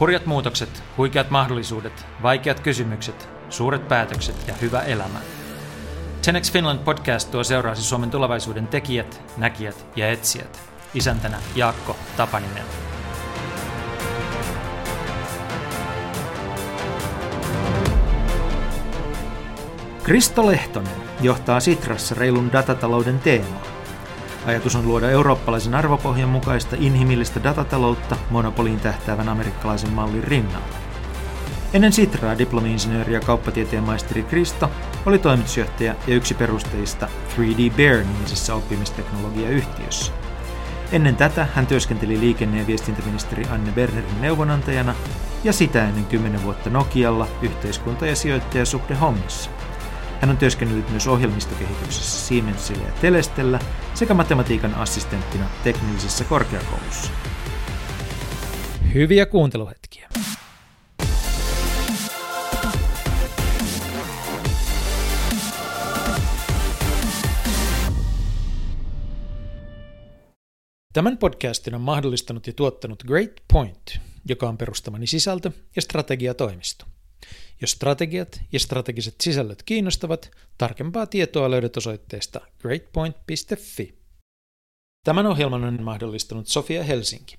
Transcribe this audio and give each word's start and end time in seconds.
Hurjat 0.00 0.26
muutokset, 0.26 0.82
huikeat 0.96 1.30
mahdollisuudet, 1.30 2.06
vaikeat 2.22 2.60
kysymykset, 2.60 3.28
suuret 3.50 3.88
päätökset 3.88 4.48
ja 4.48 4.54
hyvä 4.54 4.80
elämä. 4.80 5.18
10 6.24 6.52
Finland 6.52 6.78
podcast 6.78 7.30
tuo 7.30 7.44
seuraasi 7.44 7.82
Suomen 7.82 8.10
tulevaisuuden 8.10 8.66
tekijät, 8.66 9.22
näkijät 9.36 9.86
ja 9.96 10.10
etsijät. 10.10 10.60
Isäntänä 10.94 11.38
Jaakko 11.56 11.96
Tapaninen. 12.16 12.64
Kristo 20.02 20.46
Lehtonen 20.46 20.96
johtaa 21.20 21.60
Sitrassa 21.60 22.14
reilun 22.14 22.52
datatalouden 22.52 23.18
teemaa. 23.18 23.77
Ajatus 24.48 24.76
on 24.76 24.88
luoda 24.88 25.10
eurooppalaisen 25.10 25.74
arvopohjan 25.74 26.28
mukaista 26.28 26.76
inhimillistä 26.80 27.42
datataloutta 27.42 28.16
monopoliin 28.30 28.80
tähtäävän 28.80 29.28
amerikkalaisen 29.28 29.92
mallin 29.92 30.24
rinnalla. 30.24 30.66
Ennen 31.72 31.92
Sitraa 31.92 32.38
diplomi-insinööri 32.38 33.12
ja 33.12 33.20
kauppatieteen 33.20 33.82
maisteri 33.82 34.22
Kristo 34.22 34.70
oli 35.06 35.18
toimitusjohtaja 35.18 35.94
ja 36.06 36.14
yksi 36.14 36.34
perustajista 36.34 37.08
3D 37.36 37.72
Bear-nimisessä 37.76 38.54
oppimisteknologiayhtiössä. 38.54 40.12
Ennen 40.92 41.16
tätä 41.16 41.46
hän 41.54 41.66
työskenteli 41.66 42.20
liikenne- 42.20 42.58
ja 42.58 42.66
viestintäministeri 42.66 43.44
Anne 43.50 43.72
Bernerin 43.72 44.20
neuvonantajana 44.20 44.94
ja 45.44 45.52
sitä 45.52 45.88
ennen 45.88 46.06
10 46.06 46.42
vuotta 46.42 46.70
Nokialla 46.70 47.28
yhteiskunta- 47.42 48.06
ja 48.06 48.16
sijoittajasuhde 48.16 48.94
hommissa. 48.94 49.50
Hän 50.20 50.30
on 50.30 50.36
työskennellyt 50.36 50.90
myös 50.90 51.06
ohjelmistokehityksessä 51.06 52.26
Siemensillä 52.26 52.84
ja 52.86 52.92
Telestellä 53.00 53.58
sekä 53.94 54.14
matematiikan 54.14 54.74
assistenttina 54.74 55.50
teknillisessä 55.64 56.24
korkeakoulussa. 56.24 57.10
Hyviä 58.94 59.26
kuunteluhetkiä. 59.26 60.08
Tämän 70.92 71.18
podcastin 71.18 71.74
on 71.74 71.80
mahdollistanut 71.80 72.46
ja 72.46 72.52
tuottanut 72.52 73.04
Great 73.06 73.32
Point, 73.52 74.00
joka 74.28 74.48
on 74.48 74.58
perustamani 74.58 75.06
sisältö- 75.06 75.52
ja 75.76 75.82
strategiatoimisto. 75.82 76.84
Jos 77.60 77.70
strategiat 77.70 78.40
ja 78.52 78.60
strategiset 78.60 79.14
sisällöt 79.20 79.62
kiinnostavat, 79.62 80.30
tarkempaa 80.58 81.06
tietoa 81.06 81.50
löydät 81.50 81.76
osoitteesta 81.76 82.40
greatpoint.fi. 82.58 83.98
Tämän 85.04 85.26
ohjelman 85.26 85.64
on 85.64 85.82
mahdollistanut 85.82 86.48
Sofia 86.48 86.84
Helsinki. 86.84 87.36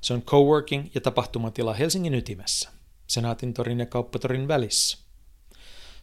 Se 0.00 0.14
on 0.14 0.22
coworking 0.22 0.86
ja 0.94 1.00
tapahtumatila 1.00 1.74
Helsingin 1.74 2.14
ytimessä, 2.14 2.70
Senaatin 3.06 3.54
torin 3.54 3.78
ja 3.78 3.86
Kauppatorin 3.86 4.48
välissä. 4.48 4.98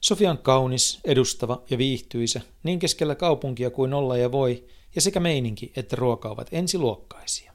Sofia 0.02 0.32
on 0.32 0.38
kaunis, 0.38 1.00
edustava 1.06 1.64
ja 1.70 1.78
viihtyisä 1.78 2.42
niin 2.64 2.80
keskellä 2.80 3.16
kaupunkia 3.16 3.70
kuin 3.70 3.94
olla 3.94 4.18
ja 4.18 4.32
voi, 4.32 4.68
ja 4.96 5.02
sekä 5.02 5.20
meininki 5.20 5.72
että 5.76 5.96
ruoka 5.96 6.30
ovat 6.30 6.48
ensiluokkaisia. 6.52 7.51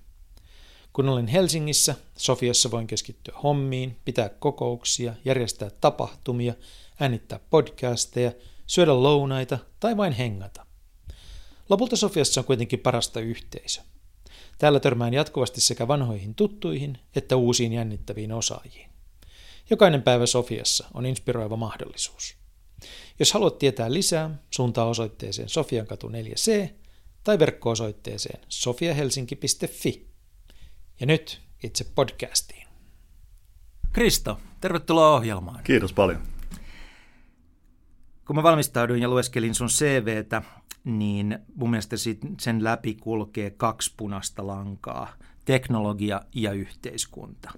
Kun 0.96 1.08
olen 1.08 1.26
Helsingissä, 1.26 1.94
Sofiassa 2.16 2.70
voin 2.70 2.86
keskittyä 2.86 3.34
hommiin, 3.42 3.96
pitää 4.04 4.28
kokouksia, 4.28 5.14
järjestää 5.24 5.70
tapahtumia, 5.70 6.54
äänittää 7.00 7.40
podcasteja, 7.50 8.32
syödä 8.66 9.02
lounaita 9.02 9.58
tai 9.80 9.96
vain 9.96 10.12
hengata. 10.12 10.66
Lopulta 11.68 11.96
Sofiassa 11.96 12.40
on 12.40 12.44
kuitenkin 12.44 12.78
parasta 12.78 13.20
yhteisö. 13.20 13.80
Täällä 14.58 14.80
törmään 14.80 15.14
jatkuvasti 15.14 15.60
sekä 15.60 15.88
vanhoihin 15.88 16.34
tuttuihin 16.34 16.98
että 17.16 17.36
uusiin 17.36 17.72
jännittäviin 17.72 18.32
osaajiin. 18.32 18.90
Jokainen 19.70 20.02
päivä 20.02 20.26
Sofiassa 20.26 20.86
on 20.94 21.06
inspiroiva 21.06 21.56
mahdollisuus. 21.56 22.36
Jos 23.18 23.32
haluat 23.32 23.58
tietää 23.58 23.92
lisää, 23.92 24.38
suuntaa 24.50 24.88
osoitteeseen 24.88 25.48
Sofiankatu 25.48 26.08
4C 26.08 26.68
tai 27.24 27.38
verkko-osoitteeseen 27.38 28.40
sofiahelsinki.fi. 28.48 30.15
Ja 31.00 31.06
nyt 31.06 31.40
itse 31.62 31.84
podcastiin. 31.94 32.66
Kristo, 33.92 34.40
tervetuloa 34.60 35.14
ohjelmaan. 35.14 35.60
Kiitos 35.64 35.92
paljon. 35.92 36.20
Kun 38.26 38.36
mä 38.36 38.42
valmistauduin 38.42 39.02
ja 39.02 39.08
lueskelin 39.08 39.54
sun 39.54 39.68
CVtä, 39.68 40.42
niin 40.84 41.38
mun 41.54 41.70
mielestä 41.70 41.96
sen 42.40 42.64
läpi 42.64 42.94
kulkee 42.94 43.50
kaksi 43.50 43.94
punaista 43.96 44.46
lankaa, 44.46 45.12
teknologia 45.44 46.22
ja 46.34 46.52
yhteiskunta. 46.52 47.52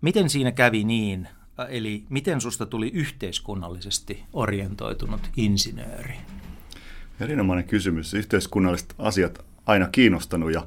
Miten 0.00 0.30
siinä 0.30 0.52
kävi 0.52 0.84
niin, 0.84 1.28
eli 1.68 2.04
miten 2.08 2.40
susta 2.40 2.66
tuli 2.66 2.90
yhteiskunnallisesti 2.94 4.24
orientoitunut 4.32 5.30
insinööri? 5.36 6.14
Erinomainen 7.20 7.64
kysymys. 7.64 8.14
Yhteiskunnalliset 8.14 8.94
asiat 8.98 9.44
aina 9.66 9.88
kiinnostanut 9.92 10.52
ja 10.52 10.66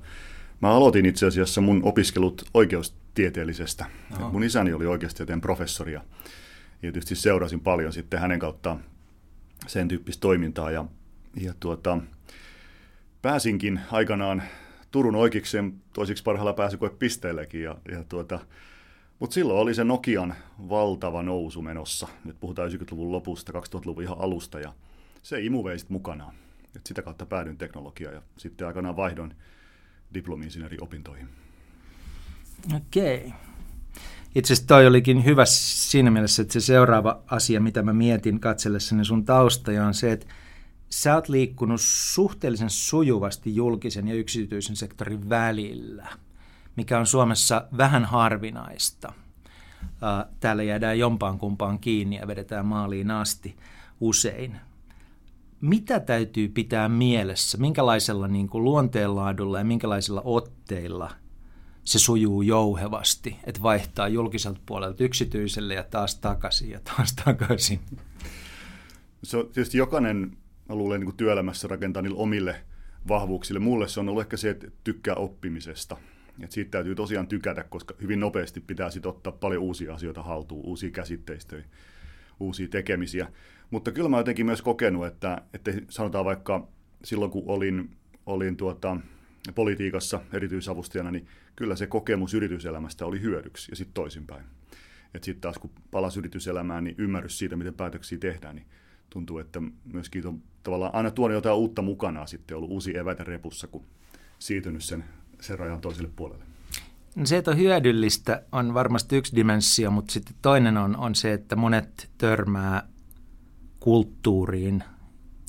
Mä 0.62 0.70
aloitin 0.72 1.06
itse 1.06 1.26
asiassa 1.26 1.62
mun 1.62 1.82
opiskelut 1.84 2.50
oikeustieteellisestä. 2.54 3.86
Mun 4.32 4.44
isäni 4.44 4.74
oli 4.74 4.86
oikeustieteen 4.86 5.42
professori 5.42 5.94
ja 5.94 6.02
tietysti 6.82 7.16
seurasin 7.16 7.60
paljon 7.60 7.94
sitten 7.94 8.20
hänen 8.20 8.40
kauttaan 8.40 8.84
sen 9.68 9.88
tyyppistä 9.88 10.22
toimintaa. 10.22 10.72
Ja, 10.72 10.86
ja 11.36 11.54
tuota, 11.60 11.98
pääsinkin 13.22 13.80
aikanaan 13.92 14.44
Turun 14.92 15.16
oikeikseen 15.16 15.74
toisiksi 15.94 16.24
parhaalla 16.24 16.54
pääsykoepisteellekin. 16.54 17.64
Ja, 17.64 17.78
ja 17.92 18.04
tuota, 18.04 18.40
mutta 19.20 19.34
silloin 19.34 19.60
oli 19.60 19.74
se 19.74 19.84
Nokian 19.84 20.36
valtava 20.70 21.24
nousu 21.24 21.62
menossa. 21.62 22.08
Nyt 22.26 22.40
puhutaan 22.40 22.72
90-luvun 22.72 23.12
lopusta, 23.12 23.52
2000-luvun 23.52 24.04
ihan 24.04 24.18
alusta. 24.20 24.60
Ja 24.60 24.74
se 25.22 25.42
imu 25.42 25.64
vei 25.64 25.78
mukanaan. 25.90 26.34
Et 26.76 26.86
sitä 26.86 27.02
kautta 27.02 27.26
päädyin 27.26 27.58
teknologiaan 27.58 28.16
ja 28.16 28.22
sitten 28.38 28.68
aikanaan 28.68 28.96
vaihdoin 28.96 29.34
diplomi-insinööriopintoihin. 30.14 31.30
Okei. 32.76 33.34
Itse 34.36 34.54
asiassa 34.54 34.68
toi 34.68 34.88
olikin 34.88 35.26
hyvä 35.26 35.44
siinä 35.46 36.12
mielessä, 36.12 36.42
että 36.42 36.54
se 36.54 36.62
seuraava 36.62 37.22
asia, 37.28 37.62
mitä 37.62 37.84
mä 37.84 37.94
mietin 37.94 38.40
katsellessani 38.40 39.06
sun 39.06 39.26
taustaja 39.26 39.86
on 39.86 39.94
se, 39.94 40.12
että 40.12 40.26
sä 40.90 41.16
oot 41.16 41.30
liikkunut 41.30 41.82
suhteellisen 41.84 42.70
sujuvasti 42.70 43.56
julkisen 43.56 44.08
ja 44.08 44.16
yksityisen 44.16 44.76
sektorin 44.76 45.30
välillä, 45.30 46.08
mikä 46.76 47.00
on 47.00 47.06
Suomessa 47.06 47.68
vähän 47.78 48.06
harvinaista. 48.06 49.14
Täällä 50.40 50.64
jäädään 50.64 51.00
jompaan 51.00 51.40
kumpaan 51.40 51.80
kiinni 51.80 52.16
ja 52.16 52.28
vedetään 52.28 52.66
maaliin 52.66 53.12
asti 53.12 53.58
usein 54.00 54.60
mitä 55.62 56.00
täytyy 56.00 56.48
pitää 56.48 56.90
mielessä, 56.90 57.58
minkälaisella 57.58 58.28
niin 58.28 58.50
kuin 58.50 58.64
luonteenlaadulla 58.64 59.58
ja 59.58 59.66
minkälaisilla 59.66 60.22
otteilla 60.26 61.12
se 61.84 62.00
sujuu 62.00 62.42
jouhevasti, 62.42 63.36
että 63.44 63.62
vaihtaa 63.62 64.08
julkiselta 64.08 64.60
puolelta 64.66 65.04
yksityiselle 65.04 65.74
ja 65.74 65.84
taas 65.84 66.16
takaisin 66.16 66.70
ja 66.70 66.80
taas 66.80 67.14
takaisin? 67.26 67.80
Se 69.24 69.38
on 69.38 69.46
tietysti 69.46 69.78
jokainen, 69.78 70.38
mä 70.70 70.76
luulen, 70.76 71.00
niin 71.00 71.06
kuin 71.06 71.18
työelämässä 71.18 71.68
rakentaa 71.68 72.02
niille 72.02 72.20
omille 72.20 72.56
vahvuuksille. 73.08 73.60
Mulle 73.60 73.88
se 73.88 74.00
on 74.00 74.10
ollut 74.10 74.22
ehkä 74.22 74.38
se, 74.38 74.50
että 74.50 74.68
tykkää 74.84 75.16
oppimisesta. 75.16 75.98
Et 76.42 76.52
siitä 76.52 76.72
täytyy 76.72 76.96
tosiaan 76.96 77.28
tykätä, 77.28 77.64
koska 77.64 77.94
hyvin 78.02 78.20
nopeasti 78.20 78.60
pitää 78.60 78.90
sitten 78.90 79.10
ottaa 79.10 79.34
paljon 79.34 79.64
uusia 79.64 79.94
asioita 79.94 80.24
haltuun, 80.24 80.66
uusia 80.66 80.92
käsitteistöjä, 80.92 81.64
uusia 82.40 82.68
tekemisiä. 82.68 83.32
Mutta 83.72 83.92
kyllä 83.92 84.10
mä 84.10 84.18
jotenkin 84.18 84.46
myös 84.46 84.62
kokenut, 84.62 85.06
että, 85.06 85.42
että 85.54 85.72
sanotaan 85.90 86.26
vaikka 86.26 86.68
silloin 87.04 87.32
kun 87.32 87.44
olin, 87.46 87.90
olin 88.26 88.58
tuota, 88.58 88.98
politiikassa 89.56 90.22
erityisavustajana, 90.34 91.12
niin 91.12 91.28
kyllä 91.56 91.76
se 91.76 91.88
kokemus 91.88 92.34
yrityselämästä 92.34 93.06
oli 93.06 93.22
hyödyksi 93.22 93.72
ja 93.72 93.76
sitten 93.76 93.94
toisinpäin. 93.94 94.46
Että 95.14 95.26
sitten 95.26 95.42
taas 95.42 95.58
kun 95.58 95.72
palasi 95.92 96.20
yrityselämään, 96.20 96.84
niin 96.84 96.96
ymmärrys 96.98 97.38
siitä, 97.38 97.56
miten 97.56 97.74
päätöksiä 97.74 98.18
tehdään, 98.18 98.56
niin 98.56 98.68
tuntuu, 99.10 99.38
että 99.38 99.62
myöskin 99.94 100.28
on 100.28 100.42
tavallaan 100.64 100.96
aina 100.96 101.12
tuonut 101.12 101.36
jotain 101.36 101.56
uutta 101.56 101.82
mukana 101.82 102.26
sitten 102.26 102.58
ollut 102.58 102.72
uusi 102.72 102.98
evätä 102.98 103.24
repussa, 103.24 103.68
kun 103.68 103.86
siirtynyt 104.40 104.84
sen, 104.84 105.04
sen 105.42 105.60
rajan 105.60 105.82
toiselle 105.82 106.10
puolelle. 106.16 106.49
No 107.16 107.26
se, 107.26 107.38
että 107.38 107.52
on 107.52 107.58
hyödyllistä, 107.58 108.44
on 108.52 108.74
varmasti 108.74 109.18
yksi 109.18 109.36
dimensio, 109.36 109.92
mutta 109.92 110.14
sitten 110.14 110.36
toinen 110.42 110.78
on, 110.78 110.98
on 110.98 111.16
se, 111.16 111.34
että 111.34 111.56
monet 111.56 112.10
törmää 112.18 112.88
kulttuuriin 113.80 114.84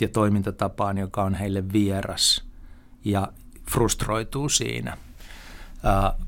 ja 0.01 0.09
toimintatapaan, 0.09 0.99
joka 0.99 1.23
on 1.23 1.35
heille 1.35 1.73
vieras 1.73 2.45
ja 3.05 3.33
frustroituu 3.71 4.49
siinä, 4.49 4.97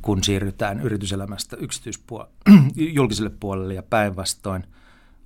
kun 0.02 0.24
siirrytään 0.24 0.80
yrityselämästä 0.80 1.56
yksityispuolelle, 1.56 2.32
julkiselle 2.98 3.30
puolelle 3.40 3.74
ja 3.74 3.82
päinvastoin. 3.82 4.64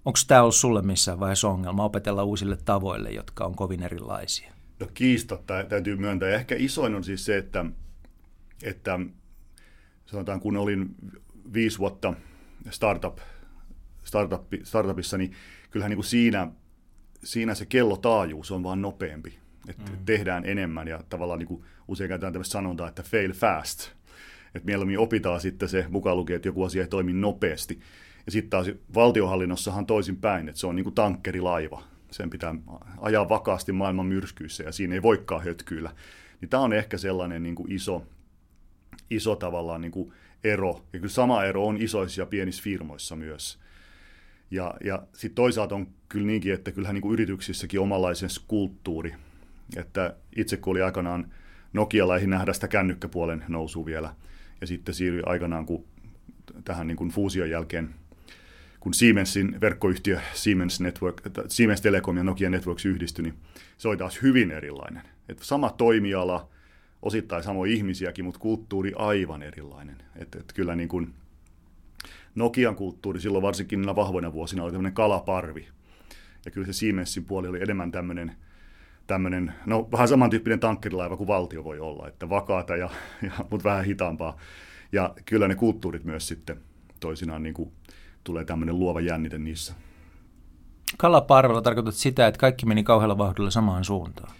Onko 0.05 0.19
tämä 0.27 0.43
ollut 0.43 0.55
sulle 0.55 0.83
missään 0.83 1.21
vaiheessa 1.21 1.49
ongelma 1.49 1.85
opetella 1.85 2.25
uusille 2.25 2.59
tavoille, 2.65 3.11
jotka 3.11 3.45
on 3.45 3.55
kovin 3.57 3.83
erilaisia? 3.83 4.53
No 4.81 4.87
kiistatta 4.95 5.65
täytyy 5.65 5.97
myöntää. 5.97 6.29
Ehkä 6.29 6.55
isoin 6.59 6.95
on 6.95 7.05
siis 7.05 7.25
se, 7.25 7.37
että, 7.37 7.65
että 8.63 8.99
sanotaan 10.07 10.41
kun 10.41 10.57
olin 10.57 10.95
viisi 11.53 11.79
vuotta 11.79 12.15
startup, 12.71 13.19
startup, 14.05 14.43
startupissa, 14.63 15.19
niin 15.19 15.33
kyllähän 15.71 15.91
niin 15.91 15.97
kuin 15.97 16.05
siinä, 16.05 16.49
siinä 17.25 17.55
se 17.55 17.67
kellotaajuus 17.67 18.51
on 18.51 18.63
vaan 18.63 18.83
nopeampi. 18.83 19.39
Että 19.69 19.93
mm. 19.93 19.99
tehdään 20.05 20.45
enemmän 20.45 20.89
ja 20.89 21.03
tavallaan 21.09 21.39
niin 21.39 21.49
kuin 21.49 21.63
usein 21.89 22.09
käytetään 22.09 22.33
tämmöistä 22.33 22.53
sanontaa, 22.53 22.89
että 22.89 23.03
fail 23.03 23.33
fast. 23.33 23.91
Että 24.55 24.67
mieluummin 24.67 24.99
opitaan 24.99 25.41
sitten 25.41 25.69
se 25.69 25.87
mukaan 25.89 26.17
lukee, 26.17 26.37
että 26.37 26.49
joku 26.49 26.65
asia 26.65 26.83
ei 26.83 26.89
toimi 26.89 27.13
nopeasti. 27.13 27.81
Ja 28.27 28.33
sitten 28.33 28.51
taas 28.51 28.71
valtiohallinnossahan 28.95 29.87
toisin 29.87 30.17
päin, 30.17 30.49
että 30.49 30.61
se 30.61 30.67
on 30.67 30.77
niin 30.77 30.85
kuin 30.85 30.95
tankkerilaiva. 30.95 31.83
Sen 32.11 32.31
pitää 32.31 32.55
ajaa 33.01 33.29
vakaasti 33.29 33.73
maailman 33.73 34.07
myrskyissä 34.07 34.65
ja 34.65 34.73
siinä 34.73 34.95
ei 34.95 35.03
voikaan 35.03 35.45
hötkyillä. 35.45 35.95
Niin 36.41 36.49
tämä 36.49 36.63
on 36.63 36.73
ehkä 36.73 36.99
sellainen 36.99 37.43
niin 37.43 37.55
kuin 37.55 37.73
iso, 37.73 38.07
iso 39.11 39.37
tavallaan 39.37 39.81
niin 39.81 39.93
kuin 39.93 40.13
ero. 40.45 40.85
Ja 40.93 40.99
kyllä 40.99 41.13
sama 41.13 41.45
ero 41.45 41.67
on 41.67 41.77
isoissa 41.77 42.23
ja 42.23 42.27
pienissä 42.27 42.63
firmoissa 42.63 43.17
myös. 43.17 43.59
Ja, 44.51 44.75
ja 44.85 45.03
sitten 45.13 45.35
toisaalta 45.35 45.75
on 45.75 45.89
kyllä 46.09 46.27
niinkin, 46.27 46.55
että 46.55 46.73
kyllähän 46.73 46.95
niin 46.95 47.03
kuin 47.03 47.13
yrityksissäkin 47.13 47.81
omanlaisen 47.81 48.29
kulttuuri. 48.49 49.15
Että 49.77 50.17
itse 50.37 50.57
kun 50.57 50.71
oli 50.71 50.83
aikanaan 50.83 51.33
Nokialla 51.73 52.19
nähdä 52.19 52.53
sitä 52.53 52.69
kännykkäpuolen 52.69 53.45
nousu 53.49 53.87
vielä, 53.87 54.15
ja 54.61 54.67
sitten 54.67 54.95
siirryi 54.95 55.23
aikanaan 55.27 55.67
kun 55.67 55.85
tähän 56.65 56.87
niin 56.87 56.97
kuin 56.97 57.11
fuusion 57.11 57.51
jälkeen, 57.51 57.95
kun 58.81 58.95
Siemensin 58.95 59.61
verkkoyhtiö 59.61 60.21
Siemens, 60.33 60.81
Network, 60.81 61.23
Siemens 61.49 61.81
Telecom 61.81 62.17
ja 62.17 62.25
Nokia 62.25 62.51
Networks 62.51 62.87
yhdistyi, 62.87 63.23
niin 63.23 63.35
se 63.79 63.89
oli 63.89 63.97
taas 63.97 64.23
hyvin 64.23 64.51
erilainen. 64.51 65.03
Että 65.29 65.45
sama 65.45 65.71
toimiala, 65.71 66.49
osittain 67.07 67.43
samoja 67.43 67.73
ihmisiäkin, 67.73 68.25
mutta 68.25 68.41
kulttuuri 68.41 68.93
aivan 68.97 69.43
erilainen. 69.43 69.97
Että 70.17 70.39
et 70.39 70.53
kyllä 70.53 70.77
niin 70.77 70.89
kuin 70.89 71.15
Nokian 72.35 72.77
kulttuuri 72.77 73.21
silloin 73.21 73.43
varsinkin 73.43 73.81
niillä 73.81 73.97
vahvoina 73.97 74.33
vuosina 74.33 74.63
oli 74.63 74.73
tämmöinen 74.73 74.95
kalaparvi. 74.95 75.69
Ja 76.45 76.51
kyllä 76.51 76.67
se 76.67 76.73
Siemensin 76.73 77.25
puoli 77.25 77.49
oli 77.49 77.63
enemmän 77.63 77.93
tämmöinen, 77.93 78.37
tämmöinen 79.07 79.55
no 79.67 79.89
vähän 79.93 80.09
samantyyppinen 80.09 80.61
tankkerilaiva 80.61 81.17
kuin 81.17 81.27
valtio 81.27 81.65
voi 81.65 81.81
olla, 81.81 82.09
että 82.09 82.29
vakaata, 82.29 82.77
ja, 82.77 82.91
ja, 83.23 83.31
mutta 83.51 83.69
vähän 83.69 83.85
hitaampaa. 83.85 84.37
Ja 84.93 85.15
kyllä 85.25 85.49
ne 85.49 85.55
kulttuurit 85.55 86.05
myös 86.05 86.29
sitten 86.29 86.61
toisinaan 87.01 87.43
niin 87.43 87.55
kuin, 87.55 87.73
tulee 88.25 88.45
tämmöinen 88.45 88.79
luova 88.79 89.01
jännite 89.01 89.39
niissä. 89.39 89.75
Kalaparvella 90.97 91.63
tarkoitat 91.63 91.95
sitä, 91.95 92.27
että 92.27 92.39
kaikki 92.39 92.67
meni 92.67 92.83
kauhealla 92.83 93.19
vauhdilla 93.19 93.51
samaan 93.51 93.85
suuntaan. 93.85 94.35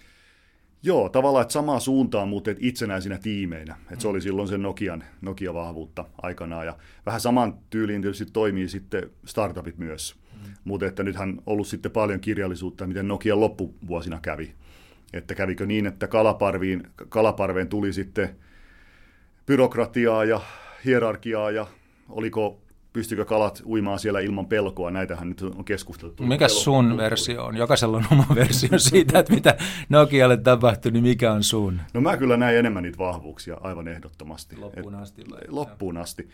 Joo, 0.83 1.09
tavallaan, 1.09 1.41
että 1.41 1.53
samaa 1.53 1.79
suuntaan, 1.79 2.27
mutta 2.27 2.51
et 2.51 2.57
itsenäisinä 2.59 3.17
tiimeinä. 3.17 3.75
Et 3.91 4.01
se 4.01 4.07
oli 4.07 4.21
silloin 4.21 4.47
sen 4.47 4.61
Nokian, 4.61 5.03
Nokia-vahvuutta 5.21 6.05
aikanaan. 6.21 6.65
Ja 6.65 6.77
vähän 7.05 7.21
saman 7.21 7.57
tyyliin 7.69 8.01
tietysti 8.01 8.25
toimii 8.25 8.69
sitten 8.69 9.09
startupit 9.25 9.77
myös. 9.77 10.15
Mm. 10.33 10.53
Mutta 10.63 10.85
että 10.85 11.03
nythän 11.03 11.29
on 11.29 11.41
ollut 11.45 11.67
sitten 11.67 11.91
paljon 11.91 12.19
kirjallisuutta, 12.19 12.87
miten 12.87 13.07
Nokian 13.07 13.39
loppuvuosina 13.39 14.19
kävi. 14.21 14.53
Että 15.13 15.35
kävikö 15.35 15.65
niin, 15.65 15.85
että 15.85 16.07
kalaparviin, 16.07 16.83
kalaparveen 17.09 17.67
tuli 17.67 17.93
sitten 17.93 18.35
byrokratiaa 19.45 20.25
ja 20.25 20.41
hierarkiaa 20.85 21.51
ja 21.51 21.67
oliko 22.09 22.61
pystykö 22.97 23.25
kalat 23.25 23.61
uimaan 23.65 23.99
siellä 23.99 24.19
ilman 24.19 24.45
pelkoa, 24.45 24.91
näitähän 24.91 25.29
nyt 25.29 25.41
on 25.41 25.65
keskusteltu. 25.65 26.23
Mikä 26.23 26.47
sun 26.47 26.97
versio 26.97 27.45
on? 27.45 27.57
Jokaisella 27.57 27.97
on 27.97 28.05
oma 28.11 28.25
versio 28.35 28.79
siitä, 28.79 29.19
että 29.19 29.33
mitä 29.33 29.57
Nokialle 29.89 30.37
tapahtui, 30.37 30.91
niin 30.91 31.03
mikä 31.03 31.31
on 31.31 31.43
sun? 31.43 31.81
No 31.93 32.01
mä 32.01 32.17
kyllä 32.17 32.37
näin 32.37 32.57
enemmän 32.57 32.83
niitä 32.83 32.97
vahvuuksia 32.97 33.57
aivan 33.61 33.87
ehdottomasti. 33.87 34.57
Loppuun 34.57 34.95
asti. 34.95 35.21
Et, 35.21 35.49
loppuun 35.49 35.97
asti. 35.97 36.29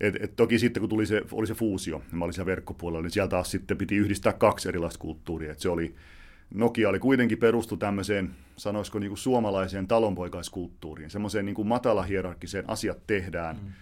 Et, 0.00 0.16
et 0.20 0.36
toki 0.36 0.58
sitten 0.58 0.80
kun 0.80 0.90
tuli 0.90 1.06
se, 1.06 1.22
oli 1.32 1.46
se 1.46 1.54
fuusio, 1.54 2.02
mä 2.12 2.24
olin 2.24 2.34
siellä 2.34 2.46
verkkopuolella, 2.46 3.02
niin 3.02 3.10
sieltä 3.10 3.30
taas 3.30 3.50
sitten 3.50 3.76
piti 3.76 3.96
yhdistää 3.96 4.32
kaksi 4.32 4.68
erilaista 4.68 4.98
kulttuuria. 4.98 5.52
Et 5.52 5.60
se 5.60 5.68
oli, 5.68 5.94
Nokia 6.54 6.88
oli 6.88 6.98
kuitenkin 6.98 7.38
perustu 7.38 7.76
tämmöiseen, 7.76 8.30
sanoisiko 8.56 8.98
niin 8.98 9.10
kuin 9.10 9.18
suomalaiseen 9.18 9.88
talonpoikaiskulttuuriin, 9.88 11.10
semmoiseen 11.10 11.46
niin 11.46 11.54
kuin 11.54 11.68
matala 11.68 12.02
hierarkkiseen 12.02 12.64
asiat 12.70 12.98
tehdään, 13.06 13.56
mm 13.56 13.72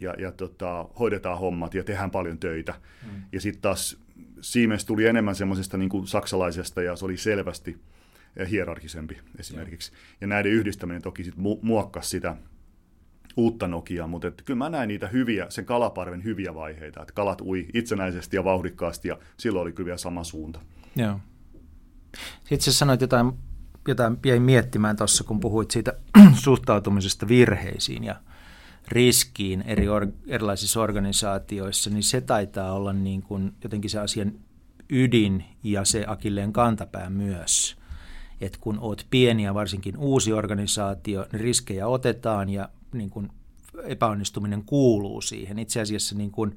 ja, 0.00 0.14
ja 0.18 0.32
tota, 0.32 0.88
hoidetaan 0.98 1.38
hommat 1.38 1.74
ja 1.74 1.84
tehdään 1.84 2.10
paljon 2.10 2.38
töitä. 2.38 2.74
Mm. 3.06 3.22
Ja 3.32 3.40
sitten 3.40 3.62
taas 3.62 3.98
Siemens 4.40 4.84
tuli 4.84 5.06
enemmän 5.06 5.34
semmoisesta 5.34 5.76
niin 5.76 5.88
kuin 5.88 6.06
saksalaisesta 6.06 6.82
ja 6.82 6.96
se 6.96 7.04
oli 7.04 7.16
selvästi 7.16 7.76
eh, 8.36 8.50
hierarkisempi 8.50 9.18
esimerkiksi. 9.38 9.92
Ja, 9.92 9.98
ja 10.20 10.26
näiden 10.26 10.52
yhdistäminen 10.52 11.02
toki 11.02 11.24
sit 11.24 11.34
mu- 11.34 11.58
muokkasi 11.62 12.08
sitä 12.08 12.36
uutta 13.36 13.68
Nokiaa, 13.68 14.06
mutta 14.06 14.28
että 14.28 14.44
kyllä 14.44 14.58
mä 14.58 14.70
näin 14.70 14.88
niitä 14.88 15.08
hyviä, 15.08 15.46
sen 15.48 15.64
kalaparven 15.64 16.24
hyviä 16.24 16.54
vaiheita, 16.54 17.00
että 17.00 17.14
kalat 17.14 17.40
ui 17.40 17.66
itsenäisesti 17.74 18.36
ja 18.36 18.44
vauhdikkaasti 18.44 19.08
ja 19.08 19.18
silloin 19.36 19.62
oli 19.62 19.72
kyllä 19.72 19.84
vielä 19.84 19.98
sama 19.98 20.24
suunta. 20.24 20.60
Joo. 20.96 21.20
Sitten 22.38 22.60
sä 22.60 22.72
sanoit 22.72 23.00
jotain, 23.00 23.32
jotain 23.88 24.18
jäin 24.26 24.42
miettimään 24.42 24.96
tuossa, 24.96 25.24
kun 25.24 25.40
puhuit 25.40 25.70
siitä 25.70 25.92
suhtautumisesta 26.44 27.28
virheisiin 27.28 28.04
ja 28.04 28.16
riskiin 28.90 29.62
eri 29.62 29.88
or, 29.88 30.06
erilaisissa 30.26 30.80
organisaatioissa, 30.80 31.90
niin 31.90 32.02
se 32.02 32.20
taitaa 32.20 32.72
olla 32.72 32.92
niin 32.92 33.22
kuin 33.22 33.54
jotenkin 33.64 33.90
se 33.90 33.98
asian 33.98 34.32
ydin 34.90 35.44
ja 35.62 35.84
se 35.84 36.04
akilleen 36.06 36.52
kantapää 36.52 37.10
myös. 37.10 37.76
Et 38.40 38.56
kun 38.56 38.78
oot 38.80 39.06
pieni 39.10 39.44
ja 39.44 39.54
varsinkin 39.54 39.96
uusi 39.96 40.32
organisaatio, 40.32 41.26
niin 41.32 41.40
riskejä 41.40 41.88
otetaan 41.88 42.48
ja 42.48 42.68
niin 42.92 43.10
kuin 43.10 43.30
epäonnistuminen 43.84 44.64
kuuluu 44.64 45.20
siihen. 45.20 45.58
Itse 45.58 45.80
asiassa 45.80 46.14
niin 46.14 46.30
kuin 46.30 46.56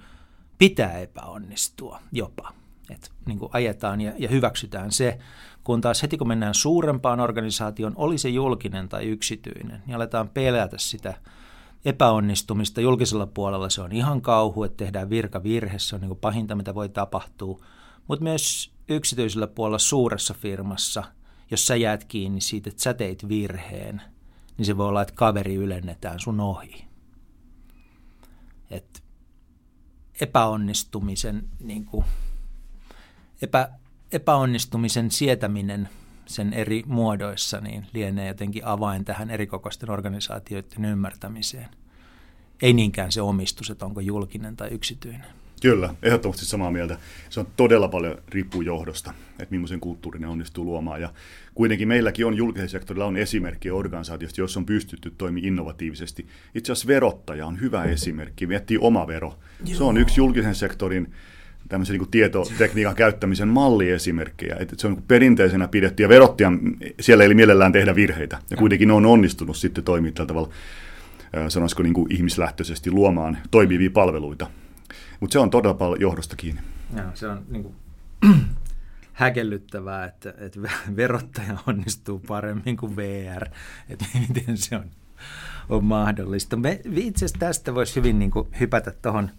pitää 0.57 1.00
epäonnistua 1.00 2.00
jopa. 2.12 2.54
Et 2.89 3.12
niin 3.25 3.39
kuin 3.39 3.50
ajetaan 3.54 4.01
ja, 4.01 4.13
ja 4.18 4.30
hyväksytään 4.30 4.92
se, 4.92 5.18
kun 5.63 5.81
taas 5.81 6.01
heti 6.01 6.18
kun 6.18 6.27
mennään 6.27 6.54
suurempaan 6.54 7.19
organisaatioon, 7.19 7.94
oli 7.95 8.18
se 8.18 8.30
julkinen 8.30 8.89
tai 8.89 9.06
yksityinen, 9.06 9.84
niin 9.86 9.95
aletaan 9.95 10.30
pelätä 10.30 10.77
sitä– 10.80 11.13
epäonnistumista 11.86 12.81
julkisella 12.81 13.28
puolella 13.28 13.69
se 13.69 13.81
on 13.81 13.92
ihan 13.92 14.22
kauhu, 14.22 14.63
että 14.63 14.78
tehdään 14.78 15.10
virkavirhe, 15.10 15.80
se 15.80 15.95
on 15.95 16.01
niin 16.01 16.18
pahinta, 16.18 16.56
mitä 16.56 16.75
voi 16.75 16.89
tapahtua. 16.89 17.60
Mutta 18.07 18.24
myös 18.24 18.72
yksityisellä 18.89 19.48
puolella 19.48 19.80
suuressa 19.80 20.33
firmassa, 20.33 21.04
jos 21.51 21.68
sä 21.68 21.75
jäät 21.75 22.04
kiinni 22.04 22.42
siitä, 22.42 22.69
että 22.69 22.83
sä 22.83 22.94
teit 22.94 23.28
virheen, 23.30 24.01
niin 24.57 24.66
se 24.66 24.78
voi 24.78 24.88
olla, 24.88 25.01
että 25.01 25.13
kaveri 25.16 25.56
ylennetään 25.56 26.19
sun 26.19 26.39
ohi. 26.39 26.86
Et 28.70 29.03
epäonnistumisen, 30.22 31.50
niin 31.60 31.86
kuin, 31.86 32.06
epä, 33.41 33.70
epäonnistumisen 34.12 35.12
sietäminen– 35.12 35.89
sen 36.32 36.54
eri 36.54 36.84
muodoissa, 36.86 37.62
niin 37.62 37.86
lienee 37.94 38.28
jotenkin 38.28 38.66
avain 38.66 39.06
tähän 39.06 39.30
erikokoisten 39.30 39.90
organisaatioiden 39.90 40.86
ymmärtämiseen. 40.86 41.68
Ei 42.62 42.74
niinkään 42.74 43.12
se 43.12 43.22
omistus, 43.22 43.70
että 43.70 43.86
onko 43.86 44.00
julkinen 44.00 44.56
tai 44.56 44.70
yksityinen. 44.70 45.26
Kyllä, 45.62 45.96
ehdottomasti 46.04 46.46
samaa 46.46 46.72
mieltä. 46.72 46.98
Se 47.30 47.40
on 47.40 47.48
todella 47.58 47.88
paljon 47.88 48.18
riippuu 48.30 48.62
johdosta, 48.62 49.14
että 49.40 49.52
millaisen 49.52 49.80
kulttuurin 49.80 50.22
ne 50.22 50.28
onnistuu 50.28 50.66
luomaan. 50.66 51.02
Ja 51.02 51.14
kuitenkin 51.56 51.88
meilläkin 51.88 52.26
on 52.26 52.38
julkisen 52.38 52.70
sektorilla 52.70 53.06
on 53.06 53.18
esimerkkiä 53.18 53.74
organisaatiosta, 53.74 54.42
jossa 54.42 54.60
on 54.60 54.66
pystytty 54.66 55.14
toimimaan 55.18 55.48
innovatiivisesti. 55.48 56.28
Itse 56.56 56.72
asiassa 56.72 56.88
verottaja 56.88 57.46
on 57.46 57.62
hyvä 57.62 57.84
esimerkki, 57.84 58.48
miettii 58.48 58.78
oma 58.78 59.08
vero. 59.08 59.40
Joo. 59.66 59.78
Se 59.78 59.84
on 59.84 59.98
yksi 59.98 60.20
julkisen 60.20 60.56
sektorin 60.56 61.14
tämmöisen 61.70 61.98
niin 61.98 62.12
tietotekniikan 62.12 62.96
käyttämisen 62.96 63.48
malliesimerkkejä. 63.48 64.56
Että 64.60 64.75
se 64.77 64.88
on 64.88 65.03
perinteisenä 65.08 65.68
pidetty 65.68 66.03
ja 66.03 66.10
verottia 66.10 66.51
siellä 67.00 67.24
ei 67.24 67.34
mielellään 67.34 67.72
tehdä 67.72 67.96
virheitä. 67.96 68.39
Ja 68.50 68.58
kuitenkin 68.58 68.88
ne 68.88 68.94
on 68.94 69.06
onnistunut 69.06 69.58
sitten 69.58 69.84
toimia 69.84 70.12
tällä 70.12 70.27
tavalla, 70.27 70.50
sanoisiko 71.48 71.84
niin 71.84 71.94
kuin 71.94 72.13
ihmislähtöisesti 72.13 72.91
luomaan 72.91 73.38
toimivia 73.51 73.91
palveluita. 73.91 74.48
Mutta 75.20 75.34
se 75.34 75.39
on 75.39 75.50
todella 75.50 75.74
paljon 75.74 76.01
johdosta 76.01 76.36
kiinni. 76.36 76.62
Joo, 76.98 77.12
se 77.13 77.27
on 77.27 77.46
niin 77.50 77.63
kuin 77.63 77.75
häkellyttävää, 79.13 80.06
että, 80.06 80.34
että 80.38 80.60
verottaja 80.96 81.58
onnistuu 81.68 82.20
paremmin 82.27 82.77
kuin 82.77 82.96
VR. 82.96 83.46
Että 83.89 84.06
miten 84.27 84.58
se 84.58 84.75
on, 84.75 84.86
on 85.70 85.86
mahdollista. 85.86 86.58
Me, 86.58 86.82
itse 86.96 87.25
asiassa 87.25 87.39
tästä 87.39 87.75
voisi 87.75 87.96
hyvin 87.96 88.20
niin 88.20 88.32
kuin 88.32 88.48
hypätä 88.60 88.91
tuohon 89.01 89.32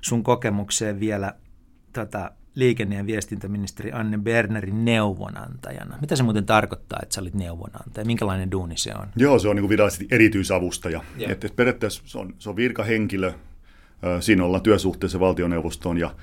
sun 0.00 0.22
kokemukseen 0.22 1.00
vielä– 1.00 1.34
tota, 2.00 2.30
liikenne- 2.54 2.96
ja 2.96 3.06
viestintäministeri 3.06 3.92
Anne 3.92 4.18
Bernerin 4.18 4.84
neuvonantajana. 4.84 5.98
Mitä 6.00 6.16
se 6.16 6.22
muuten 6.22 6.46
tarkoittaa, 6.46 6.98
että 7.02 7.14
sä 7.14 7.20
olit 7.20 7.34
neuvonantaja? 7.34 8.04
Minkälainen 8.04 8.50
duuni 8.50 8.76
se 8.76 8.92
on? 8.94 9.06
Joo, 9.16 9.38
se 9.38 9.48
on 9.48 9.56
niin 9.56 9.68
virallisesti 9.68 10.08
erityisavustaja. 10.10 11.04
Et, 11.18 11.44
et 11.44 11.56
periaatteessa 11.56 12.02
se 12.04 12.18
on, 12.18 12.34
se 12.38 12.50
on 12.50 12.56
virkahenkilö, 12.56 13.32
siinä 14.20 14.44
ollaan 14.44 14.62
työsuhteessa 14.62 15.20
valtioneuvostoon 15.20 15.98
ja 15.98 16.14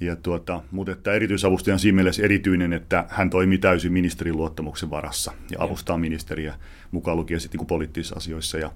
ja 0.00 0.16
tuota, 0.16 0.62
mutta 0.70 0.92
että 0.92 1.12
erityisavustaja 1.12 1.74
on 1.74 1.78
siinä 1.78 1.96
mielessä 1.96 2.22
erityinen, 2.22 2.72
että 2.72 3.04
hän 3.08 3.30
toimii 3.30 3.58
täysin 3.58 3.92
ministerin 3.92 4.36
luottamuksen 4.36 4.90
varassa 4.90 5.32
ja 5.50 5.56
avustaa 5.60 5.98
ministeriä 5.98 6.54
mukaan 6.90 7.16
lukien 7.16 7.40
sitten 7.40 7.58
niin 7.58 7.66
poliittisissa 7.66 8.16
asioissa. 8.16 8.58
Ja, 8.58 8.70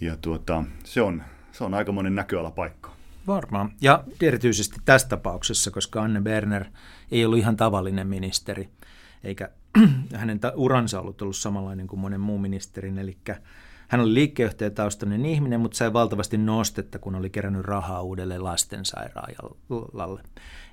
ja 0.00 0.16
tuota, 0.16 0.64
se 0.84 1.02
on 1.02 1.22
se 1.52 1.64
on 1.64 1.74
aikamoinen 1.74 2.14
näköalapaikka. 2.14 2.95
Varmaan. 3.26 3.72
Ja 3.80 4.04
erityisesti 4.22 4.76
tässä 4.84 5.08
tapauksessa, 5.08 5.70
koska 5.70 6.02
Anne 6.02 6.20
Berner 6.20 6.64
ei 7.10 7.24
ollut 7.24 7.38
ihan 7.38 7.56
tavallinen 7.56 8.06
ministeri, 8.06 8.68
eikä 9.24 9.48
hänen 10.14 10.40
uransa 10.54 11.00
ollut 11.00 11.22
ollut 11.22 11.36
samanlainen 11.36 11.86
kuin 11.86 12.00
monen 12.00 12.20
muun 12.20 12.40
ministerin, 12.40 12.98
eli 12.98 13.18
hän 13.88 14.00
oli 14.00 14.14
liikkeenjohtajataustainen 14.14 15.26
ihminen, 15.26 15.60
mutta 15.60 15.76
sai 15.76 15.92
valtavasti 15.92 16.38
nostetta, 16.38 16.98
kun 16.98 17.14
oli 17.14 17.30
kerännyt 17.30 17.64
rahaa 17.64 18.02
uudelle 18.02 18.38
lastensairaalalle. 18.38 20.22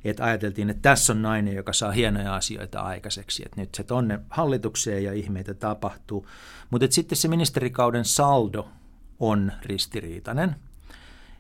Et 0.04 0.20
ajateltiin, 0.20 0.70
että 0.70 0.82
tässä 0.82 1.14
on 1.14 1.22
nainen, 1.22 1.56
joka 1.56 1.74
saa 1.74 1.92
hienoja 1.92 2.36
asioita 2.36 2.80
aikaiseksi, 2.80 3.44
että 3.46 3.62
nyt 3.62 3.76
se 3.76 3.84
tonne 3.84 4.20
hallitukseen 4.30 5.04
ja 5.04 5.14
ihmeitä 5.14 5.54
tapahtuu. 5.54 6.28
Mutta 6.70 6.88
sitten 6.90 7.18
se 7.18 7.28
ministerikauden 7.28 8.06
saldo 8.06 8.70
on 9.20 9.52
ristiriitainen. 9.66 10.56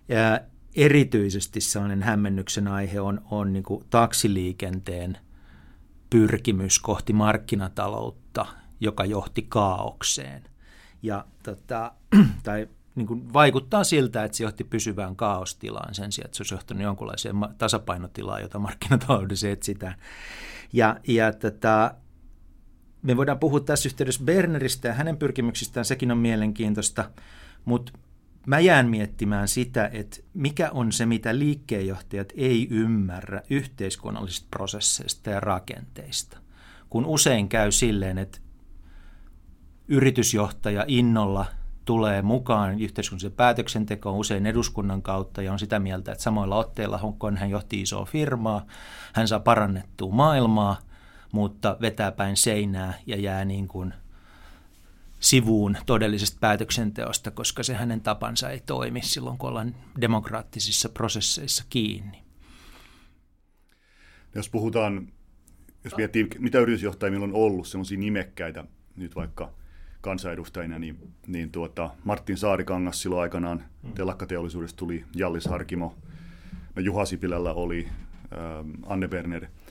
Ja 0.07 0.39
erityisesti 0.75 1.61
sellainen 1.61 2.03
hämmennyksen 2.03 2.67
aihe 2.67 3.01
on, 3.01 3.21
on 3.31 3.53
niin 3.53 3.63
kuin 3.63 3.83
taksiliikenteen 3.89 5.17
pyrkimys 6.09 6.79
kohti 6.79 7.13
markkinataloutta, 7.13 8.45
joka 8.79 9.05
johti 9.05 9.45
kaaukseen. 9.49 10.43
Ja, 11.03 11.25
tota, 11.43 11.91
tai 12.43 12.67
niin 12.95 13.07
kuin 13.07 13.33
vaikuttaa 13.33 13.83
siltä, 13.83 14.23
että 14.23 14.37
se 14.37 14.43
johti 14.43 14.63
pysyvään 14.63 15.15
kaostilaan 15.15 15.95
sen 15.95 16.11
sijaan, 16.11 16.25
että 16.25 16.37
se 16.37 16.41
olisi 16.41 16.53
johtanut 16.53 16.83
jonkunlaiseen 16.83 17.35
tasapainotilaan, 17.57 18.41
jota 18.41 18.59
markkinataloudessa 18.59 19.49
etsitään. 19.49 19.95
Ja, 20.73 20.99
ja 21.07 21.33
tota, 21.33 21.95
me 23.01 23.17
voidaan 23.17 23.39
puhua 23.39 23.59
tässä 23.59 23.89
yhteydessä 23.89 24.23
Berneristä 24.23 24.87
ja 24.87 24.93
hänen 24.93 25.17
pyrkimyksistään, 25.17 25.85
sekin 25.85 26.11
on 26.11 26.17
mielenkiintoista, 26.17 27.09
mutta 27.65 27.91
mä 28.47 28.59
jään 28.59 28.89
miettimään 28.89 29.47
sitä, 29.47 29.89
että 29.93 30.17
mikä 30.33 30.69
on 30.71 30.91
se, 30.91 31.05
mitä 31.05 31.37
liikkeenjohtajat 31.37 32.33
ei 32.35 32.67
ymmärrä 32.71 33.41
yhteiskunnallisista 33.49 34.47
prosesseista 34.49 35.29
ja 35.29 35.39
rakenteista. 35.39 36.37
Kun 36.89 37.05
usein 37.05 37.49
käy 37.49 37.71
silleen, 37.71 38.17
että 38.17 38.39
yritysjohtaja 39.87 40.85
innolla 40.87 41.45
tulee 41.85 42.21
mukaan 42.21 42.79
yhteiskunnalliseen 42.79 43.33
päätöksentekoon 43.33 44.17
usein 44.17 44.45
eduskunnan 44.45 45.01
kautta 45.01 45.41
ja 45.41 45.51
on 45.51 45.59
sitä 45.59 45.79
mieltä, 45.79 46.11
että 46.11 46.23
samoilla 46.23 46.55
otteilla 46.55 47.15
kun 47.19 47.37
hän 47.37 47.49
johti 47.49 47.81
isoa 47.81 48.05
firmaa, 48.05 48.65
hän 49.13 49.27
saa 49.27 49.39
parannettua 49.39 50.11
maailmaa, 50.11 50.77
mutta 51.31 51.77
vetää 51.81 52.11
päin 52.11 52.37
seinää 52.37 52.93
ja 53.05 53.17
jää 53.17 53.45
niin 53.45 53.67
kuin 53.67 53.93
sivuun 55.23 55.77
todellisesta 55.85 56.37
päätöksenteosta, 56.39 57.31
koska 57.31 57.63
se 57.63 57.73
hänen 57.73 58.01
tapansa 58.01 58.49
ei 58.49 58.59
toimi 58.59 59.01
silloin, 59.01 59.37
kun 59.37 59.49
ollaan 59.49 59.75
demokraattisissa 60.01 60.89
prosesseissa 60.89 61.63
kiinni. 61.69 62.23
Jos 64.35 64.49
puhutaan, 64.49 65.07
jos 65.83 65.95
miettii, 65.97 66.27
mitä 66.39 66.59
yritysjohtajia 66.59 67.19
on 67.19 67.33
ollut, 67.33 67.67
sellaisia 67.67 67.97
nimekkäitä, 67.97 68.63
nyt 68.95 69.15
vaikka 69.15 69.53
kansanedustajina, 70.01 70.79
niin, 70.79 70.97
niin 71.27 71.51
tuota, 71.51 71.89
Martin 72.03 72.37
Saarikangas 72.37 73.01
silloin 73.01 73.21
aikanaan 73.21 73.63
mm. 73.83 73.93
telakkateollisuudesta 73.93 74.77
tuli 74.77 75.05
Jallis 75.15 75.45
Harkimo, 75.45 75.95
no 76.75 76.81
Juha 76.81 77.05
Sipilällä 77.05 77.53
oli 77.53 77.87
ähm, 78.33 78.71
Anne 78.85 79.07
Berner– 79.07 79.47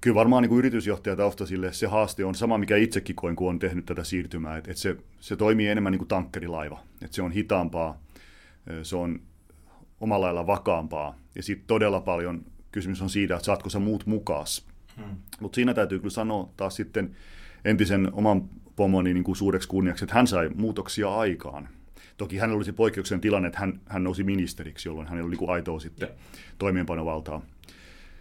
kyllä 0.00 0.14
varmaan 0.14 0.42
niin 0.42 0.48
kuin 0.48 0.58
yritysjohtajataustaisille 0.58 1.72
se 1.72 1.86
haaste 1.86 2.24
on 2.24 2.34
sama, 2.34 2.58
mikä 2.58 2.76
itsekin 2.76 3.16
koin, 3.16 3.36
kun 3.36 3.48
on 3.48 3.58
tehnyt 3.58 3.86
tätä 3.86 4.04
siirtymää, 4.04 4.56
että, 4.56 4.70
että 4.70 4.80
se, 4.80 4.96
se 5.20 5.36
toimii 5.36 5.68
enemmän 5.68 5.90
niin 5.90 5.98
kuin 5.98 6.08
tankkerilaiva, 6.08 6.80
että 7.02 7.16
se 7.16 7.22
on 7.22 7.32
hitaampaa, 7.32 8.00
se 8.82 8.96
on 8.96 9.20
omalla 10.00 10.26
lailla 10.26 10.46
vakaampaa 10.46 11.18
ja 11.34 11.42
sitten 11.42 11.66
todella 11.66 12.00
paljon 12.00 12.44
kysymys 12.72 13.02
on 13.02 13.10
siitä, 13.10 13.34
että 13.34 13.46
saatko 13.46 13.70
sä 13.70 13.78
muut 13.78 14.06
mukaas. 14.06 14.66
Hmm. 14.96 15.16
Mutta 15.40 15.56
siinä 15.56 15.74
täytyy 15.74 15.98
kyllä 15.98 16.10
sanoa 16.10 16.48
taas 16.56 16.76
sitten 16.76 17.16
entisen 17.64 18.08
oman 18.12 18.48
pomoni 18.76 19.14
niin 19.14 19.24
kuin 19.24 19.36
suureksi 19.36 19.68
kunniaksi, 19.68 20.04
että 20.04 20.14
hän 20.14 20.26
sai 20.26 20.48
muutoksia 20.54 21.14
aikaan. 21.14 21.68
Toki 22.16 22.36
hänellä 22.36 22.56
olisi 22.56 22.72
poikkeuksen 22.72 23.20
tilanne, 23.20 23.48
että 23.48 23.60
hän, 23.60 23.80
hän 23.86 24.04
nousi 24.04 24.24
ministeriksi, 24.24 24.88
jolloin 24.88 25.08
hänellä 25.08 25.26
oli 25.26 25.30
niin 25.30 25.38
kuin 25.38 25.50
aitoa 25.50 25.80
sitten 25.80 26.08
toimeenpanovaltaa 26.58 27.42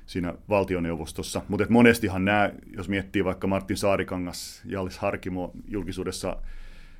siinä 0.05 0.33
valtioneuvostossa. 0.50 1.41
Mutta 1.47 1.65
monestihan 1.69 2.25
nämä, 2.25 2.51
jos 2.77 2.89
miettii 2.89 3.24
vaikka 3.24 3.47
Martin 3.47 3.77
Saarikangas, 3.77 4.62
Jallis 4.65 4.97
Harkimo 4.97 5.51
julkisuudessa 5.67 6.38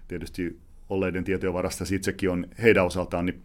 tietysti 0.08 0.60
olleiden 0.90 1.24
tietojen 1.24 1.54
varassa 1.54 1.86
itsekin 1.96 2.30
on 2.30 2.48
heidän 2.62 2.86
osaltaan, 2.86 3.26
niin, 3.26 3.42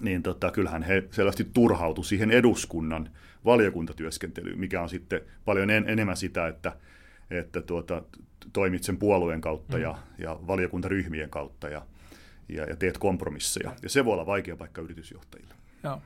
niin 0.00 0.22
tota, 0.22 0.50
kyllähän 0.50 0.82
he 0.82 1.04
selvästi 1.10 1.44
turhautu 1.52 2.02
siihen 2.02 2.30
eduskunnan 2.30 3.10
valiokuntatyöskentelyyn, 3.44 4.58
mikä 4.58 4.82
on 4.82 4.88
sitten 4.88 5.20
paljon 5.44 5.70
en, 5.70 5.88
enemmän 5.88 6.16
sitä, 6.16 6.48
että, 6.48 6.72
että 7.30 7.62
tuota, 7.62 8.02
toimit 8.52 8.82
sen 8.82 8.96
puolueen 8.96 9.40
kautta 9.40 9.76
mm. 9.76 9.82
ja, 9.82 9.98
ja 10.18 10.38
valiokuntaryhmien 10.46 11.30
kautta 11.30 11.68
ja, 11.68 11.82
ja, 12.48 12.64
ja 12.64 12.76
teet 12.76 12.98
kompromisseja. 12.98 13.72
Ja 13.82 13.88
se 13.88 14.04
voi 14.04 14.12
olla 14.12 14.26
vaikea 14.26 14.56
paikka 14.56 14.80
yritysjohtajille. 14.80 15.54
Joo. 15.84 16.02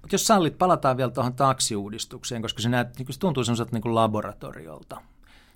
Mutta 0.00 0.14
jos 0.14 0.26
sallit, 0.26 0.58
palataan 0.58 0.96
vielä 0.96 1.10
tuohon 1.10 1.34
taksiuudistukseen, 1.34 2.42
koska 2.42 2.62
se, 2.62 2.68
näet, 2.68 2.98
niin 2.98 3.12
se 3.12 3.18
tuntuu 3.18 3.44
semmoiselta 3.44 3.78
niin 3.78 3.94
laboratoriolta 3.94 5.00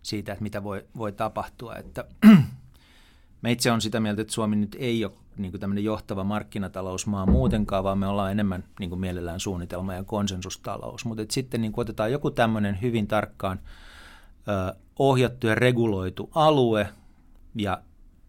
siitä, 0.03 0.33
että 0.33 0.43
mitä 0.43 0.63
voi, 0.65 0.85
voi 0.99 1.13
tapahtua. 1.13 1.77
Että 1.77 2.05
me 3.43 3.53
itse 3.53 3.73
on 3.73 3.81
sitä 3.81 4.01
mieltä, 4.01 4.23
että 4.23 4.35
Suomi 4.35 4.57
nyt 4.57 4.77
ei 4.79 5.05
ole 5.05 5.13
niin 5.37 5.61
tämmöinen 5.61 5.85
johtava 5.85 6.25
markkinatalousmaa 6.25 7.27
muutenkaan, 7.27 7.85
vaan 7.85 7.99
me 7.99 8.07
ollaan 8.07 8.33
enemmän 8.33 8.65
niin 8.81 8.91
kuin 8.91 9.01
mielellään 9.01 9.41
suunnitelma- 9.41 9.95
ja 9.95 10.05
konsensustalous. 10.05 11.05
Mutta 11.05 11.23
sitten 11.31 11.61
niin 11.61 11.73
otetaan 11.77 12.13
joku 12.13 12.31
tämmöinen 12.31 12.79
hyvin 12.83 13.07
tarkkaan 13.07 13.61
ö, 14.49 14.75
ohjattu 14.99 15.47
ja 15.47 15.55
reguloitu 15.55 16.31
alue 16.35 16.89
ja 17.55 17.83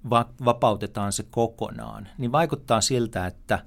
va- 0.09 0.29
vapautetaan 0.45 1.13
se 1.13 1.25
kokonaan, 1.29 2.07
niin 2.17 2.31
vaikuttaa 2.31 2.81
siltä, 2.81 3.27
että 3.27 3.59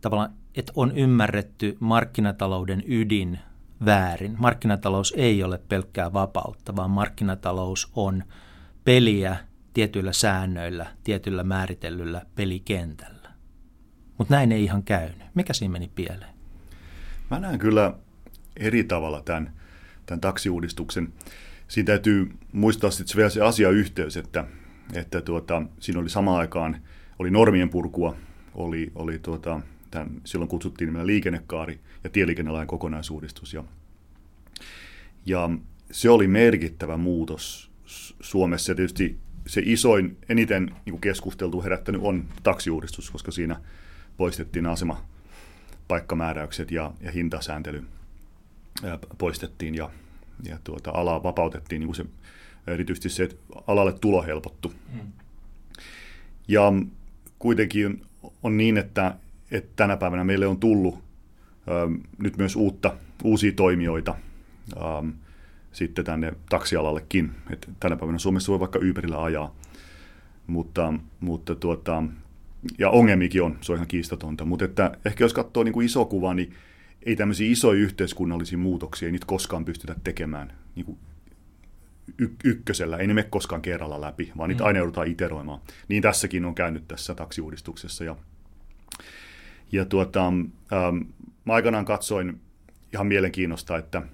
tavallaan 0.00 0.32
että 0.54 0.72
on 0.76 0.98
ymmärretty 0.98 1.76
markkinatalouden 1.80 2.82
ydin 2.86 3.38
väärin. 3.84 4.36
Markkinatalous 4.38 5.14
ei 5.16 5.42
ole 5.42 5.58
pelkkää 5.58 6.12
vapautta, 6.12 6.76
vaan 6.76 6.90
markkinatalous 6.90 7.90
on 7.96 8.24
peliä 8.84 9.36
tietyillä 9.74 10.12
säännöillä, 10.12 10.86
tietyllä 11.04 11.44
määritellyllä 11.44 12.22
pelikentällä. 12.34 13.30
Mutta 14.18 14.34
näin 14.34 14.52
ei 14.52 14.64
ihan 14.64 14.82
käynyt. 14.82 15.26
Mikä 15.34 15.52
siinä 15.52 15.72
meni 15.72 15.90
pieleen? 15.94 16.34
Mä 17.30 17.40
näen 17.40 17.58
kyllä 17.58 17.94
eri 18.56 18.84
tavalla 18.84 19.22
tämän, 19.22 19.52
tämän 20.06 20.20
taksiuudistuksen. 20.20 21.12
Siinä 21.68 21.86
täytyy 21.86 22.30
muistaa 22.52 22.90
sitten 22.90 23.16
vielä 23.16 23.30
se 23.30 23.42
asiayhteys, 23.42 24.16
että, 24.16 24.44
että 24.94 25.20
tuota, 25.20 25.62
siinä 25.80 26.00
oli 26.00 26.08
samaan 26.08 26.38
aikaan 26.38 26.76
oli 27.18 27.30
normien 27.30 27.70
purkua, 27.70 28.16
oli, 28.54 28.92
oli 28.94 29.18
tuota, 29.18 29.60
tämän, 29.90 30.20
silloin 30.24 30.48
kutsuttiin 30.48 30.86
nimellä 30.86 31.06
liikennekaari 31.06 31.80
ja 32.04 32.10
tieliikennelain 32.10 32.68
kokonaisuudistus. 32.68 33.54
Ja, 33.54 33.64
ja 35.26 35.50
se 35.90 36.10
oli 36.10 36.26
merkittävä 36.28 36.96
muutos 36.96 37.70
Suomessa. 38.20 38.72
Ja 38.72 38.76
tietysti 38.76 39.18
se 39.46 39.62
isoin, 39.64 40.16
eniten 40.28 40.74
niin 40.86 41.00
keskusteltu 41.00 41.62
herättänyt 41.62 42.00
on 42.04 42.24
taksiuudistus, 42.42 43.10
koska 43.10 43.30
siinä 43.30 43.60
poistettiin 44.16 44.66
asema 44.66 45.04
paikkamääräykset 45.88 46.70
ja, 46.70 46.92
ja 47.00 47.10
hintasääntely 47.10 47.84
ää, 48.84 48.98
poistettiin 49.18 49.74
ja, 49.74 49.90
ja 50.42 50.58
tuota, 50.64 50.90
alaa 50.90 51.22
vapautettiin, 51.22 51.80
niin 51.80 51.94
se, 51.94 52.04
erityisesti 52.66 53.08
se, 53.08 53.22
että 53.22 53.36
alalle 53.66 53.92
tulo 53.92 54.22
helpottu. 54.22 54.72
Mm. 54.94 55.12
Ja 56.48 56.72
kuitenkin 57.38 58.02
on 58.42 58.56
niin, 58.56 58.78
että 58.78 59.14
että 59.50 59.70
tänä 59.76 59.96
päivänä 59.96 60.24
meille 60.24 60.46
on 60.46 60.60
tullut 60.60 60.94
ähm, 61.70 61.94
nyt 62.22 62.36
myös 62.36 62.56
uutta, 62.56 62.96
uusia 63.24 63.52
toimijoita 63.52 64.14
ähm, 64.76 65.08
sitten 65.72 66.04
tänne 66.04 66.32
taksialallekin. 66.48 67.30
Et 67.50 67.70
tänä 67.80 67.96
päivänä 67.96 68.18
Suomessa 68.18 68.52
voi 68.52 68.60
vaikka 68.60 68.78
Uberillä 68.90 69.22
ajaa, 69.22 69.54
mutta, 70.46 70.94
mutta 71.20 71.54
tuota, 71.54 72.02
ja 72.78 72.90
ongelmikin 72.90 73.42
on, 73.42 73.58
se 73.60 73.72
on 73.72 73.76
ihan 73.76 73.88
kiistatonta. 73.88 74.44
Mutta 74.44 74.64
että 74.64 74.98
ehkä 75.04 75.24
jos 75.24 75.34
katsoo 75.34 75.64
niin 75.64 75.72
kuin 75.72 75.86
iso 75.86 76.04
kuva, 76.04 76.34
niin 76.34 76.54
ei 77.02 77.16
tämmöisiä 77.16 77.50
isoja 77.50 77.80
yhteiskunnallisia 77.80 78.58
muutoksia 78.58 79.06
ei 79.06 79.12
niitä 79.12 79.26
koskaan 79.26 79.64
pystytä 79.64 79.94
tekemään 80.04 80.52
niin 80.74 80.86
kuin 80.86 80.98
y- 82.18 82.36
ykkösellä. 82.44 82.96
Ei 82.96 83.06
ne 83.06 83.14
mene 83.14 83.28
koskaan 83.30 83.62
kerralla 83.62 84.00
läpi, 84.00 84.32
vaan 84.38 84.48
niitä 84.48 84.62
mm. 84.62 84.66
aina 84.66 84.78
joudutaan 84.78 85.06
iteroimaan. 85.06 85.60
Niin 85.88 86.02
tässäkin 86.02 86.44
on 86.44 86.54
käynyt 86.54 86.88
tässä 86.88 87.14
taksiuudistuksessa. 87.14 88.04
Ja 88.04 88.16
ja 89.72 89.84
tuota, 89.84 90.26
ähm, 90.26 90.96
mä 91.44 91.52
aikanaan 91.52 91.84
katsoin 91.84 92.40
ihan 92.94 93.06
mielenkiinnosta, 93.06 93.78
että 93.78 93.98
äh, 93.98 94.06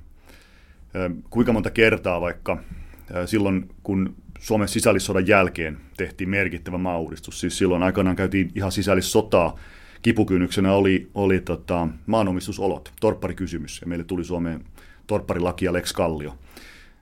kuinka 1.30 1.52
monta 1.52 1.70
kertaa 1.70 2.20
vaikka 2.20 2.52
äh, 2.52 3.26
silloin, 3.26 3.68
kun 3.82 4.14
Suomen 4.38 4.68
sisällissodan 4.68 5.26
jälkeen 5.26 5.78
tehtiin 5.96 6.30
merkittävä 6.30 6.78
maauudistus. 6.78 7.40
Siis 7.40 7.58
silloin 7.58 7.82
aikanaan 7.82 8.16
käytiin 8.16 8.50
ihan 8.54 8.72
sisällissotaa. 8.72 9.58
Kipukynnyksenä 10.02 10.72
oli, 10.72 11.10
oli 11.14 11.40
tota, 11.40 11.88
maanomistusolot, 12.06 12.92
torpparikysymys, 13.00 13.80
ja 13.80 13.86
meille 13.86 14.04
tuli 14.04 14.24
Suomeen 14.24 14.64
torpparilaki 15.06 15.64
ja 15.64 15.72
Lex 15.72 15.92
Kallio. 15.92 16.38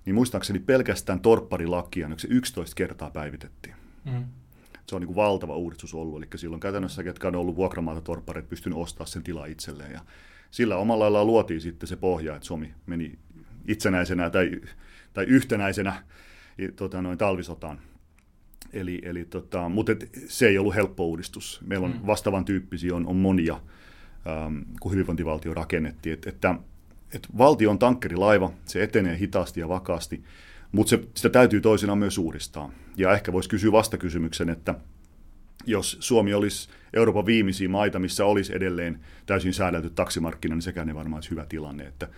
Niin 0.07 0.15
muistaakseni 0.15 0.59
pelkästään 0.59 1.21
torpparilakia 1.21 2.11
se 2.17 2.29
11 2.31 2.75
kertaa 2.75 3.11
päivitettiin. 3.11 3.75
Mm. 4.05 4.25
Se 4.87 4.95
on 4.95 5.01
niin 5.01 5.07
kuin 5.07 5.17
valtava 5.17 5.57
uudistus 5.57 5.95
ollut, 5.95 6.19
eli 6.19 6.27
silloin 6.35 6.61
käytännössä, 6.61 7.03
ketkä 7.03 7.29
on 7.29 7.37
ollut 7.37 7.57
vuokramaata 7.57 8.01
torpparit, 8.01 8.49
pystynyt 8.49 8.79
ostamaan 8.79 9.09
sen 9.09 9.23
tilaa 9.23 9.47
itselleen. 9.47 9.93
Ja 9.93 10.01
sillä 10.51 10.77
omalla 10.77 11.05
lailla 11.05 11.25
luotiin 11.25 11.61
sitten 11.61 11.87
se 11.87 11.97
pohja, 11.97 12.37
että 12.37 12.47
Suomi 12.47 12.75
meni 12.87 13.19
itsenäisenä 13.69 14.31
tai, 14.31 14.61
tai 15.15 15.25
yhtenäisenä 15.25 16.03
tota, 16.77 17.03
noin 17.03 17.19
talvisotaan. 17.19 17.79
Eli, 18.73 19.01
eli 19.03 19.25
tota, 19.25 19.69
mutta 19.69 19.93
et, 19.93 20.11
se 20.27 20.49
ei 20.49 20.59
ollut 20.59 20.75
helppo 20.75 21.07
uudistus. 21.07 21.61
Meillä 21.67 21.85
on 21.85 21.93
mm. 21.93 22.07
vastaavan 22.07 22.45
tyyppisiä 22.45 22.95
on, 22.95 23.07
on 23.07 23.17
monia, 23.17 23.61
ähm, 24.27 24.59
kun 24.81 24.93
hyvinvointivaltio 24.93 25.55
rakennettiin. 25.55 26.13
Et, 26.13 26.27
että 26.27 26.55
et 27.13 27.29
valtio 27.39 27.71
on 27.71 27.79
tankkerilaiva, 27.79 28.53
se 28.65 28.83
etenee 28.83 29.19
hitaasti 29.19 29.61
ja 29.61 29.69
vakaasti, 29.69 30.25
mutta 30.75 30.99
sitä 31.15 31.29
täytyy 31.29 31.61
toisinaan 31.61 31.99
myös 31.99 32.19
uudistaa. 32.19 32.71
Ja 32.97 33.13
ehkä 33.13 33.33
voisi 33.33 33.49
kysyä 33.49 33.73
vastakysymyksen, 33.73 34.49
että 34.49 34.75
jos 35.67 35.97
Suomi 36.01 36.35
olisi 36.35 36.69
Euroopan 36.93 37.27
viimeisiä 37.27 37.69
maita, 37.69 37.99
missä 37.99 38.25
olisi 38.25 38.57
edelleen 38.57 39.01
täysin 39.27 39.55
säädelty 39.55 39.91
taksimarkkina, 39.91 40.55
niin 40.55 40.63
sekään 40.63 40.89
ei 40.89 40.95
varmaan 40.95 41.17
olisi 41.17 41.31
hyvä 41.31 41.47
tilanne. 41.47 41.87
Että 41.87 42.09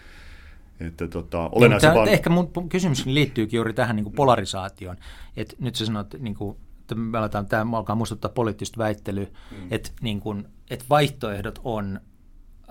että 0.80 1.08
tota, 1.08 1.48
olennaisen 1.52 1.94
vaan... 1.94 2.08
Ehkä 2.08 2.30
mun 2.30 2.68
kysymys 2.68 3.06
liittyykin 3.06 3.58
juuri 3.58 3.72
tähän 3.72 3.96
niin 3.96 4.04
kuin 4.04 4.14
polarisaatioon. 4.14 4.96
Et 5.36 5.56
nyt 5.58 5.75
sä 5.75 5.86
sanoit, 5.86 6.14
niin 6.18 6.34
kuin, 6.34 6.56
että 6.80 6.94
me 6.94 7.18
aletaan, 7.18 7.46
tämä 7.46 7.76
alkaa 7.76 7.96
muistuttaa 7.96 8.30
poliittista 8.30 8.78
väittelyä, 8.78 9.25
mm. 9.25 9.68
että, 9.70 9.90
niin 10.00 10.20
kuin, 10.20 10.48
että 10.70 10.84
vaihtoehdot 10.90 11.60
on 11.64 12.00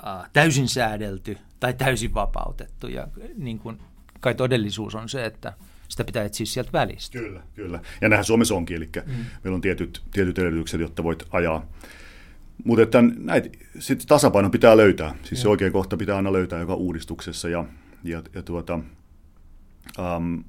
äh, 0.08 0.30
täysin 0.34 0.68
säädelty 0.68 1.38
tai 1.60 1.74
täysin 1.74 2.14
vapautettu. 2.14 2.88
Ja 2.88 3.08
niin 3.36 3.60
kuin, 3.60 3.80
kai 4.20 4.36
todellisuus 4.36 4.96
on 4.96 5.10
se, 5.10 5.26
että 5.26 5.54
sitä 5.90 6.04
pitää 6.04 6.24
etsiä 6.24 6.46
sieltä 6.46 6.70
välistä. 6.74 7.20
Kyllä, 7.20 7.42
kyllä. 7.56 7.80
Ja 8.02 8.10
näinhän 8.10 8.26
Suomessa 8.26 8.56
onkin, 8.56 8.78
eli 8.78 8.90
mm. 8.96 9.14
meillä 9.44 9.56
on 9.56 9.62
tietyt, 9.62 10.02
tietyt 10.14 10.40
edellytykset, 10.40 10.82
jotta 10.82 11.04
voit 11.04 11.24
ajaa. 11.30 11.68
Mutta 12.64 12.84
että 12.84 13.04
näitä, 13.18 13.50
sit 13.80 14.04
tasapaino 14.08 14.50
pitää 14.50 14.78
löytää. 14.78 15.16
Siis 15.24 15.32
ja. 15.32 15.38
se 15.38 15.50
oikea 15.50 15.72
kohta 15.72 15.98
pitää 15.98 16.16
aina 16.16 16.34
löytää 16.34 16.60
joka 16.60 16.74
uudistuksessa. 16.74 17.50
Ja 17.50 17.66
ja, 18.06 18.24
ja 18.34 18.44
tuota, 18.44 18.80
um, 20.18 20.44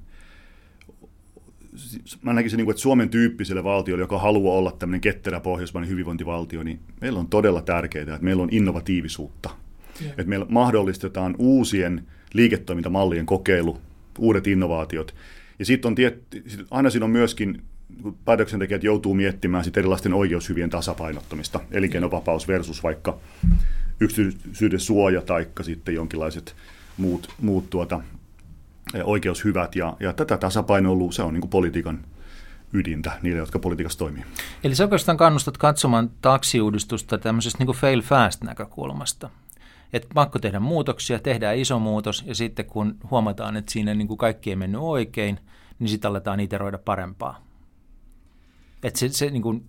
mä 2.21 2.33
näkisin, 2.33 2.57
niin 2.57 2.69
että 2.69 2.81
Suomen 2.81 3.09
tyyppiselle 3.09 3.63
valtiolle, 3.63 4.03
joka 4.03 4.19
haluaa 4.19 4.57
olla 4.57 4.71
tämmöinen 4.71 5.01
ketterä 5.01 5.39
pohjoismainen 5.39 5.89
hyvinvointivaltio, 5.89 6.63
niin 6.63 6.79
meillä 7.01 7.19
on 7.19 7.27
todella 7.27 7.61
tärkeää, 7.61 8.03
että 8.03 8.17
meillä 8.21 8.43
on 8.43 8.49
innovatiivisuutta. 8.51 9.49
Yeah. 10.01 10.11
Että 10.11 10.23
meillä 10.23 10.45
mahdollistetaan 10.49 11.35
uusien 11.37 12.07
liiketoimintamallien 12.33 13.25
kokeilu, 13.25 13.81
uudet 14.17 14.47
innovaatiot. 14.47 15.15
Ja 15.59 15.65
sitten 15.65 15.89
on 15.89 15.95
tietty, 15.95 16.43
aina 16.71 16.89
siinä 16.89 17.05
on 17.05 17.11
myöskin, 17.11 17.61
kun 18.01 18.17
päätöksentekijät 18.25 18.83
joutuu 18.83 19.13
miettimään 19.13 19.63
sit 19.63 19.77
erilaisten 19.77 20.13
oikeushyvien 20.13 20.69
tasapainottamista, 20.69 21.59
elinkeinovapaus 21.71 22.47
versus 22.47 22.83
vaikka 22.83 23.17
yksityisyyden 23.99 24.79
suoja 24.79 25.21
tai 25.21 25.47
sitten 25.61 25.95
jonkinlaiset 25.95 26.55
muut, 26.97 27.29
muut 27.41 27.69
tuota, 27.69 28.01
oikeushyvät. 29.03 29.75
Ja, 29.75 29.97
ja 29.99 30.13
tätä 30.13 30.37
tasapainoilua, 30.37 31.11
se 31.11 31.23
on 31.23 31.33
niin 31.33 31.49
politiikan 31.49 31.99
ydintä 32.73 33.11
niille, 33.21 33.39
jotka 33.39 33.59
politiikassa 33.59 33.99
toimii. 33.99 34.23
Eli 34.63 34.75
sä 34.75 34.83
oikeastaan 34.83 35.17
kannustat 35.17 35.57
katsomaan 35.57 36.11
taksiuudistusta 36.21 37.17
tämmöisestä 37.17 37.63
niin 37.63 37.75
fail 37.75 38.01
fast 38.01 38.43
näkökulmasta. 38.43 39.29
Että 39.93 40.07
pakko 40.13 40.39
tehdä 40.39 40.59
muutoksia, 40.59 41.19
tehdään 41.19 41.57
iso 41.57 41.79
muutos 41.79 42.23
ja 42.27 42.35
sitten 42.35 42.65
kun 42.65 42.97
huomataan, 43.11 43.57
että 43.57 43.71
siinä 43.71 43.93
niin 43.93 44.07
kuin 44.07 44.17
kaikki 44.17 44.49
ei 44.49 44.55
mennyt 44.55 44.81
oikein, 44.81 45.39
niin 45.79 45.89
sitten 45.89 46.09
aletaan 46.09 46.39
iteroida 46.39 46.77
parempaa. 46.77 47.47
Että 48.83 48.99
se, 48.99 49.09
se 49.09 49.29
niin 49.29 49.41
kuin, 49.41 49.65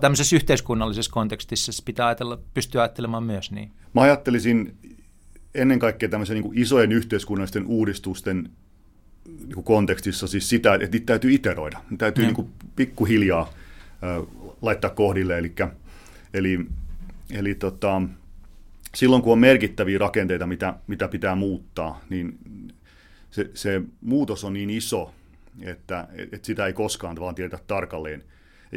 tämmöisessä 0.00 0.36
yhteiskunnallisessa 0.36 1.12
kontekstissa 1.12 1.82
pitää 1.84 2.06
ajatella, 2.06 2.38
pystyä 2.54 2.82
ajattelemaan 2.82 3.22
myös 3.22 3.50
niin. 3.50 3.72
Mä 3.94 4.00
ajattelisin 4.00 4.76
ennen 5.54 5.78
kaikkea 5.78 6.08
tämmöisen 6.08 6.34
niin 6.34 6.42
kuin 6.42 6.58
isojen 6.58 6.92
yhteiskunnallisten 6.92 7.66
uudistusten 7.66 8.50
niin 9.26 9.54
kuin 9.54 9.64
kontekstissa 9.64 10.26
siis 10.26 10.48
sitä, 10.48 10.74
että 10.74 10.88
niitä 10.92 11.06
täytyy 11.06 11.32
iteroida. 11.32 11.80
Ne 11.90 11.96
täytyy 11.96 12.24
niin 12.24 12.34
kuin 12.34 12.50
pikkuhiljaa 12.76 13.40
äh, 13.40 14.26
laittaa 14.62 14.90
kohdille. 14.90 15.38
Eli, 15.38 15.54
eli, 16.34 16.66
eli 17.30 17.54
tota, 17.54 18.02
silloin 18.94 19.22
kun 19.22 19.32
on 19.32 19.38
merkittäviä 19.38 19.98
rakenteita, 19.98 20.46
mitä, 20.46 20.74
mitä 20.86 21.08
pitää 21.08 21.34
muuttaa, 21.34 22.00
niin 22.10 22.38
se, 23.30 23.50
se 23.54 23.82
muutos 24.00 24.44
on 24.44 24.52
niin 24.52 24.70
iso, 24.70 25.14
että, 25.60 26.08
että 26.18 26.46
sitä 26.46 26.66
ei 26.66 26.72
koskaan 26.72 27.16
vaan 27.20 27.34
tiedetä 27.34 27.58
tarkalleen, 27.66 28.24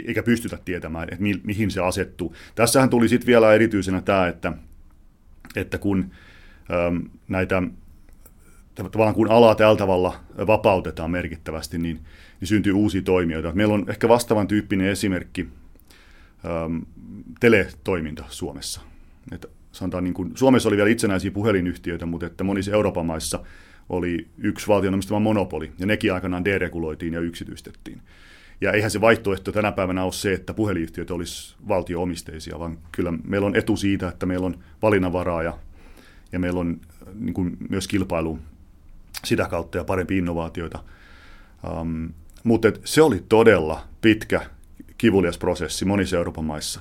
eikä 0.08 0.24
pystytä 0.24 0.58
tietämään, 0.66 1.08
että 1.12 1.24
mi, 1.24 1.42
mihin 1.44 1.72
se 1.72 1.82
asettuu. 1.82 2.36
Tässähän 2.56 2.90
tuli 2.90 3.10
sitten 3.10 3.28
vielä 3.28 3.54
erityisenä 3.54 4.02
tämä, 4.02 4.28
että, 4.28 4.54
että 5.56 5.78
kun 5.78 6.12
näitä 7.28 7.64
tavallaan 8.76 9.16
kun 9.16 9.32
ala 9.32 9.56
tällä 9.56 9.78
tavalla 9.78 10.20
vapautetaan 10.48 11.12
merkittävästi, 11.12 11.78
niin, 11.78 12.00
niin 12.40 12.48
syntyy 12.48 12.74
uusia 12.74 13.02
toimijoita. 13.02 13.52
Meillä 13.52 13.74
on 13.74 13.86
ehkä 13.90 14.08
vastaavan 14.08 14.48
tyyppinen 14.48 14.88
esimerkki 14.88 15.48
ähm, 16.46 16.78
teletoiminta 17.40 18.24
Suomessa. 18.30 18.82
Että 19.32 19.48
sanotaan 19.76 20.04
niin 20.04 20.14
kuin, 20.14 20.32
Suomessa 20.36 20.70
oli 20.70 20.78
vielä 20.78 20.90
itsenäisiä 20.90 21.32
puhelinyhtiöitä, 21.32 22.06
mutta 22.06 22.26
että 22.26 22.44
monissa 22.44 22.72
Euroopan 22.72 23.06
maissa 23.06 23.40
oli 23.90 24.28
yksi 24.38 24.68
valtionomistama 24.68 25.20
monopoli, 25.20 25.72
ja 25.80 25.86
nekin 25.86 26.14
aikanaan 26.14 26.46
dereguloitiin 26.46 27.14
ja 27.14 27.20
yksityistettiin. 27.20 28.02
Ja 28.62 28.72
eihän 28.72 28.92
se 28.92 29.02
vaihtoehto 29.02 29.52
tänä 29.52 29.72
päivänä 29.72 30.04
ole 30.04 30.14
se, 30.14 30.34
että 30.34 30.54
puhelinyhtiöt 30.54 31.12
olisi 31.12 31.56
valtioomisteisia, 31.68 32.60
vaan 32.60 32.78
kyllä 32.92 33.14
meillä 33.24 33.48
on 33.48 33.56
etu 33.56 33.78
siitä, 33.78 34.08
että 34.08 34.26
meillä 34.26 34.46
on 34.46 34.58
valinnanvaraa 34.82 35.44
ja 35.44 35.58
ja 36.32 36.40
meillä 36.40 36.60
on 36.60 36.80
niin 37.14 37.34
kuin 37.34 37.58
myös 37.70 37.88
kilpailu 37.88 38.40
sitä 39.26 39.48
kautta 39.48 39.78
ja 39.78 39.84
parempi 39.84 40.18
innovaatioita. 40.18 40.84
Um, 41.82 42.10
mutta 42.44 42.72
se 42.84 43.02
oli 43.02 43.24
todella 43.30 43.84
pitkä, 44.02 44.42
kivulias 44.98 45.38
prosessi 45.38 45.86
monissa 45.86 46.18
Euroopan 46.18 46.46
maissa. 46.46 46.80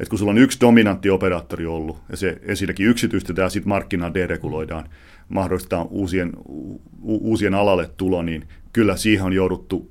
Et 0.00 0.08
kun 0.08 0.18
sulla 0.18 0.30
on 0.30 0.38
yksi 0.38 0.60
dominantti 0.60 1.10
operaattori 1.10 1.66
ollut, 1.66 1.98
ja 2.10 2.16
se 2.16 2.40
ensinnäkin 2.42 2.86
yksityistetään 2.86 3.50
sitten 3.50 3.68
markkinaa 3.68 4.14
dereguloidaan, 4.14 4.88
mahdollistetaan 5.28 5.86
uusien, 5.90 6.32
u, 6.48 6.82
uusien 7.02 7.54
alalle 7.54 7.90
tulo, 7.96 8.22
niin 8.22 8.48
kyllä 8.72 8.96
siihen 8.96 9.26
on 9.26 9.32
jouduttu 9.32 9.90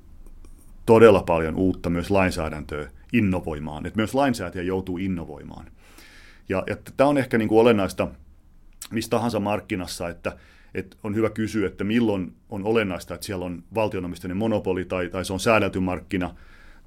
todella 0.85 1.23
paljon 1.23 1.55
uutta 1.55 1.89
myös 1.89 2.11
lainsäädäntöä 2.11 2.89
innovoimaan. 3.13 3.85
Et 3.85 3.95
myös 3.95 4.15
lainsäätäjä 4.15 4.63
joutuu 4.63 4.97
innovoimaan. 4.97 5.65
Ja, 6.49 6.63
ja 6.67 6.77
tämä 6.97 7.09
on 7.09 7.17
ehkä 7.17 7.37
niin 7.37 7.49
kuin 7.49 7.59
olennaista– 7.59 8.07
missä 8.91 9.09
tahansa 9.09 9.39
markkinassa, 9.39 10.09
että, 10.09 10.37
että 10.73 10.97
on 11.03 11.15
hyvä 11.15 11.29
kysyä, 11.29 11.67
että 11.67 11.83
milloin 11.83 12.35
on 12.49 12.65
olennaista, 12.65 13.13
että 13.13 13.25
siellä 13.25 13.45
on 13.45 13.63
valtionomistainen 13.75 14.37
monopoli 14.37 14.85
tai, 14.85 15.09
tai 15.09 15.25
se 15.25 15.33
on 15.33 15.39
säädelty 15.39 15.79
markkina 15.79 16.35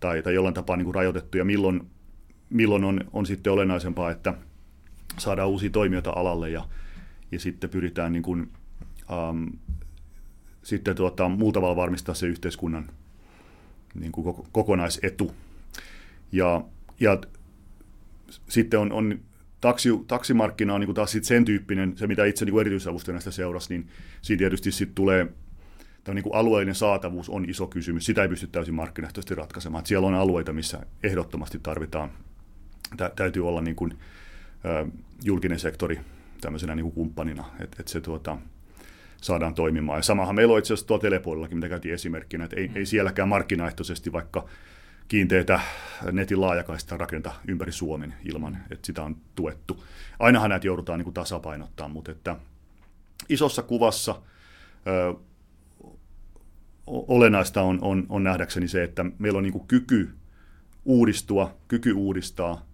tai, 0.01 0.23
tai 0.23 0.35
jollain 0.35 0.55
tapaa 0.55 0.77
niin 0.77 0.85
kuin 0.85 0.95
rajoitettu 0.95 1.39
ja 1.39 1.45
milloin, 1.45 1.81
milloin 2.51 2.85
on, 2.85 3.01
on 3.13 3.27
sitten 3.27 3.53
olennaisempaa, 3.53 4.11
että 4.11 4.35
saadaan 5.19 5.49
uusia 5.49 5.71
toimijoita 5.71 6.13
alalle 6.17 6.51
ja, 6.51 6.69
ja 7.33 7.41
sitten 7.41 7.71
pyritään 7.71 8.13
niin 8.13 8.23
kuin, 8.23 8.51
ähm, 9.13 9.45
sitten 10.63 10.97
tuota, 10.97 11.29
muulla 11.29 11.53
tavalla 11.53 11.77
varmistaa 11.77 12.15
se 12.15 12.27
yhteiskunnan 12.27 12.91
niin 13.95 14.13
kuin 14.13 14.37
kokonaisetu. 14.53 15.35
Ja, 16.33 16.65
ja 17.01 17.19
sitten 18.49 18.81
on, 18.81 18.93
on 18.93 19.21
taksi, 19.61 19.89
taksimarkkina 20.07 20.75
on 20.75 20.81
niin 20.81 20.87
kuin 20.87 20.95
taas 20.95 21.13
sit 21.13 21.25
sen 21.25 21.45
tyyppinen, 21.45 21.97
se 21.97 22.07
mitä 22.07 22.25
itse 22.25 22.45
niin 22.45 22.61
erityisavustajana 22.61 23.17
näistä 23.17 23.31
seurasi, 23.31 23.75
niin 23.75 23.89
siinä 24.23 24.39
tietysti 24.39 24.73
sitten 24.73 24.95
tulee 24.95 25.29
niin 26.15 26.23
kuin 26.23 26.35
alueellinen 26.35 26.75
saatavuus 26.75 27.29
on 27.29 27.51
iso 27.51 27.67
kysymys. 27.67 28.07
Sitä 28.07 28.23
ei 28.23 28.29
pysty 28.29 28.47
täysin 28.47 28.75
markkinaehtoisesti 28.75 29.35
ratkaisemaan. 29.35 29.81
Että 29.81 29.89
siellä 29.89 30.07
on 30.07 30.15
alueita, 30.15 30.53
missä 30.53 30.87
ehdottomasti 31.03 31.59
tarvitaan, 31.63 32.11
tä, 32.97 33.11
täytyy 33.17 33.49
olla 33.49 33.61
niin 33.61 33.77
kuin, 33.77 33.99
ä, 34.65 34.87
julkinen 35.25 35.59
sektori 35.59 36.01
tämmöisenä 36.41 36.75
niin 36.75 36.85
kuin 36.85 36.95
kumppanina, 36.95 37.45
että 37.61 37.77
et 37.81 37.89
se 37.89 38.01
tuota, 38.01 38.39
saadaan 39.23 39.55
toimimaan. 39.55 39.99
Ja 39.99 40.03
samahan 40.03 40.35
meillä 40.35 40.53
on 40.53 40.59
itse 40.59 40.75
asiassa 40.75 40.87
tuolla 40.87 41.03
telepuolellakin, 41.03 41.59
mitä 41.59 41.69
käytiin 41.69 41.95
esimerkkinä, 41.95 42.45
että 42.45 42.57
ei, 42.57 42.71
ei 42.75 42.87
sielläkään 42.87 43.29
markkinaehtoisesti 43.29 44.13
vaikka 44.13 44.49
kiinteitä 45.09 45.61
netin 46.13 46.41
laajakaista 46.41 46.97
rakentaa 46.97 47.41
ympäri 47.49 47.73
Suomen 47.73 48.15
ilman, 48.25 48.59
että 48.71 48.87
sitä 48.87 49.03
on 49.03 49.17
tuettu. 49.35 49.85
Ainahan 50.19 50.51
näitä 50.51 50.67
joudutaan 50.67 50.99
niin 50.99 51.05
kuin 51.05 51.15
tasapainottaa, 51.15 51.89
mutta 51.89 52.11
että 52.11 52.37
isossa 53.29 53.63
kuvassa 53.63 54.23
ö, 54.87 55.15
olennaista 56.87 57.63
on, 57.63 57.79
on, 57.83 58.07
on 58.09 58.25
nähdäkseni 58.25 58.69
se, 58.69 58.83
että 58.83 59.05
meillä 59.19 59.37
on 59.37 59.43
niin 59.43 59.53
kuin 59.53 59.67
kyky 59.67 60.11
uudistua, 60.85 61.57
kyky 61.69 61.93
uudistaa, 61.93 62.68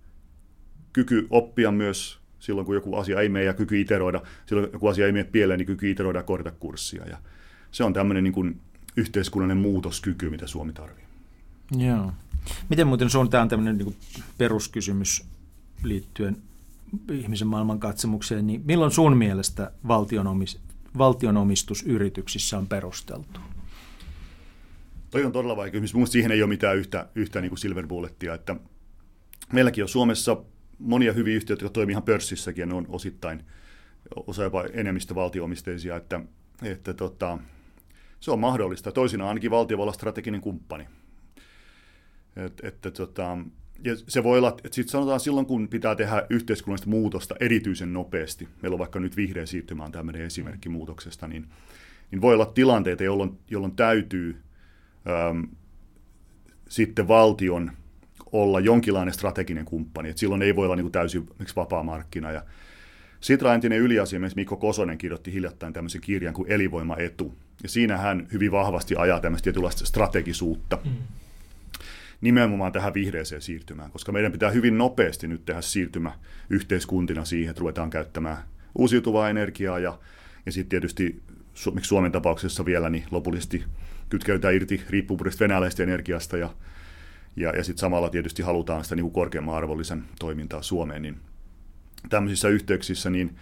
kyky 0.95 1.27
oppia 1.31 1.73
myös 1.73 2.19
silloin, 2.39 2.67
kun 2.67 2.75
joku 2.75 2.97
asia 2.97 3.21
ei 3.21 3.29
mene 3.29 3.45
ja 3.45 3.55
kyky 3.55 3.81
iteroida, 3.81 4.23
silloin 4.47 4.67
kun 4.67 4.75
joku 4.75 4.87
asia 4.87 5.07
ei 5.07 5.13
mene 5.13 5.25
pieleen, 5.25 5.59
niin 5.59 5.67
kyky 5.67 5.91
iteroida 5.91 6.19
ja 6.19 6.23
korjata 6.23 6.51
kurssia. 6.51 7.07
Ja 7.07 7.19
se 7.71 7.85
on 7.85 7.93
tämmöinen 7.93 8.25
niin 8.25 8.35
kuin 8.35 8.61
yhteiskunnallinen 8.97 9.63
muutoskyky, 9.63 10.31
mitä 10.31 10.47
Suomi 10.47 10.73
tarvitsee. 10.73 11.09
Joo. 11.79 12.13
Miten 12.69 12.87
muuten 12.87 13.11
sun, 13.11 13.31
tämä 13.31 13.43
on 13.43 13.49
tämmöinen 13.49 13.79
niin 13.79 13.97
peruskysymys 14.39 15.25
liittyen 15.83 16.37
ihmisen 17.13 17.49
maailman 17.49 17.81
katsomukseen, 17.81 18.47
niin 18.47 18.63
milloin 18.65 18.91
sun 18.91 19.17
mielestä 19.17 19.71
valtionomis, 19.89 20.61
valtionomistus 20.99 21.83
yrityksissä 21.83 22.59
on 22.59 22.67
perusteltu? 22.67 23.41
Toi 25.11 25.25
on 25.25 25.33
todella 25.33 25.57
vaikea 25.57 25.81
kysymys. 25.81 25.95
Mielestäni 25.95 26.13
siihen 26.13 26.33
ei 26.33 26.43
ole 26.43 26.49
mitään 26.49 26.77
yhtä, 26.77 27.09
yhtä 27.15 27.41
niin 27.41 27.49
kuin 27.51 27.59
silver 27.59 27.87
bullettia. 27.87 28.35
Että 28.35 28.57
meilläkin 29.53 29.85
on 29.85 29.89
Suomessa 29.89 30.37
monia 30.85 31.13
hyviä 31.13 31.37
yhtiöitä, 31.37 31.65
jotka 31.65 31.75
toimii 31.75 31.93
ihan 31.93 32.03
pörssissäkin 32.03 32.63
ja 32.63 32.67
ne 32.67 32.75
on 32.75 32.87
osittain 32.89 33.43
osa 34.27 34.43
jopa 34.43 34.65
enemmistö 34.73 35.15
valtioomisteisia, 35.15 35.97
että, 35.97 36.21
että 36.63 36.95
tota, 36.95 37.39
se 38.21 38.31
on 38.31 38.41
mahdollista. 38.41 38.93
Toisinaan 38.93 39.29
ainakin 39.29 39.51
valtio 39.51 39.77
voi 39.77 39.83
olla 39.85 39.93
strateginen 39.93 40.41
kumppani. 40.41 40.87
Et, 42.37 42.61
että 42.65 42.91
tota, 42.91 43.39
ja 43.85 43.97
se 44.09 44.25
voi 44.25 44.39
olla, 44.39 44.49
että 44.49 44.75
sitten 44.75 44.93
sanotaan 44.93 45.21
silloin, 45.21 45.47
kun 45.47 45.69
pitää 45.69 45.95
tehdä 45.95 46.27
yhteiskunnallista 46.31 46.91
muutosta 46.91 47.35
erityisen 47.41 47.93
nopeasti, 47.93 48.49
meillä 48.63 48.75
on 48.75 48.79
vaikka 48.79 49.01
nyt 49.01 49.17
vihreä 49.17 49.47
siirtymä 49.47 49.85
on 49.85 49.93
tämmöinen 49.93 50.23
esimerkki 50.23 50.69
muutoksesta, 50.69 51.27
niin, 51.27 51.47
niin 52.11 52.21
voi 52.21 52.35
olla 52.35 52.47
tilanteita, 52.47 53.05
jolloin, 53.05 53.39
jolloin 53.51 53.77
täytyy 53.77 54.43
äm, 55.31 55.49
sitten 56.69 57.09
valtion 57.09 57.73
olla 58.35 58.61
jonkinlainen 58.61 59.15
strateginen 59.15 59.65
kumppani, 59.65 60.09
että 60.09 60.21
silloin 60.21 60.43
ei 60.43 60.57
voi 60.57 60.67
olla 60.67 60.77
niin 60.77 60.85
kuin 60.85 60.93
täysin 60.93 61.29
vapaa 61.57 61.83
markkina. 61.83 62.33
Ja 62.33 62.43
Sitra 63.21 63.55
entinen 63.55 63.79
yliasiamies 63.79 64.37
Mikko 64.37 64.57
Kosonen 64.57 64.99
kirjoitti 64.99 65.33
hiljattain 65.33 65.73
tämmöisen 65.73 66.01
kirjan 66.01 66.35
kuin 66.35 66.53
Elivoimaetu, 66.53 67.35
ja 67.63 67.69
siinä 67.69 67.97
hän 67.97 68.29
hyvin 68.33 68.53
vahvasti 68.53 68.95
ajaa 68.97 69.21
tämmöistä 69.21 69.45
tietynlaista 69.45 69.87
strategisuutta. 69.87 70.79
Mm 70.85 70.91
nimenomaan 72.25 72.73
tähän 72.73 72.95
vihreäseen 72.95 73.43
siirtymään, 73.43 73.91
koska 73.91 74.13
meidän 74.13 74.33
pitää 74.33 74.51
hyvin 74.51 74.79
nopeasti 74.79 75.29
nyt 75.29 75.45
tehdä 75.45 75.61
siirtymä 75.61 76.13
yhteiskuntina 76.51 77.25
siihen, 77.25 77.51
että 77.51 77.61
ruvetaan 77.61 77.91
käyttämään 77.91 78.37
uusiutuvaa 78.79 79.31
energiaa 79.31 79.79
ja, 79.79 79.99
ja 80.47 80.53
sitten 80.53 80.69
tietysti 80.69 81.23
miksi 81.75 81.89
Suomen 81.89 82.13
tapauksessa 82.13 82.65
vielä, 82.65 82.91
niin 82.91 83.05
lopullisesti 83.11 83.65
kytkeytään 84.09 84.55
irti 84.55 84.83
riippuvuudesta 84.91 85.45
venäläisestä 85.45 85.83
energiasta 85.83 86.37
ja, 86.37 86.51
ja, 87.37 87.57
ja 87.57 87.65
sitten 87.65 87.81
samalla 87.81 88.11
tietysti 88.11 88.43
halutaan 88.43 88.85
sitä 88.85 88.97
niin 88.97 89.05
kuin 89.05 89.13
korkeamman 89.13 89.55
arvollisen 89.55 90.05
toimintaa 90.19 90.63
Suomeen, 90.63 91.03
niin 91.03 91.17
tämmöisissä 92.09 92.49
yhteyksissä, 92.49 93.11
niin, 93.11 93.37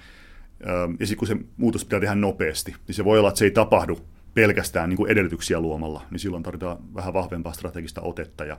ja 1.00 1.06
sitten 1.06 1.18
kun 1.18 1.28
se 1.28 1.36
muutos 1.56 1.84
pitää 1.84 2.00
tehdä 2.00 2.14
nopeasti, 2.14 2.74
niin 2.86 2.94
se 2.94 3.04
voi 3.04 3.18
olla, 3.18 3.28
että 3.28 3.38
se 3.38 3.44
ei 3.44 3.50
tapahdu 3.50 4.00
pelkästään 4.34 4.88
niin 4.88 4.96
kuin 4.96 5.10
edellytyksiä 5.10 5.60
luomalla, 5.60 6.02
niin 6.10 6.20
silloin 6.20 6.42
tarvitaan 6.42 6.94
vähän 6.94 7.14
vahvempaa 7.14 7.52
strategista 7.52 8.00
otetta. 8.00 8.44
Ja, 8.44 8.58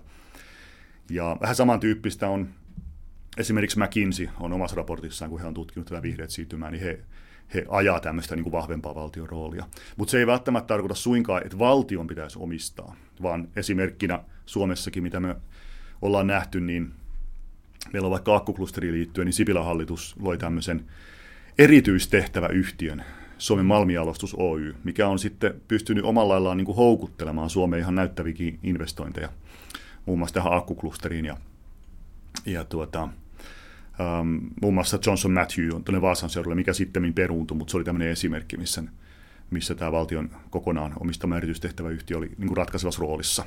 ja 1.10 1.38
vähän 1.41 1.56
samantyyppistä 1.56 2.30
on 2.30 2.50
esimerkiksi 3.38 3.80
McKinsey 3.80 4.30
on 4.39 4.54
omassa 4.54 4.76
raportissaan, 4.76 5.32
kun 5.32 5.41
he 5.41 5.48
on 5.48 5.54
tutkinut 5.54 5.88
tätä 5.88 6.02
vihreät 6.02 6.30
siirtymää, 6.30 6.72
niin 6.72 6.84
he, 6.84 7.00
he 7.53 7.65
ajaa 7.69 7.99
tämmöistä 7.99 8.36
niin 8.36 8.43
kuin 8.43 8.51
vahvempaa 8.51 8.95
valtion 8.95 9.29
roolia. 9.29 9.65
Mutta 9.97 10.12
se 10.12 10.19
ei 10.19 10.27
välttämättä 10.27 10.67
tarkoita 10.67 10.95
suinkaan, 10.95 11.41
että 11.45 11.60
valtion 11.60 12.08
pitäisi 12.08 12.39
omistaa, 12.39 12.95
vaan 13.21 13.47
esimerkkinä 13.56 14.19
Suomessakin, 14.45 15.03
mitä 15.03 15.19
me 15.19 15.36
ollaan 16.01 16.27
nähty, 16.27 16.62
niin 16.62 16.91
meillä 17.93 18.06
on 18.06 18.12
vaikka 18.12 18.36
akkuklusteriin 18.36 18.93
liittyen, 18.93 19.25
niin 19.25 19.34
Sipilän 19.34 19.65
hallitus 19.65 20.15
loi 20.19 20.38
tämmöisen 20.38 20.86
erityistehtäväyhtiön, 21.58 23.03
Suomen 23.38 23.65
Malmialostus 23.65 24.36
Oy, 24.39 24.75
mikä 24.84 25.08
on 25.08 25.19
sitten 25.19 25.62
pystynyt 25.67 26.06
omalla 26.06 26.34
laillaan 26.34 26.58
niin 26.58 26.65
kuin 26.65 26.75
houkuttelemaan 26.75 27.49
Suomeen 27.49 27.79
ihan 27.79 27.95
näyttävikin 27.95 28.60
investointeja, 28.63 29.29
muun 30.06 30.19
muassa 30.19 30.34
tähän 30.34 30.53
akkuklusteriin 30.53 31.25
ja, 31.25 31.38
ja 32.45 32.65
tuota, 32.65 33.10
um, 33.99 34.49
muun 34.62 34.73
muassa 34.73 34.99
Johnson 35.06 35.32
Matthew 35.32 35.75
on 35.75 35.84
tuonne 35.84 36.01
Vaasan 36.01 36.29
seudulle, 36.29 36.56
mikä 36.56 36.73
sitten 36.73 37.13
peruuntui, 37.13 37.58
mutta 37.58 37.71
se 37.71 37.77
oli 37.77 37.84
tämmöinen 37.84 38.10
esimerkki, 38.10 38.58
missä, 38.58 38.84
missä 39.51 39.75
tämä 39.75 39.91
valtion 39.91 40.29
kokonaan 40.49 40.93
omistama 40.99 41.38
erityistehtäväyhtiö 41.38 42.17
oli 42.17 42.32
niin 42.38 42.47
kuin 42.47 42.58
ratkaisevassa 42.58 43.01
roolissa. 43.01 43.45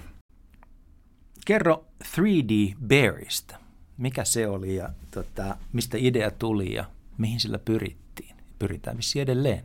Kerro 1.46 1.84
3D 2.04 2.76
Bearista. 2.86 3.56
Mikä 3.98 4.24
se 4.24 4.48
oli 4.48 4.76
ja 4.76 4.88
tota, 5.10 5.56
mistä 5.72 5.96
idea 6.00 6.30
tuli 6.30 6.74
ja 6.74 6.84
mihin 7.18 7.40
sillä 7.40 7.58
pyrittiin? 7.58 8.36
Pyritään 8.58 8.96
vissiin 8.96 9.22
edelleen 9.22 9.62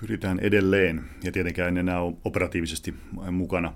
pyritään 0.00 0.38
edelleen, 0.38 1.04
ja 1.24 1.32
tietenkään 1.32 1.68
en 1.68 1.78
enää 1.78 2.00
ole 2.00 2.16
operatiivisesti 2.24 2.94
mukana 3.30 3.72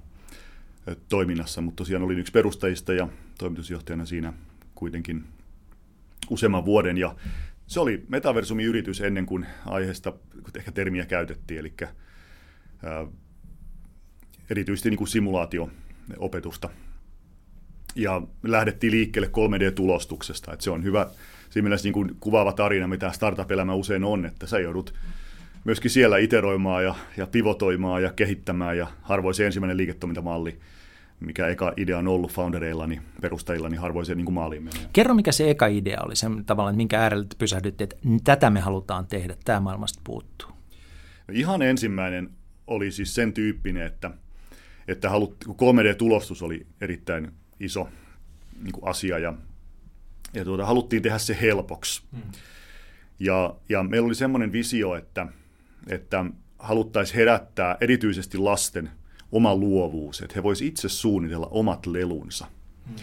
toiminnassa, 1.08 1.60
mutta 1.60 1.76
tosiaan 1.76 2.02
olin 2.02 2.18
yksi 2.18 2.32
perustajista 2.32 2.92
ja 2.92 3.08
toimitusjohtajana 3.38 4.06
siinä 4.06 4.32
kuitenkin 4.74 5.24
useamman 6.30 6.64
vuoden, 6.64 6.98
ja 6.98 7.14
se 7.66 7.80
oli 7.80 8.04
metaversumin 8.08 8.66
yritys 8.66 9.00
ennen 9.00 9.26
kuin 9.26 9.46
aiheesta 9.66 10.12
ehkä 10.56 10.72
termiä 10.72 11.06
käytettiin, 11.06 11.60
eli 11.60 11.74
ää, 12.84 13.06
erityisesti 14.50 14.90
niin 14.90 14.98
kuin 14.98 15.08
simulaatio-opetusta. 15.08 16.70
Ja 17.94 18.22
lähdettiin 18.42 18.90
liikkeelle 18.90 19.28
3D-tulostuksesta, 19.28 20.52
että 20.52 20.64
se 20.64 20.70
on 20.70 20.84
hyvä, 20.84 21.10
siinä 21.50 21.62
mielessä 21.62 21.86
niin 21.86 21.92
kuin 21.92 22.16
kuvaava 22.20 22.52
tarina, 22.52 22.88
mitä 22.88 23.12
startup-elämä 23.12 23.74
usein 23.74 24.04
on, 24.04 24.26
että 24.26 24.46
sä 24.46 24.58
joudut 24.58 24.94
myöskin 25.64 25.90
siellä 25.90 26.18
iteroimaan 26.18 26.84
ja, 26.84 26.94
ja 27.16 27.26
pivotoimaan 27.26 28.02
ja 28.02 28.12
kehittämään 28.12 28.78
ja 28.78 28.86
harvoin 29.02 29.34
se 29.34 29.46
ensimmäinen 29.46 29.76
liiketoimintamalli, 29.76 30.58
mikä 31.20 31.46
eka 31.46 31.72
idea 31.76 31.98
on 31.98 32.08
ollut 32.08 32.32
foundereillani, 32.32 33.00
perustajillani, 33.20 33.76
harvoin 33.76 34.06
se 34.06 34.14
niin 34.14 34.24
kuin 34.24 34.34
maaliin 34.34 34.62
menee. 34.62 34.88
Kerro, 34.92 35.14
mikä 35.14 35.32
se 35.32 35.50
eka 35.50 35.66
idea 35.66 36.00
oli, 36.02 36.16
sen 36.16 36.44
tavallaan, 36.44 36.76
minkä 36.76 37.00
äärellä 37.00 37.26
pysähdytte, 37.38 37.84
että 37.84 37.96
tätä 38.24 38.50
me 38.50 38.60
halutaan 38.60 39.06
tehdä, 39.06 39.36
tämä 39.44 39.60
maailmasta 39.60 40.00
puuttuu. 40.04 40.48
No 41.28 41.34
ihan 41.34 41.62
ensimmäinen 41.62 42.30
oli 42.66 42.92
siis 42.92 43.14
sen 43.14 43.32
tyyppinen, 43.32 43.86
että, 43.86 44.10
että 44.88 45.10
halut, 45.10 45.44
3D-tulostus 45.48 46.42
oli 46.42 46.66
erittäin 46.80 47.32
iso 47.60 47.88
niin 48.62 48.72
kuin 48.72 48.88
asia 48.88 49.18
ja, 49.18 49.34
ja 50.34 50.44
tuota, 50.44 50.66
haluttiin 50.66 51.02
tehdä 51.02 51.18
se 51.18 51.38
helpoksi. 51.40 52.02
Hmm. 52.12 52.22
Ja, 53.18 53.54
ja 53.68 53.82
meillä 53.82 54.06
oli 54.06 54.14
semmoinen 54.14 54.52
visio, 54.52 54.94
että– 54.94 55.26
että 55.86 56.24
haluttaisiin 56.58 57.16
herättää 57.16 57.76
erityisesti 57.80 58.38
lasten 58.38 58.90
oma 59.32 59.56
luovuus, 59.56 60.20
että 60.20 60.34
he 60.34 60.42
voisivat 60.42 60.68
itse 60.68 60.88
suunnitella 60.88 61.48
omat 61.50 61.86
lelunsa. 61.86 62.46
Hmm. 62.86 62.96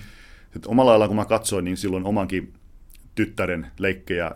omalla 0.66 0.92
lailla 0.92 1.08
kun 1.08 1.16
mä 1.16 1.26
katsoin, 1.26 1.66
niin 1.66 1.78
silloin 1.78 2.06
omankin 2.06 2.54
tyttären 3.16 3.68
leikkejä, 3.80 4.32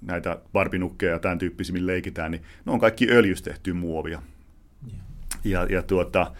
näitä 0.00 0.38
barbinukkeja 0.52 1.12
ja 1.12 1.18
tämän 1.18 1.38
tyyppisiä, 1.38 1.72
millä 1.72 1.92
leikitään, 1.92 2.30
niin 2.30 2.42
ne 2.66 2.72
on 2.72 2.80
kaikki 2.80 3.10
öljystä 3.10 3.50
tehtyä 3.50 3.74
muovia. 3.74 4.22
Yeah. 4.86 5.00
Ja, 5.44 5.76
ja 5.76 5.82
tuota, 5.82 6.32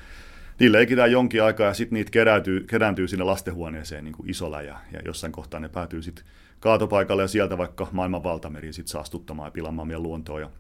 niin 0.61 0.73
leikitään 0.73 1.13
jonkin 1.13 1.43
aikaa 1.43 1.67
ja 1.67 1.75
sitten 1.75 1.95
niitä 1.95 2.11
kerääntyy, 2.11 2.61
kerääntyy 2.61 3.09
sinne 3.09 3.25
lastenhuoneeseen 3.25 4.05
niin 4.05 4.15
kuin 4.15 4.31
isolla 4.31 4.63
ja, 4.63 4.79
ja 4.93 5.01
jossain 5.05 5.33
kohtaa 5.33 5.61
ne 5.61 5.69
päätyy 5.69 6.03
sitten 6.03 6.25
kaatopaikalle 6.61 7.23
ja 7.23 7.29
sieltä 7.29 7.59
vaikka 7.59 7.89
maailman 7.93 8.23
valtameriin 8.23 8.75
sitten 8.75 8.91
saastuttamaan 8.91 9.47
ja 9.47 9.51
pilaamaan 9.51 9.89
meidän 9.89 10.03
luontoa 10.03 10.41
ja 10.41 10.51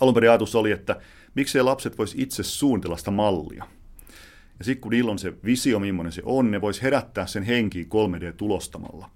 alun 0.00 0.14
perin 0.14 0.30
ajatus 0.30 0.54
oli, 0.54 0.70
että 0.70 1.00
miksei 1.34 1.62
lapset 1.62 1.98
voisi 1.98 2.22
itse 2.22 2.42
suunnitella 2.42 2.96
sitä 2.96 3.10
mallia. 3.10 3.66
Ja 4.58 4.64
sitten 4.64 4.80
kun 4.80 4.90
niillä 4.90 5.10
on 5.10 5.18
se 5.18 5.32
visio, 5.44 5.78
millainen 5.78 6.12
se 6.12 6.22
on, 6.24 6.50
ne 6.50 6.60
voisi 6.60 6.82
herättää 6.82 7.26
sen 7.26 7.42
henkiin 7.42 7.86
3D-tulostamalla. 7.86 9.10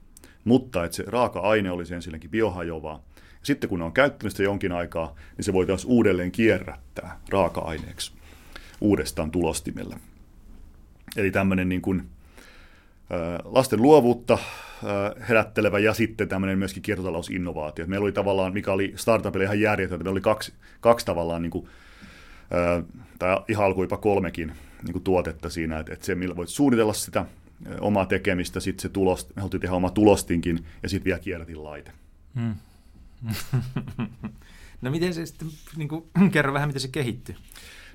Mutta 0.44 0.84
että 0.84 0.96
se 0.96 1.04
raaka-aine 1.06 1.70
olisi 1.70 1.94
ensinnäkin 1.94 2.30
biohajoavaa. 2.30 3.02
Ja 3.16 3.46
sitten 3.46 3.70
kun 3.70 3.78
ne 3.78 3.84
on 3.84 3.92
käyttänyt 3.92 4.32
sitä 4.32 4.42
jonkin 4.42 4.72
aikaa, 4.72 5.14
niin 5.36 5.44
se 5.44 5.52
voitaisiin 5.52 5.90
uudelleen 5.90 6.32
kierrättää 6.32 7.20
raaka-aineeksi 7.28 8.12
uudestaan 8.80 9.30
tulostimelle. 9.30 9.96
Eli 11.16 11.30
tämmöinen 11.30 11.68
niin 11.68 11.82
kuin, 11.82 12.08
lasten 13.44 13.82
luovuutta 13.82 14.38
herättelevä 15.28 15.78
ja 15.78 15.94
sitten 15.94 16.28
tämmöinen 16.28 16.58
myöskin 16.58 16.82
kiertotalousinnovaatio. 16.82 17.86
Meillä 17.86 18.04
oli 18.04 18.12
tavallaan, 18.12 18.52
mikä 18.52 18.72
oli 18.72 18.92
startupille 18.96 19.44
ihan 19.44 19.60
järjetöntä, 19.60 20.04
meillä 20.04 20.14
oli 20.14 20.20
kaksi, 20.20 20.52
kaksi 20.80 21.06
tavallaan, 21.06 21.42
niin 21.42 21.50
kuin, 21.50 21.68
tai 23.18 23.40
ihan 23.48 23.64
alkoi 23.64 23.84
jopa 23.84 23.96
kolmekin 23.96 24.52
niin 24.82 24.92
kuin 24.92 25.04
tuotetta 25.04 25.50
siinä, 25.50 25.78
että, 25.78 25.92
että 25.92 26.06
se, 26.06 26.14
millä 26.14 26.36
voit 26.36 26.48
suunnitella 26.48 26.92
sitä 26.92 27.24
omaa 27.80 28.06
tekemistä, 28.06 28.60
sitten 28.60 28.82
se 28.82 28.88
tulos, 28.88 29.28
me 29.36 29.40
haluttiin 29.40 29.60
tehdä 29.60 29.74
oma 29.74 29.90
tulostinkin 29.90 30.64
ja 30.82 30.88
sitten 30.88 31.04
vielä 31.04 31.18
kierrätin 31.18 31.64
laite. 31.64 31.92
Hmm. 32.34 32.54
no 34.82 34.90
miten 34.90 35.14
se 35.14 35.26
sitten, 35.26 35.48
niin 35.76 35.88
kuin, 35.88 36.04
kerro 36.32 36.52
vähän, 36.52 36.68
miten 36.68 36.80
se 36.80 36.88
kehittyy? 36.88 37.34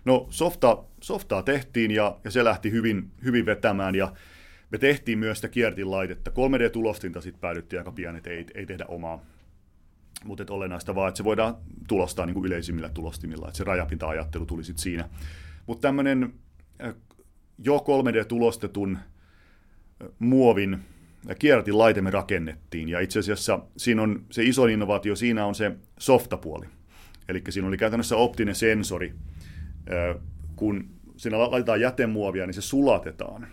No 0.06 0.28
softa, 0.30 0.84
softaa 1.02 1.44
tehtiin 1.44 1.92
ja, 1.92 2.18
ja 2.24 2.32
se 2.32 2.44
lähti 2.44 2.72
hyvin, 2.72 3.12
hyvin 3.24 3.46
vetämään 3.46 3.96
ja 3.96 4.14
me 4.74 4.80
tehtiin 4.80 5.20
myös 5.20 5.38
sitä 5.38 5.48
kiertinlaitetta. 5.50 6.32
3D-tulostinta 6.32 7.22
sitten 7.22 7.42
päädyttiin 7.42 7.80
aika 7.80 7.92
pian, 7.92 8.16
että 8.16 8.30
ei, 8.30 8.46
ei 8.56 8.66
tehdä 8.66 8.86
omaa. 8.88 9.26
Mutta 10.24 10.46
olennaista 10.50 10.96
vaan, 10.96 11.08
että 11.08 11.18
se 11.18 11.24
voidaan 11.24 11.56
tulostaa 11.88 12.26
niin 12.26 12.34
kuin 12.34 12.46
yleisimmillä 12.46 12.90
tulostimilla, 12.90 13.48
että 13.48 13.58
se 13.58 13.64
rajapinta-ajattelu 13.64 14.46
tuli 14.46 14.64
sitten 14.64 14.84
siinä. 14.84 15.10
Mutta 15.66 15.82
tämmöinen 15.82 16.34
jo 17.58 17.78
3D-tulostetun 17.78 18.98
muovin 20.20 20.80
kierrätinlaite 21.40 22.02
me 22.02 22.12
rakennettiin. 22.12 22.90
Ja 22.90 23.00
itse 23.00 23.20
asiassa 23.20 23.60
siinä 23.78 24.02
on 24.02 24.26
se 24.32 24.44
iso 24.44 24.66
innovaatio, 24.66 25.16
siinä 25.16 25.46
on 25.46 25.56
se 25.56 25.72
softapuoli. 26.00 26.66
Eli 27.30 27.44
siinä 27.50 27.68
oli 27.68 27.78
käytännössä 27.78 28.16
optinen 28.16 28.56
sensori. 28.56 29.14
Kun 30.56 30.90
siinä 31.18 31.40
laitetaan 31.40 31.82
jätemuovia, 31.82 32.46
niin 32.46 32.54
se 32.54 32.62
sulatetaan. 32.62 33.48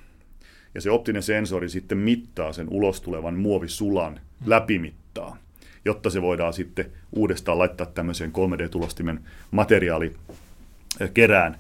Ja 0.75 0.81
se 0.81 0.91
optinen 0.91 1.23
sensori 1.23 1.69
sitten 1.69 1.99
mittaa 1.99 2.53
sen 2.53 2.69
ulos 2.69 3.01
tulevan 3.01 3.35
muovisulan 3.35 4.21
läpimittaa, 4.47 5.37
jotta 5.85 6.11
se 6.11 6.23
voidaan 6.23 6.53
sitten 6.53 6.93
uudestaan 7.13 7.59
laittaa 7.59 7.87
tämmöiseen 7.87 8.33
3D-tulostimen 8.33 9.21
materiaalikerään. 9.51 11.59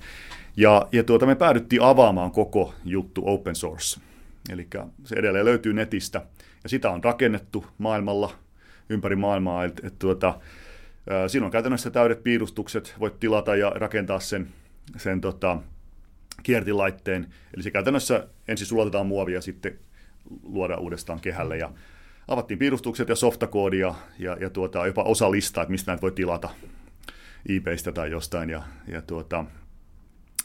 Ja, 0.56 0.88
ja 0.92 1.04
tuota, 1.04 1.26
me 1.26 1.34
päädyttiin 1.34 1.82
avaamaan 1.82 2.30
koko 2.30 2.74
juttu 2.84 3.22
open 3.26 3.54
source. 3.54 4.00
Eli 4.50 4.68
se 5.04 5.16
edelleen 5.16 5.44
löytyy 5.44 5.72
netistä. 5.72 6.22
Ja 6.62 6.68
sitä 6.68 6.90
on 6.90 7.04
rakennettu 7.04 7.66
maailmalla, 7.78 8.32
ympäri 8.88 9.16
maailmaa. 9.16 9.64
Et, 9.64 9.80
et 9.84 9.98
tuota, 9.98 10.40
siinä 11.26 11.46
on 11.46 11.52
käytännössä 11.52 11.90
täydet 11.90 12.22
piirustukset. 12.22 12.94
Voit 13.00 13.20
tilata 13.20 13.56
ja 13.56 13.70
rakentaa 13.70 14.20
sen, 14.20 14.48
sen 14.96 15.20
tota, 15.20 15.58
kiertilaitteen. 16.42 17.26
Eli 17.54 17.62
se 17.62 17.70
käytännössä 17.70 18.26
ensin 18.48 18.66
sulatetaan 18.66 19.06
muovia 19.06 19.34
ja 19.34 19.42
sitten 19.42 19.78
luodaan 20.42 20.80
uudestaan 20.80 21.20
kehälle. 21.20 21.56
Ja 21.56 21.72
avattiin 22.28 22.58
piirustukset 22.58 23.08
ja 23.08 23.16
softakoodia 23.16 23.94
ja, 24.18 24.36
ja 24.40 24.50
tuota, 24.50 24.86
jopa 24.86 25.02
osa 25.02 25.30
listaa, 25.30 25.62
että 25.62 25.70
mistä 25.70 25.92
näitä 25.92 26.02
voi 26.02 26.12
tilata 26.12 26.50
eBaystä 27.48 27.92
tai 27.92 28.10
jostain. 28.10 28.50
Ja, 28.50 28.62
ja 28.86 29.02
tuota, 29.02 29.44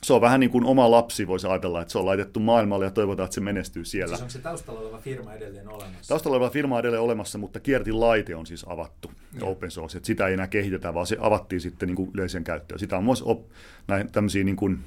se 0.06 0.14
on 0.14 0.22
vähän 0.22 0.40
niin 0.40 0.50
kuin 0.50 0.66
oma 0.66 0.92
lapsi, 0.92 1.28
voisi 1.28 1.48
ajatella, 1.48 1.82
että 1.82 1.92
se 1.92 1.98
on 1.98 2.06
laitettu 2.06 2.40
maailmalle 2.40 2.86
ja 2.86 2.92
toivotaan, 2.92 3.26
että 3.26 3.36
se 3.36 3.42
menestyy 3.42 3.86
siellä. 3.86 4.16
Siis 4.16 4.22
onko 4.22 4.32
se 4.32 4.40
taustalla 4.40 4.80
oleva 4.80 4.98
firma 4.98 5.34
edelleen 5.34 5.70
olemassa? 5.70 6.08
Taustalla 6.08 6.38
oleva 6.38 6.50
firma 6.50 6.76
on 6.76 6.80
edelleen 6.80 7.02
olemassa, 7.02 7.38
mutta 7.38 7.60
kiertin 7.60 8.00
laite 8.00 8.36
on 8.36 8.46
siis 8.46 8.66
avattu, 8.68 9.12
ja. 9.40 9.46
open 9.46 9.72
source, 9.72 9.98
että 9.98 10.08
sitä 10.08 10.28
ei 10.28 10.34
enää 10.34 10.48
kehitetä, 10.48 10.94
vaan 10.94 11.08
se 11.08 11.18
avattiin 11.20 11.62
sitten 11.62 11.88
niin 11.88 11.96
kuin 11.96 12.12
yleisen 12.14 12.44
käyttöön. 12.44 12.80
Sitä 12.80 12.98
on 12.98 13.04
myös 13.04 13.22
op, 13.22 13.46
näin, 13.88 14.12
tämmöisiä 14.12 14.44
niin 14.44 14.56
kuin, 14.56 14.80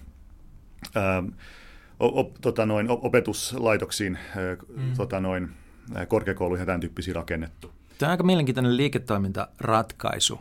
op, 2.01 2.35
tota 2.41 2.67
noin, 2.67 2.87
opetuslaitoksiin, 2.91 4.19
ää, 4.37 4.57
mm. 4.77 4.95
tota 4.97 5.21
noin, 5.21 5.51
korkeakouluihin 6.09 6.63
ja 6.63 6.67
tämän 6.67 6.81
tyyppisiä 6.81 7.15
rakennettu. 7.15 7.73
Tämä 7.99 8.09
on 8.09 8.11
aika 8.11 8.25
mielenkiintoinen 8.25 8.77
liiketoimintaratkaisu 8.77 10.41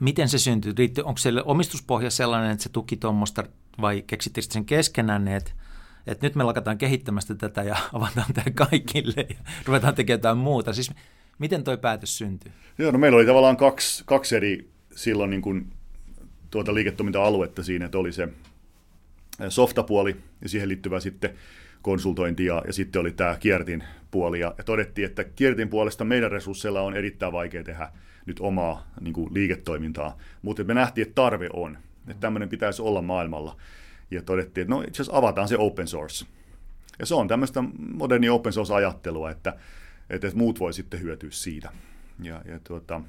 miten 0.00 0.28
se 0.28 0.38
syntyi? 0.38 0.74
Onko 1.04 1.18
siellä 1.18 1.42
omistuspohja 1.42 2.10
sellainen, 2.10 2.50
että 2.50 2.62
se 2.62 2.68
tuki 2.68 2.96
tuommoista 2.96 3.44
vai 3.80 4.04
keksittekö 4.06 4.46
sen 4.50 4.64
keskenään, 4.64 5.28
että, 5.28 5.50
että 6.06 6.26
nyt 6.26 6.34
me 6.34 6.44
lakataan 6.44 6.78
kehittämästä 6.78 7.34
tätä 7.34 7.62
ja 7.62 7.76
avataan 7.92 8.34
tämä 8.34 8.50
kaikille 8.54 9.26
ja 9.28 9.36
ruvetaan 9.66 9.94
tekemään 9.94 10.18
jotain 10.18 10.38
muuta? 10.38 10.72
Siis 10.72 10.92
miten 11.38 11.64
tuo 11.64 11.76
päätös 11.76 12.18
syntyi? 12.18 12.52
Joo, 12.78 12.90
no 12.90 12.98
meillä 12.98 13.16
oli 13.16 13.26
tavallaan 13.26 13.56
kaksi, 13.56 14.02
kaksi 14.06 14.36
eri 14.36 14.70
silloin 14.94 15.30
niin 15.30 15.42
kuin 15.42 15.72
tuota 16.50 16.74
liiketoiminta-aluetta 16.74 17.62
siinä, 17.62 17.84
että 17.84 17.98
oli 17.98 18.12
se 18.12 18.28
softapuoli 19.48 20.16
ja 20.42 20.48
siihen 20.48 20.68
liittyvä 20.68 21.00
sitten 21.00 21.34
konsultointi 21.82 22.44
ja, 22.44 22.62
ja 22.66 22.72
sitten 22.72 23.00
oli 23.00 23.12
tämä 23.12 23.36
kiertin 23.40 23.84
puoli 24.10 24.40
ja, 24.40 24.54
ja 24.58 24.64
todettiin, 24.64 25.06
että 25.06 25.24
kiertin 25.24 25.68
puolesta 25.68 26.04
meidän 26.04 26.30
resursseilla 26.30 26.80
on 26.80 26.96
erittäin 26.96 27.32
vaikea 27.32 27.64
tehdä 27.64 27.90
nyt 28.26 28.40
omaa 28.40 28.90
niin 29.00 29.14
kuin 29.14 29.34
liiketoimintaa, 29.34 30.18
mutta 30.42 30.64
me 30.64 30.74
nähtiin, 30.74 31.06
että 31.06 31.14
tarve 31.14 31.48
on, 31.52 31.78
että 32.08 32.20
tämmöinen 32.20 32.48
pitäisi 32.48 32.82
olla 32.82 33.02
maailmalla 33.02 33.56
ja 34.10 34.22
todettiin, 34.22 34.62
että 34.62 34.74
no 34.74 34.80
itse 34.80 35.02
asiassa 35.02 35.18
avataan 35.18 35.48
se 35.48 35.56
open 35.58 35.88
source. 35.88 36.26
Ja 36.98 37.06
se 37.06 37.14
on 37.14 37.28
tämmöistä 37.28 37.64
modernia 37.92 38.32
open 38.32 38.52
source-ajattelua, 38.52 39.30
että, 39.30 39.56
että 40.10 40.30
muut 40.34 40.60
voi 40.60 40.72
sitten 40.72 41.00
hyötyä 41.00 41.30
siitä. 41.30 41.72
Ja, 42.22 42.42
ja 42.44 42.60
tuota, 42.64 43.00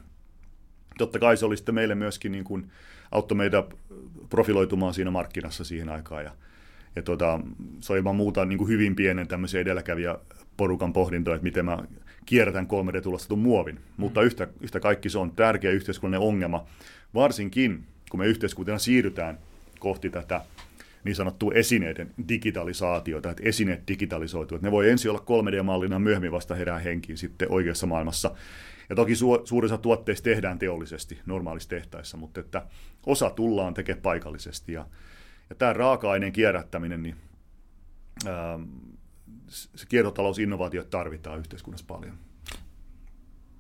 totta 0.98 1.20
kai 1.20 1.38
se 1.38 1.46
oli 1.46 1.58
sitten 1.58 1.76
meille 1.76 1.96
myöskin 1.96 2.32
niin 2.32 2.44
kuin, 2.44 2.72
auttoi 3.12 3.38
meitä 3.38 3.64
profiloitumaan 4.30 4.94
siinä 4.94 5.12
markkinassa 5.12 5.64
siihen 5.64 5.90
aikaan. 5.90 6.24
Ja, 6.24 6.32
ja 6.96 7.02
tuota, 7.02 7.40
se 7.80 7.94
on 7.94 7.98
ilman 8.00 8.16
muuta 8.16 8.46
niin 8.46 8.58
kuin 8.58 8.70
hyvin 8.70 8.96
pienen 8.96 9.28
tämmöisen 9.28 9.62
edelläkävijä 9.62 10.16
porukan 10.58 10.94
pohdintoja, 10.94 11.36
että 11.36 11.44
miten 11.44 11.66
mä 11.66 11.78
kierrätän 12.26 12.68
3D-tulostetun 12.68 13.40
muovin. 13.40 13.80
Mutta 13.98 14.20
mm. 14.20 14.26
yhtä, 14.26 14.48
yhtä 14.62 14.80
kaikki 14.80 15.10
se 15.10 15.18
on 15.18 15.32
tärkeä 15.32 15.72
yhteiskunnallinen 15.72 16.28
ongelma, 16.28 16.66
varsinkin 17.14 17.84
kun 18.10 18.20
me 18.20 18.28
yhteiskuntana 18.28 18.78
siirrytään 18.78 19.38
kohti 19.80 20.10
tätä 20.10 20.42
niin 21.04 21.16
sanottua 21.16 21.54
esineiden 21.54 22.12
digitalisaatiota, 22.30 23.30
että 23.30 23.44
esineet 23.46 23.88
digitalisoituu. 23.88 24.56
Että 24.56 24.68
ne 24.68 24.72
voi 24.72 24.90
ensin 24.90 25.12
olla 25.12 25.20
3D-mallina, 25.20 26.00
myöhemmin 26.00 26.32
vasta 26.32 26.56
herää 26.56 26.80
henkiin 26.80 27.18
sitten 27.18 27.52
oikeassa 27.52 27.88
maailmassa. 27.88 28.32
Ja 28.90 28.96
toki 28.96 29.14
su- 29.14 29.42
suurin 29.46 29.72
osa 29.72 29.78
tuotteista 29.78 30.24
tehdään 30.24 30.60
teollisesti 30.60 31.20
normaalissa 31.26 31.70
tehtaissa, 31.70 32.18
mutta 32.18 32.40
että 32.40 32.68
osa 33.06 33.30
tullaan 33.30 33.74
tekemään 33.74 34.02
paikallisesti. 34.02 34.74
Ja, 34.74 34.88
ja 35.50 35.56
tämä 35.56 35.74
raaka-aineen 35.74 36.34
kierrättäminen, 36.34 37.04
niin 37.04 37.16
ää, 38.26 38.60
se 39.48 39.86
kiertotalousinnovaatiot 39.90 40.90
tarvitaan 40.90 41.40
yhteiskunnassa 41.40 41.86
paljon. 41.88 42.18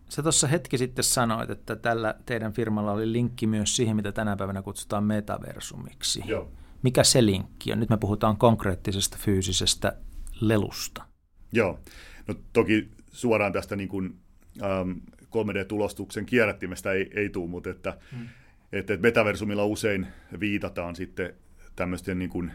Sä 0.09 0.23
tuossa 0.23 0.47
hetki 0.47 0.77
sitten 0.77 1.03
sanoit, 1.03 1.49
että 1.49 1.75
tällä 1.75 2.15
teidän 2.25 2.53
firmalla 2.53 2.91
oli 2.91 3.11
linkki 3.11 3.47
myös 3.47 3.75
siihen, 3.75 3.95
mitä 3.95 4.11
tänä 4.11 4.35
päivänä 4.35 4.61
kutsutaan 4.61 5.03
metaversumiksi. 5.03 6.23
Joo. 6.25 6.51
Mikä 6.83 7.03
se 7.03 7.25
linkki 7.25 7.71
on? 7.71 7.79
Nyt 7.79 7.89
me 7.89 7.97
puhutaan 7.97 8.37
konkreettisesta 8.37 9.17
fyysisestä 9.19 9.97
lelusta. 10.41 11.05
Joo. 11.51 11.79
No 12.27 12.35
toki 12.53 12.89
suoraan 13.11 13.53
tästä 13.53 13.75
niin 13.75 13.89
kuin, 13.89 14.19
ähm, 14.63 14.91
3D-tulostuksen 15.35 16.25
kierrättimestä 16.25 16.91
ei, 16.91 17.11
ei 17.13 17.29
tule, 17.29 17.49
mutta 17.49 17.69
että, 17.69 17.97
hmm. 18.11 18.29
että, 18.73 18.93
että 18.93 19.07
metaversumilla 19.07 19.65
usein 19.65 20.07
viitataan 20.39 20.95
sitten 20.95 21.33
tämmöisten 21.75 22.19
niin 22.19 22.29
kuin, 22.29 22.51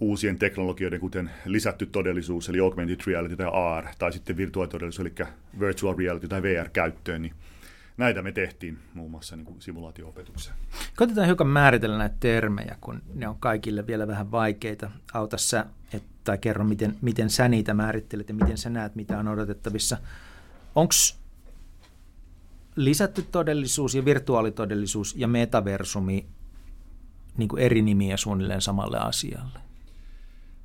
uusien 0.00 0.38
teknologioiden, 0.38 1.00
kuten 1.00 1.30
lisätty 1.44 1.86
todellisuus, 1.86 2.48
eli 2.48 2.60
augmented 2.60 3.00
reality 3.06 3.36
tai 3.36 3.50
AR, 3.52 3.86
tai 3.98 4.12
sitten 4.12 4.36
virtuaalitodellisuus, 4.36 5.06
eli 5.06 5.14
virtual 5.60 5.96
reality 5.98 6.28
tai 6.28 6.42
VR-käyttöön, 6.42 7.22
niin 7.22 7.34
näitä 7.96 8.22
me 8.22 8.32
tehtiin 8.32 8.78
muun 8.94 9.10
muassa 9.10 9.36
niin 9.36 9.44
kuin 9.44 9.60
simulaatio-opetukseen. 9.60 10.56
Koitetaan 10.96 11.26
hiukan 11.26 11.46
määritellä 11.46 11.98
näitä 11.98 12.16
termejä, 12.20 12.76
kun 12.80 13.02
ne 13.14 13.28
on 13.28 13.36
kaikille 13.40 13.86
vielä 13.86 14.06
vähän 14.06 14.30
vaikeita. 14.30 14.90
Auta 15.12 15.38
sä, 15.38 15.66
et, 15.92 16.02
tai 16.24 16.38
kerro, 16.38 16.64
miten, 16.64 16.96
miten 17.02 17.30
sä 17.30 17.48
niitä 17.48 17.74
määrittelet 17.74 18.28
ja 18.28 18.34
miten 18.34 18.58
sä 18.58 18.70
näet, 18.70 18.94
mitä 18.94 19.18
on 19.18 19.28
odotettavissa. 19.28 19.98
Onko 20.74 20.92
lisätty 22.84 23.22
todellisuus 23.22 23.94
ja 23.94 24.04
virtuaalitodellisuus 24.04 25.14
ja 25.16 25.28
metaversumi 25.28 26.26
niin 27.36 27.48
kuin 27.48 27.62
eri 27.62 27.82
nimiä 27.82 28.16
suunnilleen 28.16 28.60
samalle 28.60 28.98
asialle? 28.98 29.58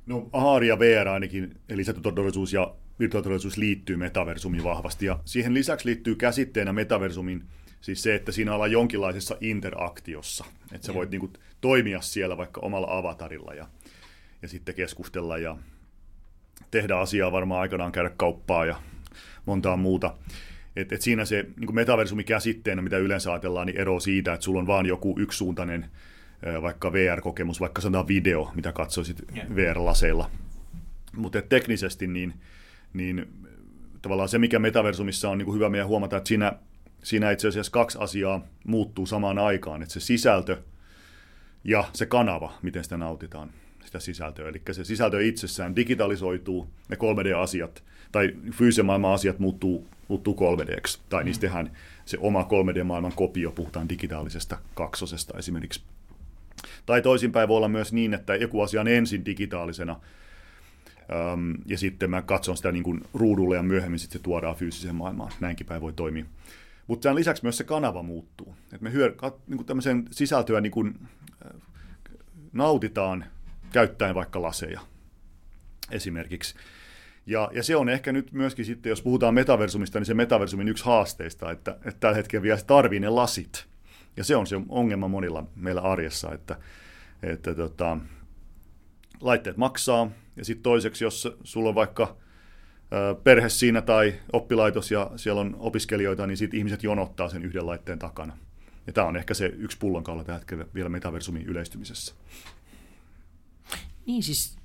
No 0.06 0.28
AR 0.32 0.64
ja 0.64 0.78
VR 0.78 1.08
ainakin, 1.08 1.54
eli 1.68 1.82
todellisuus 2.02 2.52
ja 2.52 2.74
virtuaalitodellisuus 2.98 3.56
liittyy 3.56 3.96
metaversumiin 3.96 4.64
vahvasti. 4.64 5.06
Ja 5.06 5.18
siihen 5.24 5.54
lisäksi 5.54 5.86
liittyy 5.86 6.14
käsitteenä 6.14 6.72
metaversumin 6.72 7.44
siis 7.80 8.02
se, 8.02 8.14
että 8.14 8.32
siinä 8.32 8.54
ollaan 8.54 8.72
jonkinlaisessa 8.72 9.36
interaktiossa. 9.40 10.44
Että 10.72 10.86
sä 10.86 10.94
voit 10.94 11.10
niin 11.10 11.20
kuin, 11.20 11.32
toimia 11.60 12.00
siellä 12.00 12.36
vaikka 12.36 12.60
omalla 12.60 12.98
avatarilla 12.98 13.54
ja, 13.54 13.68
ja 14.42 14.48
sitten 14.48 14.74
keskustella 14.74 15.38
ja 15.38 15.56
tehdä 16.70 16.98
asiaa 16.98 17.32
varmaan 17.32 17.60
aikanaan 17.60 17.92
käydä 17.92 18.10
kauppaa 18.16 18.64
ja 18.64 18.80
montaa 19.46 19.76
muuta. 19.76 20.16
Et, 20.76 20.92
et 20.92 21.02
siinä 21.02 21.24
se 21.24 21.46
niin 21.56 21.74
metaversumi 21.74 22.24
käsitteenä, 22.24 22.82
mitä 22.82 22.98
yleensä 22.98 23.32
ajatellaan, 23.32 23.66
niin 23.66 23.80
ero 23.80 24.00
siitä, 24.00 24.32
että 24.32 24.44
sulla 24.44 24.60
on 24.60 24.66
vain 24.66 24.86
joku 24.86 25.14
yksisuuntainen 25.18 25.86
vaikka 26.62 26.92
VR-kokemus, 26.92 27.60
vaikka 27.60 27.82
sanotaan 27.82 28.08
video, 28.08 28.50
mitä 28.54 28.72
katsoisit 28.72 29.22
yeah. 29.36 29.48
VR-laseilla. 29.54 30.30
Mutta 31.16 31.42
teknisesti 31.42 32.06
niin, 32.06 32.34
niin 32.92 33.26
tavallaan 34.02 34.28
se, 34.28 34.38
mikä 34.38 34.58
metaversumissa 34.58 35.30
on 35.30 35.38
niin 35.38 35.46
kuin 35.46 35.54
hyvä 35.54 35.68
meidän 35.68 35.88
huomata, 35.88 36.16
että 36.16 36.28
siinä, 36.28 36.52
siinä 37.02 37.30
itse 37.30 37.48
asiassa 37.48 37.72
kaksi 37.72 37.98
asiaa 38.00 38.44
muuttuu 38.66 39.06
samaan 39.06 39.38
aikaan, 39.38 39.82
että 39.82 39.92
se 39.92 40.00
sisältö 40.00 40.62
ja 41.64 41.84
se 41.92 42.06
kanava, 42.06 42.52
miten 42.62 42.84
sitä 42.84 42.96
nautitaan, 42.96 43.50
sitä 43.84 44.00
sisältöä. 44.00 44.48
Eli 44.48 44.62
se 44.72 44.84
sisältö 44.84 45.24
itsessään 45.24 45.76
digitalisoituu, 45.76 46.70
ne 46.88 46.96
3D-asiat 46.96 47.84
tai 48.12 48.32
fyysisen 48.52 48.86
maailman 48.86 49.12
asiat 49.12 49.38
muuttuu, 49.38 49.88
muuttuu 50.08 50.34
3D, 50.34 50.98
tai 51.08 51.22
mm. 51.22 51.24
niistä 51.24 51.40
tehdään 51.40 51.70
se 52.04 52.18
oma 52.20 52.42
3D-maailman 52.42 53.12
kopio, 53.12 53.50
puhutaan 53.50 53.88
digitaalisesta 53.88 54.58
kaksosesta 54.74 55.38
esimerkiksi 55.38 55.82
Tai 56.86 57.02
toisinpäin 57.02 57.48
voi 57.48 57.56
olla 57.56 57.68
myös 57.68 57.92
niin, 57.92 58.14
että 58.14 58.36
joku 58.36 58.60
asia 58.60 58.80
on 58.80 58.88
ensin 58.88 59.24
digitaalisena, 59.24 60.00
Um, 61.32 61.54
ja 61.66 61.78
sitten 61.78 62.10
mä 62.10 62.22
katson 62.22 62.56
sitä 62.56 62.72
niin 62.72 62.82
kuin 62.82 63.00
ruudulle 63.14 63.56
ja 63.56 63.62
myöhemmin 63.62 63.98
sitten 63.98 64.18
se 64.18 64.22
tuodaan 64.22 64.56
fyysiseen 64.56 64.94
maailmaan. 64.94 65.32
Näinkin 65.40 65.66
päin 65.66 65.80
voi 65.80 65.92
toimia. 65.92 66.24
Mutta 66.86 67.02
sen 67.02 67.14
lisäksi 67.14 67.42
myös 67.42 67.56
se 67.56 67.64
kanava 67.64 68.02
muuttuu. 68.02 68.56
Et 68.72 68.80
me 68.80 68.92
hyö, 68.92 69.12
kat, 69.16 69.48
niin 69.48 69.56
kuin 69.56 69.66
tämmöisen 69.66 70.04
sisältöä 70.10 70.60
niin 70.60 70.72
kuin, 70.72 70.98
äh, 71.46 71.60
nautitaan 72.52 73.24
käyttäen 73.72 74.14
vaikka 74.14 74.42
laseja 74.42 74.80
esimerkiksi. 75.90 76.54
Ja, 77.26 77.50
ja 77.52 77.62
se 77.62 77.76
on 77.76 77.88
ehkä 77.88 78.12
nyt 78.12 78.32
myöskin 78.32 78.64
sitten, 78.64 78.90
jos 78.90 79.02
puhutaan 79.02 79.34
metaversumista, 79.34 79.98
niin 79.98 80.06
se 80.06 80.14
metaversumin 80.14 80.68
yksi 80.68 80.84
haasteista, 80.84 81.50
että, 81.50 81.70
että 81.70 82.00
tällä 82.00 82.16
hetkellä 82.16 82.42
vielä 82.42 82.60
tarvii 82.66 83.00
ne 83.00 83.08
lasit. 83.08 83.66
Ja 84.16 84.24
se 84.24 84.36
on 84.36 84.46
se 84.46 84.56
ongelma 84.68 85.08
monilla 85.08 85.46
meillä 85.56 85.80
arjessa, 85.80 86.32
että, 86.32 86.56
että 87.22 87.54
tota, 87.54 87.98
laitteet 89.20 89.56
maksaa, 89.56 90.10
ja 90.36 90.44
sitten 90.44 90.62
toiseksi, 90.62 91.04
jos 91.04 91.36
sulla 91.44 91.68
on 91.68 91.74
vaikka 91.74 92.16
perhe 93.24 93.48
siinä 93.48 93.82
tai 93.82 94.14
oppilaitos 94.32 94.90
ja 94.90 95.10
siellä 95.16 95.40
on 95.40 95.56
opiskelijoita, 95.58 96.26
niin 96.26 96.36
sitten 96.36 96.58
ihmiset 96.58 96.82
jonottaa 96.82 97.28
sen 97.28 97.44
yhden 97.44 97.66
laitteen 97.66 97.98
takana. 97.98 98.36
Ja 98.86 98.92
tämä 98.92 99.06
on 99.06 99.16
ehkä 99.16 99.34
se 99.34 99.46
yksi 99.46 99.78
pullonkaula 99.78 100.24
tällä 100.24 100.38
hetkellä 100.38 100.66
vielä 100.74 100.88
metaversumin 100.88 101.46
yleistymisessä. 101.46 102.14
Niin 104.06 104.22
siis 104.22 104.56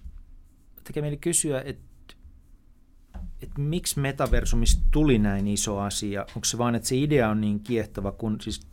tekee 0.84 1.02
mieli 1.02 1.18
kysyä, 1.18 1.62
että 1.62 1.89
että 3.42 3.62
miksi 3.62 4.00
metaversumista 4.00 4.82
tuli 4.92 5.18
näin 5.18 5.48
iso 5.48 5.80
asia? 5.80 6.22
Onko 6.22 6.46
se 6.46 6.58
vaan, 6.58 6.76
että 6.76 6.88
se 6.88 6.96
idea 6.96 7.30
on 7.30 7.42
niin 7.42 7.60
kiehtova, 7.60 8.12
kun 8.12 8.38
siis 8.42 8.68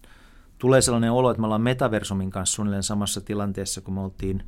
tulee 0.59 0.81
sellainen 0.81 1.13
olo, 1.13 1.31
että 1.31 1.41
me 1.41 1.47
ollaan 1.47 1.63
metaversumin 1.63 2.31
kanssa 2.31 2.55
suunnilleen 2.55 2.83
samassa 2.83 3.21
tilanteessa, 3.21 3.81
kun 3.81 3.95
me 3.95 4.01
oltiin 4.01 4.43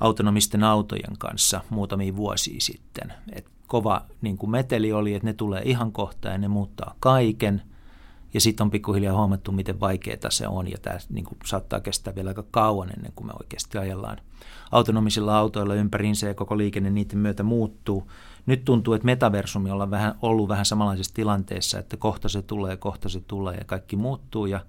autonomisten 0.00 0.64
autojen 0.64 1.18
kanssa 1.18 1.60
muutamia 1.70 2.16
vuosia 2.16 2.60
sitten. 2.60 3.12
Et 3.32 3.46
kova 3.66 4.06
niin 4.20 4.38
kuin 4.38 4.50
meteli 4.50 4.92
oli, 4.92 5.14
että 5.14 5.28
ne 5.28 5.32
tulee 5.32 5.62
ihan 5.64 5.92
kohta 5.92 6.28
ja 6.28 6.38
ne 6.38 6.48
muuttaa 6.48 6.94
kaiken. 7.00 7.62
Ja 8.34 8.40
sitten 8.40 8.64
on 8.64 8.70
pikkuhiljaa 8.70 9.16
huomattu, 9.16 9.52
miten 9.52 9.80
vaikeaa 9.80 10.30
se 10.30 10.48
on, 10.48 10.70
ja 10.70 10.78
tämä 10.82 10.98
niin 11.10 11.26
saattaa 11.46 11.80
kestää 11.80 12.14
vielä 12.14 12.30
aika 12.30 12.44
kauan 12.50 12.90
ennen 12.96 13.12
kuin 13.14 13.26
me 13.26 13.32
oikeasti 13.40 13.78
ajellaan 13.78 14.18
autonomisilla 14.72 15.38
autoilla 15.38 15.74
ympäriinsä 15.74 16.26
ja 16.26 16.34
koko 16.34 16.58
liikenne 16.58 16.90
niiden 16.90 17.18
myötä 17.18 17.42
muuttuu. 17.42 18.10
Nyt 18.46 18.64
tuntuu, 18.64 18.94
että 18.94 19.06
metaversumi 19.06 19.70
on 19.70 19.90
vähän, 19.90 20.14
ollut 20.22 20.48
vähän 20.48 20.66
samanlaisessa 20.66 21.14
tilanteessa, 21.14 21.78
että 21.78 21.96
kohta 21.96 22.28
se 22.28 22.42
tulee, 22.42 22.76
kohta 22.76 23.08
se 23.08 23.20
tulee 23.20 23.56
ja 23.56 23.64
kaikki 23.64 23.96
muuttuu 23.96 24.46
ja 24.46 24.60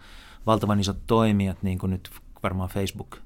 valtavan 0.46 0.80
isot 0.80 0.98
toimijat, 1.08 1.64
niin 1.64 1.78
kuin 1.78 1.90
nyt 1.90 2.10
varmaan 2.44 2.70
Facebook 2.70 3.18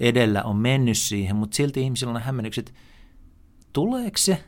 edellä 0.00 0.42
on 0.42 0.56
mennyt 0.56 0.98
siihen, 0.98 1.36
mutta 1.36 1.54
silti 1.54 1.82
ihmisillä 1.82 2.12
on 2.12 2.22
hämmennykset, 2.22 2.74
tuleeko 3.72 4.16
se 4.16 4.44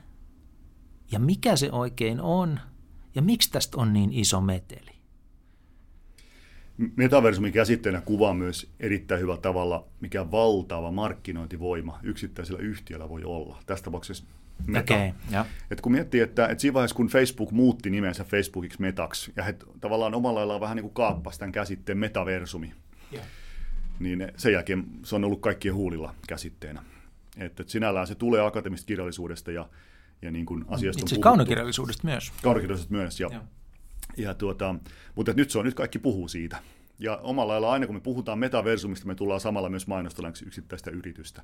ja 1.12 1.18
mikä 1.18 1.56
se 1.56 1.72
oikein 1.72 2.20
on 2.20 2.60
ja 3.14 3.22
miksi 3.22 3.50
tästä 3.50 3.76
on 3.80 3.92
niin 3.92 4.12
iso 4.12 4.40
meteli? 4.40 4.92
Metaversumi 6.96 7.52
käsitteenä 7.52 8.00
kuvaa 8.00 8.34
myös 8.34 8.70
erittäin 8.80 9.20
hyvällä 9.20 9.40
tavalla, 9.40 9.84
mikä 10.00 10.30
valtava 10.30 10.90
markkinointivoima 10.90 11.98
yksittäisellä 12.02 12.60
yhtiöllä 12.60 13.08
voi 13.08 13.24
olla. 13.24 13.58
Tässä 13.66 13.84
tapauksessa 13.84 14.24
Meta. 14.66 14.94
Okay, 14.94 15.12
ja. 15.30 15.46
Et 15.70 15.80
kun 15.80 15.92
miettii, 15.92 16.20
että, 16.20 16.46
että 16.46 16.62
siinä 16.62 16.74
vaiheessa 16.74 16.96
kun 16.96 17.08
Facebook 17.08 17.50
muutti 17.50 17.90
nimensä 17.90 18.24
Facebookiksi 18.24 18.80
Metaksi, 18.80 19.32
ja 19.36 19.42
he 19.42 19.54
tavallaan 19.80 20.14
omalla 20.14 20.38
laillaan 20.38 20.60
vähän 20.60 20.76
niin 20.76 20.82
kuin 20.82 20.94
kaappasi 20.94 21.38
tämän 21.38 21.52
käsitteen 21.52 21.98
metaversumi, 21.98 22.72
yeah. 23.12 23.26
niin 23.98 24.32
sen 24.36 24.52
jälkeen 24.52 24.84
se 25.04 25.16
on 25.16 25.24
ollut 25.24 25.40
kaikkien 25.40 25.74
huulilla 25.74 26.14
käsitteenä. 26.28 26.82
Että, 27.38 27.62
että 27.62 27.72
sinällään 27.72 28.06
se 28.06 28.14
tulee 28.14 28.40
akateemisesta 28.40 28.88
kirjallisuudesta 28.88 29.52
ja, 29.52 29.68
ja 30.22 30.30
niin 30.30 30.46
kuin 30.46 30.64
asiasta 30.68 31.00
Itse 31.00 31.18
kaunokirjallisuudesta 31.18 32.06
myös. 32.06 32.32
Kaunokirjallisuudesta 32.42 32.94
myös, 32.94 33.20
ja, 33.20 33.28
ja. 33.32 33.42
ja 34.16 34.34
tuota, 34.34 34.74
mutta 35.14 35.32
nyt 35.32 35.50
se 35.50 35.58
on, 35.58 35.64
nyt 35.64 35.74
kaikki 35.74 35.98
puhuu 35.98 36.28
siitä. 36.28 36.58
Ja 36.98 37.16
omalla 37.16 37.52
lailla 37.52 37.72
aina 37.72 37.86
kun 37.86 37.96
me 37.96 38.00
puhutaan 38.00 38.38
metaversumista, 38.38 39.06
me 39.06 39.14
tullaan 39.14 39.40
samalla 39.40 39.68
myös 39.68 39.86
mainostelemaan 39.86 40.34
yksittäistä 40.46 40.90
yritystä. 40.90 41.42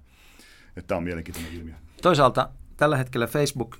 Että 0.76 0.88
tämä 0.88 0.96
on 0.96 1.04
mielenkiintoinen 1.04 1.52
ilmiö. 1.52 1.74
Toisaalta 2.02 2.48
tällä 2.78 2.96
hetkellä 2.96 3.26
Facebook 3.26 3.76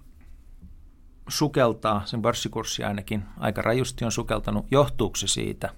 sukeltaa, 1.29 2.03
sen 2.07 2.23
pörssikurssi 2.23 2.85
ainakin 2.85 3.23
aika 3.37 3.63
rajusti 3.63 4.05
on 4.05 4.13
sukeltanut. 4.13 4.67
Johtuuko 4.71 5.17
se 5.17 5.27
siitä, 5.27 5.69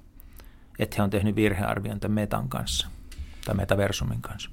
että 0.79 0.97
he 0.97 1.03
on 1.03 1.11
tehnyt 1.11 1.37
virhearvion 1.37 2.01
tämän 2.01 2.15
Metan 2.15 2.49
kanssa 2.49 2.89
tai 3.45 3.55
Metaversumin 3.55 4.23
kanssa? 4.23 4.51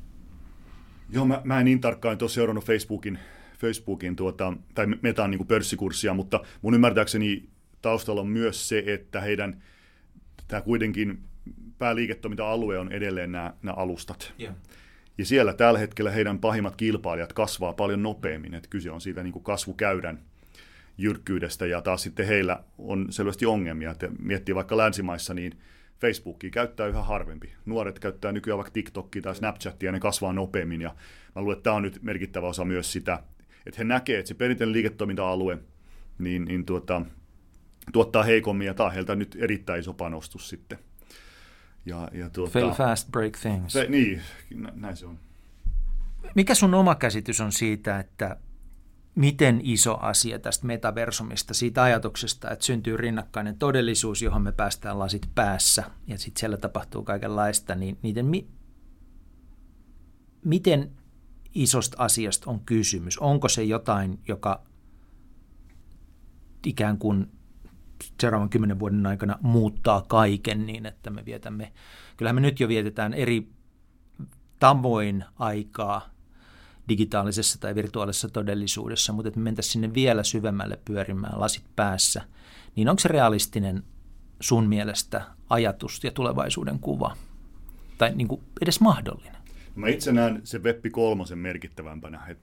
Joo, 1.09 1.25
mä, 1.25 1.41
mä 1.43 1.59
en 1.59 1.65
niin 1.65 1.81
tarkkaan 1.81 2.17
ole 2.21 2.29
seurannut 2.29 2.65
Facebookin, 2.65 3.19
Facebookin 3.57 4.15
tuota, 4.15 4.53
tai 4.73 4.87
Metan 5.01 5.31
niin 5.31 5.47
pörssikurssia, 5.47 6.13
mutta 6.13 6.39
mun 6.61 6.73
ymmärtääkseni 6.73 7.49
taustalla 7.81 8.21
on 8.21 8.27
myös 8.27 8.69
se, 8.69 8.83
että 8.87 9.21
heidän 9.21 9.61
tämä 10.47 10.61
kuitenkin 10.61 11.23
pääliiketoiminta-alue 11.77 12.79
on 12.79 12.91
edelleen 12.91 13.31
nämä, 13.31 13.53
nämä 13.63 13.75
alustat. 13.75 14.33
Yeah. 14.39 14.55
Ja 15.17 15.25
siellä 15.25 15.53
tällä 15.53 15.79
hetkellä 15.79 16.11
heidän 16.11 16.39
pahimmat 16.39 16.75
kilpailijat 16.75 17.33
kasvaa 17.33 17.73
paljon 17.73 18.03
nopeammin, 18.03 18.53
että 18.53 18.69
kyse 18.69 18.91
on 18.91 19.01
siitä 19.01 19.23
niin 19.23 19.33
kuin 19.33 19.43
kasvukäydän 19.43 20.19
jyrkkyydestä, 20.97 21.65
ja 21.65 21.81
taas 21.81 22.03
sitten 22.03 22.27
heillä 22.27 22.63
on 22.77 23.07
selvästi 23.09 23.45
ongelmia, 23.45 23.91
että 23.91 24.09
miettii 24.19 24.55
vaikka 24.55 24.77
länsimaissa, 24.77 25.33
niin 25.33 25.59
Facebookia 25.99 26.49
käyttää 26.49 26.87
yhä 26.87 27.01
harvempi. 27.01 27.53
Nuoret 27.65 27.99
käyttää 27.99 28.31
nykyään 28.31 28.57
vaikka 28.57 28.71
TikTokia 28.71 29.21
tai 29.21 29.35
Snapchatia, 29.35 29.87
ja 29.87 29.91
ne 29.91 29.99
kasvaa 29.99 30.33
nopeammin, 30.33 30.81
ja 30.81 30.95
mä 31.35 31.41
luulen, 31.41 31.57
että 31.57 31.63
tämä 31.63 31.75
on 31.75 31.83
nyt 31.83 31.99
merkittävä 32.03 32.47
osa 32.47 32.65
myös 32.65 32.91
sitä, 32.91 33.23
että 33.65 33.77
he 33.77 33.83
näkevät, 33.83 34.19
että 34.19 34.27
se 34.27 34.33
perinteinen 34.33 34.73
liiketoiminta-alue 34.73 35.57
niin, 36.19 36.45
niin 36.45 36.65
tuota, 36.65 37.01
tuottaa 37.93 38.23
heikommin, 38.23 38.67
ja 38.67 38.73
tämä 38.73 38.87
on 38.87 38.93
heiltä 38.93 39.15
nyt 39.15 39.37
erittäin 39.39 39.79
iso 39.79 39.93
panostus 39.93 40.49
sitten. 40.49 40.79
Ja, 41.87 42.09
ja 42.13 42.29
tuota, 42.29 42.51
Fail 42.51 42.71
fast, 42.71 43.11
break 43.11 43.37
things. 43.37 43.73
Se, 43.73 43.85
niin, 43.89 44.21
näin 44.73 44.97
se 44.97 45.05
on. 45.05 45.19
Mikä 46.35 46.55
sun 46.55 46.73
oma 46.73 46.95
käsitys 46.95 47.41
on 47.41 47.51
siitä, 47.51 47.99
että 47.99 48.37
miten 49.15 49.61
iso 49.63 49.97
asia 49.97 50.39
tästä 50.39 50.67
metaversumista, 50.67 51.53
siitä 51.53 51.83
ajatuksesta, 51.83 52.51
että 52.51 52.65
syntyy 52.65 52.97
rinnakkainen 52.97 53.57
todellisuus, 53.57 54.21
johon 54.21 54.41
me 54.41 54.51
päästään 54.51 54.99
lasit 54.99 55.29
päässä 55.35 55.83
ja 56.07 56.17
sitten 56.17 56.39
siellä 56.39 56.57
tapahtuu 56.57 57.03
kaikenlaista, 57.03 57.75
niin 57.75 57.97
niiden 58.01 58.25
mi- 58.25 58.47
miten 60.45 60.91
isosta 61.55 62.03
asiasta 62.03 62.49
on 62.49 62.59
kysymys? 62.59 63.17
Onko 63.17 63.49
se 63.49 63.63
jotain, 63.63 64.19
joka 64.27 64.63
ikään 66.65 66.97
kuin 66.97 67.31
seuraavan 68.21 68.49
kymmenen 68.49 68.79
vuoden 68.79 69.05
aikana 69.05 69.39
muuttaa 69.41 70.01
kaiken 70.07 70.65
niin, 70.65 70.85
että 70.85 71.09
me 71.09 71.25
vietämme, 71.25 71.71
kyllähän 72.17 72.35
me 72.35 72.41
nyt 72.41 72.59
jo 72.59 72.67
vietetään 72.67 73.13
eri 73.13 73.49
tavoin 74.59 75.23
aikaa 75.39 76.09
digitaalisessa 76.89 77.59
tai 77.59 77.75
virtuaalisessa 77.75 78.29
todellisuudessa, 78.29 79.13
mutta 79.13 79.27
että 79.27 79.39
me 79.39 79.43
mentäisiin 79.43 79.71
sinne 79.71 79.93
vielä 79.93 80.23
syvemmälle 80.23 80.79
pyörimään 80.85 81.39
lasit 81.39 81.65
päässä, 81.75 82.21
niin 82.75 82.89
onko 82.89 82.99
se 82.99 83.07
realistinen 83.07 83.83
sun 84.39 84.67
mielestä 84.67 85.21
ajatus 85.49 86.03
ja 86.03 86.11
tulevaisuuden 86.11 86.79
kuva? 86.79 87.17
Tai 87.97 88.15
niin 88.15 88.27
kuin 88.27 88.41
edes 88.61 88.79
mahdollinen? 88.79 89.37
Mä 89.75 89.87
itse 89.87 90.11
näen 90.11 90.41
sen 90.43 90.63
Web 90.63 90.85
3 90.91 91.23
merkittävämpänä. 91.35 92.25
Et 92.27 92.39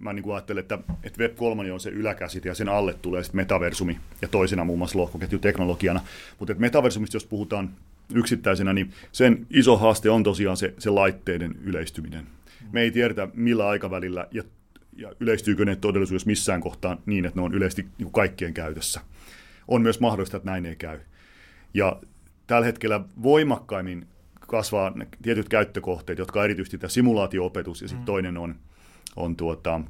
mä 0.00 0.12
niin 0.12 0.32
ajattelen, 0.32 0.60
että, 0.60 0.78
että 1.02 1.20
Web 1.20 1.36
3 1.36 1.72
on 1.72 1.80
se 1.80 1.90
yläkäsite 1.90 2.48
ja 2.48 2.54
sen 2.54 2.68
alle 2.68 2.94
tulee 2.94 3.22
sitten 3.22 3.36
metaversumi 3.36 3.98
ja 4.22 4.28
toisena 4.28 4.64
muun 4.64 4.78
muassa 4.78 4.98
lohkoketjuteknologiana. 4.98 6.00
Mutta 6.38 6.54
metaversumista, 6.58 7.16
jos 7.16 7.26
puhutaan 7.26 7.70
yksittäisenä, 8.14 8.72
niin 8.72 8.92
sen 9.12 9.46
iso 9.50 9.76
haaste 9.76 10.10
on 10.10 10.22
tosiaan 10.22 10.56
se, 10.56 10.74
se 10.78 10.90
laitteiden 10.90 11.54
yleistyminen. 11.64 12.26
Me 12.72 12.80
ei 12.80 12.90
tiedetä 12.90 13.28
millä 13.34 13.68
aikavälillä 13.68 14.26
ja, 14.30 14.42
ja 14.96 15.12
yleistyykö 15.20 15.64
ne 15.64 15.76
todellisuudessa 15.76 16.26
missään 16.26 16.60
kohtaan 16.60 16.98
niin, 17.06 17.24
että 17.24 17.40
ne 17.40 17.44
on 17.44 17.54
yleisesti 17.54 17.86
niin 17.98 18.12
kaikkien 18.12 18.54
käytössä. 18.54 19.00
On 19.68 19.82
myös 19.82 20.00
mahdollista, 20.00 20.36
että 20.36 20.50
näin 20.50 20.66
ei 20.66 20.76
käy. 20.76 21.00
Ja 21.74 22.00
tällä 22.46 22.66
hetkellä 22.66 23.00
voimakkaimmin 23.22 24.06
kasvaa 24.40 24.90
ne 24.90 25.06
tietyt 25.22 25.48
käyttökohteet, 25.48 26.18
jotka 26.18 26.38
on 26.38 26.44
erityisesti 26.44 26.78
tämä 26.78 26.88
simulaatio-opetus, 26.88 27.82
ja 27.82 27.88
sitten 27.88 28.02
mm. 28.02 28.06
toinen 28.06 28.36
on 28.36 28.54
on 29.18 29.36
tuota, 29.36 29.80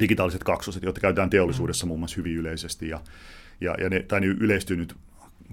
digitaaliset 0.00 0.44
kaksoset, 0.44 0.82
joita 0.82 1.00
käytetään 1.00 1.30
teollisuudessa 1.30 1.86
mm. 1.86 1.88
muun 1.88 2.00
muassa 2.00 2.16
hyvin 2.16 2.36
yleisesti, 2.36 2.88
ja, 2.88 3.00
ja, 3.60 3.74
ja 3.80 3.90
ne, 3.90 4.02
tai 4.02 4.20
ne 4.20 4.26
yleistyy 4.26 4.76
nyt 4.76 4.94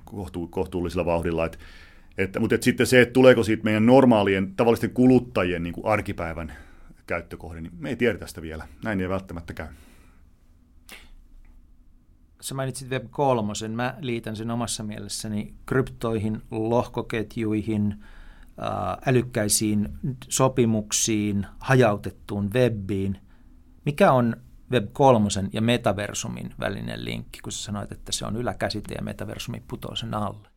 kohtu, 0.05 0.47
kohtuullisella 0.47 1.05
vauhdilla. 1.05 1.45
Et, 1.45 1.59
et, 2.17 2.39
mutta 2.39 2.55
et 2.55 2.63
sitten 2.63 2.87
se, 2.87 3.01
että 3.01 3.13
tuleeko 3.13 3.43
siitä 3.43 3.63
meidän 3.63 3.85
normaalien 3.85 4.55
tavallisten 4.55 4.89
kuluttajien 4.89 5.63
niin 5.63 5.73
kuin 5.73 5.85
arkipäivän 5.85 6.53
käyttökohde, 7.07 7.61
niin 7.61 7.73
me 7.77 7.89
ei 7.89 7.95
tiedä 7.95 8.17
tästä 8.17 8.41
vielä. 8.41 8.67
Näin 8.83 9.01
ei 9.01 9.09
välttämättä 9.09 9.53
käy. 9.53 9.67
Sä 12.41 12.55
mainitsit 12.55 12.89
Web 12.89 13.05
3, 13.09 13.53
mä 13.69 13.97
liitän 13.99 14.35
sen 14.35 14.51
omassa 14.51 14.83
mielessäni 14.83 15.53
kryptoihin, 15.65 16.41
lohkoketjuihin, 16.51 17.95
älykkäisiin 19.05 19.89
sopimuksiin, 20.29 21.45
hajautettuun 21.59 22.53
webiin. 22.53 23.17
Mikä 23.85 24.11
on 24.11 24.35
Web 24.71 24.85
3 24.93 25.29
ja 25.53 25.61
metaversumin 25.61 26.53
välinen 26.59 27.05
linkki, 27.05 27.39
kun 27.39 27.51
sä 27.51 27.63
sanoit, 27.63 27.91
että 27.91 28.11
se 28.11 28.25
on 28.25 28.37
yläkäsite 28.37 28.93
ja 28.95 29.01
metaversumi 29.01 29.63
putoaa 29.67 29.95
sen 29.95 30.13
alle? 30.13 30.47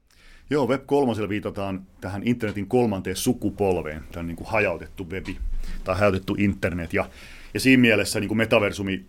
Joo, 0.50 0.68
Web 0.68 0.86
3 0.86 1.28
viitataan 1.28 1.86
tähän 2.00 2.22
internetin 2.24 2.68
kolmanteen 2.68 3.16
sukupolveen, 3.16 4.03
tämä 4.12 4.22
niin 4.22 4.36
kuin 4.36 4.48
hajautettu 4.48 5.11
webi 5.11 5.38
tai 5.84 5.94
hajautettu 5.94 6.34
internet. 6.38 6.92
Ja, 6.94 7.09
ja 7.55 7.61
siinä 7.61 7.80
mielessä 7.80 8.20
niin 8.20 8.28
kuin 8.28 8.38
metaversumi 8.38 9.07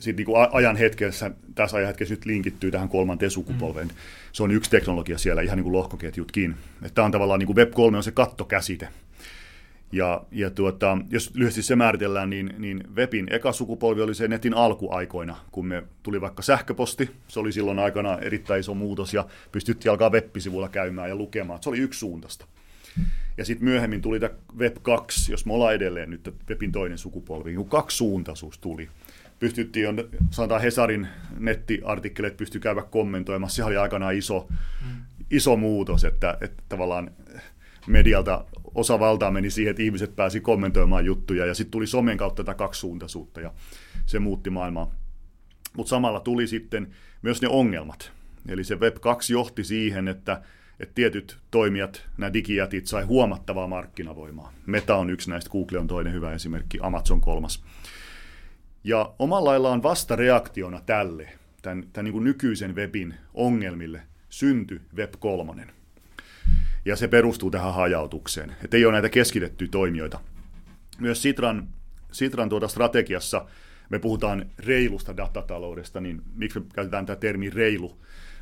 sit 0.00 0.16
niin 0.16 0.26
kuin 0.26 0.48
ajan 0.52 0.76
hetkessä, 0.76 1.30
tässä 1.54 1.76
ajan 1.76 1.86
hetkessä 1.86 2.14
nyt 2.14 2.24
linkittyy 2.24 2.70
tähän 2.70 2.88
kolmanteen 2.88 3.30
sukupolveen. 3.30 3.88
Mm. 3.88 3.94
Se 4.32 4.42
on 4.42 4.50
yksi 4.50 4.70
teknologia 4.70 5.18
siellä, 5.18 5.42
ihan 5.42 5.56
niin 5.56 5.64
kuin 5.64 5.72
lohkoketjutkin. 5.72 6.54
Tämä 6.94 7.06
on 7.06 7.12
tavallaan 7.12 7.38
niin 7.38 7.46
kuin 7.46 7.56
Web 7.56 7.70
3 7.70 7.96
on 7.96 8.02
se 8.02 8.10
kattokäsite. 8.10 8.88
Ja, 9.92 10.22
ja 10.32 10.50
tuota, 10.50 10.98
jos 11.10 11.30
lyhyesti 11.34 11.62
se 11.62 11.76
määritellään, 11.76 12.30
niin, 12.30 12.54
niin 12.58 12.84
webin 12.94 13.26
eka 13.30 13.52
sukupolvi 13.52 14.02
oli 14.02 14.14
se 14.14 14.28
netin 14.28 14.54
alkuaikoina, 14.54 15.36
kun 15.52 15.66
me 15.66 15.82
tuli 16.02 16.20
vaikka 16.20 16.42
sähköposti. 16.42 17.10
Se 17.28 17.40
oli 17.40 17.52
silloin 17.52 17.78
aikana 17.78 18.18
erittäin 18.18 18.60
iso 18.60 18.74
muutos 18.74 19.14
ja 19.14 19.26
pystyttiin 19.52 19.90
alkaa 19.90 20.10
web-sivulla 20.10 20.68
käymään 20.68 21.08
ja 21.08 21.16
lukemaan. 21.16 21.62
Se 21.62 21.68
oli 21.68 21.78
yksi 21.78 22.00
suuntasta. 22.00 22.46
Ja 23.36 23.44
sitten 23.44 23.64
myöhemmin 23.64 24.02
tuli 24.02 24.20
tämä 24.20 24.34
Web 24.58 24.76
2, 24.82 25.32
jos 25.32 25.46
me 25.46 25.52
ollaan 25.52 25.74
edelleen 25.74 26.10
nyt 26.10 26.34
webin 26.48 26.72
toinen 26.72 26.98
sukupolvi, 26.98 27.54
kun 27.54 27.68
kaksi 27.68 27.96
suuntaisuus 27.96 28.58
tuli. 28.58 28.88
Pystyttiin, 29.40 29.88
on, 29.88 30.08
sanotaan 30.30 30.60
Hesarin 30.60 31.08
nettiartikkeleet 31.38 32.36
pystyi 32.36 32.60
käydä 32.60 32.82
kommentoimassa. 32.82 33.56
Se 33.56 33.64
oli 33.64 33.76
aikanaan 33.76 34.14
iso, 34.14 34.48
mm. 34.50 35.02
iso 35.30 35.56
muutos, 35.56 36.04
että, 36.04 36.38
että 36.40 36.62
tavallaan 36.68 37.10
medialta 37.86 38.44
osa 38.74 39.00
valtaa 39.00 39.30
meni 39.30 39.50
siihen, 39.50 39.70
että 39.70 39.82
ihmiset 39.82 40.16
pääsi 40.16 40.40
kommentoimaan 40.40 41.04
juttuja 41.04 41.46
ja 41.46 41.54
sitten 41.54 41.70
tuli 41.70 41.86
somen 41.86 42.16
kautta 42.16 42.44
tätä 42.44 42.54
kaksisuuntaisuutta 42.54 43.40
ja 43.40 43.52
se 44.06 44.18
muutti 44.18 44.50
maailmaa. 44.50 44.94
Mutta 45.76 45.90
samalla 45.90 46.20
tuli 46.20 46.46
sitten 46.46 46.90
myös 47.22 47.42
ne 47.42 47.48
ongelmat. 47.48 48.12
Eli 48.48 48.64
se 48.64 48.74
Web 48.74 48.96
2 49.00 49.32
johti 49.32 49.64
siihen, 49.64 50.08
että, 50.08 50.42
että 50.80 50.94
tietyt 50.94 51.38
toimijat, 51.50 52.06
nämä 52.18 52.32
digijätit, 52.32 52.86
sai 52.86 53.04
huomattavaa 53.04 53.66
markkinavoimaa. 53.66 54.52
Meta 54.66 54.96
on 54.96 55.10
yksi 55.10 55.30
näistä, 55.30 55.50
Google 55.50 55.78
on 55.78 55.86
toinen 55.86 56.12
hyvä 56.12 56.32
esimerkki, 56.32 56.78
Amazon 56.82 57.20
kolmas. 57.20 57.62
Ja 58.84 59.14
omalla 59.18 59.50
laillaan 59.50 59.82
vastareaktiona 59.82 60.80
tälle, 60.86 61.28
tämän, 61.62 61.84
tämän 61.92 62.04
niin 62.04 62.12
kuin 62.12 62.24
nykyisen 62.24 62.76
webin 62.76 63.14
ongelmille, 63.34 64.02
syntyi 64.28 64.80
Web 64.96 65.12
3 65.18 65.66
ja 66.84 66.96
se 66.96 67.08
perustuu 67.08 67.50
tähän 67.50 67.74
hajautukseen. 67.74 68.56
Että 68.64 68.76
ei 68.76 68.84
ole 68.84 68.92
näitä 68.92 69.08
keskitettyjä 69.08 69.68
toimijoita. 69.70 70.20
Myös 70.98 71.22
Sitran, 71.22 71.68
Sitran 72.12 72.48
tuota 72.48 72.68
strategiassa 72.68 73.46
me 73.88 73.98
puhutaan 73.98 74.46
reilusta 74.58 75.16
datataloudesta, 75.16 76.00
niin 76.00 76.22
miksi 76.34 76.60
me 76.60 76.66
käytetään 76.74 77.06
tämä 77.06 77.16
termi 77.16 77.50
reilu, 77.50 77.98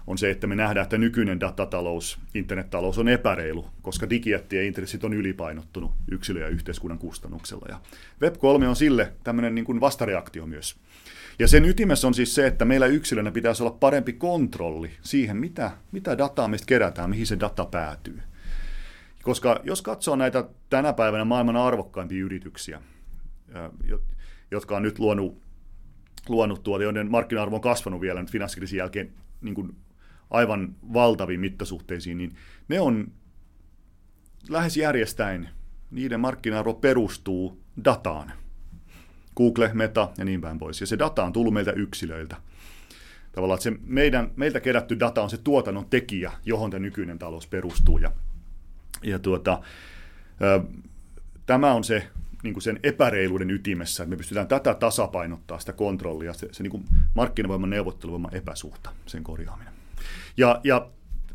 on 0.08 0.18
se, 0.18 0.30
että 0.30 0.46
me 0.46 0.56
nähdään, 0.56 0.82
että 0.82 0.98
nykyinen 0.98 1.40
datatalous, 1.40 2.18
internettalous 2.34 2.98
on 2.98 3.08
epäreilu, 3.08 3.66
koska 3.82 4.10
digijättien 4.10 4.66
intressit 4.66 5.04
on 5.04 5.14
ylipainottunut 5.14 5.90
yksilö- 6.10 6.40
ja 6.40 6.48
yhteiskunnan 6.48 6.98
kustannuksella. 6.98 7.66
Ja 7.68 7.80
Web3 8.24 8.66
on 8.68 8.76
sille 8.76 9.12
tämmöinen 9.24 9.54
niin 9.54 9.64
kuin 9.64 9.80
vastareaktio 9.80 10.46
myös. 10.46 10.76
Ja 11.38 11.48
sen 11.48 11.64
ytimessä 11.64 12.06
on 12.06 12.14
siis 12.14 12.34
se, 12.34 12.46
että 12.46 12.64
meillä 12.64 12.86
yksilönä 12.86 13.30
pitäisi 13.30 13.62
olla 13.62 13.76
parempi 13.80 14.12
kontrolli 14.12 14.90
siihen, 15.02 15.36
mitä, 15.36 15.70
mitä 15.92 16.18
dataa 16.18 16.48
meistä 16.48 16.66
kerätään, 16.66 17.10
mihin 17.10 17.26
se 17.26 17.40
data 17.40 17.64
päätyy. 17.64 18.20
Koska 19.22 19.60
jos 19.64 19.82
katsoo 19.82 20.16
näitä 20.16 20.44
tänä 20.70 20.92
päivänä 20.92 21.24
maailman 21.24 21.56
arvokkaimpia 21.56 22.24
yrityksiä, 22.24 22.82
jotka 24.50 24.76
on 24.76 24.82
nyt 24.82 24.98
luonut, 24.98 25.42
luonut 26.28 26.62
tuolla, 26.62 26.84
joiden 26.84 27.10
markkina-arvo 27.10 27.56
on 27.56 27.62
kasvanut 27.62 28.00
vielä 28.00 28.20
nyt 28.20 28.30
finanssikriisin 28.30 28.76
jälkeen 28.76 29.12
niin 29.40 29.54
kuin 29.54 29.76
aivan 30.30 30.74
valtaviin 30.92 31.40
mittasuhteisiin, 31.40 32.18
niin 32.18 32.36
ne 32.68 32.80
on 32.80 33.12
lähes 34.48 34.76
järjestäen, 34.76 35.48
niiden 35.90 36.20
markkina-arvo 36.20 36.74
perustuu 36.74 37.60
dataan. 37.84 38.32
Google, 39.36 39.70
Meta 39.74 40.10
ja 40.18 40.24
niin 40.24 40.40
päin 40.40 40.58
pois. 40.58 40.80
Ja 40.80 40.86
se 40.86 40.98
data 40.98 41.24
on 41.24 41.32
tullut 41.32 41.54
meiltä 41.54 41.72
yksilöiltä. 41.72 42.36
Tavallaan, 43.32 43.56
että 43.56 43.64
se 43.64 43.72
meidän, 43.86 44.30
meiltä 44.36 44.60
kerätty 44.60 45.00
data 45.00 45.22
on 45.22 45.30
se 45.30 45.36
tuotannon 45.36 45.86
tekijä, 45.90 46.32
johon 46.44 46.70
tämä 46.70 46.78
nykyinen 46.78 47.18
talous 47.18 47.46
perustuu. 47.46 47.98
Ja 47.98 48.10
ja 49.02 49.18
tuota, 49.18 49.62
tämä 51.46 51.72
on 51.72 51.84
se 51.84 52.08
niin 52.42 52.54
kuin 52.54 52.62
sen 52.62 52.80
epäreiluuden 52.82 53.50
ytimessä, 53.50 54.02
että 54.02 54.10
me 54.10 54.16
pystytään 54.16 54.48
tätä 54.48 54.74
tasapainottaa, 54.74 55.58
sitä 55.58 55.72
kontrollia, 55.72 56.32
se, 56.32 56.48
se 56.52 56.62
niin 56.62 56.84
markkinavoiman 57.14 57.70
neuvotteluvoiman 57.70 58.34
epäsuhta, 58.34 58.90
sen 59.06 59.24
korjaaminen. 59.24 59.77
Ja, 60.36 60.60
ja 60.64 60.90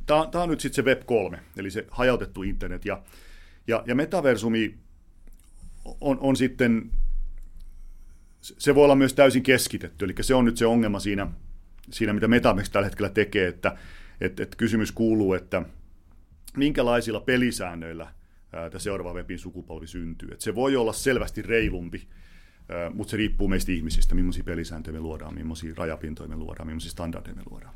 tämä 0.05 0.43
on 0.43 0.49
nyt 0.49 0.59
sitten 0.59 0.75
se 0.75 0.89
Web 0.89 1.01
3, 1.05 1.39
eli 1.57 1.71
se 1.71 1.87
hajautettu 1.91 2.43
internet, 2.43 2.85
ja, 2.85 3.03
ja, 3.67 3.83
ja 3.87 3.95
metaversumi 3.95 4.77
on, 6.01 6.17
on 6.19 6.35
sitten, 6.35 6.91
se 8.41 8.75
voi 8.75 8.83
olla 8.83 8.95
myös 8.95 9.13
täysin 9.13 9.43
keskitetty, 9.43 10.05
eli 10.05 10.13
se 10.21 10.35
on 10.35 10.45
nyt 10.45 10.57
se 10.57 10.65
ongelma 10.65 10.99
siinä, 10.99 11.27
siinä 11.91 12.13
mitä 12.13 12.27
Metaverse 12.27 12.71
tällä 12.71 12.85
hetkellä 12.85 13.09
tekee, 13.09 13.47
että 13.47 13.77
et, 14.21 14.39
et 14.39 14.55
kysymys 14.55 14.91
kuuluu, 14.91 15.33
että 15.33 15.61
minkälaisilla 16.57 17.19
pelisäännöillä 17.19 18.13
tämä 18.51 18.79
seuraava 18.79 19.13
webin 19.13 19.39
sukupolvi 19.39 19.87
syntyy. 19.87 20.29
Et 20.31 20.41
se 20.41 20.55
voi 20.55 20.75
olla 20.75 20.93
selvästi 20.93 21.41
reilumpi, 21.41 22.07
mutta 22.93 23.11
se 23.11 23.17
riippuu 23.17 23.47
meistä 23.47 23.71
ihmisistä, 23.71 24.15
millaisia 24.15 24.43
pelisääntöjä 24.43 24.93
me 24.93 24.99
luodaan, 24.99 25.33
millaisia 25.33 25.73
rajapintoja 25.77 26.29
me 26.29 26.35
luodaan, 26.35 26.67
millaisia 26.67 26.91
standardeja 26.91 27.35
me 27.35 27.41
luodaan. 27.49 27.73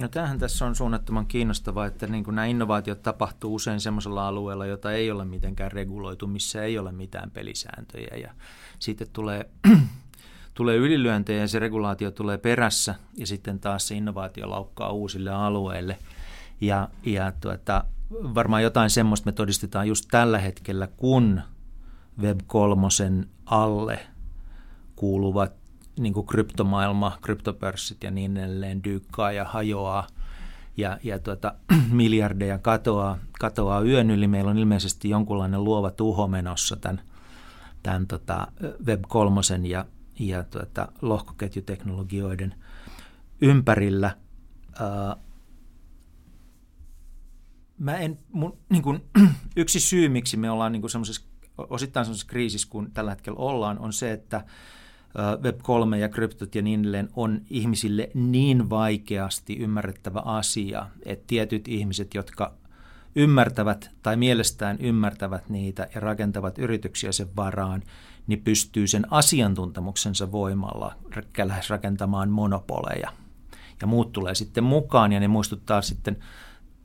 No 0.00 0.08
tämähän 0.08 0.38
tässä 0.38 0.66
on 0.66 0.74
suunnattoman 0.74 1.26
kiinnostavaa, 1.26 1.86
että 1.86 2.06
niin 2.06 2.24
kuin 2.24 2.34
nämä 2.34 2.46
innovaatiot 2.46 3.02
tapahtuu 3.02 3.54
usein 3.54 3.80
sellaisella 3.80 4.28
alueella, 4.28 4.66
jota 4.66 4.92
ei 4.92 5.10
ole 5.10 5.24
mitenkään 5.24 5.72
reguloitu, 5.72 6.26
missä 6.26 6.62
ei 6.62 6.78
ole 6.78 6.92
mitään 6.92 7.30
pelisääntöjä. 7.30 8.16
Ja 8.16 8.34
sitten 8.78 9.08
tulee, 9.12 9.50
tulee 10.54 10.76
ylilyöntejä 10.76 11.40
ja 11.40 11.48
se 11.48 11.58
regulaatio 11.58 12.10
tulee 12.10 12.38
perässä 12.38 12.94
ja 13.16 13.26
sitten 13.26 13.60
taas 13.60 13.88
se 13.88 13.94
innovaatio 13.94 14.50
laukkaa 14.50 14.92
uusille 14.92 15.30
alueille– 15.30 15.98
ja, 16.60 16.88
ja 17.04 17.32
tuota, 17.40 17.84
varmaan 18.12 18.62
jotain 18.62 18.90
semmoista 18.90 19.26
me 19.26 19.32
todistetaan 19.32 19.88
just 19.88 20.04
tällä 20.10 20.38
hetkellä, 20.38 20.86
kun 20.96 21.40
Web 22.20 22.40
3 22.46 22.86
alle 23.46 23.98
kuuluvat 24.96 25.52
niin 25.98 26.14
kuin 26.14 26.26
kryptomaailma, 26.26 27.18
kryptopörssit 27.22 28.04
ja 28.04 28.10
niin 28.10 28.36
edelleen 28.36 28.84
dyykkaa 28.84 29.32
ja 29.32 29.44
hajoaa 29.44 30.06
ja, 30.76 30.98
ja 31.02 31.18
tuota, 31.18 31.54
miljardeja 31.90 32.58
katoaa, 32.58 33.18
katoaa 33.38 33.80
yön 33.80 34.10
yli. 34.10 34.28
Meillä 34.28 34.50
on 34.50 34.58
ilmeisesti 34.58 35.08
jonkunlainen 35.08 35.64
luova 35.64 35.90
tuho 35.90 36.28
menossa 36.28 36.76
tämän, 36.76 37.00
tämän 37.82 38.06
tota 38.06 38.46
Web 38.86 39.02
3 39.08 39.40
ja, 39.68 39.84
ja 40.18 40.44
tuota, 40.44 40.88
lohkoketjuteknologioiden 41.02 42.54
ympärillä. 43.40 44.16
Ää, 44.80 45.16
mä 47.78 47.96
en, 47.96 48.18
mun, 48.32 48.58
niin 48.68 48.82
kuin, 48.82 49.04
yksi 49.56 49.80
syy, 49.80 50.08
miksi 50.08 50.36
me 50.36 50.50
ollaan 50.50 50.72
niin 50.72 50.90
semmoisessa, 50.90 51.26
osittain 51.58 52.06
semmoisessa 52.06 52.30
kriisissä, 52.30 52.68
kun 52.70 52.90
tällä 52.94 53.10
hetkellä 53.10 53.38
ollaan, 53.38 53.78
on 53.78 53.92
se, 53.92 54.12
että 54.12 54.44
Web3 55.16 55.96
ja 55.96 56.08
kryptot 56.08 56.54
ja 56.54 56.62
niin 56.62 56.80
edelleen 56.80 57.08
on 57.16 57.40
ihmisille 57.50 58.10
niin 58.14 58.70
vaikeasti 58.70 59.56
ymmärrettävä 59.56 60.22
asia, 60.24 60.86
että 61.06 61.24
tietyt 61.26 61.68
ihmiset, 61.68 62.14
jotka 62.14 62.54
ymmärtävät 63.16 63.90
tai 64.02 64.16
mielestään 64.16 64.78
ymmärtävät 64.80 65.48
niitä 65.48 65.88
ja 65.94 66.00
rakentavat 66.00 66.58
yrityksiä 66.58 67.12
sen 67.12 67.36
varaan, 67.36 67.82
niin 68.26 68.42
pystyy 68.42 68.86
sen 68.86 69.12
asiantuntemuksensa 69.12 70.32
voimalla 70.32 70.94
lähes 71.44 71.70
rakentamaan 71.70 72.30
monopoleja. 72.30 73.10
Ja 73.80 73.86
muut 73.86 74.12
tulee 74.12 74.34
sitten 74.34 74.64
mukaan 74.64 75.12
ja 75.12 75.20
ne 75.20 75.28
muistuttaa 75.28 75.82
sitten 75.82 76.16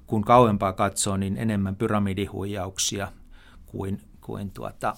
kun 0.08 0.24
kauempaa 0.24 0.74
katsoo, 0.74 1.18
niin 1.18 1.38
enemmän 1.38 1.76
pyramidihuijauksia 1.76 3.12
kuin, 3.66 4.02
kuin 4.30 4.52
tuota, 4.52 4.96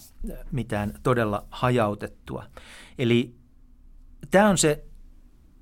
mitään 0.51 0.93
todella 1.03 1.45
hajautettua. 1.49 2.43
Eli 2.97 3.35
tämä 4.31 4.49
on 4.49 4.57
se 4.57 4.85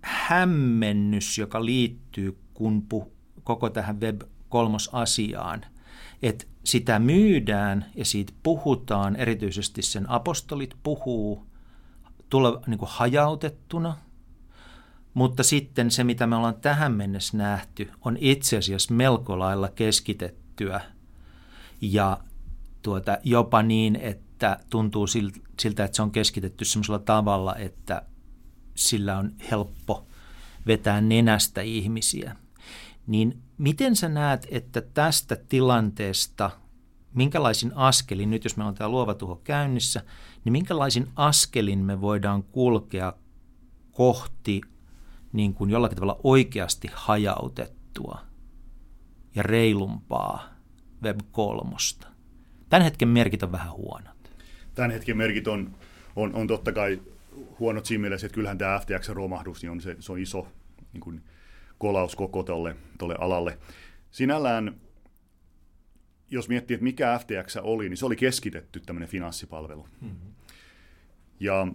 hämmennys, 0.02 1.38
joka 1.38 1.66
liittyy 1.66 2.38
kun 2.54 2.82
pu, 2.90 3.12
koko 3.44 3.70
tähän 3.70 4.02
web 4.02 4.22
kolmosasiaan, 4.50 5.66
että 6.22 6.46
sitä 6.64 7.00
myydään 7.00 7.86
ja 7.96 8.06
siitä 8.06 8.34
puhutaan, 8.44 9.16
erityisesti 9.16 9.82
sen 9.82 10.10
apostolit 10.10 10.76
puhuu 10.84 11.48
tule, 12.30 12.62
niin 12.68 12.80
kuin 12.80 12.90
hajautettuna– 12.92 13.98
mutta 15.14 15.44
sitten 15.44 15.92
se, 15.92 16.04
mitä 16.04 16.28
me 16.28 16.36
ollaan 16.36 16.62
tähän 16.62 16.94
mennessä 16.94 17.38
nähty, 17.38 17.92
on 18.02 18.18
itse 18.20 18.58
asiassa 18.58 18.94
melko 18.94 19.40
lailla 19.40 19.70
keskitettyä 19.70 20.82
ja 21.82 22.18
tuota, 22.82 23.18
jopa 23.24 23.64
niin, 23.64 23.96
että 23.96 24.60
tuntuu 24.70 25.08
siltä, 25.08 25.86
että 25.86 25.96
se 25.96 26.02
on 26.02 26.12
keskitetty 26.12 26.66
sellaisella 26.66 27.00
tavalla, 27.00 27.56
että 27.56 28.02
sillä 28.76 29.18
on 29.18 29.32
helppo 29.52 30.08
vetää 30.68 31.02
nenästä 31.02 31.62
ihmisiä. 31.62 32.36
Niin 33.08 33.42
miten 33.58 33.96
sä 33.96 34.10
näet, 34.10 34.48
että 34.52 34.82
tästä 34.82 35.36
tilanteesta, 35.50 36.52
minkälaisin 37.14 37.72
askelin, 37.76 38.30
nyt 38.30 38.44
jos 38.44 38.58
meillä 38.58 38.70
on 38.70 38.76
tämä 38.76 38.90
luova 38.90 39.14
tuho 39.14 39.36
käynnissä, 39.36 40.04
niin 40.46 40.52
minkälaisin 40.52 41.08
askelin 41.16 41.80
me 41.80 42.02
voidaan 42.02 42.44
kulkea 42.44 43.14
kohti 43.92 44.62
niin 45.34 45.54
kuin 45.54 45.70
jollakin 45.70 45.96
tavalla 45.96 46.20
oikeasti 46.24 46.90
hajautettua 46.94 48.20
ja 49.36 49.44
reilumpaa 49.44 50.44
Web 51.04 51.20
3. 51.32 51.76
Tämän 52.70 52.84
hetken 52.84 53.08
merkit 53.08 53.44
on 53.44 53.52
vähän 53.52 53.72
huonot. 53.72 54.32
Tämän 54.76 54.92
hetken 54.92 55.18
merkit 55.18 55.48
on, 55.48 55.76
on, 56.16 56.36
on 56.36 56.48
totta 56.48 56.72
kai 56.72 57.02
huonot 57.60 57.86
siinä 57.86 58.02
mielessä, 58.02 58.28
että 58.28 58.36
kyllähän 58.36 58.58
tämä 58.58 58.80
FTX-romahdus 58.80 59.62
niin 59.62 59.72
on, 59.72 59.82
se, 59.82 59.96
se 60.00 60.12
on 60.12 60.20
iso 60.20 60.48
niin 60.94 61.02
kuin, 61.02 61.22
kolaus 61.78 62.16
koko 62.16 62.44
tolle, 62.44 62.76
tolle 62.98 63.16
alalle. 63.20 63.58
Sinällään, 64.12 64.76
jos 66.30 66.50
miettii, 66.50 66.76
että 66.76 66.84
mikä 66.84 67.20
FTX 67.20 67.58
oli, 67.58 67.90
niin 67.90 67.98
se 67.98 68.06
oli 68.06 68.16
keskitetty 68.16 68.80
tämmöinen 68.80 69.10
finanssipalvelu. 69.10 69.88
Mm-hmm. 70.02 70.34
Ja, 71.40 71.68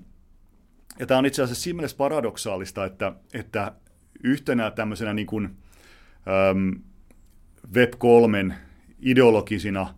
ja 0.99 1.07
tämä 1.07 1.19
on 1.19 1.27
itse 1.27 1.43
asiassa 1.43 1.63
siinä 1.63 1.77
mielessä 1.77 1.97
paradoksaalista, 1.97 2.85
että, 2.85 3.13
että 3.33 3.73
yhtenä 4.25 4.71
tämmöisenä 4.71 5.15
niin 5.15 5.27
kuin, 5.27 5.45
äm, 6.51 6.81
Web3 7.67 8.55
ideologisina 9.01 9.95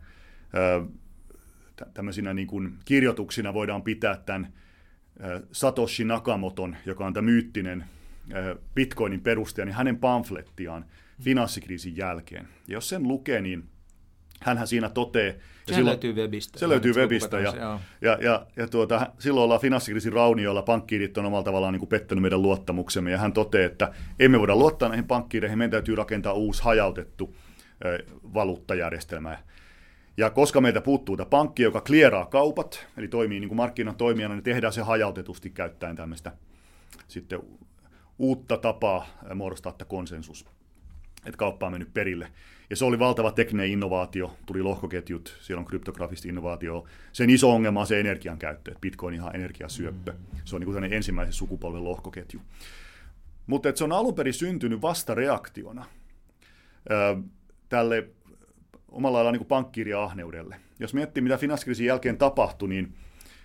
tämmöisinä 1.94 2.34
niin 2.34 2.46
kuin 2.46 2.72
kirjoituksina 2.84 3.54
voidaan 3.54 3.82
pitää 3.82 4.16
tämän 4.16 4.52
Satoshi 5.52 6.04
Nakamoton, 6.04 6.76
joka 6.86 7.06
on 7.06 7.12
tämä 7.12 7.24
myyttinen 7.24 7.84
Bitcoinin 8.74 9.20
perustaja, 9.20 9.64
niin 9.64 9.74
hänen 9.74 9.98
pamflettiaan 9.98 10.84
finanssikriisin 11.22 11.96
jälkeen. 11.96 12.48
Ja 12.68 12.74
jos 12.74 12.88
sen 12.88 13.08
lukee, 13.08 13.40
niin 13.40 13.64
hänhän 14.40 14.66
siinä 14.66 14.88
totee... 14.88 15.38
Se 15.66 15.74
silloin, 15.74 15.86
löytyy 15.86 16.12
webistä. 16.12 16.58
Se 16.58 16.68
löytyy 16.68 16.92
webistä 16.92 17.40
ja, 17.40 17.54
ja, 17.56 17.80
ja, 18.00 18.18
ja, 18.20 18.46
ja 18.56 18.68
tuota, 18.68 19.06
silloin 19.18 19.44
ollaan 19.44 19.60
finanssikriisin 19.60 20.12
raunioilla, 20.12 20.62
pankkiirit 20.62 21.18
on 21.18 21.26
omalla 21.26 21.44
tavallaan 21.44 21.72
niin 21.72 21.78
kuin 21.80 21.88
pettänyt 21.88 22.22
meidän 22.22 22.42
luottamuksemme 22.42 23.10
ja 23.10 23.18
hän 23.18 23.32
toteaa, 23.32 23.66
että 23.66 23.92
emme 24.18 24.38
voida 24.38 24.56
luottaa 24.56 24.88
näihin 24.88 25.06
pankkiireihin, 25.06 25.58
meidän 25.58 25.70
täytyy 25.70 25.94
rakentaa 25.94 26.32
uusi 26.32 26.62
hajautettu 26.62 27.36
valuuttajärjestelmä. 28.34 29.38
Ja 30.16 30.30
koska 30.30 30.60
meiltä 30.60 30.80
puuttuu 30.80 31.16
tämä 31.16 31.28
pankki, 31.28 31.62
joka 31.62 31.80
klieraa 31.80 32.26
kaupat, 32.26 32.86
eli 32.96 33.08
toimii 33.08 33.40
niin 33.40 33.48
kuin 33.48 33.56
markkinan 33.56 33.96
toimijana, 33.96 34.34
niin 34.34 34.44
tehdään 34.44 34.72
se 34.72 34.82
hajautetusti 34.82 35.50
käyttäen 35.50 35.96
tämmöistä 35.96 36.32
sitten 37.08 37.40
uutta 38.18 38.56
tapaa 38.56 39.06
muodostaa 39.34 39.72
tämä 39.72 39.88
konsensus, 39.88 40.46
että 41.16 41.38
kauppa 41.38 41.66
on 41.66 41.72
mennyt 41.72 41.94
perille. 41.94 42.32
Ja 42.70 42.76
se 42.76 42.84
oli 42.84 42.98
valtava 42.98 43.32
tekninen 43.32 43.68
innovaatio, 43.68 44.36
tuli 44.46 44.62
lohkoketjut, 44.62 45.38
siellä 45.40 45.60
on 45.60 45.66
kryptografista 45.66 46.28
innovaatio. 46.28 46.84
Sen 47.12 47.30
iso 47.30 47.50
ongelma 47.50 47.80
on 47.80 47.86
se 47.86 48.00
energian 48.00 48.38
käyttö, 48.38 48.70
että 48.70 48.80
Bitcoin 48.80 49.14
ihan 49.14 49.36
energiasyöppö. 49.36 50.14
Se 50.44 50.56
on 50.56 50.60
niin 50.60 50.72
kuin 50.72 50.92
ensimmäisen 50.92 51.32
sukupolven 51.32 51.84
lohkoketju. 51.84 52.40
Mutta 53.46 53.68
se 53.74 53.84
on 53.84 53.92
alun 53.92 54.14
perin 54.14 54.34
syntynyt 54.34 54.82
vasta 54.82 55.14
reaktiona 55.14 55.86
tälle 57.68 58.08
omalla 58.96 59.16
lailla 59.16 59.32
niin 59.32 59.46
pankkiiriahneudelle. 59.46 60.56
Jos 60.78 60.94
miettii, 60.94 61.22
mitä 61.22 61.38
finanssikriisin 61.38 61.86
jälkeen 61.86 62.18
tapahtui, 62.18 62.68
niin, 62.68 62.94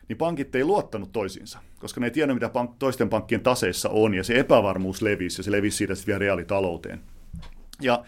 niin 0.08 0.18
pankit 0.18 0.56
ei 0.56 0.64
luottanut 0.64 1.12
toisiinsa, 1.12 1.60
koska 1.80 2.02
ne 2.02 2.08
ei 2.08 2.12
tiennyt, 2.12 2.36
mitä 2.36 2.48
pank- 2.48 2.76
toisten 2.80 3.10
pankkien 3.10 3.42
taseissa 3.42 3.90
on, 3.90 4.14
ja 4.14 4.24
se 4.24 4.40
epävarmuus 4.40 5.02
levisi, 5.02 5.40
ja 5.40 5.44
se 5.44 5.52
levisi 5.52 5.78
siitä 5.78 5.96
sitten 5.96 6.08
vielä 6.08 6.20
reaalitalouteen. 6.20 7.02
Ja 7.82 8.04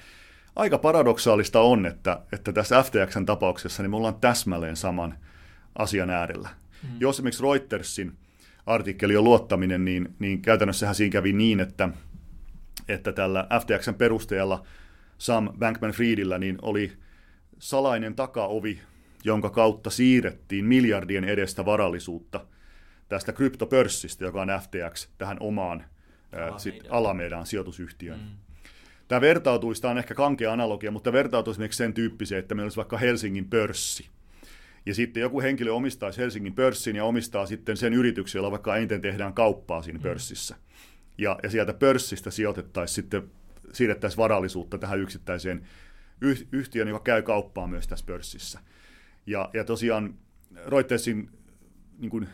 aika 0.56 0.78
paradoksaalista 0.78 1.62
on, 1.62 1.86
että, 1.86 2.22
että 2.32 2.54
tässä 2.54 2.84
FTXn 2.84 3.26
tapauksessa 3.26 3.84
niin 3.84 3.89
me 3.89 3.96
ollaan 3.98 4.16
täsmälleen 4.22 4.76
saman 4.76 5.18
asian 5.76 6.10
äärellä. 6.10 6.50
Mm. 6.84 6.89
Jos 7.00 7.16
esimerkiksi 7.16 7.44
Reutersin 7.44 8.14
artikkeli 8.66 9.18
on 9.18 9.24
luottaminen, 9.24 9.86
niin, 9.86 10.16
niin 10.20 10.41
käytännössähän 10.41 10.96
siinä 10.96 11.12
kävi 11.12 11.34
niin, 11.34 11.60
että, 11.60 11.89
että 12.88 13.12
tällä 13.12 13.48
FTXn 13.62 13.96
perusteella 13.96 14.64
Sam 15.18 15.50
Bankman-Friedillä 15.60 16.38
niin 16.38 16.58
oli 16.62 16.94
salainen 17.64 18.16
takaovi, 18.16 18.80
jonka 19.24 19.49
kautta 19.49 19.89
siirrettiin 19.89 20.66
miljardien 20.66 21.24
edestä 21.24 21.66
varallisuutta 21.66 22.45
tästä 23.09 23.34
kryptopörssistä, 23.34 24.26
joka 24.26 24.41
on 24.41 24.47
FTX, 24.61 25.07
tähän 25.18 25.38
omaan 25.39 25.84
Alameda. 26.34 26.59
sit 26.59 26.84
Alamedaan 26.89 27.45
sijoitusyhtiöön. 27.45 28.20
Mm. 28.20 28.26
Tämä 29.07 29.22
vertautuisi, 29.22 29.82
tämä 29.82 29.91
on 29.91 29.97
ehkä 29.97 30.16
kankea 30.16 30.53
analogia, 30.53 30.91
mutta 30.91 31.14
vertautuisi 31.14 31.55
esimerkiksi 31.55 31.78
sen 31.78 31.93
tyyppiseen, 31.93 32.39
että 32.39 32.55
meillä 32.55 32.66
olisi 32.66 32.78
vaikka 32.78 32.97
Helsingin 32.97 33.49
pörssi. 33.49 34.09
Ja 34.86 34.95
sitten 34.95 35.22
joku 35.22 35.41
henkilö 35.41 35.74
omistaisi 35.74 36.22
Helsingin 36.22 36.55
pörssin 36.55 36.95
ja 36.95 37.05
omistaa 37.05 37.45
sitten 37.45 37.78
sen 37.78 37.93
yrityksen, 37.93 38.39
jolla 38.39 38.51
vaikka 38.51 38.76
eniten 38.76 39.01
tehdään 39.01 39.34
kauppaa 39.34 39.82
siinä 39.82 39.99
mm. 39.99 40.03
pörssissä. 40.03 40.55
Ja, 41.18 41.39
ja 41.43 41.49
sieltä 41.49 41.74
pörssistä 41.74 42.32
sijoitettaisiin 42.32 42.95
sitten, 42.95 43.24
siirrettäisiin 43.74 44.18
varallisuutta 44.18 44.78
tähän 44.78 44.99
yksittäiseen 44.99 45.68
yhtiön, 46.51 46.88
joka 46.88 47.03
käy 47.03 47.22
kauppaa 47.22 47.68
myös 47.68 47.88
tässä 47.88 48.05
pörssissä. 48.05 48.59
Ja, 49.26 49.49
ja 49.53 49.64
tosiaan 49.64 50.16
Reutersin 50.66 51.30
niin 51.97 52.09
kuin 52.09 52.30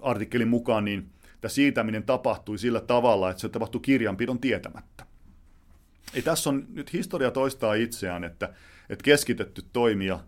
artikkelin 0.00 0.48
mukaan 0.48 0.84
niin 0.84 1.10
tämä 1.40 1.50
siirtäminen 1.50 2.02
tapahtui 2.02 2.58
sillä 2.58 2.80
tavalla, 2.80 3.30
että 3.30 3.40
se 3.40 3.48
tapahtui 3.48 3.80
kirjanpidon 3.80 4.40
tietämättä. 4.40 5.06
Ei 6.14 6.22
tässä 6.22 6.50
on 6.50 6.66
nyt 6.72 6.92
historia 6.92 7.30
toistaa 7.30 7.74
itseään, 7.74 8.24
että, 8.24 8.54
että 8.88 9.02
keskitetty 9.02 9.62
toimija 9.72 10.20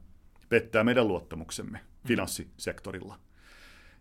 pettää 0.48 0.84
meidän 0.84 1.08
luottamuksemme 1.08 1.80
finanssisektorilla. 2.06 3.18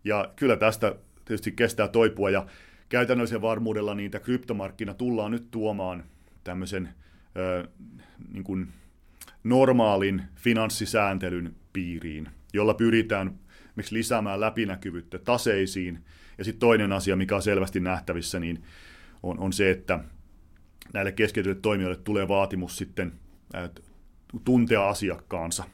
Ja 0.04 0.32
kyllä 0.36 0.56
tästä 0.56 0.94
tietysti 1.24 1.52
kestää 1.52 1.88
toipua 1.88 2.30
ja 2.30 2.46
käytännöllisen 2.88 3.42
varmuudella 3.42 3.94
niitä 3.94 4.20
kryptomarkkina 4.20 4.94
tullaan 4.94 5.30
nyt 5.30 5.50
tuomaan 5.50 6.04
tämmöisen 6.44 6.94
niin 8.32 8.44
kuin 8.44 8.68
normaalin 9.44 10.22
finanssisääntelyn 10.34 11.54
piiriin, 11.72 12.28
jolla 12.52 12.74
pyritään 12.74 13.38
miksi 13.76 13.94
lisäämään 13.94 14.40
läpinäkyvyyttä 14.40 15.18
taseisiin. 15.18 15.98
Ja 16.38 16.44
sitten 16.44 16.60
toinen 16.60 16.92
asia, 16.92 17.16
mikä 17.16 17.36
on 17.36 17.42
selvästi 17.42 17.80
nähtävissä, 17.80 18.40
niin 18.40 18.62
on, 19.22 19.38
on 19.38 19.52
se, 19.52 19.70
että 19.70 19.98
näille 20.94 21.12
keskityille 21.12 21.60
toimijoille 21.60 22.00
tulee 22.04 22.28
vaatimus 22.28 22.76
sitten 22.76 23.12
tuntea 24.44 24.88
asiakkaansa. 24.88 25.64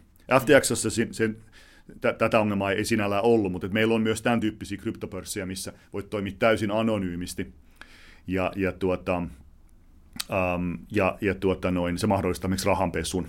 FTXssä 0.41 0.91
se, 0.91 1.09
se, 1.11 1.29
t- 2.01 2.19
tätä 2.19 2.41
ongelmaa 2.41 2.73
ei 2.73 2.85
sinällään 2.85 3.25
ollut, 3.25 3.53
mutta 3.53 3.69
meillä 3.69 3.95
on 3.95 4.03
myös 4.03 4.23
tämän 4.23 4.41
tyyppisiä 4.41 4.79
kryptopörssejä, 4.79 5.47
missä 5.47 5.73
voit 5.93 6.11
toimia 6.11 6.33
täysin 6.39 6.71
anonyymisti. 6.71 7.53
Ja, 8.27 8.53
ja 8.57 8.73
tuota, 8.73 9.23
Um, 10.55 10.79
ja 10.91 11.19
ja 11.21 11.35
tuota 11.35 11.71
noin, 11.71 11.99
se 11.99 12.07
mahdollistaa 12.07 12.51
miksi 12.51 12.67
rahanpesun. 12.67 13.27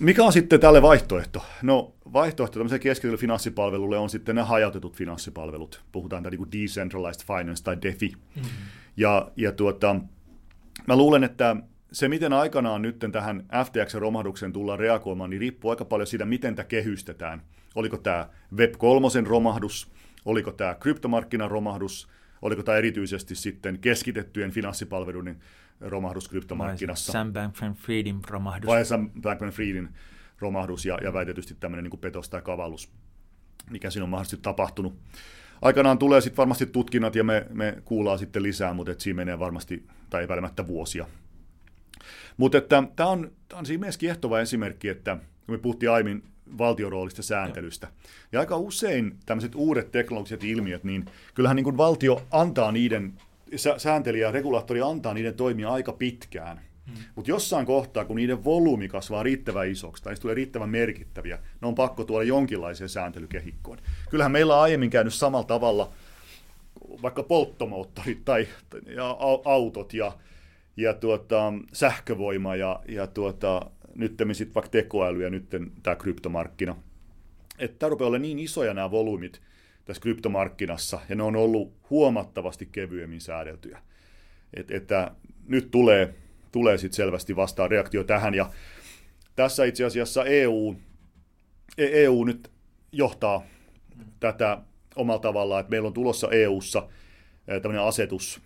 Mikä 0.00 0.24
on 0.24 0.32
sitten 0.32 0.60
tälle 0.60 0.82
vaihtoehto? 0.82 1.44
No 1.62 1.92
vaihtoehto 2.12 2.58
tämmöiselle 2.58 2.82
keskitylle 2.82 3.18
finanssipalvelulle 3.18 3.98
on 3.98 4.10
sitten 4.10 4.34
ne 4.34 4.42
hajautetut 4.42 4.96
finanssipalvelut. 4.96 5.84
Puhutaan 5.92 6.22
tämä 6.22 6.36
niin 6.36 6.52
decentralized 6.52 7.26
finance 7.26 7.64
tai 7.64 7.76
DeFi. 7.82 8.08
Mm-hmm. 8.08 8.50
Ja, 8.96 9.30
ja 9.36 9.52
tuota, 9.52 9.96
mä 10.86 10.96
luulen, 10.96 11.24
että 11.24 11.56
se, 11.92 12.08
miten 12.08 12.32
aikanaan 12.32 12.82
nyt 12.82 13.04
tähän 13.12 13.44
FTX-romahdukseen 13.64 14.52
tullaan 14.52 14.78
reagoimaan, 14.78 15.30
niin 15.30 15.40
riippuu 15.40 15.70
aika 15.70 15.84
paljon 15.84 16.06
siitä, 16.06 16.24
miten 16.24 16.54
tämä 16.54 16.66
kehystetään. 16.66 17.42
Oliko 17.74 17.96
tämä 17.96 18.28
Web3 18.54 19.26
romahdus, 19.26 19.90
oliko 20.24 20.52
tämä 20.52 20.74
kryptomarkkinan 20.74 21.50
romahdus, 21.50 22.08
oliko 22.46 22.62
tämä 22.62 22.78
erityisesti 22.78 23.34
sitten 23.34 23.78
keskitettyjen 23.78 24.50
finanssipalveluiden 24.50 25.40
romahdus 25.80 26.28
kryptomarkkinassa. 26.28 27.12
Sam 27.12 27.32
Bankman-Friedin 27.32 28.20
romahdus. 28.28 28.66
Vai 28.66 28.84
Sam 28.84 29.10
Bankman-Friedin 29.20 29.88
romahdus 30.38 30.86
ja, 30.86 30.98
ja 31.02 31.12
väitetysti 31.12 31.56
tämmöinen 31.60 31.84
niin 31.84 32.00
petos 32.00 32.28
tai 32.28 32.42
kavallus, 32.42 32.92
mikä 33.70 33.90
siinä 33.90 34.04
on 34.04 34.10
mahdollisesti 34.10 34.42
tapahtunut. 34.42 34.98
Aikanaan 35.62 35.98
tulee 35.98 36.20
sitten 36.20 36.36
varmasti 36.36 36.66
tutkinnat 36.66 37.14
ja 37.14 37.24
me, 37.24 37.46
me 37.50 37.82
kuullaan 37.84 38.18
sitten 38.18 38.42
lisää, 38.42 38.74
mutta 38.74 38.92
et 38.92 39.00
siinä 39.00 39.16
menee 39.16 39.38
varmasti 39.38 39.86
tai 40.10 40.24
epäilemättä 40.24 40.66
vuosia. 40.66 41.06
Mutta 42.36 42.60
tämä 42.60 43.08
on, 43.08 43.32
on 43.52 43.66
siinä 43.66 43.80
mielessä 43.80 44.00
kiehtova 44.00 44.40
esimerkki, 44.40 44.88
että 44.88 45.16
kun 45.46 45.54
me 45.54 45.58
puhuttiin 45.58 45.90
aiemmin 45.90 46.22
valtioroolista 46.58 47.22
sääntelystä. 47.22 47.88
Ja 48.32 48.40
aika 48.40 48.56
usein 48.56 49.16
tämmöiset 49.26 49.54
uudet 49.54 49.90
teknologiset 49.90 50.44
ilmiöt, 50.44 50.84
niin 50.84 51.04
kyllähän 51.34 51.56
niin 51.56 51.64
kuin 51.64 51.76
valtio 51.76 52.22
antaa 52.30 52.72
niiden, 52.72 53.12
sääntelijä 53.76 54.26
ja 54.26 54.32
regulaattori 54.32 54.82
antaa 54.82 55.14
niiden 55.14 55.34
toimia 55.34 55.72
aika 55.72 55.92
pitkään. 55.92 56.60
Mm. 56.86 56.92
Mutta 57.14 57.30
jossain 57.30 57.66
kohtaa, 57.66 58.04
kun 58.04 58.16
niiden 58.16 58.44
volyymi 58.44 58.88
kasvaa 58.88 59.22
riittävän 59.22 59.68
isoksi 59.68 60.02
tai 60.02 60.14
tulee 60.14 60.34
riittävän 60.34 60.68
merkittäviä, 60.68 61.38
ne 61.60 61.68
on 61.68 61.74
pakko 61.74 62.04
tuoda 62.04 62.24
jonkinlaiseen 62.24 62.88
sääntelykehikkoon. 62.88 63.78
Kyllähän 64.10 64.32
meillä 64.32 64.56
on 64.56 64.62
aiemmin 64.62 64.90
käynyt 64.90 65.14
samalla 65.14 65.46
tavalla 65.46 65.92
vaikka 67.02 67.22
polttomoottorit 67.22 68.24
tai 68.24 68.48
ja 68.86 69.16
autot 69.44 69.94
ja, 69.94 70.12
ja 70.76 70.94
tuota, 70.94 71.52
sähkövoima 71.72 72.56
ja, 72.56 72.80
ja 72.88 73.06
tuota, 73.06 73.70
nyt 73.96 74.12
sitten 74.32 74.54
vaikka 74.54 74.70
tekoäly 74.70 75.22
ja 75.22 75.30
nyt 75.30 75.44
tämä 75.82 75.96
kryptomarkkina. 75.96 76.76
Että 77.58 77.78
tämä 77.78 77.90
rupeaa 77.90 78.08
olla 78.08 78.18
niin 78.18 78.38
isoja 78.38 78.74
nämä 78.74 78.90
volyymit 78.90 79.40
tässä 79.84 80.02
kryptomarkkinassa, 80.02 81.00
ja 81.08 81.14
ne 81.14 81.22
on 81.22 81.36
ollut 81.36 81.72
huomattavasti 81.90 82.68
kevyemmin 82.72 83.20
säädeltyjä. 83.20 83.78
Et, 84.54 84.70
että 84.70 85.10
nyt 85.48 85.70
tulee, 85.70 86.14
tulee 86.52 86.78
sitten 86.78 86.96
selvästi 86.96 87.36
vastaan 87.36 87.70
reaktio 87.70 88.04
tähän, 88.04 88.34
ja 88.34 88.50
tässä 89.36 89.64
itse 89.64 89.84
asiassa 89.84 90.24
EU, 90.24 90.76
EU 91.78 92.24
nyt 92.24 92.50
johtaa 92.92 93.42
tätä 94.20 94.58
omalla 94.96 95.20
tavallaan, 95.20 95.60
että 95.60 95.70
meillä 95.70 95.86
on 95.86 95.92
tulossa 95.92 96.28
EUssa 96.30 96.88
tämmöinen 97.62 97.86
asetus, 97.86 98.40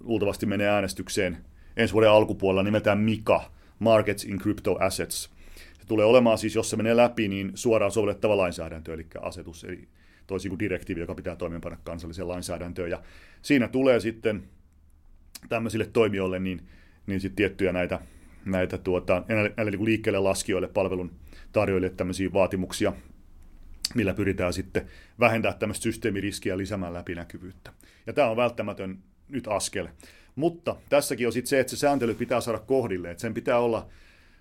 luultavasti 0.00 0.46
menee 0.46 0.68
äänestykseen 0.68 1.44
ensi 1.76 1.94
vuoden 1.94 2.10
alkupuolella 2.10 2.62
nimeltään 2.62 2.98
MIKA, 2.98 3.50
Markets 3.78 4.24
in 4.24 4.38
Crypto 4.38 4.76
Assets. 4.80 5.30
Se 5.80 5.86
tulee 5.86 6.06
olemaan 6.06 6.38
siis, 6.38 6.54
jos 6.54 6.70
se 6.70 6.76
menee 6.76 6.96
läpi, 6.96 7.28
niin 7.28 7.52
suoraan 7.54 7.92
sovellettava 7.92 8.36
lainsäädäntö, 8.36 8.94
eli 8.94 9.06
asetus, 9.20 9.64
eli 9.64 9.88
toisin 10.26 10.48
kuin 10.48 10.58
direktiivi, 10.58 11.00
joka 11.00 11.14
pitää 11.14 11.36
toimeenpanna 11.36 11.78
kansalliseen 11.84 12.28
lainsäädäntöön. 12.28 12.90
Ja 12.90 13.02
siinä 13.42 13.68
tulee 13.68 14.00
sitten 14.00 14.42
tämmöisille 15.48 15.86
toimijoille 15.86 16.38
niin, 16.38 16.62
niin 17.06 17.20
sitten 17.20 17.36
tiettyjä 17.36 17.72
näitä, 17.72 18.00
näitä 18.44 18.78
tuota, 18.78 19.24
näille 19.28 19.70
niin 19.70 19.84
liikkeelle 19.84 20.18
laskijoille, 20.18 20.68
palvelun 20.68 21.12
tarjoajille 21.52 21.90
tämmöisiä 21.90 22.32
vaatimuksia, 22.32 22.92
millä 23.94 24.14
pyritään 24.14 24.52
sitten 24.52 24.86
vähentämään 25.20 25.58
tämmöistä 25.58 25.82
systeemiriskiä 25.82 26.58
lisäämään 26.58 26.94
läpinäkyvyyttä. 26.94 27.72
Ja 28.06 28.12
tämä 28.12 28.30
on 28.30 28.36
välttämätön 28.36 28.98
nyt 29.28 29.48
askel. 29.48 29.88
Mutta 30.36 30.76
tässäkin 30.88 31.26
on 31.26 31.32
sitten 31.32 31.48
se, 31.48 31.60
että 31.60 31.70
se 31.70 31.76
sääntely 31.76 32.14
pitää 32.14 32.40
saada 32.40 32.58
kohdille, 32.58 33.10
että 33.10 33.20
sen 33.20 33.34
pitää 33.34 33.58
olla 33.58 33.86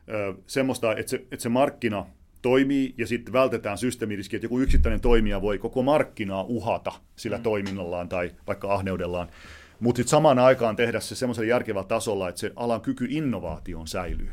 ö, 0.09 0.33
semmoista, 0.47 0.95
että 0.95 1.09
se, 1.09 1.15
että 1.15 1.43
se 1.43 1.49
markkina 1.49 2.05
toimii 2.41 2.93
ja 2.97 3.07
sitten 3.07 3.33
vältetään 3.33 3.77
systeemiriski, 3.77 4.35
että 4.35 4.45
joku 4.45 4.59
yksittäinen 4.59 5.01
toimija 5.01 5.41
voi 5.41 5.57
koko 5.57 5.83
markkinaa 5.83 6.43
uhata 6.43 6.91
sillä 7.15 7.37
mm. 7.37 7.43
toiminnallaan 7.43 8.09
tai 8.09 8.31
vaikka 8.47 8.73
ahneudellaan. 8.73 9.27
Mutta 9.79 9.97
sitten 9.97 10.09
samaan 10.09 10.39
aikaan 10.39 10.75
tehdä 10.75 10.99
se 10.99 11.15
semmoisella 11.15 11.49
järkevällä 11.49 11.87
tasolla, 11.87 12.29
että 12.29 12.41
se 12.41 12.51
alan 12.55 12.81
kyky 12.81 13.07
innovaatioon 13.09 13.87
säilyy. 13.87 14.31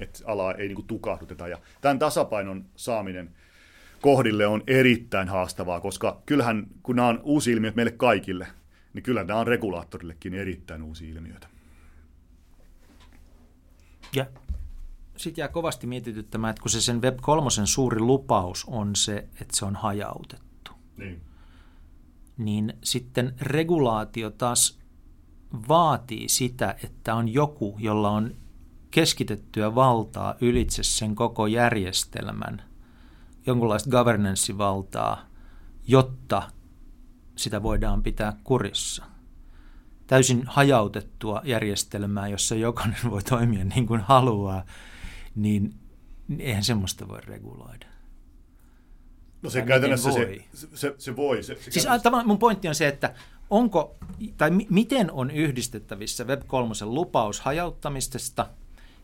Että 0.00 0.18
alaa 0.26 0.54
ei 0.54 0.68
niinku 0.68 0.82
tukahduteta. 0.82 1.48
Ja 1.48 1.58
tämän 1.80 1.98
tasapainon 1.98 2.64
saaminen 2.76 3.30
kohdille 4.00 4.46
on 4.46 4.62
erittäin 4.66 5.28
haastavaa, 5.28 5.80
koska 5.80 6.22
kyllähän 6.26 6.66
kun 6.82 6.96
nämä 6.96 7.08
on 7.08 7.20
uusi 7.22 7.52
ilmiö 7.52 7.72
meille 7.74 7.92
kaikille, 7.92 8.46
niin 8.94 9.02
kyllä 9.02 9.24
nämä 9.24 9.40
on 9.40 9.46
regulaattorillekin 9.46 10.34
erittäin 10.34 10.82
uusia 10.82 11.14
ilmiöitä. 11.14 11.48
Ja 14.16 14.26
sitten 15.16 15.42
jää 15.42 15.48
kovasti 15.48 15.86
mietityttämään, 15.86 16.50
että 16.50 16.62
kun 16.62 16.70
se 16.70 16.80
sen 16.80 17.02
Web 17.02 17.18
3 17.22 17.50
suuri 17.64 18.00
lupaus 18.00 18.64
on 18.64 18.96
se, 18.96 19.16
että 19.16 19.56
se 19.56 19.64
on 19.64 19.76
hajautettu, 19.76 20.72
niin, 20.96 21.20
niin 22.36 22.72
sitten 22.84 23.34
regulaatio 23.40 24.30
taas 24.30 24.78
vaatii 25.68 26.28
sitä, 26.28 26.76
että 26.84 27.14
on 27.14 27.28
joku, 27.28 27.76
jolla 27.78 28.10
on 28.10 28.34
keskitettyä 28.90 29.74
valtaa 29.74 30.34
ylitse 30.40 30.82
sen 30.82 31.14
koko 31.14 31.46
järjestelmän, 31.46 32.62
jonkunlaista 33.46 33.90
governance-valtaa, 33.90 35.26
jotta 35.86 36.42
sitä 37.36 37.62
voidaan 37.62 38.02
pitää 38.02 38.36
kurissa. 38.44 39.04
Täysin 40.06 40.42
hajautettua 40.46 41.42
järjestelmää, 41.44 42.28
jossa 42.28 42.54
jokainen 42.54 42.98
voi 43.10 43.22
toimia 43.22 43.64
niin 43.64 43.86
kuin 43.86 44.00
haluaa, 44.00 44.64
niin 45.34 45.74
eihän 46.38 46.64
semmoista 46.64 47.08
voi 47.08 47.20
reguloida. 47.20 47.86
No 49.42 49.50
se 49.50 49.62
käytännössä 49.62 50.10
voi. 50.10 50.44
Se, 50.54 50.68
se, 50.74 50.94
se 50.98 51.16
voi. 51.16 51.42
Se, 51.42 51.54
se 51.54 51.70
siis 51.70 51.86
tavallaan 52.02 52.26
mun 52.26 52.38
pointti 52.38 52.68
on 52.68 52.74
se, 52.74 52.88
että 52.88 53.14
onko, 53.50 53.96
tai 54.36 54.50
m- 54.50 54.66
miten 54.70 55.10
on 55.10 55.30
yhdistettävissä 55.30 56.24
Web3 56.24 56.84
lupaus 56.84 57.40
hajauttamisesta 57.40 58.46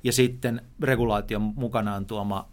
ja 0.05 0.13
sitten 0.13 0.63
regulaation 0.81 1.43
mukanaan 1.43 2.07
tuoma 2.07 2.49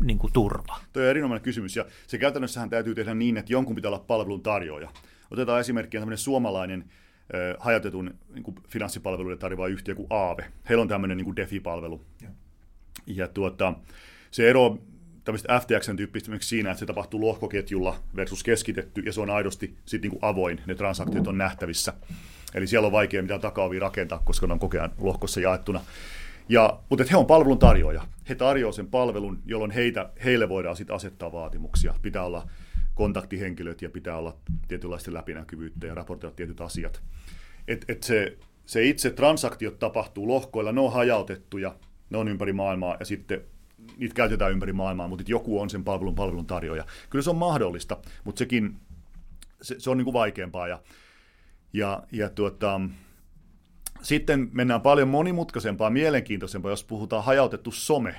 niin 0.00 0.18
kuin 0.18 0.32
turva? 0.32 0.80
Tuo 0.92 1.02
on 1.02 1.08
erinomainen 1.08 1.42
kysymys, 1.42 1.76
ja 1.76 1.84
se 2.06 2.18
käytännössähän 2.18 2.70
täytyy 2.70 2.94
tehdä 2.94 3.14
niin, 3.14 3.36
että 3.36 3.52
jonkun 3.52 3.74
pitää 3.74 3.88
olla 3.88 4.04
palvelun 4.06 4.42
tarjoaja. 4.42 4.90
Otetaan 5.30 5.60
esimerkkinä 5.60 6.00
tämmöinen 6.00 6.18
suomalainen 6.18 6.80
äh, 6.80 7.56
hajotetun 7.58 8.14
niin 8.34 8.42
kuin 8.42 8.56
finanssipalveluiden 8.68 9.38
tarjoava 9.38 9.66
yhtiö 9.66 9.94
kuin 9.94 10.06
Aave. 10.10 10.44
Heillä 10.68 10.82
on 10.82 10.88
tämmöinen 10.88 11.16
niin 11.16 11.24
kuin 11.24 11.36
DeFi-palvelu. 11.36 12.00
Ja, 12.22 12.28
ja 13.06 13.28
tuota, 13.28 13.74
se 14.30 14.50
ero 14.50 14.78
tämmöistä 15.24 15.60
FTXn 15.60 15.96
tyyppistä 15.96 16.32
siinä, 16.40 16.70
että 16.70 16.78
se 16.78 16.86
tapahtuu 16.86 17.20
lohkoketjulla 17.20 17.96
versus 18.16 18.44
keskitetty, 18.44 19.00
ja 19.00 19.12
se 19.12 19.20
on 19.20 19.30
aidosti 19.30 19.76
sit 19.84 20.02
niin 20.02 20.10
kuin 20.10 20.18
avoin, 20.22 20.60
ne 20.66 20.74
transaktiot 20.74 21.26
on 21.26 21.38
nähtävissä. 21.38 21.92
Eli 22.54 22.66
siellä 22.66 22.86
on 22.86 22.92
vaikea 22.92 23.22
mitään 23.22 23.40
takaovia 23.40 23.80
rakentaa, 23.80 24.22
koska 24.24 24.46
ne 24.46 24.52
on 24.52 24.58
kokea 24.58 24.90
lohkossa 24.98 25.40
jaettuna. 25.40 25.80
Ja, 26.48 26.78
mutta 26.88 27.04
he 27.10 27.16
on 27.16 27.26
palvelun 27.26 27.58
tarjoaja. 27.58 28.02
He 28.28 28.34
tarjoavat 28.34 28.74
sen 28.74 28.86
palvelun, 28.86 29.38
jolloin 29.46 29.70
heitä, 29.70 30.10
heille 30.24 30.48
voidaan 30.48 30.76
sitten 30.76 30.96
asettaa 30.96 31.32
vaatimuksia. 31.32 31.94
Pitää 32.02 32.24
olla 32.24 32.48
kontaktihenkilöt 32.96 33.82
ja 33.82 33.90
pitää 33.90 34.16
olla 34.16 34.36
tietynlaista 34.68 35.14
läpinäkyvyyttä 35.14 35.86
ja 35.86 35.94
raportoida 35.94 36.36
tietyt 36.36 36.60
asiat. 36.60 37.02
Et, 37.68 37.84
et 37.88 38.02
se, 38.02 38.38
se 38.66 38.84
itse 38.84 39.10
transaktiot 39.10 39.78
tapahtuu 39.78 40.28
lohkoilla, 40.28 40.72
ne 40.72 40.80
on 40.80 40.92
hajautettuja, 40.92 41.76
ne 42.10 42.18
on 42.18 42.28
ympäri 42.28 42.52
maailmaa 42.52 42.96
ja 43.00 43.04
sitten 43.04 43.40
niitä 43.96 44.14
käytetään 44.14 44.52
ympäri 44.52 44.72
maailmaa, 44.72 45.08
mutta 45.08 45.24
joku 45.26 45.60
on 45.60 45.70
sen 45.70 45.84
palvelun 45.84 46.14
palvelun 46.14 46.46
tarjoaja. 46.46 46.84
Kyllä 47.10 47.22
se 47.22 47.30
on 47.30 47.36
mahdollista, 47.36 47.96
mutta 48.24 48.38
sekin 48.38 48.76
se, 49.62 49.74
se 49.78 49.90
on 49.90 49.96
niin 49.98 50.12
vaikeampaa. 50.12 50.68
Ja, 50.68 50.82
ja, 51.72 52.02
ja 52.12 52.28
tuota, 52.28 52.80
sitten 54.02 54.48
mennään 54.52 54.80
paljon 54.80 55.08
monimutkaisempaa, 55.08 55.90
mielenkiintoisempaa, 55.90 56.70
jos 56.72 56.84
puhutaan 56.84 57.24
hajautettu 57.24 57.70
some. 57.70 58.14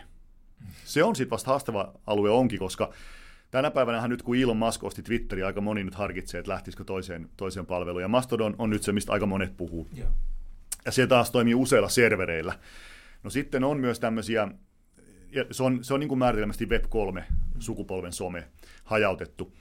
Se 0.85 1.03
on 1.03 1.15
sitten 1.15 1.31
vasta 1.31 1.51
haastava 1.51 1.93
alue 2.07 2.29
onkin, 2.29 2.59
koska 2.59 2.93
tänä 3.51 3.71
päivänä 3.71 4.07
nyt 4.07 4.21
kun 4.21 4.37
Elon 4.37 4.57
Musk 4.57 4.83
osti 4.83 5.03
Twitteri, 5.03 5.43
aika 5.43 5.61
moni 5.61 5.83
nyt 5.83 5.95
harkitsee, 5.95 6.39
että 6.39 6.51
lähtisikö 6.51 6.83
toiseen, 6.83 7.29
toiseen 7.37 7.65
palveluun. 7.65 8.01
Ja 8.01 8.07
Mastodon 8.07 8.55
on 8.57 8.69
nyt 8.69 8.83
se, 8.83 8.91
mistä 8.91 9.13
aika 9.13 9.25
monet 9.25 9.57
puhuu. 9.57 9.87
Yeah. 9.97 10.09
Ja 10.85 10.91
se 10.91 11.07
taas 11.07 11.31
toimii 11.31 11.55
useilla 11.55 11.89
servereillä. 11.89 12.53
No 13.23 13.29
sitten 13.29 13.63
on 13.63 13.79
myös 13.79 13.99
tämmöisiä, 13.99 14.47
ja 15.31 15.45
se 15.51 15.63
on, 15.63 15.83
se 15.83 15.93
on 15.93 15.99
niin 15.99 16.07
kuin 16.07 16.19
määritelmästi 16.19 16.65
Web3 16.65 17.23
sukupolven 17.59 18.13
some 18.13 18.47
hajautettu. 18.83 19.53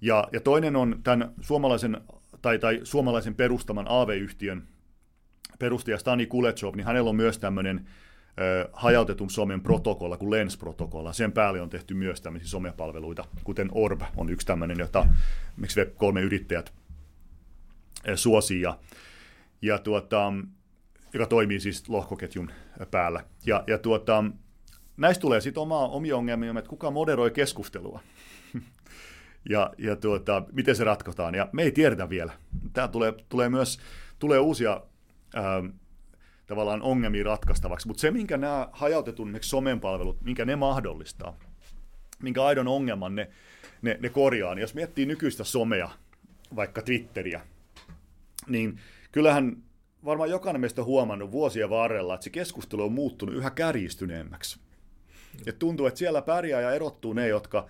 Ja, 0.00 0.28
ja 0.32 0.40
toinen 0.40 0.76
on 0.76 1.00
tämän 1.04 1.32
suomalaisen, 1.40 2.00
tai, 2.42 2.58
tai 2.58 2.80
suomalaisen 2.82 3.34
perustaman 3.34 3.86
AV-yhtiön 3.88 4.68
perustaja 5.58 5.98
Stani 5.98 6.26
Kulechov, 6.26 6.76
niin 6.76 6.86
hänellä 6.86 7.10
on 7.10 7.16
myös 7.16 7.38
tämmöinen 7.38 7.86
hajautetun 8.72 9.30
somen 9.30 9.60
protokolla 9.60 10.16
kuin 10.16 10.30
Lens-protokolla. 10.30 11.12
Sen 11.12 11.32
päälle 11.32 11.60
on 11.60 11.70
tehty 11.70 11.94
myös 11.94 12.20
tämmöisiä 12.20 12.48
somepalveluita, 12.48 13.24
kuten 13.44 13.68
Orb 13.72 14.02
on 14.16 14.30
yksi 14.30 14.46
tämmöinen, 14.46 14.78
jota 14.78 15.06
miksi 15.56 15.84
Web3-yrittäjät 15.84 16.72
suosii, 18.14 18.60
ja, 18.60 18.78
ja 19.62 19.78
tuota, 19.78 20.32
joka 21.12 21.26
toimii 21.26 21.60
siis 21.60 21.88
lohkoketjun 21.88 22.50
päällä. 22.90 23.24
Ja, 23.46 23.64
ja 23.66 23.78
tuota, 23.78 24.24
näistä 24.96 25.20
tulee 25.20 25.40
sitten 25.40 25.60
oma, 25.60 25.88
omia 25.88 26.16
ongelmia, 26.16 26.54
että 26.58 26.70
kuka 26.70 26.90
moderoi 26.90 27.30
keskustelua. 27.30 28.00
ja, 29.50 29.70
ja 29.78 29.96
tuota, 29.96 30.42
miten 30.52 30.76
se 30.76 30.84
ratkotaan. 30.84 31.34
Ja 31.34 31.48
me 31.52 31.62
ei 31.62 31.72
tiedetä 31.72 32.08
vielä. 32.08 32.32
Tämä 32.72 32.88
tulee, 32.88 33.14
tulee 33.28 33.48
myös 33.48 33.78
tulee 34.18 34.38
uusia 34.38 34.80
ää, 35.34 35.62
tavallaan 36.46 36.82
ongelmia 36.82 37.24
ratkaistavaksi. 37.24 37.86
Mutta 37.86 38.00
se, 38.00 38.10
minkä 38.10 38.36
nämä 38.36 38.68
hajautetun 38.72 39.38
somen 39.40 39.80
palvelut, 39.80 40.22
minkä 40.22 40.44
ne 40.44 40.56
mahdollistaa, 40.56 41.38
minkä 42.22 42.44
aidon 42.44 42.68
ongelman 42.68 43.14
ne, 43.14 43.30
ne, 43.82 43.98
ne 44.00 44.08
korjaa, 44.08 44.54
niin 44.54 44.60
jos 44.60 44.74
miettii 44.74 45.06
nykyistä 45.06 45.44
somea, 45.44 45.90
vaikka 46.56 46.82
Twitteriä, 46.82 47.40
niin 48.46 48.80
kyllähän 49.12 49.56
varmaan 50.04 50.30
jokainen 50.30 50.60
meistä 50.60 50.80
on 50.80 50.86
huomannut 50.86 51.32
vuosien 51.32 51.70
varrella, 51.70 52.14
että 52.14 52.24
se 52.24 52.30
keskustelu 52.30 52.82
on 52.82 52.92
muuttunut 52.92 53.34
yhä 53.34 53.50
kärjistyneemmäksi. 53.50 54.60
Ja 55.46 55.52
tuntuu, 55.52 55.86
että 55.86 55.98
siellä 55.98 56.22
pärjää 56.22 56.60
ja 56.60 56.72
erottuu 56.72 57.12
ne, 57.12 57.28
jotka 57.28 57.68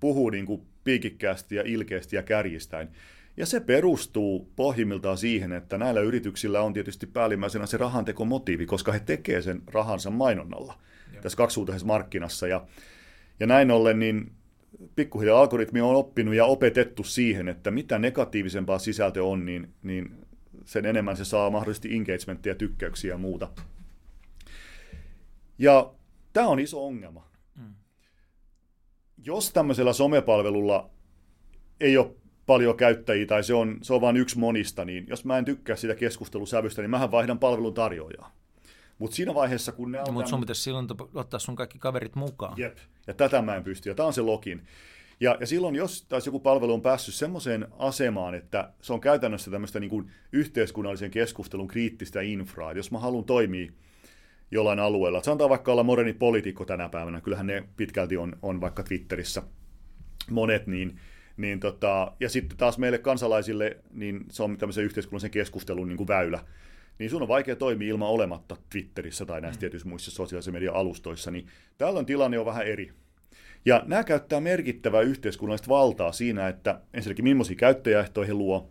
puhuu 0.00 0.30
niin 0.30 0.46
kuin 0.46 0.62
piikikkäästi 0.84 1.54
ja 1.54 1.62
ilkeästi 1.66 2.16
ja 2.16 2.22
kärjistäin. 2.22 2.88
Ja 3.36 3.46
se 3.46 3.60
perustuu 3.60 4.52
pohjimmiltaan 4.56 5.18
siihen, 5.18 5.52
että 5.52 5.78
näillä 5.78 6.00
yrityksillä 6.00 6.62
on 6.62 6.72
tietysti 6.72 7.06
päällimmäisenä 7.06 7.66
se 7.66 7.76
rahantekomotiivi, 7.76 8.66
koska 8.66 8.92
he 8.92 9.00
tekevät 9.00 9.44
sen 9.44 9.62
rahansa 9.66 10.10
mainonnalla 10.10 10.78
Joo. 11.12 11.22
tässä 11.22 11.36
kaksisuuntaisessa 11.36 11.86
markkinassa. 11.86 12.46
Ja, 12.46 12.66
ja 13.40 13.46
näin 13.46 13.70
ollen 13.70 13.98
niin 13.98 14.32
pikkuhiljaa 14.96 15.40
algoritmi 15.40 15.80
on 15.80 15.96
oppinut 15.96 16.34
ja 16.34 16.44
opetettu 16.44 17.04
siihen, 17.04 17.48
että 17.48 17.70
mitä 17.70 17.98
negatiivisempaa 17.98 18.78
sisältö 18.78 19.24
on, 19.24 19.44
niin, 19.44 19.74
niin 19.82 20.26
sen 20.64 20.86
enemmän 20.86 21.16
se 21.16 21.24
saa 21.24 21.50
mahdollisesti 21.50 21.96
engagementtia, 21.96 22.54
tykkäyksiä 22.54 23.14
ja 23.14 23.18
muuta. 23.18 23.48
Ja 25.58 25.94
tämä 26.32 26.46
on 26.46 26.60
iso 26.60 26.86
ongelma. 26.86 27.28
Mm. 27.58 27.74
Jos 29.24 29.52
tämmöisellä 29.52 29.92
somepalvelulla 29.92 30.90
ei 31.80 31.96
ole 31.98 32.14
paljon 32.46 32.76
käyttäjiä 32.76 33.26
tai 33.26 33.44
se 33.44 33.54
on, 33.54 33.78
se 33.82 33.94
on 33.94 34.00
vain 34.00 34.16
yksi 34.16 34.38
monista, 34.38 34.84
niin 34.84 35.06
jos 35.08 35.24
mä 35.24 35.38
en 35.38 35.44
tykkää 35.44 35.76
sitä 35.76 35.94
keskustelusävystä, 35.94 36.82
niin 36.82 36.90
mähän 36.90 37.10
vaihdan 37.10 37.38
palvelun 37.38 37.74
tarjoajaa. 37.74 38.34
Mutta 38.98 39.16
siinä 39.16 39.34
vaiheessa, 39.34 39.72
kun 39.72 39.92
ne 39.92 40.00
on... 40.00 40.14
Mutta 40.14 40.30
sun 40.30 40.40
pitäisi 40.40 40.62
silloin 40.62 40.86
ottaa 41.14 41.40
sun 41.40 41.56
kaikki 41.56 41.78
kaverit 41.78 42.16
mukaan. 42.16 42.54
Jep, 42.58 42.76
ja 43.06 43.14
tätä 43.14 43.42
mä 43.42 43.56
en 43.56 43.64
pysty, 43.64 43.88
ja 43.88 43.94
tämä 43.94 44.06
on 44.06 44.12
se 44.12 44.22
login. 44.22 44.62
Ja, 45.20 45.36
ja 45.40 45.46
silloin, 45.46 45.74
jos 45.74 46.02
taas 46.08 46.26
joku 46.26 46.40
palvelu 46.40 46.74
on 46.74 46.82
päässyt 46.82 47.14
semmoiseen 47.14 47.66
asemaan, 47.78 48.34
että 48.34 48.72
se 48.82 48.92
on 48.92 49.00
käytännössä 49.00 49.50
tämmöistä 49.50 49.80
niin 49.80 49.90
kuin 49.90 50.10
yhteiskunnallisen 50.32 51.10
keskustelun 51.10 51.68
kriittistä 51.68 52.20
infraa, 52.20 52.72
jos 52.72 52.90
mä 52.90 52.98
haluan 52.98 53.24
toimia 53.24 53.72
jollain 54.50 54.78
alueella, 54.78 55.22
sanotaan 55.22 55.50
vaikka 55.50 55.72
olla 55.72 55.82
moderni 55.82 56.12
poliitikko 56.12 56.64
tänä 56.64 56.88
päivänä, 56.88 57.20
kyllähän 57.20 57.46
ne 57.46 57.68
pitkälti 57.76 58.16
on, 58.16 58.36
on 58.42 58.60
vaikka 58.60 58.82
Twitterissä 58.82 59.42
monet, 60.30 60.66
niin, 60.66 61.00
niin 61.36 61.60
tota, 61.60 62.12
ja 62.20 62.28
sitten 62.28 62.58
taas 62.58 62.78
meille 62.78 62.98
kansalaisille, 62.98 63.76
niin 63.90 64.24
se 64.30 64.42
on 64.42 64.58
tämmöisen 64.58 64.84
yhteiskunnallisen 64.84 65.30
keskustelun 65.30 65.88
niin 65.88 65.96
kuin 65.96 66.08
väylä, 66.08 66.40
niin 66.98 67.10
sun 67.10 67.22
on 67.22 67.28
vaikea 67.28 67.56
toimia 67.56 67.88
ilman 67.88 68.08
olematta 68.08 68.56
Twitterissä 68.70 69.26
tai 69.26 69.40
näissä 69.40 69.58
mm. 69.58 69.60
tietyissä 69.60 69.88
muissa 69.88 70.10
sosiaalisen 70.10 70.54
median 70.54 70.74
alustoissa, 70.74 71.30
niin 71.30 71.46
tällöin 71.78 72.06
tilanne 72.06 72.38
on 72.38 72.46
vähän 72.46 72.66
eri. 72.66 72.92
Ja 73.64 73.82
nämä 73.86 74.04
käyttää 74.04 74.40
merkittävää 74.40 75.00
yhteiskunnallista 75.00 75.68
valtaa 75.68 76.12
siinä, 76.12 76.48
että 76.48 76.80
ensinnäkin 76.94 77.24
millaisia 77.24 77.56
käyttäjäehtoja 77.56 78.26
he 78.26 78.34
luo, 78.34 78.70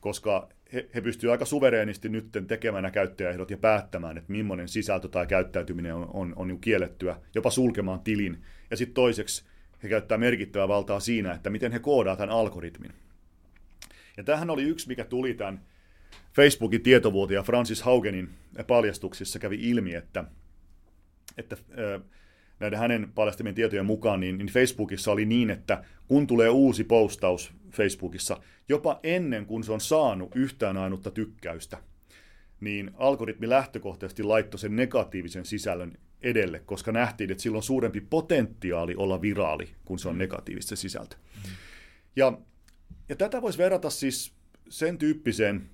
koska 0.00 0.48
he, 0.72 0.88
he 0.94 1.00
pystyvät 1.00 1.32
aika 1.32 1.44
suvereenisti 1.44 2.08
nyt 2.08 2.26
tekemään 2.46 2.82
nämä 2.82 2.90
käyttäjäehdot 2.90 3.50
ja 3.50 3.56
päättämään, 3.56 4.18
että 4.18 4.32
millainen 4.32 4.68
sisältö 4.68 5.08
tai 5.08 5.26
käyttäytyminen 5.26 5.94
on, 5.94 6.10
on, 6.12 6.32
on 6.36 6.48
niin 6.48 6.60
kiellettyä, 6.60 7.16
jopa 7.34 7.50
sulkemaan 7.50 8.00
tilin. 8.00 8.42
Ja 8.70 8.76
sitten 8.76 8.94
toiseksi 8.94 9.44
he 9.82 9.88
käyttää 9.88 10.18
merkittävää 10.18 10.68
valtaa 10.68 11.00
siinä, 11.00 11.32
että 11.32 11.50
miten 11.50 11.72
he 11.72 11.78
koodaavat 11.78 12.18
tämän 12.18 12.36
algoritmin. 12.36 12.92
Ja 14.16 14.24
tähän 14.24 14.50
oli 14.50 14.62
yksi, 14.62 14.88
mikä 14.88 15.04
tuli 15.04 15.34
tämän 15.34 15.60
Facebookin 16.32 16.82
tietovuotia 16.82 17.42
Francis 17.42 17.82
Haugenin 17.82 18.28
paljastuksissa 18.66 19.38
kävi 19.38 19.70
ilmi, 19.70 19.94
että, 19.94 20.24
että 21.38 21.56
näiden 22.60 22.78
hänen 22.78 23.12
paljastamien 23.14 23.54
tietojen 23.54 23.86
mukaan, 23.86 24.20
niin, 24.20 24.38
niin 24.38 24.48
Facebookissa 24.48 25.12
oli 25.12 25.24
niin, 25.24 25.50
että 25.50 25.84
kun 26.08 26.26
tulee 26.26 26.48
uusi 26.48 26.84
postaus 26.84 27.52
Facebookissa, 27.70 28.40
jopa 28.68 29.00
ennen 29.02 29.46
kuin 29.46 29.64
se 29.64 29.72
on 29.72 29.80
saanut 29.80 30.36
yhtään 30.36 30.76
ainutta 30.76 31.10
tykkäystä, 31.10 31.78
niin 32.60 32.90
algoritmi 32.94 33.48
lähtökohtaisesti 33.48 34.22
laittoi 34.22 34.58
sen 34.58 34.76
negatiivisen 34.76 35.44
sisällön 35.44 35.92
edelle, 36.22 36.58
koska 36.58 36.92
nähtiin, 36.92 37.30
että 37.30 37.42
sillä 37.42 37.56
on 37.56 37.62
suurempi 37.62 38.00
potentiaali 38.00 38.94
olla 38.96 39.22
viraali, 39.22 39.68
kun 39.84 39.98
se 39.98 40.08
on 40.08 40.18
negatiivista 40.18 40.76
sisältö. 40.76 41.16
Ja, 42.16 42.38
ja 43.08 43.16
tätä 43.16 43.42
voisi 43.42 43.58
verrata 43.58 43.90
siis 43.90 44.34
sen 44.68 44.98
tyyppiseen 44.98 45.70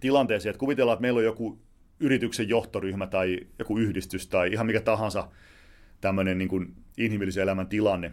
tilanteeseen, 0.00 0.50
että 0.50 0.60
kuvitellaan, 0.60 0.94
että 0.94 1.02
meillä 1.02 1.18
on 1.18 1.24
joku 1.24 1.58
yrityksen 2.00 2.48
johtoryhmä 2.48 3.06
tai 3.06 3.40
joku 3.58 3.78
yhdistys 3.78 4.26
tai 4.26 4.52
ihan 4.52 4.66
mikä 4.66 4.80
tahansa 4.80 5.28
tämmöinen 6.00 6.38
niin 6.38 6.48
kuin 6.48 6.74
inhimillisen 6.96 7.42
elämän 7.42 7.66
tilanne. 7.66 8.12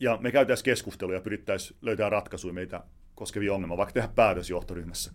Ja 0.00 0.18
me 0.20 0.32
käytäisiin 0.32 0.64
keskustelua 0.64 1.14
ja 1.14 1.20
pyrittäisiin 1.20 1.78
löytää 1.82 2.10
ratkaisuja 2.10 2.54
meitä 2.54 2.84
koskevia 3.14 3.54
ongelmia, 3.54 3.76
vaikka 3.76 3.92
tehdä 3.92 4.08
päätös 4.08 4.50
johtoryhmässä. 4.50 5.12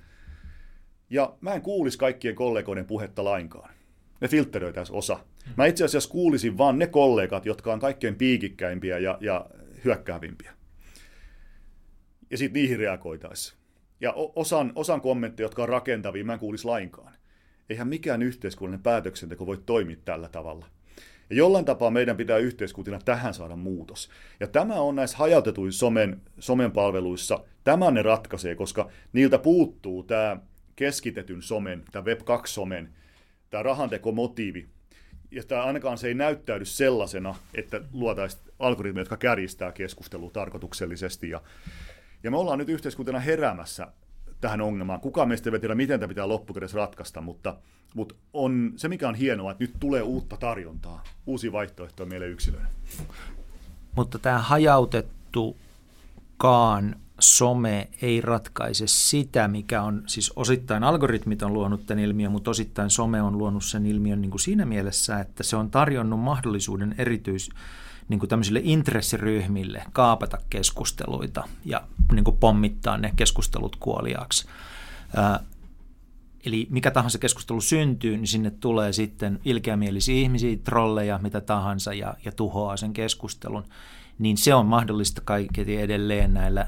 Ja 1.09 1.38
mä 1.41 1.53
en 1.53 1.61
kuulisi 1.61 1.97
kaikkien 1.97 2.36
kollegoiden 2.36 2.86
puhetta 2.86 3.23
lainkaan. 3.23 3.74
Ne 4.22 4.28
filtteröitäisiin 4.28 4.97
osa. 4.97 5.20
Mä 5.57 5.66
itse 5.66 5.86
asiassa 5.86 6.09
kuulisin 6.09 6.57
vaan 6.57 6.80
ne 6.80 6.88
kollegat, 6.88 7.45
jotka 7.45 7.74
on 7.74 7.80
kaikkein 7.80 8.16
piikikkäimpiä 8.16 8.97
ja, 8.97 9.18
ja 9.22 9.45
hyökkäävimpiä. 9.86 10.51
Ja 12.32 12.38
sitten 12.38 12.61
niihin 12.61 12.80
reagoitaisiin. 12.80 13.59
Ja 14.01 14.13
osan, 14.13 14.72
osan 14.76 15.01
kommentteja, 15.01 15.45
jotka 15.45 15.63
on 15.63 15.70
rakentavia, 15.70 16.26
mä 16.26 16.34
en 16.34 16.39
kuulisi 16.39 16.66
lainkaan. 16.66 17.13
Eihän 17.70 17.88
mikään 17.88 18.22
yhteiskunnallinen 18.22 18.84
päätöksenteko 18.84 19.45
voi 19.45 19.57
toimia 19.66 19.97
tällä 20.05 20.30
tavalla. 20.30 20.66
Ja 21.30 21.36
jollain 21.36 21.66
tapaa 21.66 21.91
meidän 21.91 22.18
pitää 22.18 22.38
yhteiskuntina 22.38 22.99
tähän 23.05 23.34
saada 23.34 23.55
muutos. 23.55 24.09
Ja 24.39 24.47
tämä 24.47 24.74
on 24.74 24.95
näissä 24.95 25.18
hajautetuissa 25.18 25.80
somen, 25.80 26.22
somen 26.39 26.72
palveluissa, 26.72 27.39
tämä 27.63 27.91
ne 27.91 28.01
ratkaisee, 28.01 28.55
koska 28.55 28.89
niiltä 29.13 29.38
puuttuu 29.38 30.03
tämä 30.03 30.38
keskitetyn 30.76 31.41
somen, 31.41 31.84
tämä 31.91 32.05
Web2-somen, 32.05 32.89
tämä 33.56 33.64
rahantekomotiivi. 33.64 34.68
Ja 35.32 35.43
tämä 35.43 35.64
ainakaan 35.64 35.97
se 35.97 36.08
ei 36.08 36.14
näyttäydy 36.14 36.66
sellaisena, 36.66 37.36
että 37.53 37.82
luotaisiin 37.93 38.43
algoritmeja, 38.60 39.01
jotka 39.01 39.18
kärjistää 39.18 39.72
keskustelua 39.72 40.32
tarkoituksellisesti. 40.32 41.30
Ja, 41.30 41.41
ja 42.24 42.32
me 42.32 42.38
ollaan 42.38 42.60
nyt 42.60 42.70
yhteiskuntana 42.70 43.20
heräämässä 43.20 43.88
tähän 44.41 44.62
ongelmaan. 44.62 44.99
Kukaan 44.99 45.28
meistä 45.28 45.49
ei 45.49 45.60
tiedä, 45.60 45.76
miten 45.76 45.99
tämä 45.99 46.08
pitää 46.08 46.28
loppukädessä 46.28 46.78
ratkaista, 46.78 47.22
mutta, 47.22 47.58
mutta 47.93 48.16
on 48.34 48.74
se, 48.76 48.88
mikä 48.88 49.10
on 49.10 49.16
hienoa, 49.16 49.51
että 49.51 49.64
nyt 49.64 49.74
tulee 49.80 50.01
uutta 50.01 50.38
tarjontaa, 50.38 51.03
uusi 51.26 51.51
vaihtoehtoja 51.51 52.10
meille 52.10 52.28
yksilöille. 52.28 52.68
Mutta 53.95 54.20
tämä 54.20 54.38
hajautettukaan 54.38 56.95
some 57.20 57.89
ei 58.01 58.22
ratkaise 58.22 58.88
sitä, 58.88 59.47
mikä 59.47 59.82
on, 59.82 60.03
siis 60.07 60.34
osittain 60.36 60.84
algoritmit 60.84 61.43
on 61.43 61.53
luonut 61.53 61.86
tämän 61.86 62.03
ilmiön, 62.03 62.32
mutta 62.32 62.51
osittain 62.51 62.89
some 62.89 63.22
on 63.22 63.38
luonut 63.38 63.63
sen 63.63 63.86
ilmiön 63.86 64.22
niin 64.22 64.32
kuin 64.32 64.41
siinä 64.41 64.66
mielessä, 64.66 65.20
että 65.20 65.43
se 65.43 65.55
on 65.55 65.72
tarjonnut 65.72 66.20
mahdollisuuden 66.20 66.95
erityis, 66.97 67.49
niin 68.09 68.20
kuin 68.20 68.30
tämmöisille 68.30 68.61
intressiryhmille 68.63 69.84
kaapata 69.91 70.38
keskusteluita 70.49 71.43
ja 71.66 71.88
niin 72.11 72.24
kuin 72.24 72.38
pommittaa 72.38 72.97
ne 72.97 73.13
keskustelut 73.16 73.76
kuoliaaksi. 73.76 74.47
Eli 76.45 76.68
mikä 76.70 76.91
tahansa 76.91 77.18
keskustelu 77.18 77.61
syntyy, 77.61 78.18
niin 78.18 78.28
sinne 78.28 78.51
tulee 78.51 78.93
sitten 78.93 79.39
ilkeämielisiä 79.45 80.16
ihmisiä, 80.16 80.57
trolleja, 80.63 81.20
mitä 81.24 81.41
tahansa 81.41 81.93
ja, 81.93 82.13
ja 82.26 82.32
tuhoaa 82.32 82.78
sen 82.78 82.93
keskustelun. 82.93 83.63
Niin 84.20 84.38
se 84.38 84.53
on 84.53 84.66
mahdollista 84.66 85.22
kaiketi 85.26 85.78
edelleen 85.78 86.34
näillä, 86.34 86.68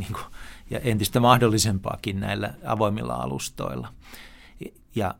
niin 0.00 0.12
kuin, 0.12 0.24
ja 0.70 0.78
entistä 0.78 1.20
mahdollisempaakin 1.20 2.20
näillä 2.20 2.54
avoimilla 2.64 3.14
alustoilla. 3.14 3.88
Ja 4.94 5.14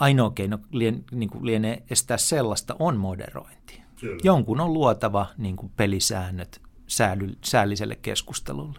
ainoa 0.00 0.30
keino 0.30 0.58
lien, 0.70 1.04
niin 1.10 1.30
kuin 1.30 1.46
lienee 1.46 1.82
estää 1.90 2.16
sellaista 2.16 2.76
on 2.78 2.96
moderointi. 2.96 3.82
Kyllä. 4.00 4.20
Jonkun 4.22 4.60
on 4.60 4.72
luotava 4.72 5.26
niin 5.38 5.56
kuin 5.56 5.72
pelisäännöt 5.76 6.60
sääly, 6.86 7.36
säälliselle 7.44 7.96
keskustelulle. 7.96 8.78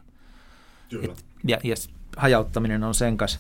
Kyllä. 0.89 1.05
Et, 1.05 1.25
ja, 1.47 1.57
ja 1.63 1.75
hajauttaminen 2.17 2.83
on 2.83 2.95
sen 2.95 3.17
kanssa 3.17 3.39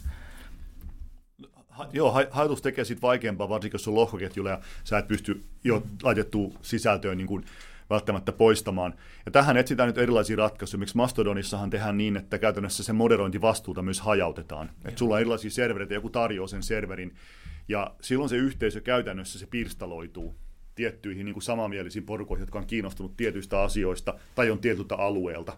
ha, 1.81 1.87
joo, 1.93 2.25
hajotus 2.31 2.61
tekee 2.61 2.85
siitä 2.85 3.01
vaikeampaa, 3.01 3.49
varsinkin 3.49 3.75
jos 3.75 3.87
on 3.87 3.95
lohkoketjulla 3.95 4.49
ja 4.49 4.61
sä 4.83 4.97
et 4.97 5.07
pysty 5.07 5.43
jo 5.63 5.83
laitettua 6.03 6.51
sisältöön 6.61 7.17
niin 7.17 7.27
kuin 7.27 7.45
välttämättä 7.91 8.31
poistamaan. 8.31 8.93
Ja 9.25 9.31
tähän 9.31 9.57
etsitään 9.57 9.87
nyt 9.87 9.97
erilaisia 9.97 10.37
ratkaisuja. 10.37 10.79
Miksi 10.79 10.97
Mastodonissahan 10.97 11.69
tehdään 11.69 11.97
niin, 11.97 12.17
että 12.17 12.37
käytännössä 12.37 12.83
se 12.83 12.93
moderointivastuuta 12.93 13.81
myös 13.81 14.01
hajautetaan. 14.01 14.69
Että 14.85 14.99
sulla 14.99 15.15
on 15.15 15.21
erilaisia 15.21 15.51
servereitä, 15.51 15.93
joku 15.93 16.09
tarjoaa 16.09 16.47
sen 16.47 16.63
serverin, 16.63 17.15
ja 17.67 17.91
silloin 18.01 18.29
se 18.29 18.35
yhteisö 18.35 18.81
käytännössä 18.81 19.39
se 19.39 19.45
pirstaloituu 19.45 20.35
tiettyihin 20.75 21.25
niin 21.25 21.33
kuin 21.33 21.43
samanmielisiin 21.43 22.05
porukoihin, 22.05 22.41
jotka 22.41 22.59
on 22.59 22.67
kiinnostunut 22.67 23.17
tietyistä 23.17 23.61
asioista 23.61 24.13
tai 24.35 24.51
on 24.51 24.59
tietyltä 24.59 24.95
alueelta, 24.95 25.57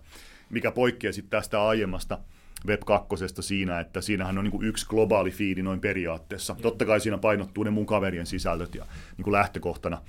mikä 0.49 0.71
poikkeaa 0.71 1.13
sitten 1.13 1.29
tästä 1.29 1.63
aiemmasta 1.63 2.19
Web 2.67 2.81
2 2.85 3.07
siinä, 3.39 3.79
että 3.79 4.01
siinähän 4.01 4.37
on 4.37 4.43
niin 4.43 4.51
kuin 4.51 4.67
yksi 4.67 4.85
globaali 4.85 5.31
fiidi 5.31 5.61
noin 5.61 5.79
periaatteessa. 5.79 6.55
Totta 6.61 6.85
kai 6.85 6.99
siinä 6.99 7.17
painottuu 7.17 7.63
ne 7.63 7.69
mun 7.69 7.85
kaverien 7.85 8.25
sisällöt 8.25 8.75
ja 8.75 8.85
niin 9.17 9.23
kuin 9.23 9.31
lähtökohtana. 9.31 10.01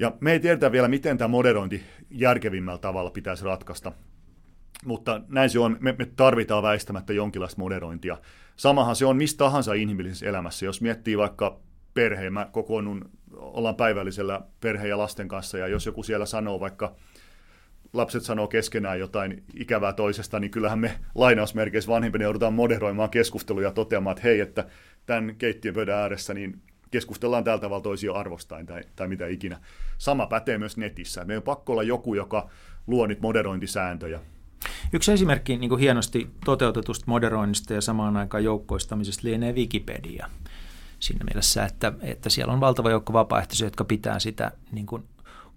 Ja 0.00 0.12
me 0.20 0.32
ei 0.32 0.40
tiedetä 0.40 0.72
vielä, 0.72 0.88
miten 0.88 1.18
tämä 1.18 1.28
moderointi 1.28 1.82
järkevimmällä 2.10 2.78
tavalla 2.78 3.10
pitäisi 3.10 3.44
ratkaista, 3.44 3.92
mutta 4.84 5.20
näin 5.28 5.50
se 5.50 5.58
on. 5.58 5.76
Me, 5.80 5.94
me 5.98 6.06
tarvitaan 6.16 6.62
väistämättä 6.62 7.12
jonkinlaista 7.12 7.60
moderointia. 7.60 8.18
Samahan 8.56 8.96
se 8.96 9.06
on 9.06 9.16
mistä 9.16 9.38
tahansa 9.38 9.74
inhimillisessä 9.74 10.26
elämässä. 10.26 10.66
Jos 10.66 10.80
miettii 10.80 11.18
vaikka 11.18 11.60
perheen, 11.94 12.32
mä 12.32 12.48
kokoonnun, 12.52 13.10
ollaan 13.34 13.76
päivällisellä 13.76 14.40
perheen 14.60 14.88
ja 14.88 14.98
lasten 14.98 15.28
kanssa, 15.28 15.58
ja 15.58 15.68
jos 15.68 15.86
joku 15.86 16.02
siellä 16.02 16.26
sanoo 16.26 16.60
vaikka 16.60 16.96
lapset 17.92 18.22
sanoo 18.22 18.48
keskenään 18.48 18.98
jotain 18.98 19.42
ikävää 19.54 19.92
toisesta, 19.92 20.40
niin 20.40 20.50
kyllähän 20.50 20.78
me 20.78 20.92
lainausmerkeissä 21.14 21.90
vanhempina 21.90 22.24
joudutaan 22.24 22.54
moderoimaan 22.54 23.10
keskusteluja 23.10 23.68
ja 23.68 23.72
toteamaan, 23.72 24.16
että 24.16 24.28
hei, 24.28 24.40
että 24.40 24.66
tämän 25.06 25.36
keittiön 25.36 25.74
pöydän 25.74 25.98
ääressä 25.98 26.34
niin 26.34 26.62
keskustellaan 26.90 27.44
tällä 27.44 27.60
tavalla 27.60 27.82
toisia 27.82 28.12
arvostain 28.12 28.66
tai, 28.66 28.82
tai 28.96 29.08
mitä 29.08 29.26
ikinä. 29.26 29.60
Sama 29.98 30.26
pätee 30.26 30.58
myös 30.58 30.76
netissä. 30.76 31.24
Meidän 31.24 31.40
on 31.40 31.42
pakko 31.42 31.72
olla 31.72 31.82
joku, 31.82 32.14
joka 32.14 32.50
luo 32.86 33.06
niitä 33.06 33.22
moderointisääntöjä. 33.22 34.20
Yksi 34.92 35.12
esimerkki 35.12 35.56
niin 35.56 35.68
kuin 35.68 35.80
hienosti 35.80 36.30
toteutetusta 36.44 37.04
moderoinnista 37.06 37.74
ja 37.74 37.80
samaan 37.80 38.16
aikaan 38.16 38.44
joukkoistamisesta 38.44 39.28
lienee 39.28 39.52
Wikipedia. 39.52 40.30
Siinä 40.98 41.24
mielessä, 41.24 41.64
että, 41.64 41.92
että 42.00 42.30
siellä 42.30 42.52
on 42.52 42.60
valtava 42.60 42.90
joukko 42.90 43.12
vapaaehtoisia, 43.12 43.66
jotka 43.66 43.84
pitää 43.84 44.18
sitä 44.18 44.52
niin 44.72 44.86
kuin 44.86 45.04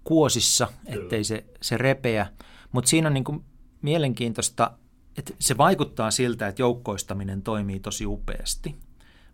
kuosissa, 0.04 0.68
ettei 0.86 1.24
se, 1.24 1.44
se 1.62 1.76
repeä. 1.76 2.26
Mutta 2.72 2.88
siinä 2.90 3.08
on 3.08 3.14
niin 3.14 3.24
kuin 3.24 3.44
mielenkiintoista, 3.82 4.70
että 5.18 5.34
se 5.38 5.56
vaikuttaa 5.56 6.10
siltä, 6.10 6.48
että 6.48 6.62
joukkoistaminen 6.62 7.42
toimii 7.42 7.80
tosi 7.80 8.06
upeasti. 8.06 8.74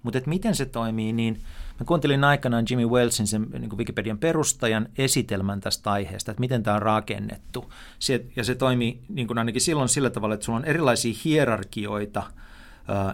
Mutta 0.02 0.20
miten 0.26 0.54
se 0.54 0.66
toimii, 0.66 1.12
niin 1.12 1.40
mä 1.80 1.86
kuuntelin 1.86 2.24
aikanaan 2.24 2.64
Jimmy 2.70 2.86
Wellsin, 2.86 3.26
sen 3.26 3.46
niin 3.58 3.78
Wikipedian 3.78 4.18
perustajan, 4.18 4.88
esitelmän 4.98 5.60
tästä 5.60 5.90
aiheesta, 5.90 6.30
että 6.30 6.40
miten 6.40 6.62
tämä 6.62 6.76
on 6.76 6.82
rakennettu. 6.82 7.72
Se, 7.98 8.24
ja 8.36 8.44
se 8.44 8.54
toimii 8.54 9.00
niin 9.08 9.26
kuin 9.26 9.38
ainakin 9.38 9.60
silloin 9.60 9.88
sillä 9.88 10.10
tavalla, 10.10 10.34
että 10.34 10.44
sulla 10.44 10.58
on 10.58 10.64
erilaisia 10.64 11.14
hierarkioita– 11.24 12.22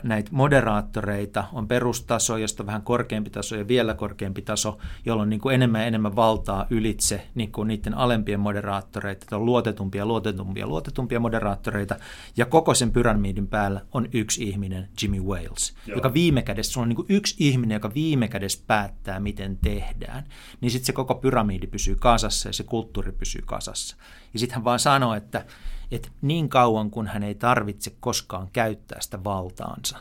näitä 0.03 0.31
moderaattoreita, 0.33 1.45
on 1.53 1.69
perustaso, 1.69 2.37
josta 2.37 2.67
vähän 2.67 2.83
korkeampi 2.83 3.31
taso 3.31 3.57
ja 3.57 3.69
vielä 3.69 3.95
korkeampi 3.95 4.43
taso, 4.43 4.79
jolla 5.05 5.23
on 5.23 5.29
niin 5.29 5.41
kuin 5.41 5.55
enemmän 5.55 5.81
ja 5.81 5.87
enemmän 5.87 6.17
valtaa 6.17 6.67
ylitse 6.71 7.27
niin 7.35 7.53
kuin 7.53 7.69
niiden 7.69 7.95
alempien 7.95 8.41
moderaattoreita, 8.41 9.25
että 9.25 9.37
on 9.37 9.47
luotetumpia, 9.47 10.07
luotetumpia, 10.07 10.67
luotetumpia 10.67 11.21
moderaattoreita, 11.21 11.97
ja 12.37 12.47
koko 12.47 12.75
sen 12.75 12.93
pyramidin 12.93 13.47
päällä 13.47 13.81
on 13.93 14.09
yksi 14.13 14.45
ihminen, 14.45 14.89
Jimmy 15.03 15.21
Wales, 15.21 15.75
Joo. 15.87 15.97
joka 15.97 16.15
viime 16.15 16.43
kädessä, 16.43 16.73
sulla 16.73 16.85
on 16.85 16.89
niin 16.89 16.97
kuin 16.97 17.07
yksi 17.09 17.37
ihminen, 17.39 17.75
joka 17.75 17.95
viime 17.95 18.29
kädessä 18.29 18.65
päättää, 18.67 19.21
miten 19.21 19.59
tehdään, 19.59 20.25
niin 20.61 20.71
sitten 20.71 20.87
se 20.87 20.93
koko 20.93 21.15
pyramidi 21.15 21.67
pysyy 21.67 21.97
kasassa 21.97 22.49
ja 22.49 22.53
se 22.53 22.65
kulttuuri 22.65 23.13
pysyy 23.13 23.43
kasassa. 23.47 23.97
Ja 24.33 24.39
sitten 24.39 24.55
hän 24.55 24.65
vaan 24.65 24.79
sanoo, 24.79 25.15
että 25.15 25.45
että 25.91 26.09
niin 26.23 26.49
kauan 26.49 26.91
kun 26.91 27.07
hän 27.07 27.23
ei 27.23 27.35
tarvitse 27.35 27.93
koskaan 28.01 28.49
käyttää 28.53 29.01
sitä 29.01 29.25
valtaansa, 29.25 29.99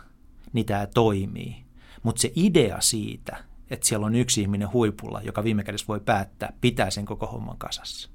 niin 0.54 0.66
tämä 0.66 0.88
toimii. 0.88 1.66
Mutta 2.04 2.22
se 2.22 2.32
idea 2.36 2.82
siitä, 2.82 3.38
että 3.70 3.88
siellä 3.88 4.06
on 4.06 4.16
yksi 4.16 4.42
ihminen 4.42 4.74
huipulla, 4.74 5.22
joka 5.22 5.44
viime 5.44 5.64
kädessä 5.64 5.88
voi 5.88 6.00
päättää, 6.00 6.54
pitää 6.62 6.90
sen 6.90 7.06
koko 7.06 7.28
homman 7.28 7.58
kasassa. 7.58 8.10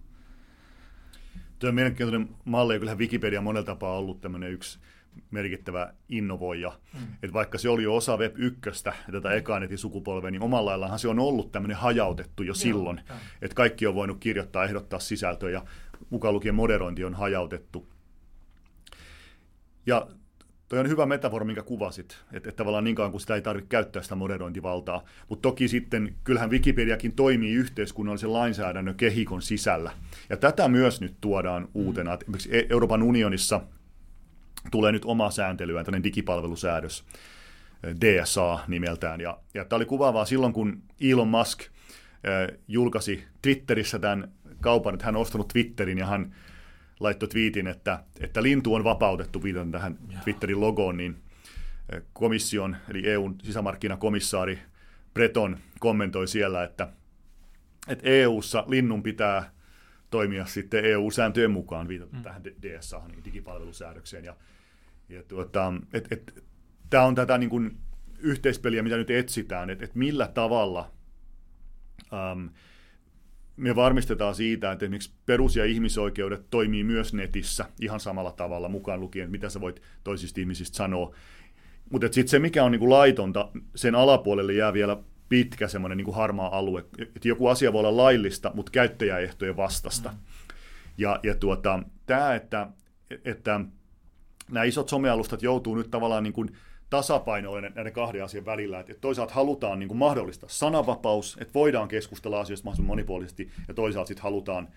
Tuo 1.58 1.68
on 1.68 1.74
mielenkiintoinen 1.74 2.28
malli, 2.44 2.74
ja 2.74 2.78
kyllähän 2.78 2.98
Wikipedia 2.98 3.40
monella 3.40 3.66
tapaa 3.66 3.98
ollut 3.98 4.20
tämmöinen 4.20 4.52
yksi 4.52 4.78
merkittävä 5.30 5.94
innovoija. 6.08 6.72
Mm. 6.94 7.06
Että 7.22 7.32
vaikka 7.32 7.58
se 7.58 7.68
oli 7.68 7.82
jo 7.82 7.96
osa 7.96 8.16
Web 8.16 8.34
1, 8.36 8.84
tätä 9.12 9.32
ekanetin 9.32 9.78
sukupolvea, 9.78 10.30
niin 10.30 10.42
omalla 10.42 10.70
laillahan 10.70 10.98
se 10.98 11.08
on 11.08 11.18
ollut 11.18 11.52
tämmöinen 11.52 11.76
hajautettu 11.76 12.42
jo 12.42 12.54
silloin. 12.54 13.00
Että 13.42 13.54
kaikki 13.54 13.86
on 13.86 13.94
voinut 13.94 14.18
kirjoittaa, 14.20 14.64
ehdottaa 14.64 14.98
sisältöä, 14.98 15.50
ja 15.50 15.64
mukaan 16.10 16.34
lukien 16.34 16.54
moderointi 16.54 17.04
on 17.04 17.14
hajautettu. 17.14 17.88
Ja 19.86 20.06
toi 20.68 20.78
on 20.78 20.88
hyvä 20.88 21.06
metafora, 21.06 21.44
minkä 21.44 21.62
kuvasit, 21.62 22.18
että, 22.32 22.48
että 22.48 22.52
tavallaan 22.52 22.84
niin 22.84 22.96
kauan 22.96 23.10
kuin 23.10 23.20
sitä 23.20 23.34
ei 23.34 23.42
tarvitse 23.42 23.68
käyttää 23.68 24.02
sitä 24.02 24.14
moderointivaltaa. 24.14 25.04
Mutta 25.28 25.42
toki 25.42 25.68
sitten, 25.68 26.14
kyllähän 26.24 26.50
Wikipediakin 26.50 27.12
toimii 27.12 27.54
yhteiskunnallisen 27.54 28.32
lainsäädännön 28.32 28.94
kehikon 28.94 29.42
sisällä. 29.42 29.92
Ja 30.28 30.36
tätä 30.36 30.68
myös 30.68 31.00
nyt 31.00 31.14
tuodaan 31.20 31.68
uutena. 31.74 32.14
Esimerkiksi 32.14 32.58
e- 32.58 32.66
Euroopan 32.70 33.02
unionissa 33.02 33.60
tulee 34.70 34.92
nyt 34.92 35.04
oma 35.04 35.30
sääntelyä, 35.30 35.84
tämmöinen 35.84 36.04
digipalvelusäädös, 36.04 37.04
DSA 38.00 38.58
nimeltään. 38.68 39.20
Ja, 39.20 39.38
ja 39.54 39.64
tämä 39.64 39.76
oli 39.76 39.86
kuvaavaa 39.86 40.24
silloin, 40.24 40.52
kun 40.52 40.82
Elon 41.00 41.28
Musk 41.28 41.60
julkaisi 42.68 43.24
Twitterissä 43.42 43.98
tämän 43.98 44.32
kaupan, 44.60 44.94
että 44.94 45.06
hän 45.06 45.16
on 45.16 45.22
ostanut 45.22 45.48
Twitterin 45.48 45.98
ja 45.98 46.06
hän 46.06 46.34
laittoi 47.00 47.28
twiitin, 47.28 47.66
että, 47.66 48.04
että 48.20 48.42
lintu 48.42 48.74
on 48.74 48.84
vapautettu, 48.84 49.42
viitaten 49.42 49.72
tähän 49.72 49.98
Twitterin 50.24 50.60
logoon, 50.60 50.96
niin 50.96 51.16
eh, 51.92 52.02
komission, 52.12 52.76
eli 52.88 53.08
EUn 53.10 53.36
sisämarkkinakomissaari 53.42 54.58
Breton 55.14 55.58
kommentoi 55.80 56.28
siellä, 56.28 56.64
että, 56.64 56.88
että 57.88 58.08
EUssa 58.08 58.64
linnun 58.68 59.02
pitää 59.02 59.50
toimia 60.10 60.46
sitten 60.46 60.84
EU-sääntöjen 60.84 61.50
mukaan, 61.50 61.88
viitata 61.88 62.16
mm. 62.16 62.22
tähän 62.22 62.44
DSA, 62.44 63.02
niin 63.08 63.24
digipalvelusäädökseen. 63.24 64.24
Ja, 64.24 64.36
ja 65.08 65.22
tuota, 65.22 65.72
et, 65.92 66.12
et, 66.12 66.44
tämä 66.90 67.04
on 67.04 67.14
tätä 67.14 67.38
niin 67.38 67.50
kuin 67.50 67.76
yhteispeliä, 68.18 68.82
mitä 68.82 68.96
nyt 68.96 69.10
etsitään, 69.10 69.70
että 69.70 69.84
et 69.84 69.94
millä 69.94 70.28
tavalla 70.28 70.92
um, 72.32 72.50
me 73.60 73.76
varmistetaan 73.76 74.34
siitä, 74.34 74.72
että 74.72 74.84
esimerkiksi 74.84 75.12
perus- 75.26 75.56
ja 75.56 75.64
ihmisoikeudet 75.64 76.50
toimii 76.50 76.84
myös 76.84 77.14
netissä 77.14 77.64
ihan 77.80 78.00
samalla 78.00 78.32
tavalla, 78.32 78.68
mukaan 78.68 79.00
lukien, 79.00 79.30
mitä 79.30 79.48
sä 79.48 79.60
voit 79.60 79.82
toisista 80.04 80.40
ihmisistä 80.40 80.76
sanoa. 80.76 81.14
Mutta 81.90 82.06
sitten 82.06 82.28
se, 82.28 82.38
mikä 82.38 82.64
on 82.64 82.72
niinku 82.72 82.90
laitonta, 82.90 83.48
sen 83.74 83.94
alapuolelle 83.94 84.52
jää 84.52 84.72
vielä 84.72 84.96
pitkä 85.28 85.68
semmoinen 85.68 85.96
niinku 85.96 86.12
harmaa 86.12 86.58
alue. 86.58 86.84
Et 87.16 87.24
joku 87.24 87.46
asia 87.46 87.72
voi 87.72 87.80
olla 87.80 87.96
laillista, 87.96 88.50
mutta 88.54 88.72
käyttäjäehtojen 88.72 89.56
vastasta. 89.56 90.08
Mm. 90.08 90.16
Ja, 90.98 91.20
ja 91.22 91.34
tuota, 91.34 91.82
tämä, 92.06 92.34
että, 92.34 92.68
että 93.24 93.60
nämä 94.50 94.64
isot 94.64 94.88
somealustat 94.88 95.42
joutuu 95.42 95.74
nyt 95.74 95.90
tavallaan 95.90 96.22
niin 96.22 96.32
kuin 96.32 96.56
tasapainoinen 96.90 97.72
näiden 97.74 97.92
kahden 97.92 98.24
asian 98.24 98.44
välillä. 98.44 98.80
Että 98.80 98.94
toisaalta 99.00 99.34
halutaan 99.34 99.78
niin 99.78 99.88
kuin 99.88 99.98
mahdollistaa 99.98 100.48
sananvapaus, 100.48 101.38
että 101.40 101.54
voidaan 101.54 101.88
keskustella 101.88 102.40
asioista 102.40 102.64
mahdollisimman 102.64 102.96
monipuolisesti, 102.96 103.50
ja 103.68 103.74
toisaalta 103.74 104.08
sitten 104.08 104.22
halutaan, 104.22 104.68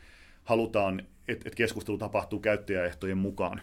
halutaan 0.44 1.00
että, 1.28 1.44
että 1.48 1.58
keskustelu 1.58 1.98
tapahtuu 1.98 2.40
käyttäjäehtojen 2.40 3.18
mukaan. 3.18 3.62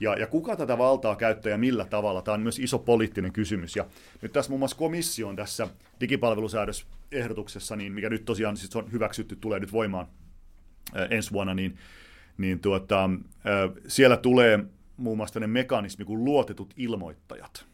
Ja, 0.00 0.14
ja 0.14 0.26
kuka 0.26 0.56
tätä 0.56 0.78
valtaa 0.78 1.16
käyttää 1.16 1.50
ja 1.50 1.58
millä 1.58 1.84
tavalla, 1.84 2.22
tämä 2.22 2.34
on 2.34 2.40
myös 2.40 2.58
iso 2.58 2.78
poliittinen 2.78 3.32
kysymys. 3.32 3.76
Ja 3.76 3.86
nyt 4.22 4.32
tässä 4.32 4.48
muun 4.48 4.58
muassa 4.58 4.76
komissio 4.76 5.28
on 5.28 5.36
tässä 5.36 5.68
digipalvelusäädösehdotuksessa, 6.00 7.76
niin 7.76 7.92
mikä 7.92 8.10
nyt 8.10 8.24
tosiaan 8.24 8.56
siis 8.56 8.76
on 8.76 8.92
hyväksytty, 8.92 9.36
tulee 9.36 9.60
nyt 9.60 9.72
voimaan 9.72 10.06
ää, 10.94 11.06
ensi 11.06 11.32
vuonna, 11.32 11.54
niin, 11.54 11.76
niin 12.38 12.60
tuota, 12.60 13.10
ää, 13.44 13.68
siellä 13.88 14.16
tulee 14.16 14.64
muun 14.96 15.16
muassa 15.16 15.40
mekanismi 15.40 16.04
kuin 16.04 16.24
luotetut 16.24 16.74
ilmoittajat. 16.76 17.73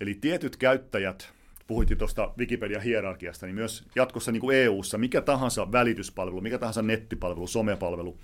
Eli 0.00 0.14
tietyt 0.14 0.56
käyttäjät, 0.56 1.32
puhuitin 1.66 1.98
tuosta 1.98 2.34
Wikipedia-hierarkiasta, 2.38 3.46
niin 3.46 3.54
myös 3.54 3.84
jatkossa 3.94 4.32
niin 4.32 4.40
kuin 4.40 4.56
EU-ssa 4.56 4.98
mikä 4.98 5.20
tahansa 5.20 5.72
välityspalvelu, 5.72 6.40
mikä 6.40 6.58
tahansa 6.58 6.82
nettipalvelu, 6.82 7.46
somepalvelu, 7.46 8.18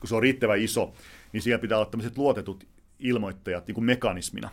kun 0.00 0.08
se 0.08 0.14
on 0.14 0.22
riittävän 0.22 0.60
iso, 0.60 0.94
niin 1.32 1.42
siellä 1.42 1.60
pitää 1.62 1.78
olla 1.78 1.90
tämmöiset 1.90 2.18
luotetut 2.18 2.66
ilmoittajat 2.98 3.66
niin 3.66 3.74
kuin 3.74 3.84
mekanismina. 3.84 4.50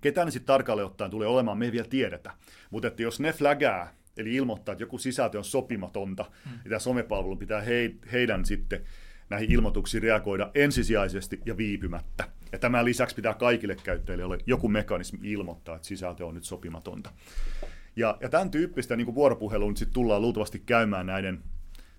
Ketä 0.00 0.24
ne 0.24 0.30
sitten 0.30 0.46
tarkalleen 0.46 0.86
ottaen 0.86 1.10
tulee 1.10 1.28
olemaan, 1.28 1.58
me 1.58 1.64
ei 1.64 1.72
vielä 1.72 1.86
tiedetä. 1.88 2.30
Mutta 2.70 2.88
että 2.88 3.02
jos 3.02 3.20
ne 3.20 3.32
flagää, 3.32 3.94
eli 4.16 4.34
ilmoittaa, 4.34 4.72
että 4.72 4.82
joku 4.82 4.98
sisältö 4.98 5.38
on 5.38 5.44
sopimatonta, 5.44 6.22
mm. 6.22 6.50
niin 6.50 6.68
tämä 6.68 6.78
somepalvelu 6.78 7.36
pitää 7.36 7.60
he, 7.60 7.94
heidän 8.12 8.44
sitten 8.44 8.84
näihin 9.30 9.52
ilmoituksiin 9.52 10.02
reagoida 10.02 10.50
ensisijaisesti 10.54 11.40
ja 11.46 11.56
viipymättä. 11.56 12.24
Ja 12.54 12.58
tämän 12.58 12.84
lisäksi 12.84 13.16
pitää 13.16 13.34
kaikille 13.34 13.76
käyttäjille 13.84 14.24
olla 14.24 14.36
joku 14.46 14.68
mekanismi 14.68 15.18
ilmoittaa, 15.22 15.76
että 15.76 15.88
sisältö 15.88 16.26
on 16.26 16.34
nyt 16.34 16.44
sopimatonta. 16.44 17.10
Ja, 17.96 18.18
ja 18.20 18.28
tämän 18.28 18.50
tyyppistä 18.50 18.96
niin 18.96 19.14
vuoropuhelua 19.14 19.68
nyt 19.68 19.76
sit 19.76 19.90
tullaan 19.92 20.22
luultavasti 20.22 20.58
käymään 20.58 21.06
näiden 21.06 21.42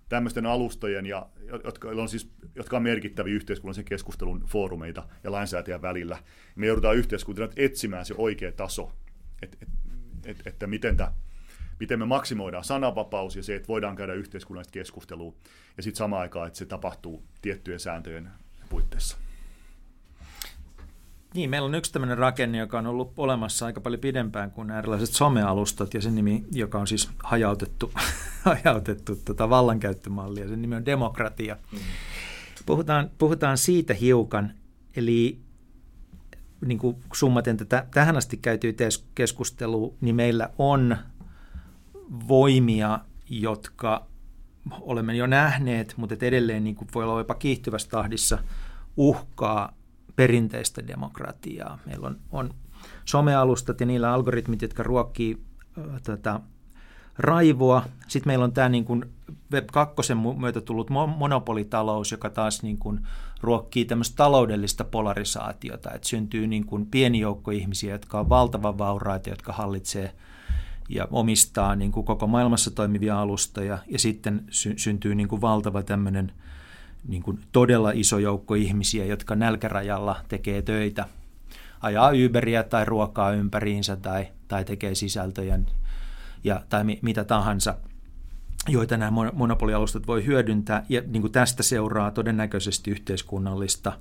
tämmöisten 0.10 0.46
alustojen, 0.46 1.06
ja, 1.06 1.30
jotka, 1.64 1.88
on 1.88 2.10
siis, 2.10 2.32
jotka 2.56 2.78
on 2.78 2.84
merkittäviä 2.84 3.34
yhteiskunnallisen 3.34 3.86
keskustelun 3.86 4.44
foorumeita 4.48 5.04
ja 5.24 5.32
lainsäätäjän 5.32 5.82
välillä. 5.82 6.18
Me 6.56 6.68
joudutaan 6.68 6.96
yhteiskuntana 6.96 7.52
etsimään 7.56 8.06
se 8.06 8.14
oikea 8.18 8.52
taso, 8.52 8.92
että 9.42 9.58
et, 9.62 9.70
et, 10.26 10.48
että 10.48 10.68
miten, 10.68 10.98
tämä, 10.98 11.14
miten 11.80 12.00
me 12.00 12.06
maksimoidaan 12.06 12.64
sananvapaus 12.64 13.36
ja 13.36 13.44
se, 13.44 13.56
että 13.56 13.68
voidaan 13.68 13.96
käydä 13.96 14.14
yhteiskunnallista 14.14 14.72
keskustelua, 14.72 15.36
ja 15.78 15.84
sitten 15.84 15.98
samaan 15.98 16.22
aikaan, 16.22 16.48
että 16.48 16.60
se 16.60 16.66
tapahtuu 16.66 17.24
tiettyjen 17.42 17.80
sääntöjen 17.80 18.30
puitteissa. 18.70 19.25
Niin, 21.36 21.50
meillä 21.50 21.66
on 21.66 21.76
yksi 21.76 21.94
tämmöinen 21.94 22.18
rakenne, 22.18 22.58
joka 22.58 22.80
on 22.80 22.88
ollut 22.88 23.14
olemassa 23.18 23.66
aika 23.66 23.82
paljon 23.82 24.00
pidempään 24.00 24.52
kuin 24.52 24.68
nämä 24.68 24.80
erilaiset 24.80 25.10
somealustat, 25.10 25.94
ja 25.94 26.02
sen 26.02 26.16
nimi, 26.16 26.46
joka 26.52 26.80
on 26.80 26.88
siis 26.88 27.10
hajautettu, 27.24 27.92
hajautettu 28.46 29.16
tota 29.16 29.50
vallankäyttömalli, 29.50 30.40
ja 30.40 30.48
sen 30.48 30.62
nimi 30.62 30.76
on 30.76 30.86
demokratia. 30.86 31.58
Mm. 31.72 31.80
Puhutaan, 32.66 33.10
puhutaan 33.18 33.58
siitä 33.58 33.94
hiukan, 33.94 34.54
eli 34.96 35.40
niin 36.66 36.80
kuin 36.80 36.98
summaten 37.14 37.58
tätä 37.58 37.86
tähän 37.94 38.18
asti 38.18 38.38
käytyy 38.38 38.76
keskustelua, 39.16 39.94
niin 40.02 40.16
meillä 40.16 40.50
on 40.58 40.98
voimia, 42.28 43.00
jotka 43.30 44.08
olemme 44.82 45.16
jo 45.16 45.28
nähneet, 45.28 45.94
mutta 45.98 46.16
edelleen 46.22 46.64
niin 46.64 46.76
kuin 46.76 46.88
voi 46.96 47.04
olla 47.04 47.20
jopa 47.20 47.36
kiihtyvässä 47.36 47.90
tahdissa 47.90 48.38
uhkaa 48.98 49.74
perinteistä 50.16 50.88
demokratiaa. 50.88 51.80
Meillä 51.86 52.08
on, 52.08 52.20
on 52.32 52.54
somealustat 53.06 53.80
ja 53.80 53.86
niillä 53.86 54.14
algoritmit, 54.14 54.62
jotka 54.62 54.84
ruokkii 54.84 55.38
äh, 55.78 56.02
tätä 56.04 56.40
raivoa. 57.18 57.86
Sitten 58.08 58.30
meillä 58.30 58.46
on 58.46 58.54
tämä 58.54 58.70
niin 58.70 58.86
kuin 58.86 59.06
Web 59.52 59.68
2 59.72 59.96
myötä 60.38 60.62
tullut 60.62 60.90
monopolitalous, 61.18 62.12
joka 62.12 62.30
taas 62.30 62.64
niin 62.64 62.78
kuin 62.78 63.00
ruokkii 63.42 63.86
tämmöistä 63.86 64.16
taloudellista 64.16 64.84
polarisaatiota, 64.84 65.92
että 65.92 66.08
syntyy 66.08 66.48
niin 66.48 66.66
kuin 66.66 66.86
pieni 66.86 67.20
joukko 67.20 67.52
ihmisiä, 67.52 67.92
jotka 67.92 68.20
on 68.20 68.30
valtavan 68.30 68.78
vauraita, 68.78 69.30
jotka 69.30 69.54
hallitsee 69.54 70.16
ja 70.90 71.08
omistaa 71.12 71.76
niin 71.76 71.92
kuin 71.92 72.06
koko 72.06 72.28
maailmassa 72.28 72.72
toimivia 72.72 73.22
alustoja, 73.22 73.78
ja 73.88 74.00
sitten 74.00 74.44
sy- 74.50 74.78
syntyy 74.78 75.16
niin 75.16 75.28
kuin 75.28 75.42
valtava 75.42 75.84
tämmöinen 75.84 76.32
niin 77.08 77.24
kuin 77.24 77.40
todella 77.52 77.92
iso 77.92 78.20
joukko 78.20 78.56
ihmisiä, 78.56 79.06
jotka 79.06 79.36
nälkärajalla 79.36 80.22
tekee 80.28 80.62
töitä, 80.62 81.06
ajaa 81.82 82.12
Uberia 82.26 82.64
tai 82.64 82.86
ruokaa 82.86 83.32
ympäriinsä 83.32 83.96
tai, 83.96 84.28
tai 84.48 84.66
tekee 84.66 84.96
sisältöjä 84.96 85.60
ja, 86.44 86.64
tai 86.70 86.84
mi, 86.84 87.00
mitä 87.02 87.24
tahansa, 87.24 87.78
joita 88.68 88.98
nämä 88.98 89.12
monopolialustat 89.34 90.08
voi 90.08 90.26
hyödyntää. 90.26 90.86
Ja 90.90 91.02
niin 91.08 91.22
kuin 91.22 91.32
tästä 91.32 91.64
seuraa 91.64 92.12
todennäköisesti 92.12 92.92
yhteiskunnallista, 92.92 94.00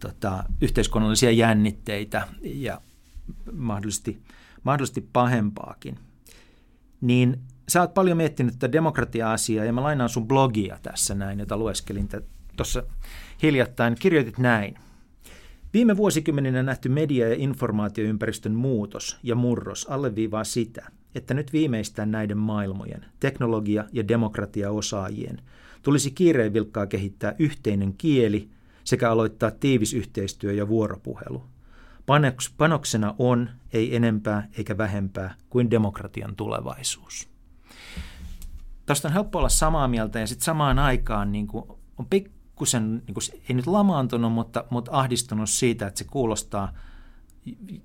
tota, 0.00 0.44
yhteiskunnallisia 0.60 1.30
jännitteitä 1.30 2.28
ja 2.42 2.80
mahdollisesti, 3.52 4.22
mahdollisesti 4.62 5.08
pahempaakin. 5.12 5.98
Niin 7.00 7.40
sä 7.68 7.80
oot 7.80 7.94
paljon 7.94 8.16
miettinyt 8.16 8.54
tätä 8.58 8.72
demokratia-asiaa 8.72 9.64
ja 9.64 9.72
mä 9.72 9.82
lainaan 9.82 10.08
sun 10.08 10.28
blogia 10.28 10.78
tässä 10.82 11.14
näin, 11.14 11.38
jota 11.38 11.56
lueskelin 11.56 12.08
tuossa 12.56 12.82
hiljattain. 13.42 13.94
Kirjoitit 14.00 14.38
näin. 14.38 14.74
Viime 15.72 15.96
vuosikymmeninä 15.96 16.62
nähty 16.62 16.88
media- 16.88 17.28
ja 17.28 17.34
informaatioympäristön 17.38 18.54
muutos 18.54 19.18
ja 19.22 19.34
murros 19.34 19.86
alleviivaa 19.90 20.44
sitä, 20.44 20.90
että 21.14 21.34
nyt 21.34 21.52
viimeistään 21.52 22.10
näiden 22.10 22.38
maailmojen, 22.38 23.04
teknologia- 23.20 23.84
ja 23.92 24.08
demokratiaosaajien, 24.08 25.40
tulisi 25.82 26.10
kiireen 26.10 26.52
vilkkaa 26.52 26.86
kehittää 26.86 27.34
yhteinen 27.38 27.94
kieli 27.98 28.48
sekä 28.84 29.10
aloittaa 29.10 29.50
tiivis 29.50 29.94
yhteistyö 29.94 30.52
ja 30.52 30.68
vuoropuhelu. 30.68 31.42
Panoksena 32.56 33.14
on, 33.18 33.50
ei 33.72 33.96
enempää 33.96 34.48
eikä 34.58 34.78
vähempää, 34.78 35.34
kuin 35.50 35.70
demokratian 35.70 36.36
tulevaisuus. 36.36 37.33
Tuosta 38.86 39.08
on 39.08 39.14
helppo 39.14 39.38
olla 39.38 39.48
samaa 39.48 39.88
mieltä 39.88 40.20
ja 40.20 40.26
sitten 40.26 40.44
samaan 40.44 40.78
aikaan 40.78 41.32
niin 41.32 41.46
kuin 41.46 41.64
on 41.98 42.06
pikkusen, 42.06 43.02
niin 43.06 43.14
kuin, 43.14 43.42
ei 43.48 43.56
nyt 43.56 43.66
lamaantunut, 43.66 44.32
mutta, 44.32 44.64
mutta 44.70 44.90
ahdistunut 44.94 45.50
siitä, 45.50 45.86
että 45.86 45.98
se 45.98 46.04
kuulostaa 46.04 46.72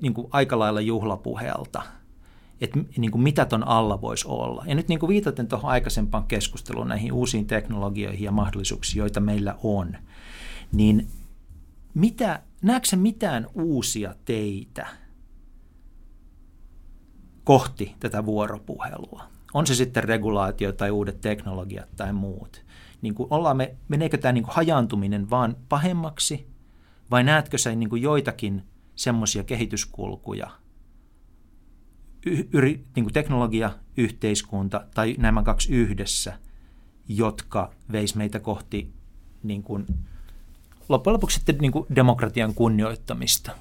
niin 0.01 0.13
kuin 0.13 0.27
aika 0.31 0.59
lailla 0.59 0.81
juhlapuheelta– 0.81 1.81
että 2.61 2.79
niin 2.97 3.11
kuin 3.11 3.21
mitä 3.21 3.45
ton 3.45 3.67
alla 3.67 4.01
voisi 4.01 4.27
olla. 4.27 4.63
Ja 4.67 4.75
nyt 4.75 4.87
niin 4.87 4.99
kuin 4.99 5.07
viitaten 5.07 5.47
tuohon 5.47 5.71
aikaisempaan 5.71 6.23
keskusteluun 6.23 6.87
näihin 6.87 7.13
uusiin 7.13 7.47
teknologioihin 7.47 8.23
ja 8.23 8.31
mahdollisuuksiin, 8.31 8.99
joita 8.99 9.19
meillä 9.19 9.55
on, 9.63 9.97
niin 10.71 11.07
mitä, 11.93 12.41
näetkö 12.61 12.95
mitään 12.95 13.47
uusia 13.53 14.15
teitä 14.25 14.87
kohti 17.43 17.95
tätä 17.99 18.25
vuoropuhelua? 18.25 19.23
On 19.53 19.67
se 19.67 19.75
sitten 19.75 20.03
regulaatio 20.03 20.71
tai 20.71 20.91
uudet 20.91 21.21
teknologiat 21.21 21.89
tai 21.95 22.13
muut. 22.13 22.65
Niin 23.01 23.15
kuin 23.15 23.27
ollaan 23.33 23.57
me, 23.57 23.75
meneekö 23.87 24.17
tämä 24.17 24.31
niin 24.31 24.43
kuin 24.43 24.55
hajaantuminen 24.55 25.29
vaan 25.29 25.55
pahemmaksi 25.69 26.47
vai 27.11 27.23
näetkö 27.23 27.57
sä 27.57 27.75
niin 27.75 27.89
kuin 27.89 28.01
joitakin 28.01 28.63
semmoisia 28.95 29.43
kehityskulkuja– 29.43 30.49
yri, 32.53 32.85
niin 32.95 33.03
kuin 33.03 33.13
teknologia, 33.13 33.71
yhteiskunta 33.97 34.85
tai 34.95 35.15
nämä 35.17 35.43
kaksi 35.43 35.73
yhdessä, 35.73 36.39
jotka 37.07 37.73
veisi 37.91 38.17
meitä 38.17 38.39
kohti 38.39 38.93
niin 39.43 39.63
kuin, 39.63 39.85
loppujen 40.89 41.13
lopuksi 41.13 41.35
sitten 41.35 41.57
niin 41.57 41.71
kuin 41.71 41.85
demokratian 41.95 42.53
kunnioittamista 42.53 43.51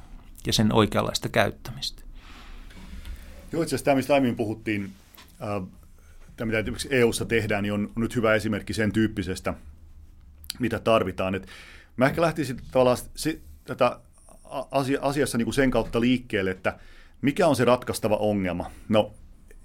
ja 0.47 0.53
sen 0.53 0.73
oikeanlaista 0.73 1.29
käyttämistä. 1.29 2.03
Joo, 3.53 3.63
itse 3.63 3.75
asiassa 3.75 3.85
tämä, 3.85 3.95
mistä 3.95 4.13
aiemmin 4.13 4.37
puhuttiin, 4.37 4.93
äh, 5.43 5.69
tämä 6.39 6.53
mitä 6.63 6.89
EU-ssa 6.91 7.25
tehdään, 7.25 7.63
niin 7.63 7.73
on 7.73 7.93
nyt 7.97 8.17
hyvä 8.17 8.35
esimerkki 8.35 8.73
sen 8.73 8.93
tyyppisestä, 8.93 9.55
mitä 10.59 10.79
tarvitaan. 10.79 11.35
Et 11.35 11.47
mä 11.97 12.07
ehkä 12.07 12.21
lähtisin 12.21 12.57
tavallaan 12.71 12.99
si, 13.15 13.43
tätä 13.65 14.01
asia, 14.71 14.99
asiassa 15.03 15.39
niin 15.39 15.47
kuin 15.47 15.55
sen 15.55 15.71
kautta 15.71 16.01
liikkeelle, 16.01 16.51
että– 16.51 16.79
mikä 17.23 17.47
on 17.47 17.57
se 17.57 17.65
ratkaistava 17.65 18.17
ongelma? 18.17 18.71
No, 18.89 19.15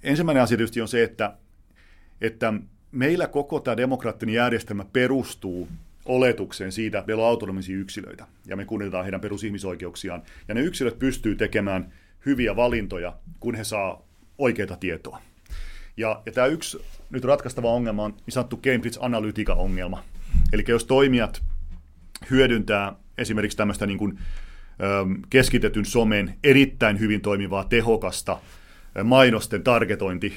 ensimmäinen 0.02 0.42
asia 0.42 0.56
tietysti 0.56 0.80
on 0.80 0.88
se, 0.88 1.02
että, 1.02 1.34
että 2.20 2.54
meillä 2.92 3.26
koko 3.26 3.60
tämä 3.60 3.76
demokraattinen 3.76 4.34
järjestelmä 4.34 4.84
perustuu 4.92 5.68
oletukseen 6.04 6.72
siitä, 6.72 6.98
että 6.98 7.06
meillä 7.06 7.22
on 7.22 7.28
autonomisia 7.28 7.76
yksilöitä 7.76 8.26
ja 8.46 8.56
me 8.56 8.64
kunnioitetaan 8.64 9.04
heidän 9.04 9.20
perusihmisoikeuksiaan. 9.20 10.22
Ja 10.48 10.54
ne 10.54 10.60
yksilöt 10.60 10.98
pystyy 10.98 11.36
tekemään 11.36 11.92
hyviä 12.26 12.56
valintoja, 12.56 13.16
kun 13.40 13.54
he 13.54 13.64
saa 13.64 14.06
oikeita 14.38 14.76
tietoa. 14.76 15.22
Ja, 15.96 16.22
ja 16.26 16.32
tämä 16.32 16.46
yksi 16.46 16.84
nyt 17.10 17.24
ratkaistava 17.24 17.70
ongelma 17.70 18.04
on 18.04 18.10
niin 18.10 18.32
sanottu 18.32 18.56
Cambridge 18.56 18.98
Analytica-ongelma. 19.00 20.02
Eli 20.52 20.64
jos 20.68 20.84
toimijat 20.84 21.42
hyödyntää 22.30 22.92
esimerkiksi 23.18 23.56
tämmöistä 23.56 23.86
niin 23.86 23.98
kuin 23.98 24.18
keskitetyn 25.30 25.84
somen 25.84 26.34
erittäin 26.44 27.00
hyvin 27.00 27.20
toimivaa, 27.20 27.64
tehokasta 27.64 28.38
mainosten 29.04 29.62
targetointi 29.62 30.32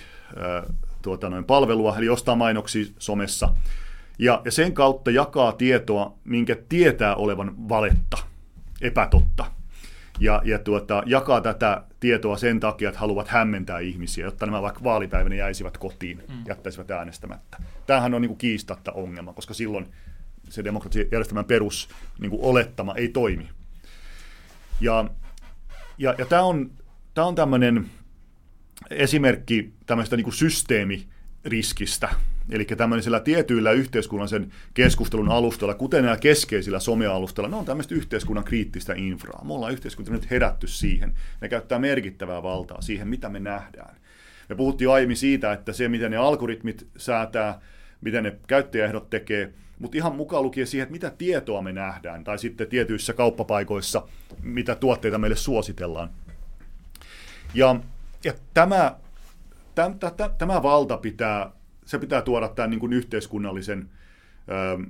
tuota 1.01 1.29
noin, 1.29 1.45
palvelua, 1.45 1.97
eli 1.97 2.09
ostaa 2.09 2.35
mainoksia 2.35 2.85
somessa, 2.99 3.49
ja, 4.19 4.41
ja 4.45 4.51
sen 4.51 4.73
kautta 4.73 5.11
jakaa 5.11 5.51
tietoa, 5.51 6.13
minkä 6.23 6.55
tietää 6.69 7.15
olevan 7.15 7.69
valetta, 7.69 8.17
epätotta, 8.81 9.45
ja, 10.19 10.41
ja 10.45 10.59
tuota, 10.59 11.03
jakaa 11.05 11.41
tätä 11.41 11.83
tietoa 11.99 12.37
sen 12.37 12.59
takia, 12.59 12.89
että 12.89 12.99
haluavat 12.99 13.27
hämmentää 13.27 13.79
ihmisiä, 13.79 14.25
jotta 14.25 14.45
nämä 14.45 14.61
vaikka 14.61 14.83
vaalipäivänä 14.83 15.35
jäisivät 15.35 15.77
kotiin, 15.77 16.23
mm. 16.29 16.43
jättäisivät 16.47 16.91
äänestämättä. 16.91 17.57
Tämähän 17.87 18.13
on 18.13 18.21
niin 18.21 18.29
kuin 18.29 18.37
kiistatta 18.37 18.91
ongelma, 18.91 19.33
koska 19.33 19.53
silloin 19.53 19.85
se 20.49 20.63
demokratiajärjestelmän 20.63 21.45
perus 21.45 21.89
niin 22.19 22.29
kuin 22.29 22.41
olettama 22.43 22.95
ei 22.95 23.07
toimi. 23.07 23.49
Ja, 24.81 25.05
ja, 25.97 26.15
ja 26.17 26.25
tämä 26.25 26.41
on, 26.41 26.71
tää 27.13 27.25
on 27.25 27.35
tämmöinen 27.35 27.89
esimerkki 28.89 29.73
tämmöistä 29.85 30.17
niin 30.17 30.33
systeemiriskistä, 30.33 32.09
Eli 32.49 32.65
tämmöisellä 32.65 33.19
tietyillä 33.19 33.71
yhteiskunnallisen 33.71 34.51
keskustelun 34.73 35.29
alustalla, 35.29 35.73
kuten 35.73 36.03
nämä 36.03 36.17
keskeisillä 36.17 36.79
somealustalla, 36.79 37.49
ne 37.49 37.55
on 37.55 37.65
tämmöistä 37.65 37.95
yhteiskunnan 37.95 38.43
kriittistä 38.45 38.93
infraa. 38.93 39.43
Me 39.45 39.53
ollaan 39.53 39.73
yhteiskunta 39.73 40.11
nyt 40.11 40.31
herätty 40.31 40.67
siihen. 40.67 41.13
Ne 41.41 41.49
käyttää 41.49 41.79
merkittävää 41.79 42.43
valtaa 42.43 42.81
siihen, 42.81 43.07
mitä 43.07 43.29
me 43.29 43.39
nähdään. 43.39 43.95
Me 44.49 44.55
puhuttiin 44.55 44.89
aiemmin 44.89 45.17
siitä, 45.17 45.53
että 45.53 45.73
se, 45.73 45.87
miten 45.87 46.11
ne 46.11 46.17
algoritmit 46.17 46.87
säätää, 46.97 47.59
miten 48.01 48.23
ne 48.23 48.35
käyttäjäehdot 48.47 49.09
tekee, 49.09 49.53
mutta 49.79 49.97
ihan 49.97 50.15
mukaan 50.15 50.43
lukien 50.43 50.67
siihen, 50.67 50.83
että 50.83 50.91
mitä 50.91 51.09
tietoa 51.17 51.61
me 51.61 51.71
nähdään, 51.71 52.23
tai 52.23 52.39
sitten 52.39 52.67
tietyissä 52.67 53.13
kauppapaikoissa, 53.13 54.07
mitä 54.41 54.75
tuotteita 54.75 55.17
meille 55.17 55.35
suositellaan. 55.35 56.09
Ja, 57.53 57.75
ja 58.23 58.33
tämä, 58.53 58.95
tämä, 59.75 59.93
tämä 60.37 60.63
valta 60.63 60.97
pitää, 60.97 61.51
se 61.87 61.99
pitää 61.99 62.21
tuoda 62.21 62.47
tämän 62.47 62.69
niin 62.69 62.79
kuin 62.79 62.93
yhteiskunnallisen, 62.93 63.89
ähm, 64.51 64.83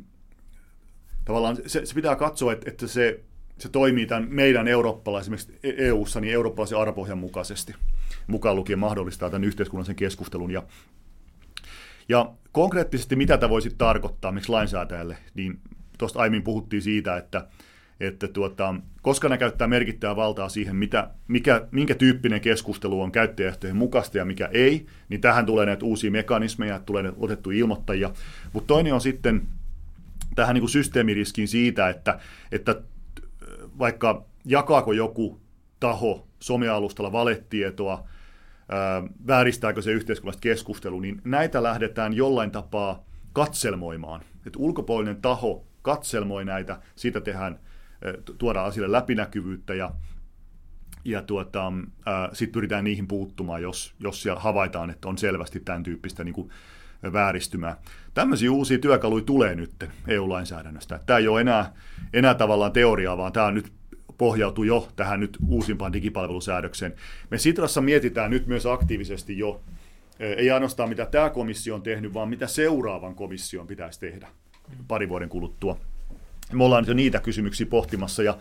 tavallaan 1.26 1.58
se, 1.66 1.86
se 1.86 1.96
pitää 1.96 2.16
katsoa, 2.16 2.54
että, 2.54 2.70
että 2.70 2.88
se, 2.88 3.20
se 3.58 3.70
toimii 3.70 4.06
tämän 4.06 4.28
meidän 4.30 4.68
eurooppalaisen, 4.68 5.34
esimerkiksi 5.34 5.74
EU-ssa, 5.78 6.22
niin 6.22 6.34
eurooppalaisen 6.34 6.78
arvopohjan 6.78 7.18
mukaisesti, 7.18 7.76
mukaan 8.28 8.56
lukien 8.56 8.80
mahdollistaa 8.80 9.30
tämän 9.30 9.44
yhteiskunnallisen 9.44 9.96
keskustelun. 9.96 10.52
Ja 10.52 10.64
ja 12.10 12.34
konkreettisesti 12.52 13.16
mitä 13.16 13.38
tämä 13.38 13.50
voisi 13.50 13.76
tarkoittaa 13.78 14.32
miksi 14.32 14.50
lainsäätäjälle, 14.50 15.18
niin 15.34 15.60
tuosta 15.98 16.20
aiemmin 16.20 16.44
puhuttiin 16.44 16.82
siitä, 16.82 17.18
että, 17.18 17.48
että 18.00 18.28
tuota, 18.28 18.76
koska 19.02 19.30
ne 19.30 19.38
käyttää 19.38 19.68
merkittävää 19.68 20.16
valtaa 20.16 20.50
siihen, 20.50 20.76
mitä, 20.76 21.10
mikä, 21.28 21.68
minkä 21.72 21.96
tyyppinen 21.96 22.42
keskustelu 22.42 23.02
on 23.02 23.12
käyttäjäehtojen 23.12 23.76
mukaista 23.76 24.18
ja 24.18 24.26
mikä 24.26 24.50
ei, 24.52 24.86
niin 25.10 25.22
tähän 25.22 25.46
tulee 25.46 25.66
näitä 25.66 25.86
uusia 25.86 26.12
mekanismeja, 26.12 26.80
tulee 26.80 27.04
näitä 27.04 27.18
otettu 27.22 27.52
ilmoittajia. 27.52 28.12
Mutta 28.54 28.68
toinen 28.68 28.94
on 28.94 29.02
sitten 29.02 29.48
tähän 30.36 30.54
niin 30.54 30.62
kuin 30.62 30.70
systeemiriskiin 30.70 31.48
siitä, 31.48 31.90
että, 31.90 32.20
että 32.52 32.82
vaikka 33.80 34.26
jakaako 34.46 34.94
joku 34.94 35.42
taho 35.80 36.28
somealustalla 36.40 37.12
valetietoa, 37.12 38.08
vääristääkö 39.28 39.82
se 39.82 39.92
yhteiskunnallista 39.92 40.42
keskustelua, 40.42 41.02
niin 41.02 41.22
näitä 41.24 41.64
lähdetään 41.64 42.14
jollain 42.14 42.52
tapaa 42.52 43.06
katselmoimaan. 43.34 44.22
Että 44.46 44.60
ulkopuolinen 44.60 45.22
taho 45.22 45.66
katselmoi 45.82 46.46
näitä, 46.46 46.80
siitä 46.96 47.22
tehdään, 47.22 47.60
tuodaan 48.38 48.66
asialle 48.66 48.92
läpinäkyvyyttä 48.92 49.74
ja, 49.74 49.92
ja 51.06 51.22
tuota, 51.22 51.74
sitten 52.34 52.54
pyritään 52.54 52.84
niihin 52.84 53.08
puuttumaan, 53.08 53.62
jos, 53.62 53.94
jos 54.00 54.22
siellä 54.22 54.40
havaitaan, 54.40 54.90
että 54.90 55.08
on 55.08 55.18
selvästi 55.18 55.60
tämän 55.60 55.84
tyyppistä 55.84 56.24
niin 56.24 56.34
kuin, 56.34 56.50
vääristymää. 57.14 57.78
Tämmöisiä 58.14 58.52
uusia 58.52 58.80
työkaluja 58.80 59.24
tulee 59.24 59.56
nyt 59.56 59.72
EU-lainsäädännöstä. 60.08 61.00
Tämä 61.06 61.20
ei 61.20 61.28
ole 61.28 61.42
enää, 61.42 61.74
enää 62.14 62.34
tavallaan 62.34 62.72
teoriaa, 62.72 63.18
vaan 63.18 63.34
tämä 63.34 63.46
on 63.46 63.54
nyt 63.54 63.72
pohjautuu 64.18 64.64
jo 64.64 64.88
tähän 64.96 65.20
nyt 65.20 65.38
uusimpaan 65.48 65.94
digipalvelusäädökseen. 65.94 66.94
Me 67.32 67.38
Sitrassa 67.38 67.82
mietitään 67.82 68.32
nyt 68.32 68.48
myös 68.48 68.66
aktiivisesti 68.66 69.38
jo, 69.38 69.62
ei 70.20 70.52
ainoastaan 70.52 70.90
mitä 70.90 71.06
tämä 71.06 71.30
komissio 71.30 71.76
on 71.76 71.82
tehnyt, 71.82 72.14
vaan 72.14 72.30
mitä 72.30 72.48
seuraavan 72.48 73.16
komission 73.16 73.68
pitäisi 73.68 74.00
tehdä 74.00 74.28
pari 74.88 75.10
vuoden 75.10 75.30
kuluttua. 75.30 75.80
Me 76.54 76.64
ollaan 76.64 76.86
jo 76.88 76.94
niitä 76.94 77.20
kysymyksiä 77.20 77.66
pohtimassa 77.66 78.24
ja, 78.24 78.38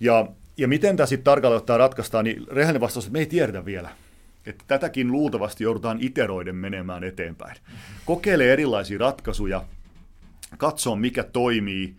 ja, 0.00 0.26
ja 0.56 0.68
miten 0.68 0.96
tämä 0.96 1.06
sitten 1.06 1.24
tarkalleen 1.24 1.58
ottaa 1.58 1.78
ratkaistaan, 1.78 2.24
niin 2.24 2.46
rehellinen 2.50 2.80
vastaus, 2.80 3.04
että 3.04 3.12
me 3.12 3.18
ei 3.18 3.26
tiedetä 3.26 3.64
vielä. 3.64 3.90
Että 4.46 4.64
tätäkin 4.66 5.12
luultavasti 5.12 5.64
joudutaan 5.64 5.98
iteroiden 6.00 6.56
menemään 6.56 7.04
eteenpäin. 7.04 7.56
Kokeile 8.04 8.52
erilaisia 8.52 8.98
ratkaisuja, 8.98 9.64
katsoa 10.58 10.96
mikä 10.96 11.22
toimii 11.22 11.96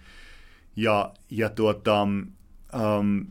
ja, 0.76 1.14
ja, 1.32 1.50
tuota, 1.50 2.02
um, 2.02 3.26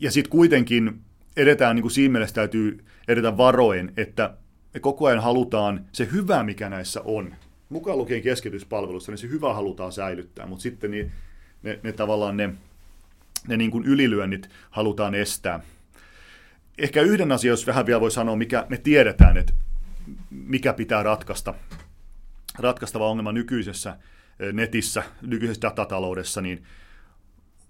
ja 0.00 0.10
sitten 0.10 0.30
kuitenkin 0.30 1.00
edetään, 1.36 1.76
niin 1.76 1.82
kuin 1.82 1.92
siinä 1.92 2.12
mielessä 2.12 2.34
täytyy 2.34 2.84
edetä 3.08 3.36
varoen, 3.36 3.92
että 3.96 4.34
me 4.74 4.80
koko 4.80 5.06
ajan 5.06 5.22
halutaan 5.22 5.84
se 5.92 6.08
hyvä, 6.12 6.42
mikä 6.42 6.68
näissä 6.68 7.00
on, 7.04 7.34
mukaan 7.68 7.98
lukien 7.98 8.22
keskityspalvelussa, 8.22 9.12
niin 9.12 9.18
se 9.18 9.28
hyvä 9.28 9.54
halutaan 9.54 9.92
säilyttää, 9.92 10.46
mutta 10.46 10.62
sitten 10.62 10.90
niin, 10.90 11.12
ne, 11.62 11.80
ne 11.82 11.92
tavallaan 11.92 12.36
ne, 12.36 12.54
ne 13.48 13.56
niin 13.56 13.70
kuin 13.70 13.84
ylilyönnit 13.84 14.50
halutaan 14.70 15.14
estää. 15.14 15.60
Ehkä 16.78 17.02
yhden 17.02 17.32
asian, 17.32 17.50
jos 17.50 17.66
vähän 17.66 17.86
vielä 17.86 18.00
voi 18.00 18.10
sanoa, 18.10 18.36
mikä 18.36 18.66
me 18.68 18.76
tiedetään, 18.76 19.36
että 19.36 19.52
mikä 20.30 20.72
pitää 20.72 21.02
ratkaista, 21.02 21.54
ratkaistava 22.58 23.08
ongelma 23.08 23.32
nykyisessä 23.32 23.96
eh, 24.40 24.52
netissä, 24.52 25.02
nykyisessä 25.22 25.62
datataloudessa, 25.62 26.40
niin 26.40 26.62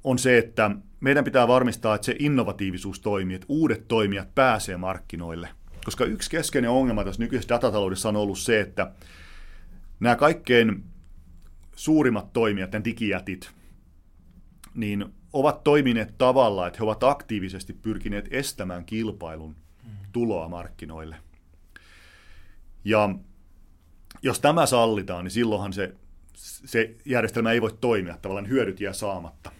on 0.04 0.18
se, 0.18 0.38
että 0.38 0.70
meidän 1.00 1.24
pitää 1.24 1.48
varmistaa, 1.48 1.94
että 1.94 2.04
se 2.04 2.16
innovatiivisuus 2.18 3.00
toimii, 3.00 3.34
että 3.34 3.46
uudet 3.48 3.88
toimijat 3.88 4.34
pääsee 4.34 4.76
markkinoille. 4.76 5.48
Koska 5.84 6.04
yksi 6.04 6.30
keskeinen 6.30 6.70
ongelma 6.70 7.04
tässä 7.04 7.22
nykyisessä 7.22 7.54
datataloudessa 7.54 8.08
on 8.08 8.16
ollut 8.16 8.38
se, 8.38 8.60
että 8.60 8.92
nämä 10.00 10.16
kaikkein 10.16 10.84
suurimmat 11.76 12.32
toimijat, 12.32 12.72
nämä 12.72 12.84
digijätit, 12.84 13.50
niin 14.74 15.14
ovat 15.32 15.64
toimineet 15.64 16.18
tavalla, 16.18 16.66
että 16.66 16.78
he 16.78 16.84
ovat 16.84 17.04
aktiivisesti 17.04 17.72
pyrkineet 17.72 18.28
estämään 18.30 18.84
kilpailun 18.84 19.56
tuloa 20.12 20.48
markkinoille. 20.48 21.16
Ja 22.84 23.14
jos 24.22 24.40
tämä 24.40 24.66
sallitaan, 24.66 25.24
niin 25.24 25.32
silloinhan 25.32 25.72
se, 25.72 25.94
se 26.34 26.96
järjestelmä 27.04 27.52
ei 27.52 27.62
voi 27.62 27.78
toimia, 27.80 28.18
tavallaan 28.22 28.48
hyödyt 28.48 28.80
jää 28.80 28.92
saamatta. 28.92 29.52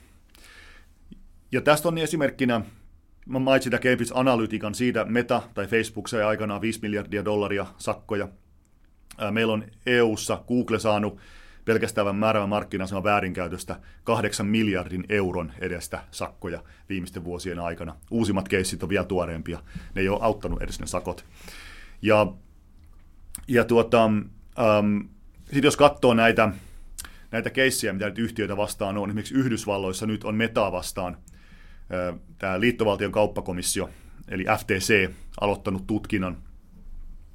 Ja 1.53 1.61
tästä 1.61 1.89
on 1.89 1.99
esimerkkinä, 1.99 2.61
mä 3.27 3.39
mainitsin 3.39 3.73
Cambridge 3.73 4.13
Analytican, 4.15 4.75
siitä 4.75 5.05
Meta 5.05 5.43
tai 5.55 5.67
Facebook 5.67 6.09
sai 6.09 6.23
aikanaan 6.23 6.61
5 6.61 6.79
miljardia 6.83 7.25
dollaria 7.25 7.67
sakkoja. 7.79 8.29
Meillä 9.31 9.53
on 9.53 9.65
EU-ssa 9.87 10.45
Google 10.49 10.79
saanut 10.79 11.19
pelkästään 11.65 12.17
määräävän 12.17 12.49
markkina 12.49 12.85
väärinkäytöstä 13.05 13.81
8 14.05 14.47
miljardin 14.47 15.05
euron 15.09 15.53
edestä 15.59 16.05
sakkoja 16.11 16.63
viimeisten 16.89 17.25
vuosien 17.25 17.59
aikana. 17.59 17.97
Uusimmat 18.11 18.49
keissit 18.49 18.83
on 18.83 18.89
vielä 18.89 19.05
tuoreempia. 19.05 19.63
Ne 19.95 20.01
ei 20.01 20.09
ole 20.09 20.19
auttanut 20.23 20.63
edes 20.63 20.81
ne 20.81 20.87
sakot. 20.87 21.25
Ja, 22.03 22.27
ja 23.49 23.65
tuota, 23.65 24.05
ähm, 24.05 24.99
sitten 25.45 25.65
jos 25.65 25.77
katsoo 25.77 26.15
näitä, 26.15 26.53
näitä 27.31 27.51
keissejä, 27.51 27.93
mitä 27.93 28.09
nyt 28.09 28.19
yhtiöitä 28.19 28.57
vastaan 28.57 28.99
on, 28.99 29.09
esimerkiksi 29.09 29.35
Yhdysvalloissa 29.35 30.07
nyt 30.07 30.25
on 30.25 30.35
Meta 30.35 30.73
vastaan 30.73 31.17
äh, 31.17 32.21
tämä 32.39 32.61
liittovaltion 32.61 33.13
kauppakomissio, 33.13 33.91
eli 34.29 34.45
FTC, 34.59 35.11
aloittanut 35.41 35.87
tutkinnan 35.87 36.37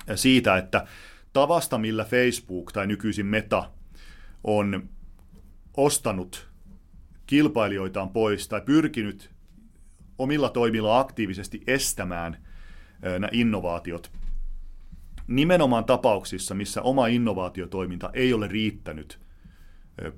äh, 0.09 0.15
siitä, 0.15 0.57
että 0.57 0.87
tavasta, 1.33 1.77
millä 1.77 2.05
Facebook 2.05 2.71
tai 2.71 2.87
nykyisin 2.87 3.25
Meta 3.25 3.76
on 4.43 4.89
ostanut 5.77 6.49
kilpailijoitaan 7.27 8.09
pois 8.09 8.47
tai 8.47 8.61
pyrkinyt 8.61 9.31
omilla 10.17 10.49
toimilla 10.49 10.99
aktiivisesti 10.99 11.63
estämään 11.67 12.37
nämä 13.01 13.29
innovaatiot 13.31 14.11
nimenomaan 15.27 15.85
tapauksissa, 15.85 16.55
missä 16.55 16.81
oma 16.81 17.07
innovaatiotoiminta 17.07 18.09
ei 18.13 18.33
ole 18.33 18.47
riittänyt 18.47 19.19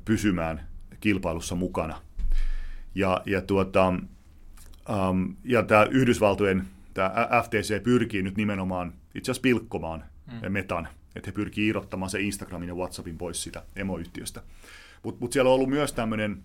pysymään 0.06 0.68
kilpailussa 1.00 1.56
mukana. 1.56 2.02
Ja, 2.96 3.22
ja, 3.26 3.42
tuota, 3.42 3.88
um, 5.10 5.36
ja 5.44 5.64
tämä 5.64 5.84
Yhdysvaltojen 5.84 6.68
tämä 6.94 7.12
FTC 7.44 7.84
pyrkii 7.84 8.24
nyt 8.24 8.38
nimenomaan 8.38 8.94
itse 9.16 9.32
asiassa 9.32 9.42
pilkkomaan 9.42 10.04
mm. 10.42 10.52
metan 10.52 10.88
että 11.20 11.28
he 11.28 11.36
pyrkii 11.36 11.68
irrottamaan 11.68 12.10
se 12.10 12.22
Instagramin 12.22 12.70
ja 12.70 12.76
WhatsAppin 12.76 13.18
pois 13.18 13.44
sitä 13.44 13.64
emoyhtiöstä. 13.76 14.44
Mutta 15.04 15.20
mut 15.22 15.34
siellä 15.34 15.50
on 15.50 15.56
ollut 15.56 15.70
myös 15.70 15.94
tämmöinen, 15.94 16.44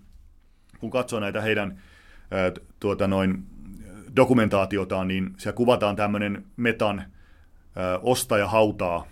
kun 0.79 0.91
katsoo 0.91 1.19
näitä 1.19 1.41
heidän 1.41 1.81
ää, 2.31 2.51
tuota 2.79 3.07
noin, 3.07 3.43
dokumentaatiotaan, 4.15 5.07
niin 5.07 5.33
siellä 5.37 5.55
kuvataan 5.55 5.95
tämmöinen 5.95 6.45
metan 6.57 6.99
ää, 7.75 7.97
osta 7.97 8.37
ja 8.37 8.47
hautaa 8.47 9.07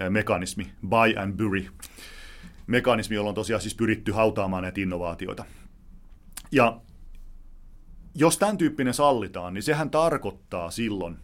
ää, 0.00 0.10
mekanismi, 0.10 0.72
buy 0.88 1.14
and 1.16 1.36
bury 1.36 1.66
mekanismi, 2.66 3.16
jolla 3.16 3.28
on 3.28 3.34
tosiaan 3.34 3.62
siis 3.62 3.74
pyritty 3.74 4.12
hautaamaan 4.12 4.62
näitä 4.62 4.80
innovaatioita. 4.80 5.44
Ja 6.52 6.80
jos 8.14 8.38
tämän 8.38 8.58
tyyppinen 8.58 8.94
sallitaan, 8.94 9.54
niin 9.54 9.62
sehän 9.62 9.90
tarkoittaa 9.90 10.70
silloin, 10.70 11.16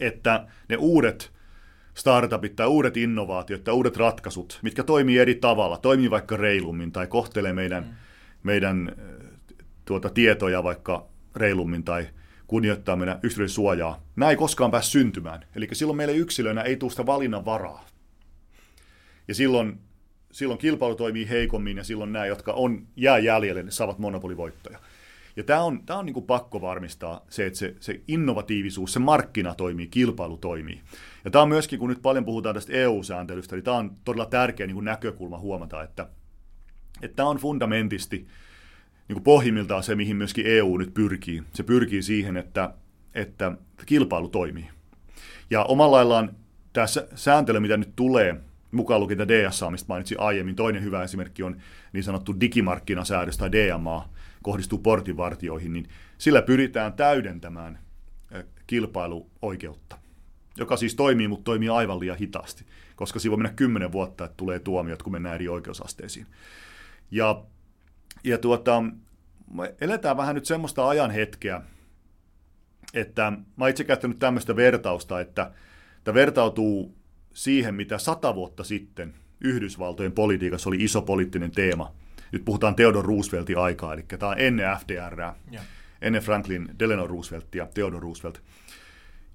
että 0.00 0.46
ne 0.68 0.76
uudet 0.76 1.32
startupit 1.94 2.56
tai 2.56 2.66
uudet 2.66 2.96
innovaatiot 2.96 3.64
tai 3.64 3.74
uudet 3.74 3.96
ratkaisut, 3.96 4.58
mitkä 4.62 4.82
toimii 4.82 5.18
eri 5.18 5.34
tavalla, 5.34 5.76
toimii 5.76 6.10
vaikka 6.10 6.36
reilummin 6.36 6.92
tai 6.92 7.06
kohtelee 7.06 7.52
meidän, 7.52 7.84
mm. 7.84 7.90
meidän 8.42 8.92
tuota, 9.84 10.10
tietoja 10.10 10.62
vaikka 10.62 11.06
reilummin 11.36 11.84
tai 11.84 12.08
kunnioittaa 12.46 12.96
meidän 12.96 13.20
yksilöiden 13.22 13.54
suojaa. 13.54 14.02
Nämä 14.16 14.30
ei 14.30 14.36
koskaan 14.36 14.70
pääse 14.70 14.90
syntymään. 14.90 15.44
Eli 15.56 15.68
silloin 15.72 15.96
meille 15.96 16.14
yksilöinä 16.14 16.62
ei 16.62 16.76
tule 16.76 16.90
sitä 16.90 17.06
valinnan 17.06 17.44
varaa. 17.44 17.86
Ja 19.28 19.34
silloin, 19.34 19.78
silloin 20.32 20.58
kilpailu 20.58 20.94
toimii 20.94 21.28
heikommin 21.28 21.76
ja 21.76 21.84
silloin 21.84 22.12
nämä, 22.12 22.26
jotka 22.26 22.52
on, 22.52 22.86
jää 22.96 23.18
jäljelle, 23.18 23.62
ne 23.62 23.70
saavat 23.70 23.98
monopolivoittoja. 23.98 24.78
Ja 25.36 25.44
tämä 25.44 25.62
on, 25.62 25.82
tämä 25.86 25.98
on 25.98 26.06
niin 26.06 26.14
kuin 26.14 26.26
pakko 26.26 26.60
varmistaa 26.60 27.24
se, 27.28 27.46
että 27.46 27.58
se, 27.58 27.74
se 27.80 28.00
innovatiivisuus, 28.08 28.92
se 28.92 28.98
markkina 28.98 29.54
toimii, 29.54 29.86
kilpailu 29.86 30.36
toimii. 30.36 30.80
Ja 31.24 31.30
tämä 31.30 31.42
on 31.42 31.48
myöskin, 31.48 31.78
kun 31.78 31.88
nyt 31.88 32.02
paljon 32.02 32.24
puhutaan 32.24 32.54
tästä 32.54 32.72
EU-sääntelystä, 32.72 33.56
niin 33.56 33.64
tämä 33.64 33.76
on 33.76 33.96
todella 34.04 34.26
tärkeä 34.26 34.66
niin 34.66 34.74
kuin 34.74 34.84
näkökulma 34.84 35.38
huomata, 35.38 35.82
että, 35.82 36.08
että 37.02 37.16
tämä 37.16 37.28
on 37.28 37.36
fundamentisti 37.36 38.16
niin 39.08 39.14
kuin 39.14 39.24
pohjimmiltaan 39.24 39.82
se, 39.82 39.94
mihin 39.94 40.16
myöskin 40.16 40.46
EU 40.46 40.76
nyt 40.76 40.94
pyrkii. 40.94 41.42
Se 41.54 41.62
pyrkii 41.62 42.02
siihen, 42.02 42.36
että, 42.36 42.74
että 43.14 43.52
kilpailu 43.86 44.28
toimii. 44.28 44.68
Ja 45.50 45.64
omalla 45.64 45.96
laillaan 45.96 46.36
tämä 46.72 46.86
sääntely, 47.14 47.60
mitä 47.60 47.76
nyt 47.76 47.92
tulee, 47.96 48.36
mukaan 48.72 49.00
lukien 49.00 49.28
DSA, 49.28 49.70
mistä 49.70 49.88
mainitsin 49.88 50.20
aiemmin, 50.20 50.56
toinen 50.56 50.82
hyvä 50.82 51.02
esimerkki 51.02 51.42
on 51.42 51.56
niin 51.92 52.04
sanottu 52.04 52.40
digimarkkinasäädös 52.40 53.38
tai 53.38 53.52
DMA, 53.52 54.08
kohdistuu 54.42 54.78
portinvartioihin, 54.78 55.72
niin 55.72 55.88
sillä 56.18 56.42
pyritään 56.42 56.92
täydentämään 56.92 57.78
kilpailuoikeutta, 58.66 59.98
joka 60.58 60.76
siis 60.76 60.94
toimii, 60.94 61.28
mutta 61.28 61.44
toimii 61.44 61.68
aivan 61.68 62.00
liian 62.00 62.18
hitaasti, 62.18 62.64
koska 62.96 63.18
siinä 63.18 63.30
voi 63.30 63.38
mennä 63.38 63.56
kymmenen 63.56 63.92
vuotta, 63.92 64.24
että 64.24 64.36
tulee 64.36 64.58
tuomiot, 64.58 65.02
kun 65.02 65.12
mennään 65.12 65.34
eri 65.34 65.48
oikeusasteisiin. 65.48 66.26
Ja, 67.10 67.42
ja 68.24 68.38
tuota, 68.38 68.82
me 69.54 69.74
eletään 69.80 70.16
vähän 70.16 70.34
nyt 70.34 70.44
semmoista 70.44 70.88
ajan 70.88 71.10
hetkeä, 71.10 71.62
että 72.94 73.32
mä 73.56 73.68
itse 73.68 73.84
käyttänyt 73.84 74.18
tämmöistä 74.18 74.56
vertausta, 74.56 75.20
että 75.20 75.50
tämä 76.04 76.14
vertautuu 76.14 76.94
siihen, 77.34 77.74
mitä 77.74 77.98
sata 77.98 78.34
vuotta 78.34 78.64
sitten 78.64 79.14
Yhdysvaltojen 79.40 80.12
politiikassa 80.12 80.70
oli 80.70 80.84
iso 80.84 81.02
poliittinen 81.02 81.50
teema– 81.50 81.92
nyt 82.32 82.44
puhutaan 82.44 82.74
Theodore 82.74 83.06
Rooseveltin 83.06 83.58
aikaa, 83.58 83.94
eli 83.94 84.02
tämä 84.02 84.32
on 84.32 84.38
ennen 84.38 84.76
FDR, 84.78 85.20
ja. 85.50 85.60
ennen 86.02 86.22
Franklin 86.22 86.68
Delano 86.78 87.06
Rooseveltia, 87.06 87.66
Theodore 87.74 88.00
Roosevelt. 88.00 88.42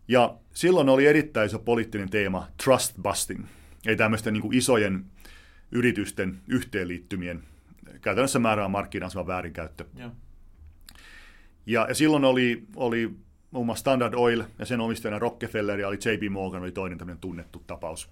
Ja 0.08 0.38
silloin 0.54 0.90
oli 0.90 1.06
erittäin 1.06 1.46
iso 1.48 1.60
poliittinen 1.60 2.10
teema 2.10 2.48
trust 2.64 2.96
busting, 3.02 3.46
ei 3.88 3.96
tämmöisten 3.96 4.34
niin 4.34 4.54
isojen 4.54 5.06
yritysten 5.72 6.38
yhteenliittymien 6.48 7.44
käytännössä 8.02 8.40
määrää 8.40 8.68
markkina 8.68 9.08
väärinkäyttö. 9.28 9.86
Joo. 9.96 10.12
Ja, 11.66 11.86
ja 11.88 11.96
silloin 11.96 12.26
oli, 12.26 12.64
oli 12.76 13.12
muun 13.52 13.66
muassa 13.66 13.80
Standard 13.80 14.14
Oil 14.14 14.44
ja 14.60 14.66
sen 14.66 14.82
omistajana 14.82 15.20
Rockefeller 15.20 15.80
ja 15.80 15.88
oli 15.88 15.96
JP 15.96 16.32
Morgan 16.32 16.62
oli 16.62 16.72
toinen 16.72 16.98
tämmöinen 16.98 17.22
tunnettu 17.22 17.64
tapaus. 17.68 18.10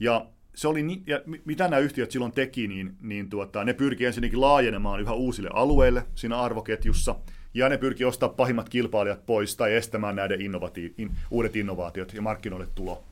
Ja 0.00 0.26
se 0.54 0.68
oli, 0.68 1.02
ja 1.06 1.20
mitä 1.44 1.68
nämä 1.68 1.80
yhtiöt 1.80 2.10
silloin 2.10 2.32
teki, 2.32 2.68
niin, 2.68 2.96
niin 3.00 3.30
tuota, 3.30 3.64
ne 3.64 3.74
pyrkii 3.74 4.06
ensinnäkin 4.06 4.40
laajenemaan 4.40 5.00
yhä 5.00 5.12
uusille 5.12 5.50
alueille 5.52 6.06
siinä 6.14 6.40
arvoketjussa, 6.40 7.14
ja 7.54 7.68
ne 7.68 7.78
pyrkii 7.78 8.06
ostamaan 8.06 8.36
pahimmat 8.36 8.68
kilpailijat 8.68 9.26
pois 9.26 9.56
tai 9.56 9.74
estämään 9.74 10.16
näiden 10.16 10.40
innovati- 10.40 10.94
in, 10.98 11.10
uudet 11.30 11.56
innovaatiot 11.56 12.14
ja 12.14 12.22
markkinoille 12.22 12.68
tulo. 12.74 13.04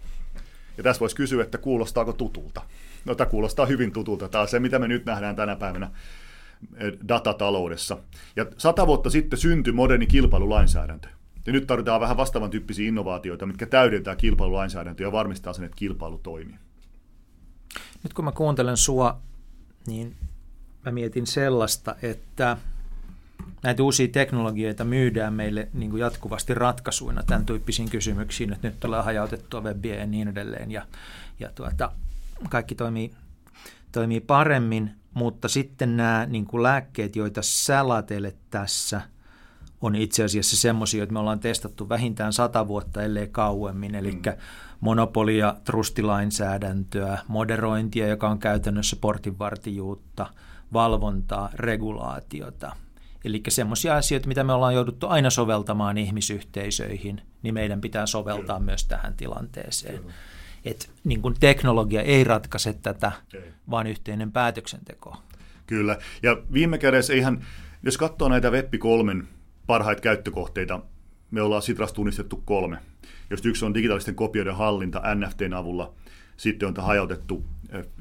Ja 0.76 0.82
tässä 0.82 1.00
voisi 1.00 1.16
kysyä, 1.16 1.42
että 1.42 1.58
kuulostaako 1.58 2.12
tutulta. 2.12 2.62
No 3.04 3.14
tämä 3.14 3.30
kuulostaa 3.30 3.66
hyvin 3.66 3.92
tutulta. 3.92 4.28
Tämä 4.28 4.42
on 4.42 4.48
se, 4.48 4.60
mitä 4.60 4.78
me 4.78 4.88
nyt 4.88 5.04
nähdään 5.04 5.36
tänä 5.36 5.56
päivänä 5.56 5.90
eh, 6.76 6.92
datataloudessa. 7.08 7.98
Ja 8.36 8.46
sata 8.58 8.86
vuotta 8.86 9.10
sitten 9.10 9.38
syntyi 9.38 9.72
moderni 9.72 10.06
kilpailulainsäädäntö. 10.06 11.08
Ja 11.46 11.52
nyt 11.52 11.66
tarvitaan 11.66 12.00
vähän 12.00 12.16
vastaavan 12.16 12.50
tyyppisiä 12.50 12.88
innovaatioita, 12.88 13.46
mitkä 13.46 13.66
täydentää 13.66 14.16
kilpailulainsäädäntöä 14.16 15.06
ja 15.06 15.12
varmistaa 15.12 15.52
sen, 15.52 15.64
että 15.64 15.76
kilpailu 15.76 16.18
toimii. 16.18 16.56
Nyt 18.02 18.12
kun 18.12 18.24
mä 18.24 18.32
kuuntelen 18.32 18.76
sua, 18.76 19.20
niin 19.86 20.16
mä 20.84 20.92
mietin 20.92 21.26
sellaista, 21.26 21.96
että 22.02 22.56
näitä 23.62 23.82
uusia 23.82 24.08
teknologioita 24.08 24.84
myydään 24.84 25.34
meille 25.34 25.68
niin 25.72 25.90
kuin 25.90 26.00
jatkuvasti 26.00 26.54
ratkaisuina 26.54 27.22
tämän 27.22 27.46
tyyppisiin 27.46 27.90
kysymyksiin, 27.90 28.52
että 28.52 28.68
nyt 28.68 28.80
tulee 28.80 29.02
hajautettua 29.02 29.60
webbiä 29.60 29.94
ja 29.94 30.06
niin 30.06 30.28
edelleen, 30.28 30.70
ja, 30.70 30.86
ja 31.40 31.50
tuota, 31.54 31.92
kaikki 32.48 32.74
toimii, 32.74 33.10
toimii 33.92 34.20
paremmin, 34.20 34.90
mutta 35.14 35.48
sitten 35.48 35.96
nämä 35.96 36.26
niin 36.26 36.46
kuin 36.46 36.62
lääkkeet, 36.62 37.16
joita 37.16 37.42
sä 37.42 37.88
latelet 37.88 38.36
tässä, 38.50 39.00
on 39.80 39.96
itse 39.96 40.24
asiassa 40.24 40.56
semmoisia, 40.56 41.02
että 41.02 41.12
me 41.12 41.18
ollaan 41.18 41.40
testattu 41.40 41.88
vähintään 41.88 42.32
sata 42.32 42.68
vuotta, 42.68 43.02
ellei 43.02 43.28
kauemmin, 43.28 43.94
eli 43.94 44.12
mm. 44.12 44.22
monopolia, 44.80 45.54
trustilainsäädäntöä, 45.64 47.18
moderointia, 47.28 48.08
joka 48.08 48.28
on 48.28 48.38
käytännössä 48.38 48.96
portinvartijuutta, 49.00 50.26
valvontaa, 50.72 51.50
regulaatiota. 51.54 52.76
Eli 53.24 53.42
semmoisia 53.48 53.96
asioita, 53.96 54.28
mitä 54.28 54.44
me 54.44 54.52
ollaan 54.52 54.74
jouduttu 54.74 55.06
aina 55.06 55.30
soveltamaan 55.30 55.98
ihmisyhteisöihin, 55.98 57.22
niin 57.42 57.54
meidän 57.54 57.80
pitää 57.80 58.06
soveltaa 58.06 58.58
Kyllä. 58.58 58.70
myös 58.70 58.84
tähän 58.84 59.14
tilanteeseen. 59.14 59.98
Kyllä 59.98 60.12
että 60.64 60.86
niin 61.04 61.22
kuin 61.22 61.34
teknologia 61.40 62.02
ei 62.02 62.24
ratkaise 62.24 62.72
tätä, 62.72 63.12
ei. 63.34 63.40
vaan 63.70 63.86
yhteinen 63.86 64.32
päätöksenteko. 64.32 65.16
Kyllä, 65.66 65.98
ja 66.22 66.36
viime 66.52 66.78
kädessä 66.78 67.14
ihan, 67.14 67.44
jos 67.82 67.98
katsoo 67.98 68.28
näitä 68.28 68.50
Web 68.50 68.74
3 68.78 69.24
parhaita 69.66 70.02
käyttökohteita, 70.02 70.80
me 71.30 71.42
ollaan 71.42 71.62
Sitras 71.62 71.92
tunnistettu 71.92 72.42
kolme, 72.44 72.78
jos 73.30 73.46
yksi 73.46 73.64
on 73.64 73.74
digitaalisten 73.74 74.14
kopioiden 74.14 74.56
hallinta 74.56 75.02
NFTn 75.14 75.54
avulla, 75.54 75.94
sitten 76.36 76.68
on 76.68 76.74
hajautettu 76.84 77.44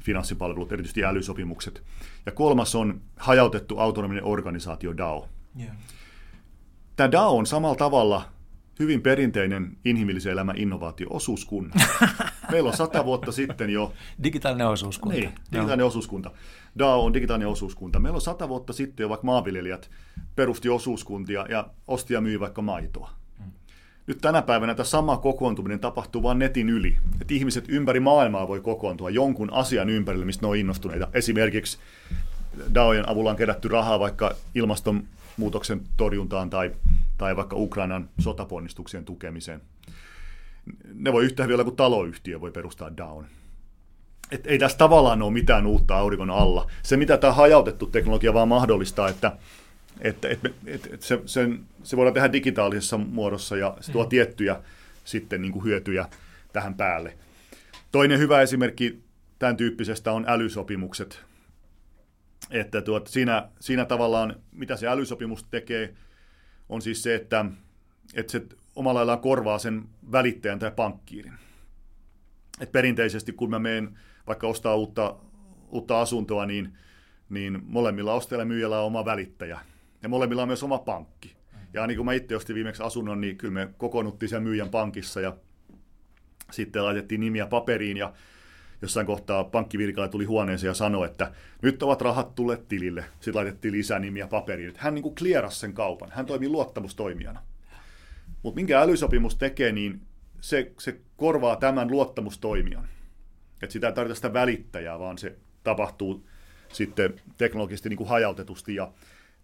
finanssipalvelut, 0.00 0.72
erityisesti 0.72 1.04
älysopimukset, 1.04 1.82
ja 2.26 2.32
kolmas 2.32 2.74
on 2.74 3.00
hajautettu 3.16 3.78
autonominen 3.78 4.24
organisaatio 4.24 4.96
DAO. 4.96 5.28
Yeah. 5.60 5.76
Tämä 6.96 7.12
DAO 7.12 7.36
on 7.36 7.46
samalla 7.46 7.76
tavalla 7.76 8.22
hyvin 8.78 9.02
perinteinen 9.02 9.76
inhimillisen 9.84 10.32
elämän 10.32 10.56
innovaatio-osuuskunta. 10.56 11.78
Meillä 12.52 12.68
on 12.68 12.76
sata 12.76 13.04
vuotta 13.04 13.32
sitten 13.32 13.70
jo... 13.70 13.92
Digitaalinen 14.22 14.66
osuuskunta. 14.66 15.16
Niin, 15.16 15.32
digitaalinen 15.52 15.86
osuuskunta. 15.86 16.30
DAO 16.78 17.04
on 17.04 17.14
digitaalinen 17.14 17.48
osuuskunta. 17.48 17.98
Meillä 17.98 18.16
on 18.16 18.20
sata 18.20 18.48
vuotta 18.48 18.72
sitten 18.72 19.04
jo 19.04 19.08
vaikka 19.08 19.26
maanviljelijät 19.26 19.90
perusti 20.36 20.68
osuuskuntia 20.68 21.46
ja 21.48 21.70
osti 21.88 22.14
ja 22.14 22.20
myi 22.20 22.40
vaikka 22.40 22.62
maitoa. 22.62 23.19
Nyt 24.10 24.20
tänä 24.20 24.42
päivänä 24.42 24.74
tämä 24.74 24.84
sama 24.84 25.16
kokoontuminen 25.16 25.80
tapahtuu 25.80 26.22
vain 26.22 26.38
netin 26.38 26.70
yli. 26.70 26.96
Että 27.20 27.34
ihmiset 27.34 27.64
ympäri 27.68 28.00
maailmaa 28.00 28.48
voi 28.48 28.60
kokoontua 28.60 29.10
jonkun 29.10 29.52
asian 29.52 29.90
ympärille, 29.90 30.24
mistä 30.24 30.46
ne 30.46 30.50
on 30.50 30.56
innostuneita. 30.56 31.08
Esimerkiksi 31.14 31.78
DAOjen 32.74 33.08
avulla 33.08 33.30
on 33.30 33.36
kerätty 33.36 33.68
rahaa 33.68 34.00
vaikka 34.00 34.34
ilmastonmuutoksen 34.54 35.80
torjuntaan 35.96 36.50
tai 36.50 36.70
tai 37.18 37.36
vaikka 37.36 37.56
Ukrainan 37.56 38.08
sotaponnistuksien 38.18 39.04
tukemiseen. 39.04 39.60
Ne 40.94 41.12
voi 41.12 41.24
yhtä 41.24 41.44
olla 41.44 41.64
kuin 41.64 41.76
taloyhtiö 41.76 42.40
voi 42.40 42.50
perustaa 42.50 42.96
down. 42.96 43.24
Et 44.30 44.46
ei 44.46 44.58
tässä 44.58 44.78
tavallaan 44.78 45.22
ole 45.22 45.32
mitään 45.32 45.66
uutta 45.66 45.96
auringon 45.96 46.30
alla. 46.30 46.70
Se, 46.82 46.96
mitä 46.96 47.16
tämä 47.16 47.32
hajautettu 47.32 47.86
teknologia 47.86 48.34
vaan 48.34 48.48
mahdollistaa, 48.48 49.08
että, 49.08 49.32
että, 50.00 50.28
että, 50.28 50.50
että, 50.66 50.88
että 50.92 51.06
se, 51.06 51.20
sen, 51.26 51.60
se 51.82 51.96
voidaan 51.96 52.14
tehdä 52.14 52.32
digitaalisessa 52.32 52.98
muodossa 52.98 53.56
ja 53.56 53.76
se 53.80 53.92
tuo 53.92 54.02
mm. 54.02 54.08
tiettyjä 54.08 54.62
sitten 55.04 55.42
niin 55.42 55.52
kuin 55.52 55.64
hyötyjä 55.64 56.08
tähän 56.52 56.74
päälle. 56.74 57.16
Toinen 57.92 58.18
hyvä 58.18 58.42
esimerkki 58.42 59.02
tämän 59.38 59.56
tyyppisestä 59.56 60.12
on 60.12 60.24
älysopimukset. 60.28 61.20
Että 62.50 62.82
tuot, 62.82 63.06
siinä, 63.06 63.48
siinä 63.60 63.84
tavallaan, 63.84 64.36
mitä 64.52 64.76
se 64.76 64.88
älysopimus 64.88 65.44
tekee– 65.44 65.94
on 66.70 66.82
siis 66.82 67.02
se, 67.02 67.14
että, 67.14 67.44
että 68.14 68.32
se 68.32 68.42
omalla 68.76 68.98
laillaan 68.98 69.20
korvaa 69.20 69.58
sen 69.58 69.82
välittäjän 70.12 70.58
tai 70.58 70.70
pankkiirin. 70.70 71.32
Et 72.60 72.72
perinteisesti, 72.72 73.32
kun 73.32 73.50
mä 73.50 73.58
menen 73.58 73.98
vaikka 74.26 74.46
ostaa 74.46 74.76
uutta, 74.76 75.16
uutta 75.68 76.00
asuntoa, 76.00 76.46
niin, 76.46 76.78
niin 77.28 77.58
molemmilla 77.62 78.14
ostajilla 78.14 78.42
ja 78.42 78.46
myyjällä 78.46 78.80
on 78.80 78.86
oma 78.86 79.04
välittäjä. 79.04 79.60
Ja 80.02 80.08
molemmilla 80.08 80.42
on 80.42 80.48
myös 80.48 80.62
oma 80.62 80.78
pankki. 80.78 81.36
Ja 81.72 81.86
niin 81.86 81.96
kuin 81.96 82.04
mä 82.04 82.12
itse 82.12 82.36
ostin 82.36 82.56
viimeksi 82.56 82.82
asunnon, 82.82 83.20
niin 83.20 83.36
kyllä 83.36 83.54
me 83.54 83.68
kokoonnuttiin 83.76 84.28
sen 84.28 84.42
myyjän 84.42 84.70
pankissa 84.70 85.20
ja 85.20 85.36
sitten 86.50 86.84
laitettiin 86.84 87.20
nimiä 87.20 87.46
paperiin 87.46 87.96
ja 87.96 88.12
jossain 88.82 89.06
kohtaa 89.06 89.44
pankkivirkailija 89.44 90.10
tuli 90.10 90.24
huoneeseen 90.24 90.68
ja 90.68 90.74
sanoi, 90.74 91.06
että 91.06 91.32
nyt 91.62 91.82
ovat 91.82 92.02
rahat 92.02 92.34
tulleet 92.34 92.68
tilille. 92.68 93.04
Sitten 93.14 93.34
laitettiin 93.34 93.72
lisää 93.72 93.98
nimiä 93.98 94.26
paperiin. 94.26 94.72
Hän 94.76 94.94
niin 94.94 95.02
kuin 95.02 95.14
sen 95.48 95.74
kaupan. 95.74 96.10
Hän 96.12 96.26
toimii 96.26 96.48
luottamustoimijana. 96.48 97.42
Mutta 98.42 98.56
minkä 98.56 98.80
älysopimus 98.80 99.36
tekee, 99.36 99.72
niin 99.72 100.00
se, 100.40 100.72
se 100.78 101.00
korvaa 101.16 101.56
tämän 101.56 101.90
luottamustoimijan. 101.90 102.88
Että 103.62 103.72
sitä 103.72 103.86
ei 103.86 103.92
tarvita 103.92 104.14
sitä 104.14 104.32
välittäjää, 104.32 104.98
vaan 104.98 105.18
se 105.18 105.36
tapahtuu 105.64 106.26
sitten 106.72 107.20
teknologisesti 107.38 107.88
niin 107.88 107.96
kuin 107.96 108.08
hajautetusti. 108.08 108.74
Ja 108.74 108.92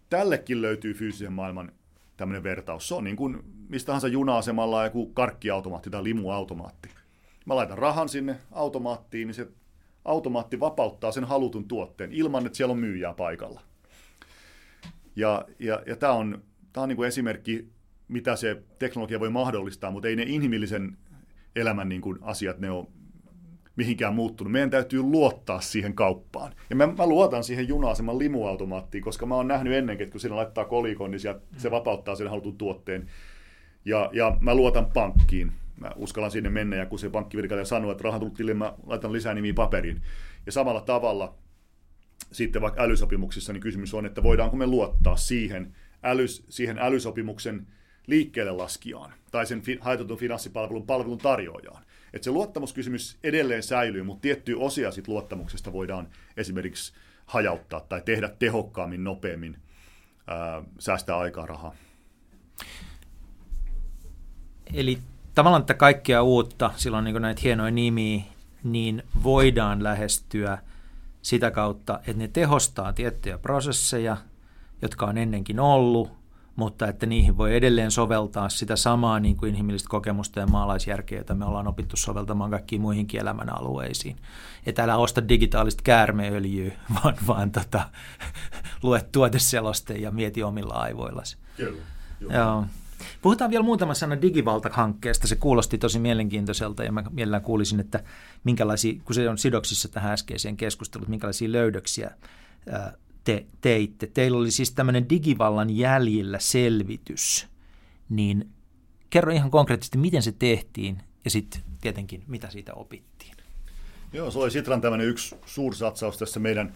tällekin 0.09 0.61
löytyy 0.61 0.93
fyysisen 0.93 1.33
maailman 1.33 1.71
tämmöinen 2.17 2.43
vertaus. 2.43 2.87
Se 2.87 2.95
on 2.95 3.03
niin 3.03 3.15
kuin 3.15 3.43
mistä 3.69 3.85
tahansa 3.87 4.07
juna-asemalla 4.07 4.83
joku 4.83 5.05
karkkiautomaatti 5.05 5.89
tai 5.89 6.03
limuautomaatti 6.03 6.89
mä 7.47 7.55
laitan 7.55 7.77
rahan 7.77 8.09
sinne 8.09 8.37
automaattiin, 8.51 9.27
niin 9.27 9.35
se 9.35 9.47
automaatti 10.05 10.59
vapauttaa 10.59 11.11
sen 11.11 11.23
halutun 11.23 11.67
tuotteen 11.67 12.11
ilman, 12.11 12.45
että 12.45 12.57
siellä 12.57 12.71
on 12.71 12.79
myyjää 12.79 13.13
paikalla. 13.13 13.61
Ja, 15.15 15.45
ja, 15.59 15.83
ja 15.85 15.95
tämä 15.95 16.13
on, 16.13 16.43
tää 16.73 16.83
on 16.83 16.89
niin 16.89 16.95
kuin 16.95 17.07
esimerkki, 17.07 17.69
mitä 18.07 18.35
se 18.35 18.63
teknologia 18.79 19.19
voi 19.19 19.29
mahdollistaa, 19.29 19.91
mutta 19.91 20.07
ei 20.07 20.15
ne 20.15 20.23
inhimillisen 20.27 20.97
elämän 21.55 21.89
niin 21.89 22.01
kuin 22.01 22.17
asiat, 22.21 22.59
ne 22.59 22.71
on 22.71 22.87
mihinkään 23.77 24.15
muuttunut. 24.15 24.51
Meidän 24.51 24.69
täytyy 24.69 25.01
luottaa 25.01 25.61
siihen 25.61 25.93
kauppaan. 25.93 26.53
Ja 26.69 26.75
mä, 26.75 26.87
mä 26.87 27.07
luotan 27.07 27.43
siihen 27.43 27.67
juna-aseman 27.67 28.19
limuautomaattiin, 28.19 29.03
koska 29.03 29.25
mä 29.25 29.35
oon 29.35 29.47
nähnyt 29.47 29.73
ennenkin, 29.73 30.03
että 30.03 30.11
kun 30.11 30.21
siinä 30.21 30.35
laittaa 30.35 30.65
kolikon, 30.65 31.11
niin 31.11 31.21
se 31.57 31.71
vapauttaa 31.71 32.15
sen 32.15 32.29
halutun 32.29 32.57
tuotteen. 32.57 33.07
Ja, 33.85 34.09
ja 34.13 34.37
mä 34.41 34.55
luotan 34.55 34.85
pankkiin 34.85 35.51
mä 35.79 35.91
uskallan 35.95 36.31
sinne 36.31 36.49
mennä, 36.49 36.75
ja 36.75 36.85
kun 36.85 36.99
se 36.99 37.09
pankkivirkailija 37.09 37.65
sanoo, 37.65 37.91
että 37.91 38.03
rahat 38.03 38.19
tullut 38.19 38.57
mä 38.57 38.73
laitan 38.85 39.13
lisää 39.13 39.33
nimiä 39.33 39.53
paperiin. 39.53 40.01
Ja 40.45 40.51
samalla 40.51 40.81
tavalla 40.81 41.35
sitten 42.31 42.61
vaikka 42.61 42.81
älysopimuksissa, 42.81 43.53
niin 43.53 43.61
kysymys 43.61 43.93
on, 43.93 44.05
että 44.05 44.23
voidaanko 44.23 44.57
me 44.57 44.67
luottaa 44.67 45.15
siihen, 45.15 45.75
älys, 46.03 46.45
siihen 46.49 46.79
älysopimuksen 46.79 47.67
liikkeelle 48.07 48.51
laskijaan 48.51 49.13
tai 49.31 49.45
sen 49.45 49.61
fi, 49.61 49.77
haetutun 49.81 50.17
finanssipalvelun 50.17 50.85
palvelun 50.85 51.17
tarjoajaan. 51.17 51.83
Että 52.13 52.25
se 52.25 52.31
luottamuskysymys 52.31 53.17
edelleen 53.23 53.63
säilyy, 53.63 54.03
mutta 54.03 54.21
tiettyjä 54.21 54.57
osia 54.57 54.91
sit 54.91 55.07
luottamuksesta 55.07 55.73
voidaan 55.73 56.07
esimerkiksi 56.37 56.93
hajauttaa 57.25 57.79
tai 57.79 58.01
tehdä 58.05 58.29
tehokkaammin, 58.39 59.03
nopeammin, 59.03 59.57
ää, 60.27 60.63
säästää 60.79 61.17
aikaa 61.17 61.45
rahaa. 61.45 61.75
Eli 64.73 64.99
tavallaan 65.35 65.61
että 65.61 65.73
kaikkea 65.73 66.23
uutta, 66.23 66.71
silloin 66.75 67.03
niin 67.03 67.21
näitä 67.21 67.41
hienoja 67.43 67.71
nimiä, 67.71 68.21
niin 68.63 69.03
voidaan 69.23 69.83
lähestyä 69.83 70.57
sitä 71.21 71.51
kautta, 71.51 71.99
että 71.99 72.13
ne 72.13 72.27
tehostaa 72.27 72.93
tiettyjä 72.93 73.37
prosesseja, 73.37 74.17
jotka 74.81 75.05
on 75.05 75.17
ennenkin 75.17 75.59
ollut, 75.59 76.16
mutta 76.57 76.87
että 76.87 77.05
niihin 77.05 77.37
voi 77.37 77.55
edelleen 77.55 77.91
soveltaa 77.91 78.49
sitä 78.49 78.75
samaa 78.75 79.19
niin 79.19 79.37
kuin 79.37 79.49
inhimillistä 79.49 79.89
kokemusta 79.89 80.39
ja 80.39 80.47
maalaisjärkeä, 80.47 81.17
jota 81.17 81.35
me 81.35 81.45
ollaan 81.45 81.67
opittu 81.67 81.97
soveltamaan 81.97 82.51
kaikkiin 82.51 82.81
muihinkin 82.81 83.21
elämän 83.21 83.57
alueisiin. 83.57 84.15
Että 84.65 84.83
älä 84.83 84.97
osta 84.97 85.29
digitaalista 85.29 85.83
käärmeöljyä, 85.83 86.71
vaan, 87.03 87.15
vaan 87.27 87.51
tota, 87.51 87.89
lue 88.83 89.05
tuoteseloste 89.11 89.93
ja 89.93 90.11
mieti 90.11 90.43
omilla 90.43 90.73
aivoillasi. 90.73 91.37
Kyllä. 91.57 91.81
Joo. 92.19 92.65
Puhutaan 93.21 93.51
vielä 93.51 93.63
muutama 93.63 93.93
sana 93.93 94.21
Digivalta-hankkeesta. 94.21 95.27
Se 95.27 95.35
kuulosti 95.35 95.77
tosi 95.77 95.99
mielenkiintoiselta 95.99 96.83
ja 96.83 96.91
mä 96.91 97.03
mielellään 97.11 97.43
kuulisin, 97.43 97.79
että 97.79 98.03
minkälaisia, 98.43 99.01
kun 99.05 99.15
se 99.15 99.29
on 99.29 99.37
sidoksissa 99.37 99.89
tähän 99.89 100.11
äskeiseen 100.11 100.57
keskusteluun, 100.57 101.09
minkälaisia 101.09 101.51
löydöksiä 101.51 102.11
te 103.27 103.45
teitte. 103.61 104.07
Teillä 104.07 104.37
oli 104.37 104.51
siis 104.51 104.71
tämmöinen 104.71 105.09
digivallan 105.09 105.69
jäljillä 105.69 106.39
selvitys, 106.39 107.47
niin 108.09 108.49
kerro 109.09 109.31
ihan 109.31 109.51
konkreettisesti, 109.51 109.97
miten 109.97 110.23
se 110.23 110.31
tehtiin 110.31 111.01
ja 111.25 111.31
sitten 111.31 111.61
tietenkin, 111.81 112.23
mitä 112.27 112.49
siitä 112.49 112.73
opittiin. 112.73 113.35
Joo, 114.13 114.31
se 114.31 114.39
oli 114.39 114.51
Sitran 114.51 114.81
tämmöinen 114.81 115.07
yksi 115.07 115.35
suursatsaus 115.45 116.17
tässä 116.17 116.39
meidän, 116.39 116.73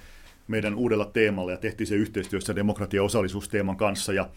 meidän 0.47 0.75
uudella 0.75 1.05
teemalla 1.05 1.51
ja 1.51 1.57
tehtiin 1.57 1.87
se 1.87 1.95
yhteistyössä 1.95 2.55
demokratia- 2.55 2.97
ja 2.97 3.03
osallisuusteeman 3.03 3.77
kanssa 3.77 4.13
ja 4.13 4.29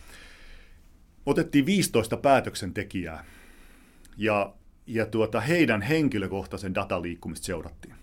otettiin 1.27 1.67
15 1.67 2.17
päätöksentekijää 2.17 3.25
ja, 4.17 4.55
ja 4.87 5.07
tuota, 5.07 5.41
heidän 5.41 5.83
henkilökohtaisen 5.83 6.75
dataliikkumista 6.75 7.47
seurattiin. 7.47 7.95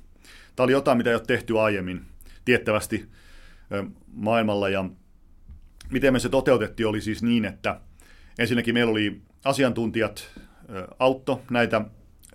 Tämä 0.56 0.64
oli 0.64 0.72
jotain, 0.72 0.98
mitä 0.98 1.10
ei 1.10 1.16
ole 1.16 1.24
tehty 1.28 1.60
aiemmin. 1.60 2.02
Tiettävästi 2.46 3.10
maailmalla. 4.14 4.70
Ja 4.70 4.86
miten 5.92 6.14
me 6.14 6.20
se 6.20 6.30
toteutettiin 6.30 6.88
oli 6.88 7.02
siis 7.02 7.24
niin, 7.24 7.46
että 7.46 7.80
ensinnäkin 8.40 8.74
meillä 8.74 8.92
oli 8.92 9.22
asiantuntijat 9.46 10.32
autto 11.00 11.42
näitä 11.50 11.82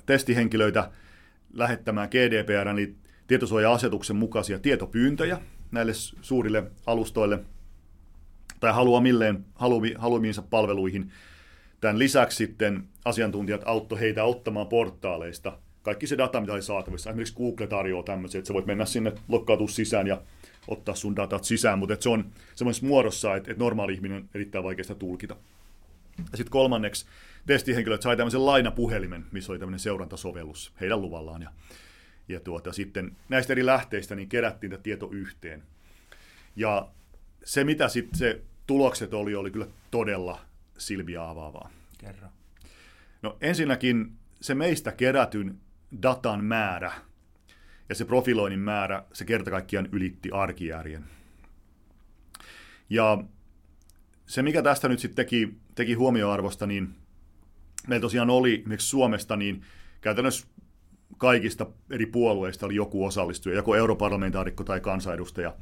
testihenkilöitä 0.06 0.90
lähettämään 1.52 2.08
GDPR, 2.08 2.68
eli 2.68 2.94
tietosuoja-asetuksen 3.26 4.16
mukaisia 4.16 4.58
tietopyyntöjä 4.58 5.40
näille 5.70 5.92
suurille 6.22 6.70
alustoille 6.86 7.38
tai 8.60 8.72
haluamilleen, 8.72 9.44
haluamiinsa 9.98 10.42
palveluihin. 10.42 11.12
Tämän 11.80 11.98
lisäksi 11.98 12.36
sitten 12.36 12.84
asiantuntijat 13.04 13.62
auttoi 13.64 14.00
heitä 14.00 14.24
ottamaan 14.24 14.66
portaaleista 14.66 15.58
kaikki 15.86 16.06
se 16.06 16.18
data, 16.18 16.40
mitä 16.40 16.52
oli 16.52 16.62
saatavissa. 16.62 17.10
Esimerkiksi 17.10 17.34
Google 17.34 17.66
tarjoaa 17.66 18.02
tämmöisiä, 18.02 18.38
että 18.38 18.48
sä 18.48 18.54
voit 18.54 18.66
mennä 18.66 18.84
sinne, 18.84 19.12
lokkautua 19.28 19.68
sisään 19.68 20.06
ja 20.06 20.22
ottaa 20.68 20.94
sun 20.94 21.16
datat 21.16 21.44
sisään, 21.44 21.78
mutta 21.78 21.97
se 22.01 22.09
on 22.09 22.32
semmoisessa 22.55 22.86
muodossa, 22.86 23.36
että, 23.36 23.51
että 23.51 23.64
normaali 23.64 23.94
ihminen 23.94 24.16
on 24.16 24.28
erittäin 24.34 24.64
vaikeasta 24.64 24.94
tulkita. 24.94 25.36
Ja 26.18 26.36
sitten 26.36 26.51
kolmanneksi 26.51 27.06
testihenkilöt 27.47 28.02
sai 28.02 28.16
tämmöisen 28.16 28.47
lainapuhelimen, 28.47 29.26
missä 29.32 29.52
oli 29.52 29.59
tämmöinen 29.59 29.80
seurantasovellus 29.80 30.72
heidän 30.80 31.01
luvallaan. 31.01 31.43
Ja, 31.43 31.51
ja 32.28 32.40
tuota, 32.40 32.72
sitten 32.72 33.16
näistä 33.28 33.52
eri 33.52 33.66
lähteistä 33.66 34.14
niin 34.14 34.28
kerättiin 34.28 34.70
tätä 34.70 34.82
tieto 34.82 35.09
yhteen. 35.12 35.62
Ja 36.56 36.88
se, 37.44 37.64
mitä 37.64 37.88
sitten 37.88 38.18
se 38.18 38.40
tulokset 38.66 39.14
oli, 39.14 39.34
oli 39.34 39.51
kyllä 39.51 39.66
todella 39.90 40.40
silmiä 40.78 41.28
avaavaa. 41.28 41.70
Kerro. 41.98 42.28
No 43.22 43.36
ensinnäkin 43.40 44.12
se 44.40 44.55
meistä 44.55 44.93
kerätyn 44.93 45.59
datan 46.02 46.44
määrä 46.44 46.93
ja 47.88 47.94
se 47.94 48.04
profiloinnin 48.04 48.60
määrä, 48.60 49.04
se 49.12 49.24
kerta 49.24 49.50
kaikkiaan 49.50 49.88
ylitti 49.92 50.30
arkijärjen. 50.32 51.04
Ja 52.90 53.18
se, 54.26 54.42
mikä 54.42 54.62
tästä 54.62 54.88
nyt 54.88 54.98
sitten 54.98 55.16
teki, 55.16 55.54
teki 55.74 55.94
huomioarvosta, 55.94 56.66
niin 56.66 56.88
meillä 57.86 58.02
tosiaan 58.02 58.30
oli 58.30 58.54
esimerkiksi 58.54 58.88
Suomesta, 58.88 59.36
niin 59.36 59.62
käytännössä 60.00 60.46
kaikista 61.18 61.66
eri 61.90 62.06
puolueista 62.06 62.66
oli 62.66 62.74
joku 62.74 63.04
osallistuja, 63.04 63.56
joko 63.56 63.76
europarlamentaarikko 63.76 64.64
tai 64.64 64.80
kansanedustaja. 64.80 65.54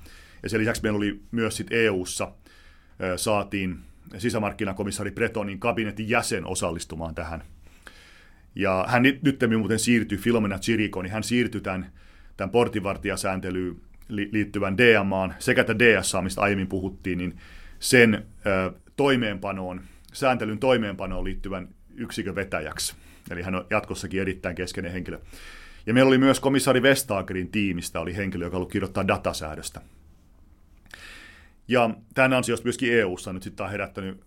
Ja 0.42 0.48
sen 0.48 0.60
lisäksi 0.60 0.82
meillä 0.82 0.96
oli 0.96 1.20
myös 1.30 1.56
sitten 1.56 1.78
EU-ssa 1.78 2.32
saatiin 3.16 3.78
sisämarkkinakomissaari 4.18 5.10
Bretonin 5.10 5.60
kabinetin 5.60 6.08
jäsen 6.08 6.46
osallistumaan 6.46 7.14
tähän. 7.14 7.42
Ja 8.54 8.84
hän 8.88 9.02
nyt, 9.02 9.22
nyt 9.22 9.40
muuten 9.58 9.78
siirtyi, 9.78 10.18
Filomena 10.18 10.58
Chiriko, 10.58 11.02
niin 11.02 11.12
hän 11.12 11.22
siirtyi 11.22 11.60
tämän 11.60 11.92
tämän 12.36 12.50
portinvartijasääntelyyn 12.50 13.76
liittyvän 14.08 14.78
DMAan 14.78 15.34
sekä 15.38 15.64
tämän 15.64 15.78
DSA, 15.78 16.22
mistä 16.22 16.40
aiemmin 16.40 16.66
puhuttiin, 16.66 17.18
niin 17.18 17.36
sen 17.78 18.26
toimeenpanoon, 18.96 19.80
sääntelyn 20.12 20.58
toimeenpanoon 20.58 21.24
liittyvän 21.24 21.68
yksikön 21.96 22.34
vetäjäksi. 22.34 22.94
Eli 23.30 23.42
hän 23.42 23.54
on 23.54 23.66
jatkossakin 23.70 24.20
erittäin 24.20 24.56
keskeinen 24.56 24.92
henkilö. 24.92 25.20
Ja 25.86 25.94
meillä 25.94 26.08
oli 26.08 26.18
myös 26.18 26.40
komissaari 26.40 26.82
Vestagerin 26.82 27.50
tiimistä 27.50 28.00
oli 28.00 28.16
henkilö, 28.16 28.44
joka 28.44 28.56
ollut 28.56 28.72
kirjoittaa 28.72 29.08
datasäädöstä. 29.08 29.80
Ja 31.68 31.90
tämän 32.14 32.32
ansiosta 32.32 32.64
myöskin 32.64 32.92
EU-ssa 32.92 33.32
nyt 33.32 33.42
sitten 33.42 33.64
on 33.64 33.70
herättänyt 33.72 34.20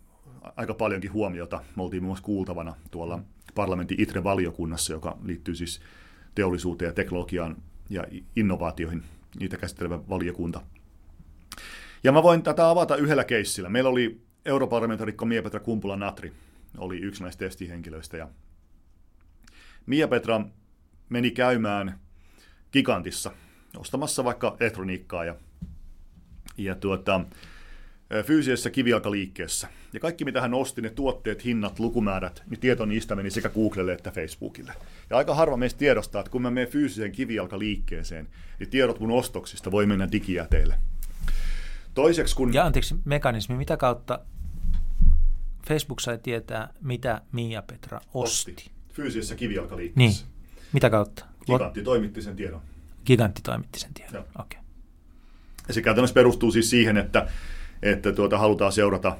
aika 0.55 0.73
paljonkin 0.73 1.13
huomiota. 1.13 1.61
Me 1.75 1.83
oltiin 1.83 2.03
muun 2.03 2.09
muassa 2.09 2.25
kuultavana 2.25 2.75
tuolla 2.91 3.19
parlamentin 3.55 4.01
ITRE-valiokunnassa, 4.01 4.93
joka 4.93 5.17
liittyy 5.23 5.55
siis 5.55 5.81
teollisuuteen 6.35 6.89
ja 6.89 6.93
teknologiaan 6.93 7.57
ja 7.89 8.03
innovaatioihin, 8.35 9.03
niitä 9.39 9.57
käsittelevä 9.57 9.99
valiokunta. 10.09 10.61
Ja 12.03 12.11
mä 12.11 12.23
voin 12.23 12.43
tätä 12.43 12.69
avata 12.69 12.95
yhdellä 12.95 13.23
keissillä. 13.23 13.69
Meillä 13.69 13.89
oli 13.89 14.21
europarlamentaarikko 14.45 15.25
Mia-Petra 15.25 15.59
Kumpula-Natri, 15.59 16.33
oli 16.77 16.97
yksi 16.97 17.23
näistä 17.23 17.39
testihenkilöistä. 17.39 18.17
Ja 18.17 18.29
Mia-Petra 19.85 20.41
meni 21.09 21.31
käymään 21.31 21.99
Gigantissa 22.71 23.31
ostamassa 23.77 24.23
vaikka 24.23 24.57
elektroniikkaa 24.59 25.25
ja, 25.25 25.35
ja 26.57 26.75
tuota, 26.75 27.21
fyysisessä 28.23 28.69
kivijalkaliikkeessä. 28.69 29.67
Ja 29.93 29.99
kaikki, 29.99 30.25
mitä 30.25 30.41
hän 30.41 30.53
osti, 30.53 30.81
ne 30.81 30.89
tuotteet, 30.89 31.45
hinnat, 31.45 31.79
lukumäärät, 31.79 32.43
niin 32.49 32.59
tieto 32.59 32.85
niistä 32.85 33.15
meni 33.15 33.29
sekä 33.29 33.49
Googlelle 33.49 33.93
että 33.93 34.11
Facebookille. 34.11 34.73
Ja 35.09 35.17
aika 35.17 35.35
harva 35.35 35.57
meistä 35.57 35.77
tiedostaa, 35.77 36.19
että 36.19 36.31
kun 36.31 36.41
mä 36.41 36.51
menen 36.51 36.69
fyysiseen 36.69 37.11
kivijalkaliikkeeseen, 37.11 38.27
niin 38.59 38.69
tiedot 38.69 38.99
mun 38.99 39.11
ostoksista 39.11 39.71
voi 39.71 39.85
mennä 39.85 40.11
digijäteille. 40.11 40.79
Toiseksi 41.93 42.35
kun... 42.35 42.53
Ja 42.53 42.65
anteeksi, 42.65 42.95
mekanismi, 43.05 43.55
mitä 43.55 43.77
kautta 43.77 44.19
Facebook 45.67 45.99
sai 45.99 46.17
tietää, 46.17 46.73
mitä 46.81 47.21
Mia 47.31 47.61
Petra 47.61 48.01
osti? 48.13 48.51
osti. 48.51 48.71
Fyysisessä 48.93 49.35
kivijalkaliikkeessä. 49.35 50.25
Niin. 50.25 50.33
Mitä 50.73 50.89
kautta? 50.89 51.25
Gigantti 51.45 51.83
toimitti 51.83 52.21
sen 52.21 52.35
tiedon. 52.35 52.61
Gigantti 53.05 53.41
toimitti 53.41 53.79
sen 53.79 53.93
tiedon, 53.93 54.21
okei. 54.21 54.31
Okay. 54.39 54.61
Ja 55.67 55.73
se 55.73 55.81
käytännössä 55.81 56.13
perustuu 56.13 56.51
siis 56.51 56.69
siihen, 56.69 56.97
että 56.97 57.27
että 57.81 58.11
tuota, 58.11 58.37
halutaan 58.37 58.71
seurata 58.71 59.17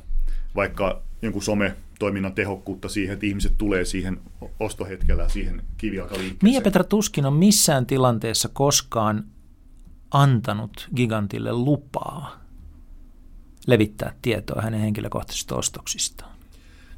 vaikka 0.56 1.02
jonkun 1.22 1.42
some-toiminnan 1.42 2.34
tehokkuutta 2.34 2.90
siihen, 2.90 3.14
että 3.14 3.26
ihmiset 3.26 3.54
tulee 3.58 3.86
siihen 3.86 4.20
ostohetkellä 4.60 5.30
siihen 5.30 5.62
kivijalkaliikkeeseen. 5.78 6.52
Mia 6.52 6.62
Petra 6.62 6.84
tuskin 6.84 7.26
on 7.26 7.34
missään 7.34 7.86
tilanteessa 7.86 8.50
koskaan 8.54 9.24
antanut 10.12 10.90
gigantille 10.96 11.54
lupaa 11.54 12.48
levittää 13.68 14.14
tietoa 14.22 14.62
hänen 14.62 14.80
henkilökohtaisista 14.80 15.56
ostoksistaan. 15.56 16.32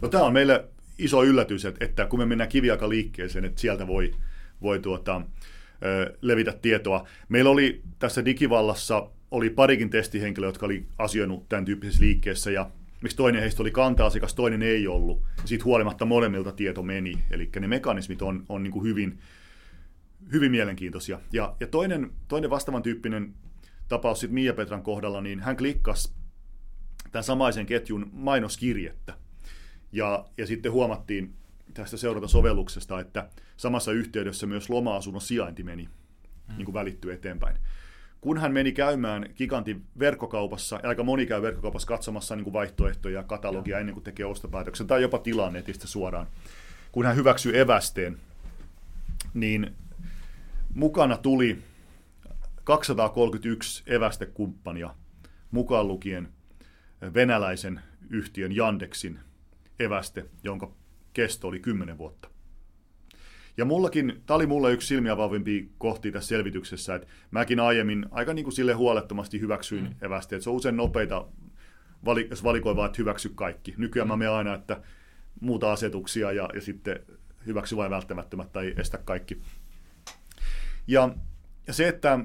No, 0.02 0.08
tämä 0.08 0.24
on 0.24 0.34
meille 0.34 0.66
iso 0.98 1.24
yllätys, 1.24 1.66
että, 1.66 1.86
että 1.86 2.06
kun 2.06 2.20
me 2.20 2.26
mennään 2.26 2.50
kivijalkaliikkeeseen, 2.50 3.46
että 3.46 3.62
sieltä 3.62 3.88
voi, 3.88 4.16
voi 4.62 4.80
tuota, 4.80 5.22
levitä 6.22 6.54
tietoa. 6.62 7.08
Meillä 7.30 7.50
oli 7.50 7.82
tässä 8.00 8.26
digivallassa 8.26 9.10
oli 9.32 9.50
parikin 9.50 9.90
testihenkilöä, 9.90 10.50
jotka 10.50 10.66
oli 10.66 10.86
asioinut 10.98 11.50
tämän 11.50 11.66
tyyppisessä 11.66 12.04
liikkeessä 12.04 12.52
ja 12.52 12.72
miksi 13.02 13.18
toinen 13.18 13.42
heistä 13.42 13.64
oli 13.64 13.72
kanta-asiakas, 13.72 14.34
toinen 14.34 14.62
ei 14.62 14.88
ollut. 14.88 15.22
Ja 15.42 15.48
siitä 15.48 15.66
huolimatta 15.66 16.06
molemmilta 16.06 16.52
tieto 16.52 16.84
meni. 16.84 17.24
Eli 17.32 17.50
ne 17.60 17.68
mekanismit 17.68 18.22
on, 18.22 18.46
on 18.50 18.64
niin 18.64 18.72
kuin 18.72 18.86
hyvin, 18.86 19.20
hyvin 20.32 20.52
mielenkiintoisia. 20.52 21.20
Ja, 21.34 21.56
ja 21.60 21.68
toinen, 21.68 22.12
toinen 22.28 22.50
vastaavan 22.50 22.84
tyyppinen 22.84 23.34
tapaus 23.88 24.20
sitten 24.20 24.34
Mia 24.34 24.54
Petran 24.54 24.84
kohdalla, 24.84 25.22
niin 25.22 25.40
hän 25.40 25.58
klikkasi 25.58 26.14
tämän 27.12 27.24
samaisen 27.24 27.66
ketjun 27.66 28.10
mainoskirjettä. 28.14 29.14
Ja, 29.92 30.26
ja 30.38 30.48
sitten 30.48 30.72
huomattiin 30.72 31.34
tästä 31.74 31.98
seurata 31.98 32.28
sovelluksesta, 32.28 33.00
että 33.00 33.30
samassa 33.58 33.92
yhteydessä 33.92 34.48
myös 34.48 34.70
loma-asunnon 34.70 35.22
sijainti 35.22 35.64
meni, 35.64 35.84
mm. 35.84 36.56
niin 36.58 36.66
kuin 36.66 36.74
välittyi 36.74 37.14
eteenpäin 37.14 37.56
kun 38.22 38.38
hän 38.38 38.54
meni 38.54 38.72
käymään 38.72 39.30
gigantin 39.38 39.86
verkkokaupassa, 40.00 40.80
ja 40.84 40.90
aika 40.90 41.04
moni 41.04 41.26
käy 41.26 41.42
verkkokaupassa 41.42 41.88
katsomassa 41.88 42.36
niin 42.36 42.44
kuin 42.44 42.54
vaihtoehtoja 42.54 43.20
ja 43.20 43.24
katalogia 43.24 43.76
ja. 43.76 43.80
ennen 43.80 43.94
kuin 43.94 44.04
tekee 44.04 44.26
ostopäätöksen, 44.26 44.88
tai 44.88 45.02
jopa 45.02 45.18
tilaa 45.18 45.50
netistä 45.50 45.88
suoraan, 45.88 46.28
kun 46.92 47.06
hän 47.06 47.16
hyväksyy 47.16 47.60
evästeen, 47.60 48.18
niin 49.34 49.76
mukana 50.76 51.18
tuli 51.18 51.62
231 52.64 53.84
evästekumppania, 53.88 54.96
mukaan 55.52 55.88
lukien 55.88 56.30
venäläisen 57.14 57.82
yhtiön 58.10 58.58
Yandexin 58.58 59.20
eväste, 59.80 60.26
jonka 60.44 60.72
kesto 61.14 61.48
oli 61.48 61.60
10 61.60 61.98
vuotta. 61.98 62.30
Ja 63.60 63.66
mullakin, 63.66 64.22
tämä 64.26 64.36
oli 64.36 64.46
mulle 64.46 64.72
yksi 64.72 64.88
silmiä 64.88 65.18
vahvempi 65.18 65.72
kohti 65.78 66.12
tässä 66.12 66.28
selvityksessä, 66.28 66.96
että 66.96 67.08
mäkin 67.32 67.60
aiemmin 67.60 68.06
aika 68.12 68.34
niin 68.34 68.46
kuin 68.46 68.54
sille 68.54 68.74
huolettomasti 68.74 69.40
hyväksyin 69.40 69.84
mm. 69.84 69.96
evästi, 70.02 70.36
että 70.36 70.44
se 70.44 70.50
on 70.50 70.56
usein 70.56 70.78
nopeita, 70.78 71.28
jos 72.30 72.44
valikoi 72.44 72.76
vaan, 72.76 72.86
että 72.86 72.98
hyväksy 72.98 73.30
kaikki. 73.36 73.74
Nykyään 73.78 74.08
mm. 74.08 74.10
mä 74.10 74.18
menen 74.18 74.34
aina, 74.34 74.54
että 74.54 74.82
muuta 75.42 75.72
asetuksia 75.72 76.32
ja, 76.32 76.50
ja 76.54 76.62
sitten 76.62 77.00
hyväksy 77.46 77.76
vain 77.76 77.92
välttämättömät 77.92 78.52
tai 78.52 78.74
estä 78.78 78.98
kaikki. 78.98 79.42
Ja, 80.88 81.10
ja 81.68 81.74
se, 81.74 81.88
että 81.88 82.20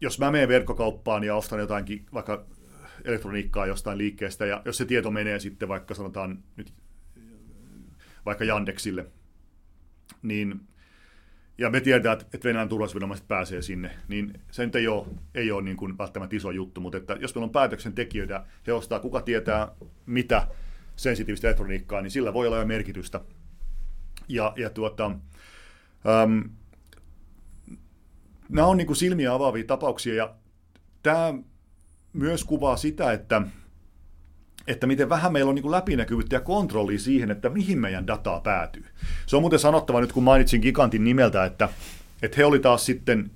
jos 0.00 0.18
mä 0.18 0.30
menen 0.30 0.48
verkkokauppaan 0.48 1.24
ja 1.24 1.36
ostan 1.36 1.58
jotainkin, 1.58 2.06
vaikka 2.14 2.46
elektroniikkaa 3.04 3.66
jostain 3.66 3.98
liikkeestä, 3.98 4.46
ja 4.46 4.62
jos 4.64 4.76
se 4.76 4.84
tieto 4.84 5.10
menee 5.10 5.38
sitten 5.38 5.68
vaikka 5.68 5.94
sanotaan 5.94 6.38
nyt 6.56 6.72
vaikka 8.26 8.44
Yandexille, 8.44 9.06
niin 10.22 10.60
ja 11.58 11.70
me 11.70 11.80
tiedetään, 11.80 12.18
että 12.20 12.48
Venäjän 12.48 12.68
turvallisuusviranomaiset 12.68 13.28
pääsee 13.28 13.62
sinne, 13.62 13.90
niin 14.08 14.40
se 14.50 14.64
nyt 14.64 14.76
ei 14.76 14.88
ole, 14.88 15.06
ei 15.34 15.50
ole 15.52 15.62
niin 15.62 15.76
kuin 15.76 15.98
välttämättä 15.98 16.36
iso 16.36 16.50
juttu, 16.50 16.80
mutta 16.80 16.98
että 16.98 17.16
jos 17.20 17.34
meillä 17.34 17.44
on 17.44 17.50
päätöksentekijöitä, 17.50 18.44
he 18.66 18.72
ostaa, 18.72 19.00
kuka 19.00 19.20
tietää 19.20 19.68
mitä 20.06 20.48
sensitiivistä 20.96 21.48
elektroniikkaa, 21.48 22.00
niin 22.00 22.10
sillä 22.10 22.34
voi 22.34 22.46
olla 22.46 22.58
jo 22.58 22.66
merkitystä. 22.66 23.20
Ja, 24.28 24.52
ja 24.56 24.70
tuota, 24.70 25.06
äm, 25.06 26.50
nämä 28.48 28.66
on 28.66 28.76
niin 28.76 28.86
kuin 28.86 28.96
silmiä 28.96 29.34
avaavia 29.34 29.64
tapauksia, 29.64 30.14
ja 30.14 30.34
tämä 31.02 31.34
myös 32.12 32.44
kuvaa 32.44 32.76
sitä, 32.76 33.12
että 33.12 33.42
että 34.66 34.86
miten 34.86 35.08
vähän 35.08 35.32
meillä 35.32 35.48
on 35.48 35.54
niin 35.54 35.62
kuin 35.62 35.72
läpinäkyvyyttä 35.72 36.36
ja 36.36 36.40
kontrollia 36.40 36.98
siihen, 36.98 37.30
että 37.30 37.48
mihin 37.48 37.78
meidän 37.78 38.06
dataa 38.06 38.40
päätyy. 38.40 38.84
Se 39.26 39.36
on 39.36 39.42
muuten 39.42 39.58
sanottava 39.58 40.00
nyt, 40.00 40.12
kun 40.12 40.22
mainitsin 40.22 40.60
Gigantin 40.60 41.04
nimeltä, 41.04 41.44
että, 41.44 41.68
että 42.22 42.36
he 42.36 42.44
oli 42.44 42.58
taas 42.58 42.86
sitten, 42.86 43.30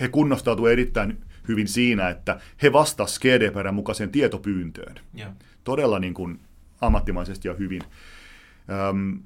he 0.00 0.08
kunnostautuivat 0.08 0.72
erittäin 0.72 1.18
hyvin 1.48 1.68
siinä, 1.68 2.08
että 2.08 2.40
he 2.62 2.72
vastasivat 2.72 3.22
GDPRn 3.22 3.74
mukaisen 3.74 4.10
tietopyyntöön. 4.10 4.94
Yeah. 5.18 5.32
Todella 5.64 5.98
niin 5.98 6.14
kuin 6.14 6.40
ammattimaisesti 6.80 7.48
ja 7.48 7.54
hyvin. 7.54 7.82
Öm, 8.88 9.20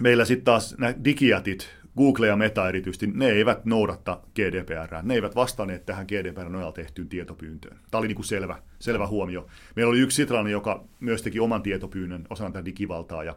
meillä 0.00 0.24
sitten 0.24 0.44
taas 0.44 0.74
nämä 0.78 0.94
digijätit, 1.04 1.68
Google 1.96 2.26
ja 2.26 2.36
Meta 2.36 2.68
erityisesti, 2.68 3.06
ne 3.06 3.28
eivät 3.28 3.64
noudatta 3.64 4.20
GDPR. 4.34 5.02
Ne 5.02 5.14
eivät 5.14 5.34
vastanneet 5.34 5.86
tähän 5.86 6.06
GDPR 6.06 6.48
nojalla 6.48 6.72
tehtyyn 6.72 7.08
tietopyyntöön. 7.08 7.78
Tämä 7.90 7.98
oli 7.98 8.08
niin 8.08 8.16
kuin 8.16 8.26
selvä, 8.26 8.62
selvä 8.78 9.06
huomio. 9.06 9.46
Meillä 9.76 9.90
oli 9.90 10.00
yksi 10.00 10.16
sitrainen, 10.16 10.52
joka 10.52 10.84
myös 11.00 11.22
teki 11.22 11.40
oman 11.40 11.62
tietopyynnön 11.62 12.26
osana 12.30 12.50
tätä 12.50 12.64
digivaltaa, 12.64 13.24
ja, 13.24 13.36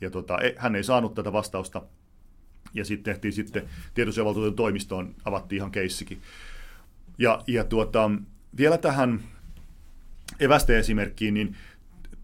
ja 0.00 0.10
tota, 0.10 0.38
e, 0.38 0.54
hän 0.56 0.76
ei 0.76 0.84
saanut 0.84 1.14
tätä 1.14 1.32
vastausta. 1.32 1.82
Ja 2.74 2.84
sitten 2.84 3.14
tehtiin 3.14 3.32
sitten 3.32 3.62
tietosuojavaltuutetun 3.94 4.56
toimistoon, 4.56 5.14
avattiin 5.24 5.56
ihan 5.56 5.70
keissikin. 5.70 6.22
Ja, 7.18 7.42
ja 7.46 7.64
tuota, 7.64 8.10
vielä 8.56 8.78
tähän 8.78 9.20
evästeesimerkkiin, 10.40 11.34
niin 11.34 11.56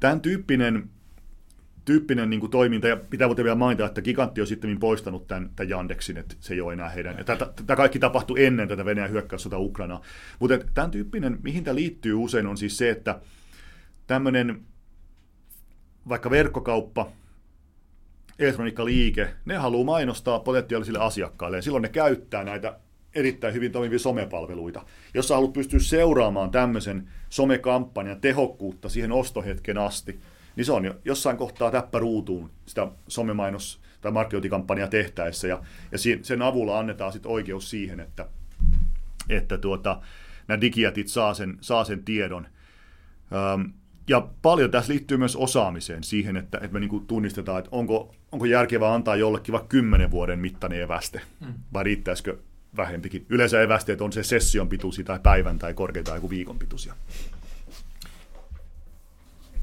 tämän 0.00 0.20
tyyppinen 0.20 0.90
tyyppinen 1.84 2.30
niin 2.30 2.40
kuin 2.40 2.50
toiminta, 2.50 2.88
ja 2.88 2.96
pitää 2.96 3.28
muuten 3.28 3.44
vielä 3.44 3.56
mainita, 3.56 3.86
että 3.86 4.02
Gigantti 4.02 4.40
on 4.40 4.46
sitten 4.46 4.78
poistanut 4.78 5.26
tämän, 5.26 5.50
tämän 5.56 5.70
Yandexin, 5.70 6.16
että 6.16 6.34
se 6.40 6.54
ei 6.54 6.60
ole 6.60 6.72
enää 6.72 6.88
heidän. 6.88 7.18
Ja 7.18 7.24
tämä 7.66 7.76
kaikki 7.76 7.98
tapahtui 7.98 8.44
ennen 8.44 8.68
tätä 8.68 8.84
Venäjän 8.84 9.10
hyökkäyssota 9.10 9.58
Ukrainaa. 9.58 10.02
Mutta 10.38 10.58
tämän 10.74 10.90
tyyppinen, 10.90 11.38
mihin 11.42 11.64
tämä 11.64 11.74
liittyy 11.74 12.14
usein, 12.14 12.46
on 12.46 12.56
siis 12.56 12.78
se, 12.78 12.90
että 12.90 13.20
tämmöinen 14.06 14.62
vaikka 16.08 16.30
verkkokauppa, 16.30 17.08
elektroniikkaliike, 18.38 19.28
ne 19.44 19.56
haluaa 19.56 19.84
mainostaa 19.84 20.38
potentiaalisille 20.38 20.98
asiakkaille, 20.98 21.58
ja 21.58 21.62
silloin 21.62 21.82
ne 21.82 21.88
käyttää 21.88 22.44
näitä 22.44 22.78
erittäin 23.14 23.54
hyvin 23.54 23.72
toimivia 23.72 23.98
somepalveluita. 23.98 24.82
Jos 25.14 25.28
sä 25.28 25.34
haluat 25.34 25.52
pystyä 25.52 25.80
seuraamaan 25.80 26.50
tämmöisen 26.50 27.08
somekampanjan 27.28 28.20
tehokkuutta 28.20 28.88
siihen 28.88 29.12
ostohetken 29.12 29.78
asti, 29.78 30.20
niin 30.56 30.64
se 30.64 30.72
on 30.72 30.84
jo 30.84 30.94
jossain 31.04 31.36
kohtaa 31.36 31.70
täppä 31.70 31.98
ruutuun 31.98 32.50
sitä 32.66 32.88
somemainos- 33.08 33.80
tai 34.00 34.12
markkinointikampanjaa 34.12 34.88
tehtäessä, 34.88 35.48
ja, 35.48 35.62
ja 35.92 35.98
sen 36.22 36.42
avulla 36.42 36.78
annetaan 36.78 37.12
sitten 37.12 37.32
oikeus 37.32 37.70
siihen, 37.70 38.00
että, 38.00 38.26
että 39.28 39.58
tuota, 39.58 40.00
nämä 40.48 40.60
digijätit 40.60 41.08
saa 41.08 41.34
sen, 41.34 41.58
saa 41.60 41.84
sen 41.84 42.04
tiedon. 42.04 42.46
Ähm, 43.32 43.62
ja 44.08 44.28
paljon 44.42 44.70
tässä 44.70 44.92
liittyy 44.92 45.16
myös 45.16 45.36
osaamiseen 45.36 46.04
siihen, 46.04 46.36
että, 46.36 46.58
että 46.58 46.72
me 46.72 46.80
niin 46.80 46.90
kuin 46.90 47.06
tunnistetaan, 47.06 47.58
että 47.58 47.68
onko, 47.72 48.14
onko 48.32 48.44
järkevää 48.44 48.94
antaa 48.94 49.16
jollekin 49.16 49.52
vaikka 49.52 49.68
kymmenen 49.68 50.10
vuoden 50.10 50.38
mittainen 50.38 50.80
eväste, 50.80 51.20
mm. 51.40 51.54
vai 51.72 51.84
riittäisikö 51.84 52.38
vähempikin. 52.76 53.26
Yleensä 53.28 53.62
evästeet 53.62 54.00
on 54.00 54.12
se 54.12 54.22
session 54.22 54.68
pituisia 54.68 55.04
tai 55.04 55.18
päivän 55.22 55.58
tai 55.58 55.74
korkeintaan 55.74 56.16
joku 56.16 56.30
viikon 56.30 56.58
pituisia. 56.58 56.94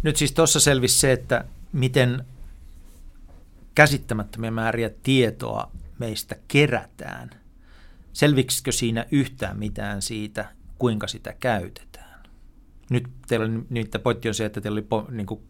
Nyt 0.03 0.15
siis 0.15 0.31
tuossa 0.31 0.59
selvisi 0.59 0.99
se, 0.99 1.11
että 1.11 1.45
miten 1.73 2.25
käsittämättömiä 3.75 4.51
määriä 4.51 4.89
tietoa 5.03 5.71
meistä 5.99 6.35
kerätään. 6.47 7.29
Selviksikö 8.13 8.71
siinä 8.71 9.05
yhtään 9.11 9.59
mitään 9.59 10.01
siitä, 10.01 10.49
kuinka 10.77 11.07
sitä 11.07 11.33
käytetään? 11.39 12.23
Nyt 12.89 13.07
teillä 13.27 13.45
oli, 13.45 13.63
nyt 13.69 13.91
pointti 14.03 14.27
on 14.27 14.33
se, 14.33 14.45
että 14.45 14.61
teillä 14.61 14.81
oli, 14.91 15.05
niin 15.11 15.25
kuin, 15.25 15.41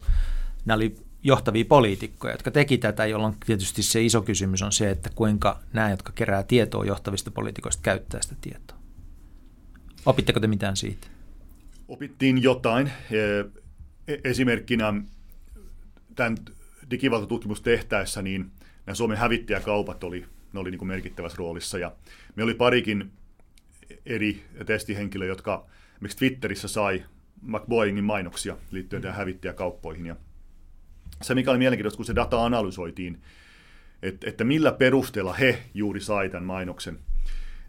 nämä 0.66 0.76
oli 0.76 0.96
johtavia 1.24 1.66
poliitikkoja, 1.66 2.34
jotka 2.34 2.52
teki 2.52 2.78
tätä, 2.78 3.06
jolloin 3.06 3.36
tietysti 3.46 3.84
se 3.84 4.04
iso 4.04 4.22
kysymys 4.22 4.62
on 4.62 4.72
se, 4.72 4.90
että 4.90 5.10
kuinka 5.16 5.60
nämä, 5.74 5.90
jotka 5.90 6.12
kerää 6.12 6.44
tietoa 6.44 6.86
johtavista 6.86 7.32
poliitikoista, 7.32 7.82
käyttää 7.84 8.22
sitä 8.22 8.36
tietoa. 8.42 8.78
Opitteko 10.06 10.40
te 10.40 10.48
mitään 10.48 10.78
siitä? 10.78 11.08
Opittiin 11.88 12.44
jotain. 12.44 12.92
E- 14.10 14.22
esimerkkinä 14.24 14.94
tämän 16.16 16.38
digivaltatutkimus 16.92 17.62
tehtäessä, 17.62 18.22
niin 18.22 18.52
nämä 18.86 18.96
Suomen 18.96 19.18
hävittäjäkaupat 19.18 20.04
oli, 20.04 20.26
ne 20.54 20.60
oli 20.60 20.72
niin 20.72 20.80
kuin 20.80 20.88
merkittävässä 20.88 21.38
roolissa. 21.38 21.78
Ja 21.78 21.96
me 22.36 22.44
oli 22.44 22.54
parikin 22.54 23.12
eri 24.06 24.44
testihenkilöä, 24.66 25.28
jotka 25.28 25.66
miksi 26.00 26.18
Twitterissä 26.18 26.68
sai 26.68 27.04
McBoeingin 27.42 28.04
mainoksia 28.04 28.58
liittyen 28.72 29.02
tähän 29.02 29.18
hävittäjäkauppoihin. 29.18 30.06
Ja 30.06 30.16
se, 31.22 31.36
mikä 31.36 31.52
oli 31.52 31.58
mielenkiintoista, 31.58 31.98
kun 31.98 32.06
se 32.06 32.16
data 32.16 32.46
analysoitiin, 32.46 33.22
että, 34.02 34.30
että 34.30 34.44
millä 34.44 34.72
perusteella 34.72 35.34
he 35.34 35.64
juuri 35.74 36.02
sai 36.02 36.30
tämän 36.30 36.44
mainoksen, 36.44 37.00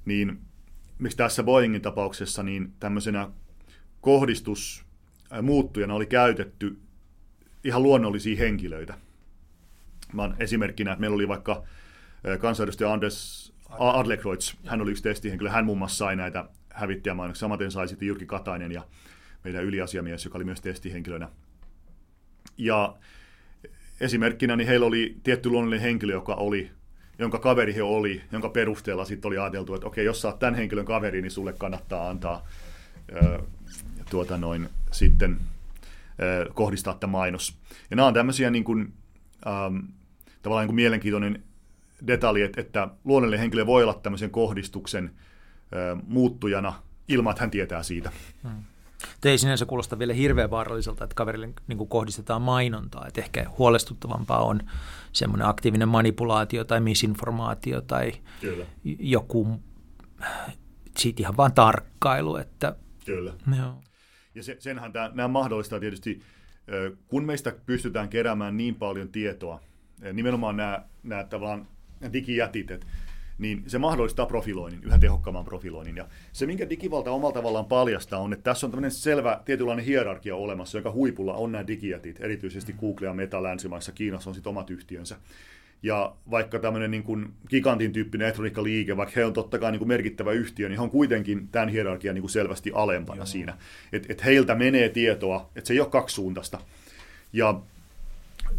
niin 0.04 0.40
miksi 0.98 1.16
tässä 1.16 1.42
Boeingin 1.42 1.82
tapauksessa 1.82 2.42
niin 2.42 2.72
tämmöisenä 2.80 3.30
kohdistus 4.00 4.89
muuttujana 5.42 5.94
oli 5.94 6.06
käytetty 6.06 6.78
ihan 7.64 7.82
luonnollisia 7.82 8.36
henkilöitä. 8.36 8.94
Mä 10.12 10.34
esimerkkinä, 10.38 10.92
että 10.92 11.00
meillä 11.00 11.14
oli 11.14 11.28
vaikka 11.28 11.62
kansanedustaja 12.40 12.92
Anders 12.92 13.52
Adlercreutz, 13.68 14.54
hän 14.66 14.80
oli 14.80 14.90
yksi 14.90 15.02
testihenkilö, 15.02 15.50
hän 15.50 15.64
muun 15.64 15.78
muassa 15.78 15.96
sai 15.96 16.16
näitä 16.16 16.44
hävittäjämainoksia, 16.70 17.40
samaten 17.40 17.70
sai 17.70 17.88
sitten 17.88 18.08
Jyrki 18.08 18.26
Katainen 18.26 18.72
ja 18.72 18.82
meidän 19.44 19.64
yliasiamies, 19.64 20.24
joka 20.24 20.38
oli 20.38 20.44
myös 20.44 20.60
testihenkilönä. 20.60 21.28
Ja 22.58 22.96
esimerkkinä 24.00 24.56
niin 24.56 24.68
heillä 24.68 24.86
oli 24.86 25.16
tietty 25.22 25.50
luonnollinen 25.50 25.82
henkilö, 25.82 26.12
joka 26.12 26.34
oli, 26.34 26.70
jonka 27.18 27.38
kaveri 27.38 27.74
he 27.74 27.82
oli, 27.82 28.22
jonka 28.32 28.48
perusteella 28.48 29.04
sitten 29.04 29.28
oli 29.28 29.38
ajateltu, 29.38 29.74
että 29.74 29.86
okei, 29.86 30.04
jos 30.04 30.22
sä 30.22 30.28
oot 30.28 30.38
tämän 30.38 30.54
henkilön 30.54 30.84
kaveri, 30.84 31.22
niin 31.22 31.30
sulle 31.30 31.52
kannattaa 31.52 32.08
antaa 32.08 32.48
tuota 34.10 34.36
noin, 34.36 34.68
sitten 34.90 35.40
äh, 35.40 36.54
kohdistaa 36.54 36.94
tämä 36.94 37.10
mainos. 37.10 37.58
Ja 37.90 37.96
nämä 37.96 38.08
on 38.08 38.14
tämmöisiä 38.14 38.50
niin 38.50 38.64
kuin, 38.64 38.92
ähm, 39.46 39.76
tavallaan 40.42 40.62
niin 40.62 40.68
kuin 40.68 40.76
mielenkiintoinen 40.76 41.42
detalji, 42.06 42.42
että, 42.42 42.60
että 42.60 42.88
luonnollinen 43.04 43.40
henkilö 43.40 43.66
voi 43.66 43.82
olla 43.82 43.94
tämmöisen 43.94 44.30
kohdistuksen 44.30 45.04
äh, 45.04 46.02
muuttujana 46.06 46.74
ilman, 47.08 47.30
että 47.30 47.42
hän 47.42 47.50
tietää 47.50 47.82
siitä. 47.82 48.12
Hmm. 48.42 48.62
Te 49.20 49.30
ei 49.30 49.38
sinänsä 49.38 49.66
kuulosta 49.66 49.98
vielä 49.98 50.12
hirveän 50.12 50.50
vaaralliselta, 50.50 51.04
että 51.04 51.14
kaverille 51.14 51.48
niin 51.66 51.78
kuin 51.78 51.88
kohdistetaan 51.88 52.42
mainontaa. 52.42 53.06
Että 53.06 53.20
ehkä 53.20 53.46
huolestuttavampaa 53.58 54.44
on 54.44 54.60
semmoinen 55.12 55.46
aktiivinen 55.46 55.88
manipulaatio 55.88 56.64
tai 56.64 56.80
misinformaatio 56.80 57.80
tai 57.80 58.12
Kyllä. 58.40 58.66
joku 58.84 59.60
siitä 60.98 61.22
ihan 61.22 61.36
vaan 61.36 61.52
tarkkailu. 61.52 62.36
Että, 62.36 62.76
Kyllä. 63.16 63.34
Joo. 63.58 63.74
Ja 64.34 64.42
se, 64.42 64.56
senhän 64.58 64.92
tämä, 64.92 65.10
nämä 65.14 65.28
mahdollistaa 65.28 65.80
tietysti, 65.80 66.22
kun 67.08 67.24
meistä 67.24 67.52
pystytään 67.66 68.08
keräämään 68.08 68.56
niin 68.56 68.74
paljon 68.74 69.08
tietoa, 69.08 69.60
nimenomaan 70.12 70.56
nämä, 70.56 70.84
nämä 71.02 71.24
tavallaan 71.24 71.68
digijätit, 72.12 72.70
että 72.70 72.86
niin 73.38 73.64
se 73.66 73.78
mahdollistaa 73.78 74.26
profiloinnin, 74.26 74.84
yhä 74.84 74.98
tehokkaamman 74.98 75.44
profiloinnin. 75.44 75.96
Ja 75.96 76.08
se, 76.32 76.46
minkä 76.46 76.70
digivalta 76.70 77.10
omalla 77.10 77.34
tavallaan 77.34 77.64
paljastaa, 77.64 78.20
on, 78.20 78.32
että 78.32 78.42
tässä 78.42 78.66
on 78.66 78.70
tämmöinen 78.70 78.90
selvä 78.90 79.40
tietynlainen 79.44 79.84
hierarkia 79.84 80.36
olemassa, 80.36 80.78
joka 80.78 80.92
huipulla 80.92 81.34
on 81.34 81.52
nämä 81.52 81.66
digijätit, 81.66 82.20
erityisesti 82.20 82.72
Google 82.72 83.06
ja 83.06 83.14
Meta 83.14 83.42
länsimaissa, 83.42 83.92
Kiinassa 83.92 84.30
on 84.30 84.34
sitten 84.34 84.50
omat 84.50 84.70
yhtiönsä. 84.70 85.16
Ja 85.82 86.16
vaikka 86.30 86.58
tämmöinen 86.58 86.90
niin 86.90 87.02
kuin 87.02 87.32
gigantin 87.48 87.92
tyyppinen 87.92 88.24
elektroniikkaliike, 88.24 88.96
vaikka 88.96 89.12
he 89.16 89.24
on 89.24 89.32
totta 89.32 89.58
kai 89.58 89.72
niin 89.72 89.78
kuin 89.78 89.88
merkittävä 89.88 90.32
yhtiö, 90.32 90.68
niin 90.68 90.78
he 90.78 90.82
on 90.82 90.90
kuitenkin 90.90 91.48
tämän 91.48 91.68
hierarkian 91.68 92.14
niin 92.14 92.22
kuin 92.22 92.30
selvästi 92.30 92.70
alempana 92.74 93.18
Joo. 93.18 93.26
siinä. 93.26 93.56
Että 93.92 94.12
et 94.12 94.24
heiltä 94.24 94.54
menee 94.54 94.88
tietoa, 94.88 95.50
että 95.56 95.68
se 95.68 95.74
ei 95.74 95.80
ole 95.80 95.88
kaksisuuntaista. 95.88 96.58
Ja 97.32 97.60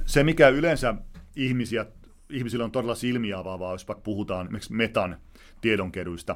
se, 0.05 0.23
mikä 0.23 0.49
yleensä 0.49 0.95
ihmisiä, 1.35 1.85
ihmisillä 2.29 2.65
on 2.65 2.71
todella 2.71 2.95
silmiä 2.95 3.37
avaavaa, 3.37 3.73
jos 3.73 3.87
vaikka 3.87 4.03
puhutaan 4.03 4.45
esimerkiksi 4.45 4.73
metan 4.73 5.17
tiedonkeruista, 5.61 6.35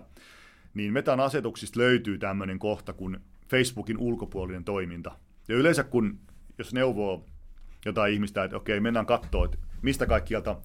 niin 0.74 0.94
metan 0.94 1.20
asetuksista 1.20 1.80
löytyy 1.80 2.18
tämmöinen 2.18 2.60
kohta 2.60 2.94
kuin 2.94 3.18
Facebookin 3.50 3.98
ulkopuolinen 3.98 4.64
toiminta. 4.64 5.12
Ja 5.48 5.56
yleensä 5.56 5.84
kun, 5.84 6.20
jos 6.58 6.74
neuvoo 6.74 7.26
jotain 7.86 8.14
ihmistä, 8.14 8.44
että 8.44 8.58
okei, 8.58 8.80
mennään 8.80 9.06
katsoa, 9.06 9.46
että 9.46 9.58
mistä 9.86 10.06
kaikkialta 10.06 10.56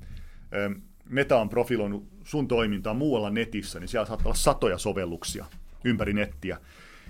Meta 1.05 1.41
on 1.41 1.49
profiloinut 1.49 2.09
sun 2.25 2.49
toimintaa 2.49 2.95
muualla 2.95 3.31
netissä, 3.31 3.81
niin 3.81 3.89
siellä 3.89 4.07
saattaa 4.07 4.27
olla 4.27 4.35
satoja 4.35 4.79
sovelluksia 4.79 5.47
ympäri 5.85 6.13
nettiä. 6.13 6.59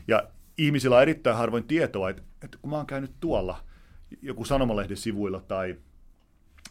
Ja 0.08 0.22
ihmisillä 0.58 0.96
on 0.96 1.02
erittäin 1.02 1.36
harvoin 1.36 1.64
tietoa, 1.64 2.10
että, 2.10 2.22
että 2.44 2.58
kun 2.58 2.70
mä 2.70 2.76
oon 2.76 2.86
käynyt 2.86 3.12
tuolla 3.20 3.60
joku 4.22 4.44
sanomalehden 4.44 4.96
sivuilla 4.96 5.40
tai 5.40 5.76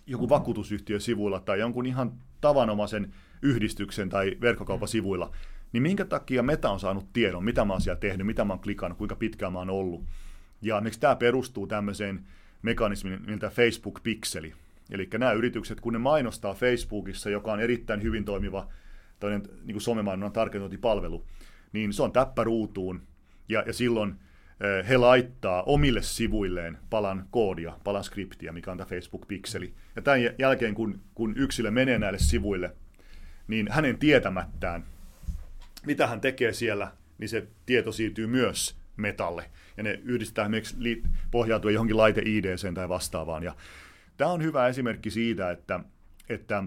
joku 0.08 0.30
vakuutusyhtiön 0.30 1.02
sivuilla 1.02 1.40
tai 1.40 1.60
jonkun 1.60 1.86
ihan 1.86 2.14
tavanomaisen 2.42 3.14
yhdistyksen 3.42 4.10
tai 4.10 4.38
verkkokaupan 4.42 4.88
sivuilla, 4.88 5.32
niin 5.74 5.84
minkä 5.84 6.06
takia 6.06 6.44
Meta 6.44 6.70
on 6.70 6.80
saanut 6.80 7.14
tiedon, 7.14 7.44
mitä 7.44 7.66
mä 7.66 7.74
oon 7.74 7.82
siellä 7.82 8.00
tehnyt, 8.00 8.28
mitä 8.28 8.46
mä 8.46 8.54
oon 8.54 8.60
klikannut, 8.60 8.98
kuinka 8.98 9.16
pitkään 9.16 9.54
mä 9.54 9.60
oon 9.60 9.70
ollut. 9.70 10.04
Ja 10.62 10.82
miksi 10.82 11.00
tämä 11.00 11.16
perustuu 11.16 11.68
tämmöiseen 11.68 12.26
mekanismiin, 12.62 13.22
miltä 13.28 13.50
Facebook-pikseli. 13.50 14.54
Eli 14.92 15.10
nämä 15.18 15.32
yritykset, 15.32 15.82
kun 15.82 15.94
ne 15.94 16.00
mainostaa 16.00 16.54
Facebookissa, 16.54 17.30
joka 17.30 17.52
on 17.52 17.60
erittäin 17.60 18.04
hyvin 18.04 18.26
toimiva 18.26 18.68
toinen 19.20 19.42
niin 19.42 19.74
kuin 19.74 19.82
somemainonnan 19.82 20.32
tarkentointipalvelu, 20.32 21.26
niin 21.74 21.94
se 21.94 22.04
on 22.04 22.12
täppäruutuun, 22.12 23.02
ja, 23.50 23.64
ja 23.68 23.74
silloin 23.74 24.16
he 24.88 24.98
laittaa 24.98 25.64
omille 25.64 26.02
sivuilleen 26.02 26.78
palan 26.90 27.26
koodia, 27.32 27.78
palan 27.84 28.04
skriptiä, 28.04 28.52
mikä 28.52 28.72
on 28.72 28.78
tämä 28.78 28.90
Facebook-pikseli. 28.90 29.74
Ja 29.96 30.02
tämän 30.02 30.20
jälkeen, 30.40 30.76
kun, 30.76 31.02
kun 31.16 31.34
yksilö 31.38 31.72
menee 31.72 32.00
näille 32.00 32.20
sivuille, 32.20 32.76
niin 33.48 33.68
hänen 33.72 33.98
tietämättään, 33.98 34.84
mitä 35.86 36.08
hän 36.08 36.22
tekee 36.22 36.54
siellä, 36.54 36.92
niin 37.18 37.30
se 37.30 37.48
tieto 37.66 37.92
siirtyy 37.92 38.28
myös 38.28 38.76
metalle. 38.98 39.46
Ja 39.78 39.84
ne 39.84 40.00
yhdistetään 40.04 40.54
esimerkiksi 40.54 41.04
pohjautua 41.32 41.72
johonkin 41.72 41.98
laite 41.98 42.22
id 42.26 42.46
tai 42.74 42.90
vastaavaan. 42.90 43.44
Ja 43.44 43.56
tämä 44.20 44.32
on 44.32 44.44
hyvä 44.44 44.68
esimerkki 44.68 45.12
siitä, 45.12 45.52
että, 45.52 45.80
että 46.30 46.64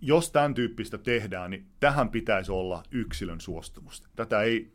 jos 0.00 0.32
tämän 0.32 0.54
tyyppistä 0.54 0.98
tehdään, 0.98 1.50
niin 1.50 1.66
tähän 1.80 2.08
pitäisi 2.08 2.52
olla 2.52 2.82
yksilön 2.90 3.40
suostumus. 3.40 4.02
Tätä 4.16 4.42
ei, 4.42 4.72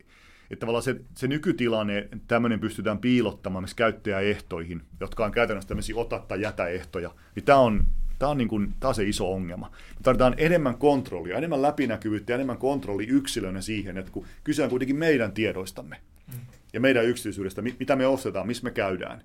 että 0.50 0.60
tavallaan 0.60 0.82
se, 0.82 1.00
se 1.14 1.28
nykytilanne, 1.28 2.08
tämmöinen 2.26 2.60
pystytään 2.60 2.98
piilottamaan 2.98 3.62
myös 3.62 3.74
käyttäjäehtoihin, 3.74 4.82
jotka 5.00 5.24
on 5.24 5.32
käytännössä 5.32 5.68
tämmöisiä 5.68 5.96
ota 5.96 6.18
tai 6.18 6.40
jätä 6.40 6.66
ehtoja, 6.66 7.14
niin 7.34 7.44
tämä 7.44 7.58
on, 7.58 7.86
tämä 8.18 8.30
on, 8.30 8.38
niin 8.38 8.48
kuin, 8.48 8.74
tämä 8.80 8.88
on 8.88 8.94
se 8.94 9.04
iso 9.04 9.32
ongelma. 9.32 9.70
Me 9.70 10.02
tarvitaan 10.02 10.34
enemmän 10.36 10.78
kontrollia, 10.78 11.36
enemmän 11.36 11.62
läpinäkyvyyttä 11.62 12.32
ja 12.32 12.34
enemmän 12.34 12.58
kontrolli 12.58 13.06
yksilönä 13.06 13.60
siihen, 13.60 13.98
että 13.98 14.12
kun 14.12 14.26
kyse 14.44 14.64
on 14.64 14.70
kuitenkin 14.70 14.96
meidän 14.96 15.32
tiedoistamme 15.32 16.00
mm. 16.32 16.40
ja 16.72 16.80
meidän 16.80 17.06
yksityisyydestä, 17.06 17.62
mitä 17.62 17.96
me 17.96 18.06
ostetaan, 18.06 18.46
missä 18.46 18.64
me 18.64 18.70
käydään, 18.70 19.22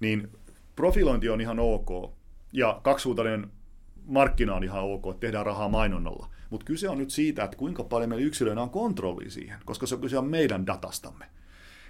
niin 0.00 0.28
profilointi 0.76 1.28
on 1.28 1.40
ihan 1.40 1.58
ok 1.58 2.12
ja 2.52 2.80
kaksisuuntainen 2.82 3.52
markkina 4.04 4.54
on 4.54 4.64
ihan 4.64 4.84
ok, 4.84 5.06
että 5.10 5.20
tehdään 5.20 5.46
rahaa 5.46 5.68
mainonnalla. 5.68 6.30
Mutta 6.50 6.64
kyse 6.64 6.88
on 6.88 6.98
nyt 6.98 7.10
siitä, 7.10 7.44
että 7.44 7.56
kuinka 7.56 7.84
paljon 7.84 8.08
meillä 8.08 8.26
yksilöinä 8.26 8.62
on 8.62 8.70
kontrolli 8.70 9.30
siihen, 9.30 9.58
koska 9.64 9.86
se 9.86 9.94
on 9.94 10.00
kyse 10.00 10.18
on 10.18 10.26
meidän 10.26 10.66
datastamme. 10.66 11.24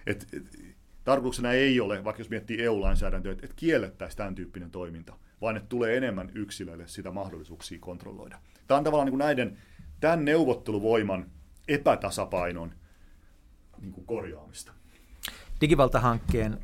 Et, 0.07 0.27
et, 0.33 0.77
tarkoituksena 1.05 1.53
ei 1.53 1.81
ole, 1.81 2.05
vaikka 2.05 2.21
jos 2.21 2.31
miettii 2.31 2.63
EU-lainsäädäntöä, 2.63 3.33
että 3.33 3.47
et 3.47 3.53
kiellettäisiin 3.57 4.17
tämän 4.17 4.35
tyyppinen 4.35 4.71
toiminta, 4.71 5.17
vaan 5.41 5.57
että 5.57 5.69
tulee 5.69 5.97
enemmän 5.97 6.31
yksilöille 6.35 6.89
sitä 6.89 7.11
mahdollisuuksia 7.11 7.79
kontrolloida. 7.81 8.39
Tämä 8.67 8.79
on 8.79 8.85
tavallaan 8.85 9.07
niin 9.07 9.13
kuin 9.13 9.19
näiden, 9.19 9.59
tämän 10.01 10.25
neuvotteluvoiman 10.25 11.31
epätasapainon 11.69 12.75
niin 13.81 13.93
kuin 13.93 14.07
korjaamista. 14.07 14.73
Digivaltahankkeen 15.61 16.59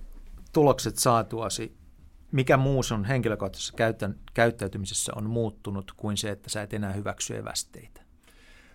tulokset 0.52 0.96
saatuasi 0.96 1.77
mikä 2.32 2.56
muu 2.56 2.82
sun 2.82 3.04
henkilökohtaisessa 3.04 3.74
käyttäytymisessä 4.34 5.12
on 5.16 5.30
muuttunut 5.30 5.92
kuin 5.96 6.16
se, 6.16 6.30
että 6.30 6.50
sä 6.50 6.62
et 6.62 6.74
enää 6.74 6.92
hyväksy 6.92 7.36
evästeitä? 7.36 8.00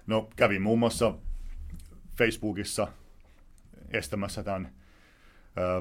No 0.08 0.30
kävin 0.36 0.62
muun 0.62 0.80
muassa 0.80 1.14
Facebookissa 2.18 2.88
estämässä 3.92 4.44
tämän 4.44 4.72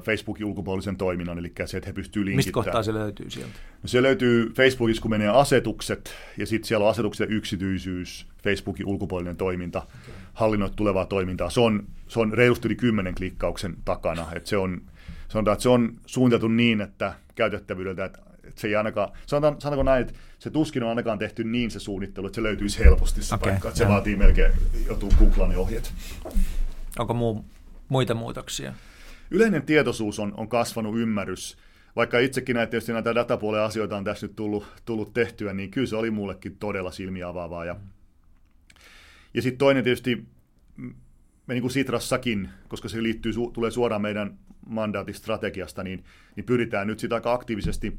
Facebookin 0.05 0.47
ulkopuolisen 0.47 0.97
toiminnan, 0.97 1.39
eli 1.39 1.53
se, 1.65 1.77
että 1.77 1.89
he 1.89 1.93
pystyvät 1.93 2.25
linkittämään. 2.25 2.37
Mistä 2.37 2.53
kohtaa 2.53 2.83
se 2.83 2.95
löytyy 2.95 3.31
sieltä? 3.31 3.55
No 3.83 3.89
se 3.89 4.03
löytyy 4.03 4.53
Facebookissa, 4.53 5.03
kun 5.03 5.11
menee 5.11 5.29
asetukset, 5.29 6.15
ja 6.39 6.47
sitten 6.47 6.69
siellä 6.69 6.85
on 6.85 6.91
asetuksen 6.91 7.31
yksityisyys, 7.31 8.27
Facebookin 8.43 8.87
ulkopuolinen 8.87 9.37
toiminta, 9.37 9.79
okay. 9.79 10.15
hallinnoit 10.33 10.77
tulevaa 10.77 11.07
toimintaa. 11.07 11.51
Se 11.51 11.61
on, 11.61 11.87
se 12.09 12.21
on 12.21 12.33
reilusti 12.33 12.69
yli 12.69 12.77
kymmenen 12.77 13.15
klikkauksen 13.15 13.77
takana, 13.85 14.27
että 14.33 14.49
se 14.49 14.57
on, 14.57 14.83
sanotaan, 15.33 15.53
että 15.53 15.63
se 15.63 15.69
on 15.69 15.97
suunniteltu 16.07 16.49
niin, 16.49 16.81
että 16.81 17.15
käytettävyydeltä, 17.35 18.05
että 18.05 18.21
se 18.55 18.69
ei 18.69 18.77
ainakaan, 18.77 19.09
sanotaan, 19.27 19.61
sanotaanko 19.61 19.83
näin, 19.83 20.03
että 20.03 20.15
se 20.39 20.51
tuskin 20.51 20.83
on 20.83 20.89
ainakaan 20.89 21.19
tehty 21.19 21.45
niin 21.45 21.71
se 21.71 21.81
suunnittelu, 21.81 22.27
että 22.27 22.35
se 22.35 22.43
löytyisi 22.43 22.79
helposti 22.79 23.23
se 23.23 23.35
okay, 23.35 23.51
paikka, 23.51 23.69
että 23.69 23.79
se 23.79 23.89
vaatii 23.89 24.17
melkein 24.17 24.53
joutuu 24.87 25.13
googlan 25.19 25.57
ohjeet. 25.57 25.93
Onko 26.99 27.15
muu, 27.15 27.45
muita 27.89 28.15
muutoksia? 28.15 28.73
Yleinen 29.31 29.63
tietoisuus 29.63 30.19
on, 30.19 30.35
on 30.37 30.49
kasvanut 30.49 30.99
ymmärrys, 30.99 31.59
vaikka 31.97 32.19
itsekin 32.19 32.57
näitä, 32.57 32.71
tietysti 32.71 32.93
näitä 32.93 33.15
datapuolen 33.15 33.63
asioita 33.63 33.97
on 33.97 34.05
tässä 34.05 34.27
nyt 34.27 34.37
tullut, 34.37 34.67
tullut 34.85 35.13
tehtyä, 35.13 35.53
niin 35.53 35.71
kyllä 35.71 35.87
se 35.87 35.97
oli 35.97 36.11
mullekin 36.11 36.57
todella 36.57 36.91
silmiä 36.91 37.29
avaavaa. 37.29 37.65
Ja, 37.65 37.77
ja 39.35 39.43
sitten 39.43 39.59
toinen 39.59 39.85
tietysti, 39.85 40.25
me 41.47 41.55
niin 41.55 41.63
kuin 41.63 41.71
Sitrassakin, 41.71 42.49
koska 42.69 42.89
se 42.89 43.03
liittyy, 43.03 43.33
tulee 43.53 43.71
suoraan 43.71 44.03
meidän 44.03 44.39
mandaatistrategiasta, 44.67 45.83
niin, 45.83 46.05
niin 46.37 46.47
pyritään 46.47 46.87
nyt 46.87 46.99
sitä 46.99 47.15
aika 47.15 47.33
aktiivisesti 47.33 47.99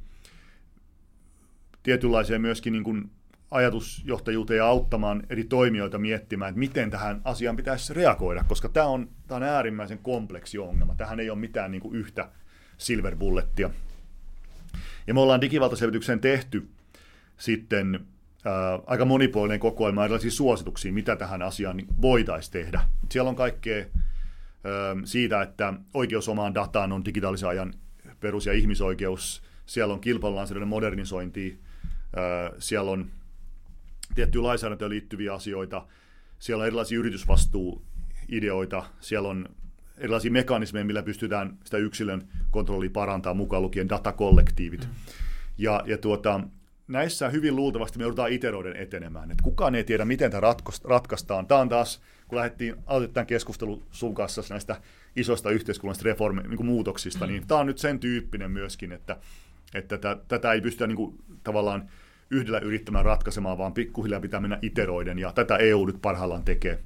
tietynlaiseen 1.83 2.41
myöskin 2.41 2.73
niin 2.73 2.83
kuin 2.83 3.11
ajatusjohtajuuteen 3.51 4.57
ja 4.57 4.65
auttamaan 4.65 5.23
eri 5.29 5.43
toimijoita 5.43 5.97
miettimään, 5.97 6.49
että 6.49 6.59
miten 6.59 6.91
tähän 6.91 7.21
asiaan 7.23 7.55
pitäisi 7.55 7.93
reagoida, 7.93 8.43
koska 8.47 8.69
tämä 8.69 8.85
on, 8.85 9.09
tämä 9.27 9.35
on 9.35 9.43
äärimmäisen 9.43 9.99
kompleksi 9.99 10.57
ongelma. 10.57 10.95
Tähän 10.95 11.19
ei 11.19 11.29
ole 11.29 11.39
mitään 11.39 11.71
niin 11.71 11.81
kuin 11.81 11.95
yhtä 11.95 12.29
silver 12.77 13.15
bullettia. 13.15 13.69
Ja 15.07 15.13
me 15.13 15.19
ollaan 15.19 15.41
digivaltaselvitykseen 15.41 16.19
tehty 16.19 16.67
sitten 17.37 18.05
ää, 18.45 18.79
aika 18.85 19.05
monipuolinen 19.05 19.59
kokoelma 19.59 20.03
erilaisia 20.03 20.31
suosituksia, 20.31 20.93
mitä 20.93 21.15
tähän 21.15 21.41
asiaan 21.41 21.81
voitaisiin 22.01 22.53
tehdä. 22.53 22.81
Siellä 23.11 23.29
on 23.29 23.35
kaikkea 23.35 23.85
siitä, 25.05 25.41
että 25.41 25.73
oikeus 25.93 26.29
omaan 26.29 26.53
dataan 26.55 26.91
on 26.91 27.05
digitaalisen 27.05 27.49
ajan 27.49 27.73
perus- 28.19 28.45
ja 28.45 28.53
ihmisoikeus. 28.53 29.43
Siellä 29.65 29.93
on 29.93 30.01
kilpailulainsäädännön 30.01 30.67
modernisointi, 30.67 31.59
siellä 32.59 32.91
on 32.91 33.11
tiettyjä 34.15 34.43
lainsäädäntöön 34.43 34.91
liittyviä 34.91 35.33
asioita, 35.33 35.87
siellä 36.39 36.61
on 36.61 36.67
erilaisia 36.67 36.99
yritysvastuuideoita, 36.99 38.83
siellä 38.99 39.29
on 39.29 39.49
erilaisia 39.97 40.31
mekanismeja, 40.31 40.85
millä 40.85 41.03
pystytään 41.03 41.57
sitä 41.63 41.77
yksilön 41.77 42.27
kontrollia 42.51 42.89
parantamaan, 42.93 43.37
mukaan 43.37 43.63
lukien 43.63 43.89
datakollektiivit. 43.89 44.81
Mm. 44.81 44.87
Ja, 45.57 45.83
ja 45.85 45.97
tuota, 45.97 46.41
näissä 46.87 47.29
hyvin 47.29 47.55
luultavasti 47.55 47.97
me 47.97 48.03
joudutaan 48.03 48.31
iteroiden 48.31 48.75
etenemään. 48.75 49.31
Et 49.31 49.41
kukaan 49.41 49.75
ei 49.75 49.83
tiedä, 49.83 50.05
miten 50.05 50.31
tämä 50.31 50.53
ratkaistaan. 50.83 51.47
Tämä 51.47 51.61
on 51.61 51.69
taas, 51.69 52.01
kun 52.27 52.37
lähdettiin, 52.37 52.75
aloitettiin 52.85 53.13
tämän 53.13 53.27
keskustelun 53.27 53.83
sun 53.91 54.15
kanssa 54.15 54.41
näistä 54.49 54.81
isoista 55.15 55.49
yhteiskunnallisista 55.49 56.09
reformi, 56.09 56.41
niin 56.41 56.65
muutoksista, 56.65 57.27
niin 57.27 57.47
tämä 57.47 57.59
on 57.59 57.67
nyt 57.67 57.77
sen 57.77 57.99
tyyppinen 57.99 58.51
myöskin, 58.51 58.91
että, 58.91 59.17
että 59.73 59.97
tätä, 59.97 60.21
tätä 60.27 60.53
ei 60.53 60.61
pystytä 60.61 60.87
niin 60.87 60.95
kuin, 60.95 61.19
tavallaan 61.43 61.89
yhdellä 62.29 62.59
yrittämään 62.59 63.05
ratkaisemaan, 63.05 63.57
vaan 63.57 63.73
pikkuhiljaa 63.73 64.19
pitää 64.19 64.39
mennä 64.39 64.59
iteroiden, 64.61 65.19
ja 65.19 65.31
tätä 65.31 65.57
EU 65.57 65.85
nyt 65.85 66.01
parhaillaan 66.01 66.43
tekee. 66.43 66.79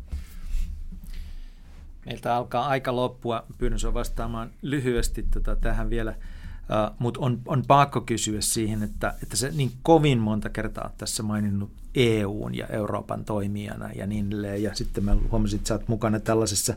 Meiltä 2.06 2.36
alkaa 2.36 2.68
aika 2.68 2.95
loppua. 2.95 3.45
Pyydän 3.57 3.80
sinua 3.80 3.94
vastaamaan 3.94 4.49
lyhyesti 4.61 5.24
tota, 5.34 5.56
tähän 5.56 5.90
vielä. 5.90 6.15
Mutta 6.99 7.19
on, 7.19 7.41
on 7.45 7.64
pakko 7.68 8.02
kysyä 8.02 8.41
siihen, 8.41 8.84
että, 8.84 9.14
että 9.23 9.38
se 9.38 9.52
niin 9.52 9.72
kovin 9.84 10.19
monta 10.19 10.49
kertaa 10.49 10.91
tässä 10.98 11.23
maininnut 11.23 11.72
EUn 11.95 12.56
ja 12.56 12.68
Euroopan 12.68 13.26
toimijana 13.26 13.91
ja 13.91 14.07
niin 14.07 14.27
edelleen. 14.27 14.64
Ja 14.64 14.76
sitten 14.76 15.03
mä 15.03 15.18
huomasin, 15.31 15.57
että 15.57 15.68
sä 15.68 15.73
oot 15.73 15.88
mukana 15.88 16.19
tällaisessa 16.19 16.73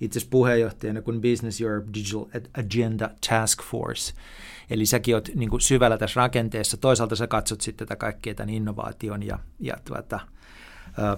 itse 0.00 0.18
asiassa 0.18 0.30
puheenjohtajana 0.30 1.02
kuin 1.02 1.20
Business 1.20 1.60
Europe 1.60 1.88
Digital 1.94 2.26
Agenda 2.58 3.10
Task 3.28 3.62
Force. 3.62 4.14
Eli 4.70 4.86
säkin 4.86 5.14
oot 5.14 5.28
niin 5.34 5.60
syvällä 5.60 5.98
tässä 5.98 6.20
rakenteessa. 6.20 6.76
Toisaalta 6.76 7.16
sä 7.16 7.26
katsot 7.26 7.60
sitten 7.60 7.86
tätä 7.86 7.96
kaikkea 7.96 8.34
tämän 8.34 8.50
innovaation 8.50 9.22
ja, 9.22 9.38
ja 9.60 9.76
tuota, 9.84 10.20
ä, 10.98 11.16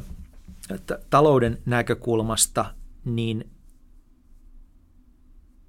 talouden 1.10 1.58
näkökulmasta, 1.66 2.74
niin 3.04 3.50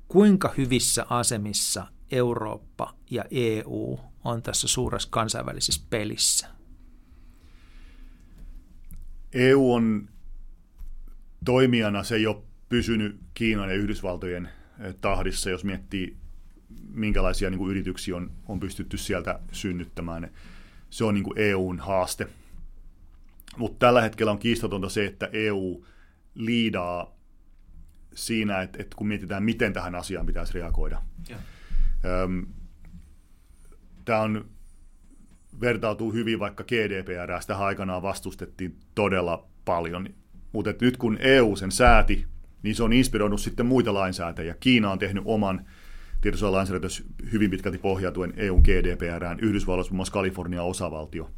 kuinka 0.07 0.53
hyvissä 0.57 1.05
asemissa 1.09 1.87
Eurooppa 2.11 2.93
ja 3.09 3.25
EU 3.31 3.99
on 4.23 4.41
tässä 4.41 4.67
suuressa 4.67 5.09
kansainvälisessä 5.11 5.81
pelissä? 5.89 6.47
EU 9.33 9.73
on 9.73 10.09
toimijana, 11.45 12.03
se 12.03 12.15
ei 12.15 12.27
ole 12.27 12.43
pysynyt 12.69 13.19
Kiinan 13.33 13.69
ja 13.69 13.75
Yhdysvaltojen 13.75 14.49
eh, 14.79 14.95
tahdissa, 15.01 15.49
jos 15.49 15.63
miettii 15.63 16.17
minkälaisia 16.93 17.49
niin 17.49 17.57
kuin 17.57 17.71
yrityksiä 17.71 18.15
on, 18.15 18.31
on 18.47 18.59
pystytty 18.59 18.97
sieltä 18.97 19.39
synnyttämään. 19.51 20.31
Se 20.89 21.03
on 21.03 21.13
niin 21.13 21.23
kuin 21.23 21.39
EUn 21.39 21.79
haaste. 21.79 22.27
Mutta 23.57 23.79
tällä 23.79 24.01
hetkellä 24.01 24.31
on 24.31 24.39
kiistatonta 24.39 24.89
se, 24.89 25.05
että 25.05 25.29
EU 25.33 25.85
liidaa 26.35 27.15
siinä, 28.13 28.61
että, 28.61 28.81
että 28.81 28.95
kun 28.95 29.07
mietitään, 29.07 29.43
miten 29.43 29.73
tähän 29.73 29.95
asiaan 29.95 30.25
pitäisi 30.25 30.53
reagoida. 30.53 31.01
Tämä 34.05 34.21
on 34.21 34.45
vertautuu 35.61 36.13
hyvin 36.13 36.39
vaikka 36.39 36.63
GDPR, 36.63 37.41
sitä 37.41 37.57
aikanaan 37.57 38.01
vastustettiin 38.01 38.75
todella 38.95 39.47
paljon. 39.65 40.09
Mutta 40.51 40.73
nyt 40.81 40.97
kun 40.97 41.17
EU 41.19 41.55
sen 41.55 41.71
sääti, 41.71 42.25
niin 42.63 42.75
se 42.75 42.83
on 42.83 42.93
inspiroinut 42.93 43.41
sitten 43.41 43.65
muita 43.65 43.93
lainsäätäjiä. 43.93 44.55
Kiina 44.59 44.91
on 44.91 44.99
tehnyt 44.99 45.23
oman 45.25 45.65
tietosuojalainsäädäntö 46.21 46.87
hyvin 47.31 47.49
pitkälti 47.49 47.77
pohjautuen 47.77 48.33
EUn 48.37 48.61
GDPRään, 48.61 49.39
Yhdysvalloissa 49.39 49.91
muun 49.91 49.97
muassa 49.97 50.13
Kalifornia 50.13 50.63
osavaltio. 50.63 51.31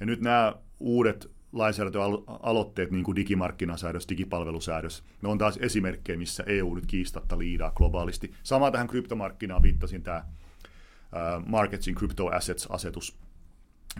Ja 0.00 0.06
nyt 0.06 0.20
nämä 0.20 0.54
uudet 0.80 1.30
lainsäädäntöaloitteet, 1.58 2.90
niin 2.90 3.04
kuin 3.04 3.16
digimarkkinasäädös, 3.16 4.08
digipalvelusäädös, 4.08 5.04
ne 5.22 5.28
on 5.28 5.38
taas 5.38 5.58
esimerkkejä, 5.62 6.18
missä 6.18 6.44
EU 6.46 6.74
nyt 6.74 6.86
kiistatta 6.86 7.38
liidaa 7.38 7.70
globaalisti. 7.70 8.34
Sama 8.42 8.70
tähän 8.70 8.88
kryptomarkkinaan 8.88 9.62
viittasin 9.62 10.02
tämä 10.02 10.24
Markets 11.46 11.88
in 11.88 11.94
Crypto 11.94 12.26
Assets-asetus, 12.26 13.18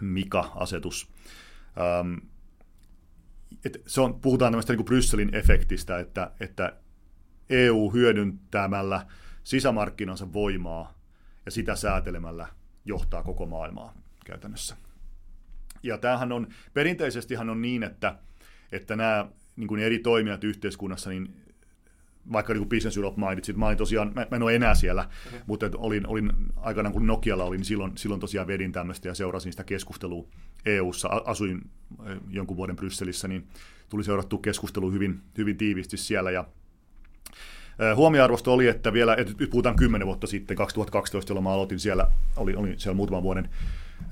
MIKA-asetus. 0.00 1.10
Et 3.64 3.82
se 3.86 4.00
on, 4.00 4.20
puhutaan 4.20 4.52
tämmöistä 4.52 4.72
niin 4.72 4.78
kuin 4.78 4.86
Brysselin 4.86 5.34
efektistä, 5.34 5.98
että, 5.98 6.30
että 6.40 6.72
EU 7.50 7.90
hyödyntämällä 7.90 9.06
sisämarkkinansa 9.44 10.32
voimaa 10.32 10.94
ja 11.46 11.50
sitä 11.50 11.76
säätelemällä 11.76 12.46
johtaa 12.84 13.22
koko 13.22 13.46
maailmaa 13.46 13.94
käytännössä. 14.24 14.76
Ja 15.82 15.98
tämähän 15.98 16.32
on, 16.32 16.46
perinteisestihan 16.74 17.50
on 17.50 17.62
niin, 17.62 17.82
että, 17.82 18.18
että 18.72 18.96
nämä 18.96 19.26
niin 19.56 19.68
kuin 19.68 19.80
eri 19.80 19.98
toimijat 19.98 20.44
yhteiskunnassa, 20.44 21.10
niin 21.10 21.34
vaikka 22.32 22.52
niin 22.52 22.60
kuin 22.60 22.68
Business 22.68 22.96
Europe 22.96 23.20
mainitsit, 23.20 23.56
mä 23.56 23.66
olin 23.66 23.78
tosiaan, 23.78 24.12
mä, 24.14 24.26
mä 24.30 24.36
en 24.36 24.42
ole 24.42 24.54
enää 24.54 24.74
siellä, 24.74 25.08
okay. 25.26 25.40
mutta 25.46 25.70
olin, 25.76 26.06
olin 26.06 26.32
aikanaan 26.56 26.92
kun 26.92 27.06
Nokialla 27.06 27.44
olin, 27.44 27.58
niin 27.58 27.64
silloin, 27.64 27.92
silloin 27.96 28.20
tosiaan 28.20 28.46
vedin 28.46 28.72
tämmöistä 28.72 29.08
ja 29.08 29.14
seurasin 29.14 29.52
sitä 29.52 29.64
keskustelua 29.64 30.26
EU-ssa, 30.66 31.08
asuin 31.08 31.60
jonkun 32.30 32.56
vuoden 32.56 32.76
Brysselissä, 32.76 33.28
niin 33.28 33.46
tuli 33.88 34.04
seurattua 34.04 34.38
keskustelua 34.42 34.90
hyvin, 34.90 35.20
hyvin 35.38 35.56
tiiviisti 35.56 35.96
siellä 35.96 36.30
ja 36.30 36.44
Huomioarvosto 37.96 38.52
oli, 38.52 38.68
että 38.68 38.92
vielä, 38.92 39.14
että 39.14 39.34
nyt 39.38 39.50
puhutaan 39.50 39.76
kymmenen 39.76 40.06
vuotta 40.06 40.26
sitten, 40.26 40.56
2012, 40.56 41.30
jolloin 41.30 41.44
mä 41.44 41.52
aloitin 41.52 41.78
siellä, 41.78 42.10
olin, 42.36 42.56
olin 42.56 42.80
siellä 42.80 42.96
muutaman 42.96 43.22
vuoden 43.22 43.48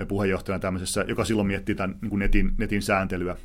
puheenjohtajana 0.08 0.60
tämmöisessä, 0.60 1.04
joka 1.08 1.24
silloin 1.24 1.46
miettii 1.46 1.74
tämän 1.74 1.98
niin 2.00 2.18
netin, 2.18 2.52
netin 2.58 2.82
sääntelyä. 2.82 3.36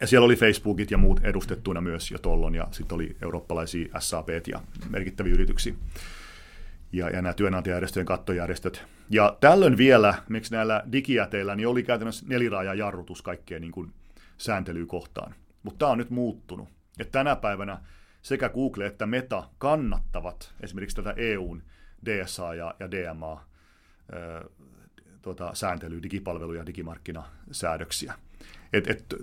Ja 0.00 0.06
siellä 0.06 0.24
oli 0.24 0.36
Facebookit 0.36 0.90
ja 0.90 0.98
muut 0.98 1.20
edustettuina 1.24 1.80
myös 1.80 2.10
jo 2.10 2.18
tollon, 2.18 2.54
ja 2.54 2.68
sitten 2.70 2.94
oli 2.94 3.16
eurooppalaisia 3.22 4.00
SAP 4.00 4.28
ja 4.46 4.60
merkittäviä 4.90 5.34
yrityksiä. 5.34 5.74
Ja, 6.92 7.10
ja 7.10 7.22
nämä 7.22 7.32
työnantajajärjestöjen 7.32 8.06
kattojärjestöt. 8.06 8.84
Ja 9.10 9.36
tällöin 9.40 9.76
vielä, 9.76 10.14
miksi 10.28 10.54
näillä 10.54 10.82
digijäteillä, 10.92 11.56
niin 11.56 11.68
oli 11.68 11.82
käytännössä 11.82 12.26
neliraajajarrutus 12.28 13.22
kaikkeen 13.22 13.62
niin 13.62 13.72
kuin 13.72 13.92
sääntelyä 14.38 14.86
kohtaan. 14.86 15.34
Mutta 15.62 15.78
tämä 15.78 15.92
on 15.92 15.98
nyt 15.98 16.10
muuttunut. 16.10 16.68
Ja 16.98 17.04
tänä 17.04 17.36
päivänä 17.36 17.78
sekä 18.22 18.48
Google 18.48 18.86
että 18.86 19.06
Meta 19.06 19.48
kannattavat 19.58 20.54
esimerkiksi 20.60 20.96
tätä 20.96 21.14
EUn 21.16 21.62
DSA 22.04 22.54
ja, 22.54 22.74
ja 22.80 22.90
DMA 22.90 23.44
tuota, 25.22 25.50
sääntelyä, 25.54 26.02
digipalveluja, 26.02 26.66
digimarkkinasäädöksiä. 26.66 28.14
Et, 28.72 28.90
et, 28.90 29.14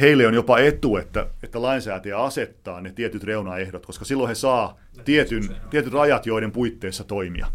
heille 0.00 0.26
on 0.26 0.34
jopa 0.34 0.58
etu, 0.58 0.96
että, 0.96 1.26
että 1.42 1.62
lainsäätäjä 1.62 2.18
asettaa 2.18 2.80
ne 2.80 2.92
tietyt 2.92 3.24
reunaehdot, 3.24 3.86
koska 3.86 4.04
silloin 4.04 4.28
he 4.28 4.34
saa 4.34 4.78
tietyn, 5.04 5.56
tietyt 5.70 5.92
rajat, 5.92 6.26
joiden 6.26 6.52
puitteissa 6.52 7.04
toimia. 7.04 7.46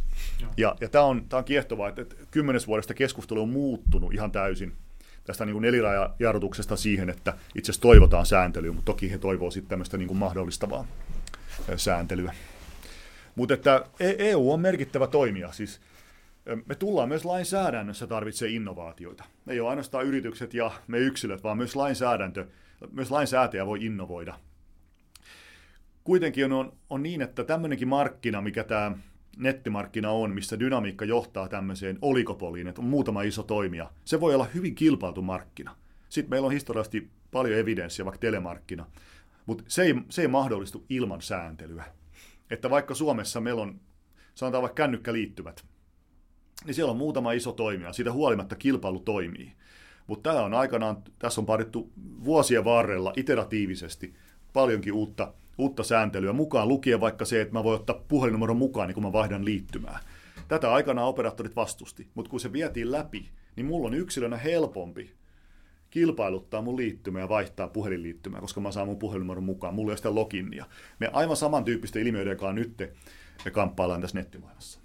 Ja, 0.57 0.76
ja 0.81 0.89
tämä 0.89 1.03
on, 1.03 1.26
on 1.34 1.43
kiehtovaa, 1.43 1.89
että, 1.89 2.01
että 2.01 2.15
kymmenes 2.31 2.68
vuodesta 2.68 2.93
keskustelu 2.93 3.41
on 3.41 3.49
muuttunut 3.49 4.13
ihan 4.13 4.31
täysin 4.31 4.73
tästä 5.23 5.45
niin 5.45 5.61
nelirajajarrutuksesta 5.61 6.76
siihen, 6.76 7.09
että 7.09 7.34
itse 7.55 7.72
asiassa 7.72 7.81
toivotaan 7.81 8.26
sääntelyä, 8.26 8.72
mutta 8.72 8.91
toki 8.91 9.11
he 9.11 9.18
toivoo 9.18 9.51
sitten 9.51 9.69
tämmöistä 9.69 9.97
niin 9.97 10.07
kuin 10.07 10.18
mahdollistavaa 10.18 10.88
sääntelyä. 11.76 12.34
Mutta 13.35 13.53
että 13.53 13.85
EU 13.99 14.49
e 14.49 14.53
on 14.53 14.59
merkittävä 14.59 15.07
toimija, 15.07 15.51
siis 15.51 15.81
me 16.45 16.76
tullaan 16.76 17.09
myös 17.09 17.26
lainsäädännössä 17.26 18.07
tarvitsee 18.07 18.49
innovaatioita. 18.49 19.23
Ei 19.47 19.59
ole 19.59 19.69
ainoastaan 19.69 20.05
yritykset 20.05 20.53
ja 20.53 20.72
me 20.88 20.97
yksilöt, 20.99 21.43
vaan 21.43 21.57
myös 21.57 21.76
lainsäädäntö, 21.76 22.47
myös 22.91 23.11
lainsäätäjä 23.11 23.65
voi 23.65 23.85
innovoida. 23.85 24.39
Kuitenkin 26.03 26.51
on, 26.51 26.73
on 26.89 27.03
niin, 27.03 27.22
että 27.22 27.43
tämmöinenkin 27.43 27.88
markkina, 27.88 28.41
mikä 28.41 28.63
tämä 28.63 28.97
nettimarkkina 29.38 30.11
on, 30.11 30.31
missä 30.31 30.59
dynamiikka 30.59 31.05
johtaa 31.05 31.49
tämmöiseen 31.49 31.97
olikopoliin, 32.01 32.68
että 32.68 32.81
on 32.81 32.88
muutama 32.88 33.22
iso 33.22 33.43
toimija, 33.43 33.91
se 34.05 34.19
voi 34.19 34.35
olla 34.35 34.47
hyvin 34.53 34.76
kilpailtu 34.76 35.22
markkina. 35.22 35.76
Sitten 36.09 36.30
meillä 36.30 36.45
on 36.45 36.51
historiallisesti 36.51 37.09
paljon 37.31 37.59
evidenssiä, 37.59 38.05
vaikka 38.05 38.19
telemarkkina, 38.19 38.85
mutta 39.45 39.63
se 39.68 39.84
ei, 39.84 39.95
se 40.09 40.22
ei 40.22 40.27
mahdollistu 40.27 40.85
ilman 40.89 41.22
sääntelyä. 41.22 41.84
Että 42.49 42.69
vaikka 42.69 42.93
Suomessa 42.93 43.41
meillä 43.41 43.61
on, 43.61 43.80
sanotaan 44.35 44.61
vaikka 44.61 44.84
kännykkäliittymät, 44.84 45.65
niin 46.66 46.76
siellä 46.76 46.92
on 46.92 46.98
muutama 46.98 47.32
iso 47.32 47.52
toimija, 47.52 47.94
siitä 47.94 48.12
huolimatta 48.12 48.56
kilpailu 48.56 49.00
toimii. 49.00 49.54
Mutta 50.08 50.30
tämä 50.30 50.46
on 50.46 50.54
aikanaan, 50.54 50.98
tässä 51.20 51.42
on 51.42 51.46
parittu 51.46 51.92
vuosien 52.24 52.66
varrella 52.66 53.14
iteratiivisesti 53.18 54.14
paljonkin 54.54 54.94
uutta 54.94 55.34
uutta 55.58 55.84
sääntelyä 55.84 56.34
mukaan 56.34 56.68
lukien 56.68 57.02
vaikka 57.02 57.26
se, 57.26 57.42
että 57.42 57.54
mä 57.54 57.64
voin 57.64 57.80
ottaa 57.80 58.02
puhelinnumeron 58.08 58.58
mukaan, 58.58 58.88
niin 58.88 58.94
kun 58.94 59.04
mä 59.04 59.14
vaihdan 59.14 59.46
liittymää. 59.46 60.00
Tätä 60.48 60.74
aikanaan 60.74 61.08
operaattorit 61.08 61.56
vastusti, 61.56 62.08
mutta 62.16 62.32
kun 62.32 62.40
se 62.40 62.54
vietiin 62.54 62.92
läpi, 62.92 63.30
niin 63.56 63.66
mulla 63.66 63.88
on 63.88 63.94
yksilönä 63.94 64.38
helpompi 64.38 65.14
kilpailuttaa 65.90 66.62
mun 66.62 66.78
liittymää 66.78 67.22
ja 67.22 67.30
vaihtaa 67.30 67.68
puhelinliittymää, 67.68 68.42
koska 68.42 68.62
mä 68.62 68.72
saan 68.72 68.88
mun 68.88 69.00
puhelinnumeron 69.00 69.44
mukaan. 69.44 69.74
Mulla 69.74 69.90
ei 69.90 69.92
ole 69.92 69.98
sitä 69.98 70.16
loginia. 70.16 70.66
Me 71.00 71.10
aivan 71.14 71.38
samantyyppisten 71.38 72.08
ilmiöiden 72.08 72.38
kanssa 72.38 72.54
nyt 72.54 72.78
me 73.46 73.52
kamppaillaan 73.52 74.02
tässä 74.02 74.18
nettimaailmassa. 74.18 74.80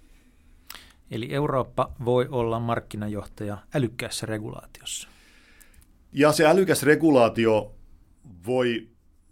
Eli 1.11 1.33
Eurooppa 1.33 1.91
voi 2.05 2.27
olla 2.29 2.59
markkinajohtaja 2.59 3.57
älykkäässä 3.75 4.25
regulaatiossa. 4.25 5.09
Ja 6.11 6.31
se 6.31 6.45
älykäs 6.45 6.83
regulaatio 6.83 7.75
voi 8.45 8.89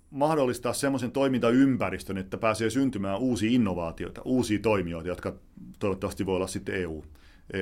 mahdollistaa 0.10 0.74
semmoisen 0.74 1.12
toimintaympäristön, 1.12 2.18
että 2.18 2.38
pääsee 2.38 2.70
syntymään 2.70 3.20
uusia 3.20 3.52
innovaatioita, 3.52 4.22
uusia 4.26 4.60
toimijoita, 4.60 5.08
jotka 5.08 5.36
toivottavasti 5.80 6.26
voi 6.26 6.36
olla 6.36 6.48
sitten 6.48 6.76
EU, 6.76 7.04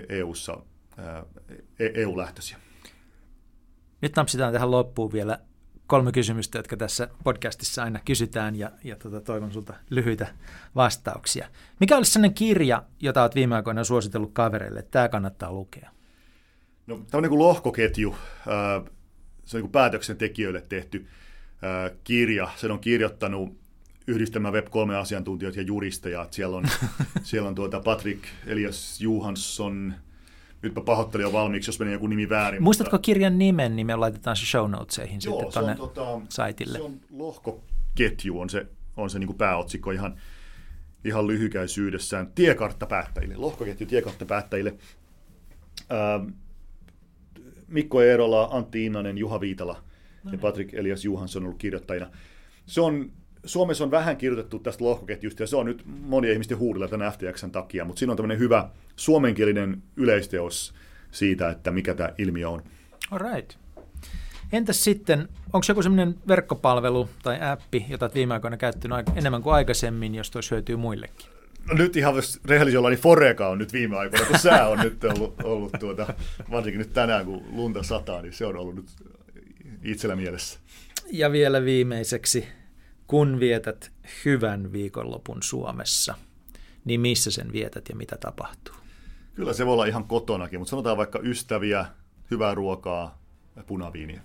EU-ssa, 0.09 0.57
EU-lähtöisiä. 1.79 2.57
Nyt 4.01 4.15
napsitaan 4.15 4.53
tähän 4.53 4.71
loppuun 4.71 5.13
vielä 5.13 5.39
kolme 5.87 6.11
kysymystä, 6.11 6.59
jotka 6.59 6.77
tässä 6.77 7.07
podcastissa 7.23 7.83
aina 7.83 7.99
kysytään 8.05 8.55
ja, 8.55 8.71
ja 8.83 8.95
tota, 8.95 9.21
toivon 9.21 9.51
sinulta 9.51 9.73
lyhyitä 9.89 10.27
vastauksia. 10.75 11.47
Mikä 11.79 11.97
olisi 11.97 12.11
sellainen 12.11 12.35
kirja, 12.35 12.83
jota 12.99 13.21
olet 13.21 13.35
viime 13.35 13.55
aikoina 13.55 13.83
suositellut 13.83 14.33
kavereille, 14.33 14.79
että 14.79 14.91
tämä 14.91 15.09
kannattaa 15.09 15.51
lukea? 15.51 15.89
No, 16.87 16.95
tämä 16.95 17.07
on 17.13 17.23
niin 17.23 17.29
kuin 17.29 17.39
lohkoketju, 17.39 18.15
se 18.45 19.57
on 19.57 19.59
niin 19.59 19.61
kuin 19.61 19.71
päätöksentekijöille 19.71 20.61
tehty 20.61 21.07
kirja. 22.03 22.49
Sen 22.55 22.71
on 22.71 22.79
kirjoittanut 22.79 23.57
yhdistelmä 24.07 24.51
Web3-asiantuntijoita 24.51 25.59
ja 25.59 25.63
juristeja. 25.63 26.27
Siellä 26.31 26.57
on, 26.57 26.65
siellä 27.23 27.49
on 27.49 27.55
tuota 27.55 27.79
Patrick 27.79 28.23
Elias 28.45 29.01
Johansson, 29.01 29.93
nytpä 30.63 30.81
pahoittelin 30.81 31.23
jo 31.23 31.33
valmiiksi, 31.33 31.69
jos 31.69 31.79
meni 31.79 31.91
joku 31.91 32.07
nimi 32.07 32.29
väärin. 32.29 32.63
Muistatko 32.63 32.95
mutta... 32.95 33.05
kirjan 33.05 33.39
nimen, 33.39 33.75
niin 33.75 33.87
me 33.87 33.95
laitetaan 33.95 34.35
se 34.35 34.45
show 34.45 34.71
notesihin 34.71 35.19
Joo, 35.25 35.39
sitten 35.39 35.53
tuonne 35.53 35.75
tota, 35.75 36.21
saitille. 36.29 36.77
Se 36.77 36.83
on 36.83 36.99
lohkoketju, 37.11 38.39
on 38.39 38.49
se, 38.49 38.67
on 38.97 39.09
se 39.09 39.19
niin 39.19 39.27
kuin 39.27 39.37
pääotsikko 39.37 39.91
ihan, 39.91 40.19
ihan 41.05 41.27
lyhykäisyydessään. 41.27 42.27
Tiekartta 42.35 42.85
päättäjille, 42.85 43.35
lohkoketju 43.35 43.87
tiekartta 43.87 44.25
päättäjille. 44.25 44.75
Ähm, 45.91 46.29
Mikko 47.67 48.01
Eerola, 48.01 48.49
Antti 48.51 48.85
Innanen, 48.85 49.17
Juha 49.17 49.41
Viitala 49.41 49.73
no 49.73 49.79
ja 50.23 50.31
niin. 50.31 50.39
Patrick 50.39 50.73
Elias 50.73 51.05
Johansson 51.05 51.43
on 51.43 51.45
ollut 51.45 51.59
kirjoittajina. 51.59 52.09
Se 52.65 52.81
on, 52.81 53.11
Suomessa 53.45 53.83
on 53.83 53.91
vähän 53.91 54.17
kirjoitettu 54.17 54.59
tästä 54.59 54.83
lohkoketjusta 54.83 55.43
ja 55.43 55.47
se 55.47 55.55
on 55.55 55.65
nyt 55.65 55.83
monien 55.85 56.33
ihmisten 56.33 56.57
huudella 56.57 56.87
tämän 56.87 57.11
FTXn 57.11 57.51
takia, 57.51 57.85
mutta 57.85 57.99
siinä 57.99 58.11
on 58.11 58.17
tämmöinen 58.17 58.39
hyvä 58.39 58.69
suomenkielinen 58.95 59.83
yleisteos 59.95 60.73
siitä, 61.11 61.49
että 61.49 61.71
mikä 61.71 61.93
tämä 61.93 62.09
ilmiö 62.17 62.49
on. 62.49 62.63
All 63.11 63.33
right. 63.33 63.53
Entäs 64.51 64.83
sitten, 64.83 65.29
onko 65.53 65.65
joku 65.69 65.81
semmoinen 65.81 66.15
verkkopalvelu 66.27 67.09
tai 67.23 67.37
appi, 67.41 67.85
jota 67.89 68.05
olet 68.05 68.15
viime 68.15 68.33
aikoina 68.33 68.57
käyttänyt 68.57 69.09
enemmän 69.15 69.41
kuin 69.41 69.53
aikaisemmin, 69.53 70.15
jos 70.15 70.31
tuossa 70.31 70.55
hyötyy 70.55 70.75
muillekin? 70.75 71.25
No 71.67 71.73
nyt 71.73 71.97
ihan 71.97 72.13
rehellisesti 72.45 72.89
niin 72.89 72.99
Foreka 72.99 73.49
on 73.49 73.57
nyt 73.57 73.73
viime 73.73 73.97
aikoina, 73.97 74.25
kun 74.25 74.39
sää 74.39 74.67
on 74.67 74.79
nyt 74.79 75.03
ollut, 75.03 75.41
ollut 75.43 75.71
tuota, 75.79 76.13
varsinkin 76.51 76.79
nyt 76.79 76.93
tänään, 76.93 77.25
kun 77.25 77.43
lunta 77.51 77.83
sataa, 77.83 78.21
niin 78.21 78.33
se 78.33 78.45
on 78.45 78.57
ollut 78.57 78.75
nyt 78.75 78.85
itsellä 79.83 80.15
mielessä. 80.15 80.59
Ja 81.11 81.31
vielä 81.31 81.65
viimeiseksi, 81.65 82.47
kun 83.13 83.39
vietät 83.39 83.91
hyvän 84.25 84.71
viikonlopun 84.71 85.37
Suomessa, 85.43 86.15
niin 86.85 87.01
missä 87.01 87.31
sen 87.31 87.51
vietät 87.51 87.89
ja 87.89 87.95
mitä 87.95 88.17
tapahtuu? 88.17 88.75
Kyllä 89.35 89.53
se 89.53 89.65
voi 89.65 89.73
olla 89.73 89.85
ihan 89.85 90.03
kotonakin, 90.03 90.59
mutta 90.59 90.69
sanotaan 90.69 90.97
vaikka 90.97 91.19
ystäviä, 91.23 91.85
hyvää 92.31 92.55
ruokaa 92.55 93.21
ja 93.55 93.63
punaviiniä. 93.63 94.21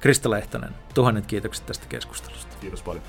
Krista 0.00 0.30
Lehtonen, 0.30 0.72
tuhannet 0.94 1.26
kiitokset 1.26 1.66
tästä 1.66 1.86
keskustelusta. 1.88 2.56
Kiitos 2.60 2.82
paljon. 2.82 3.04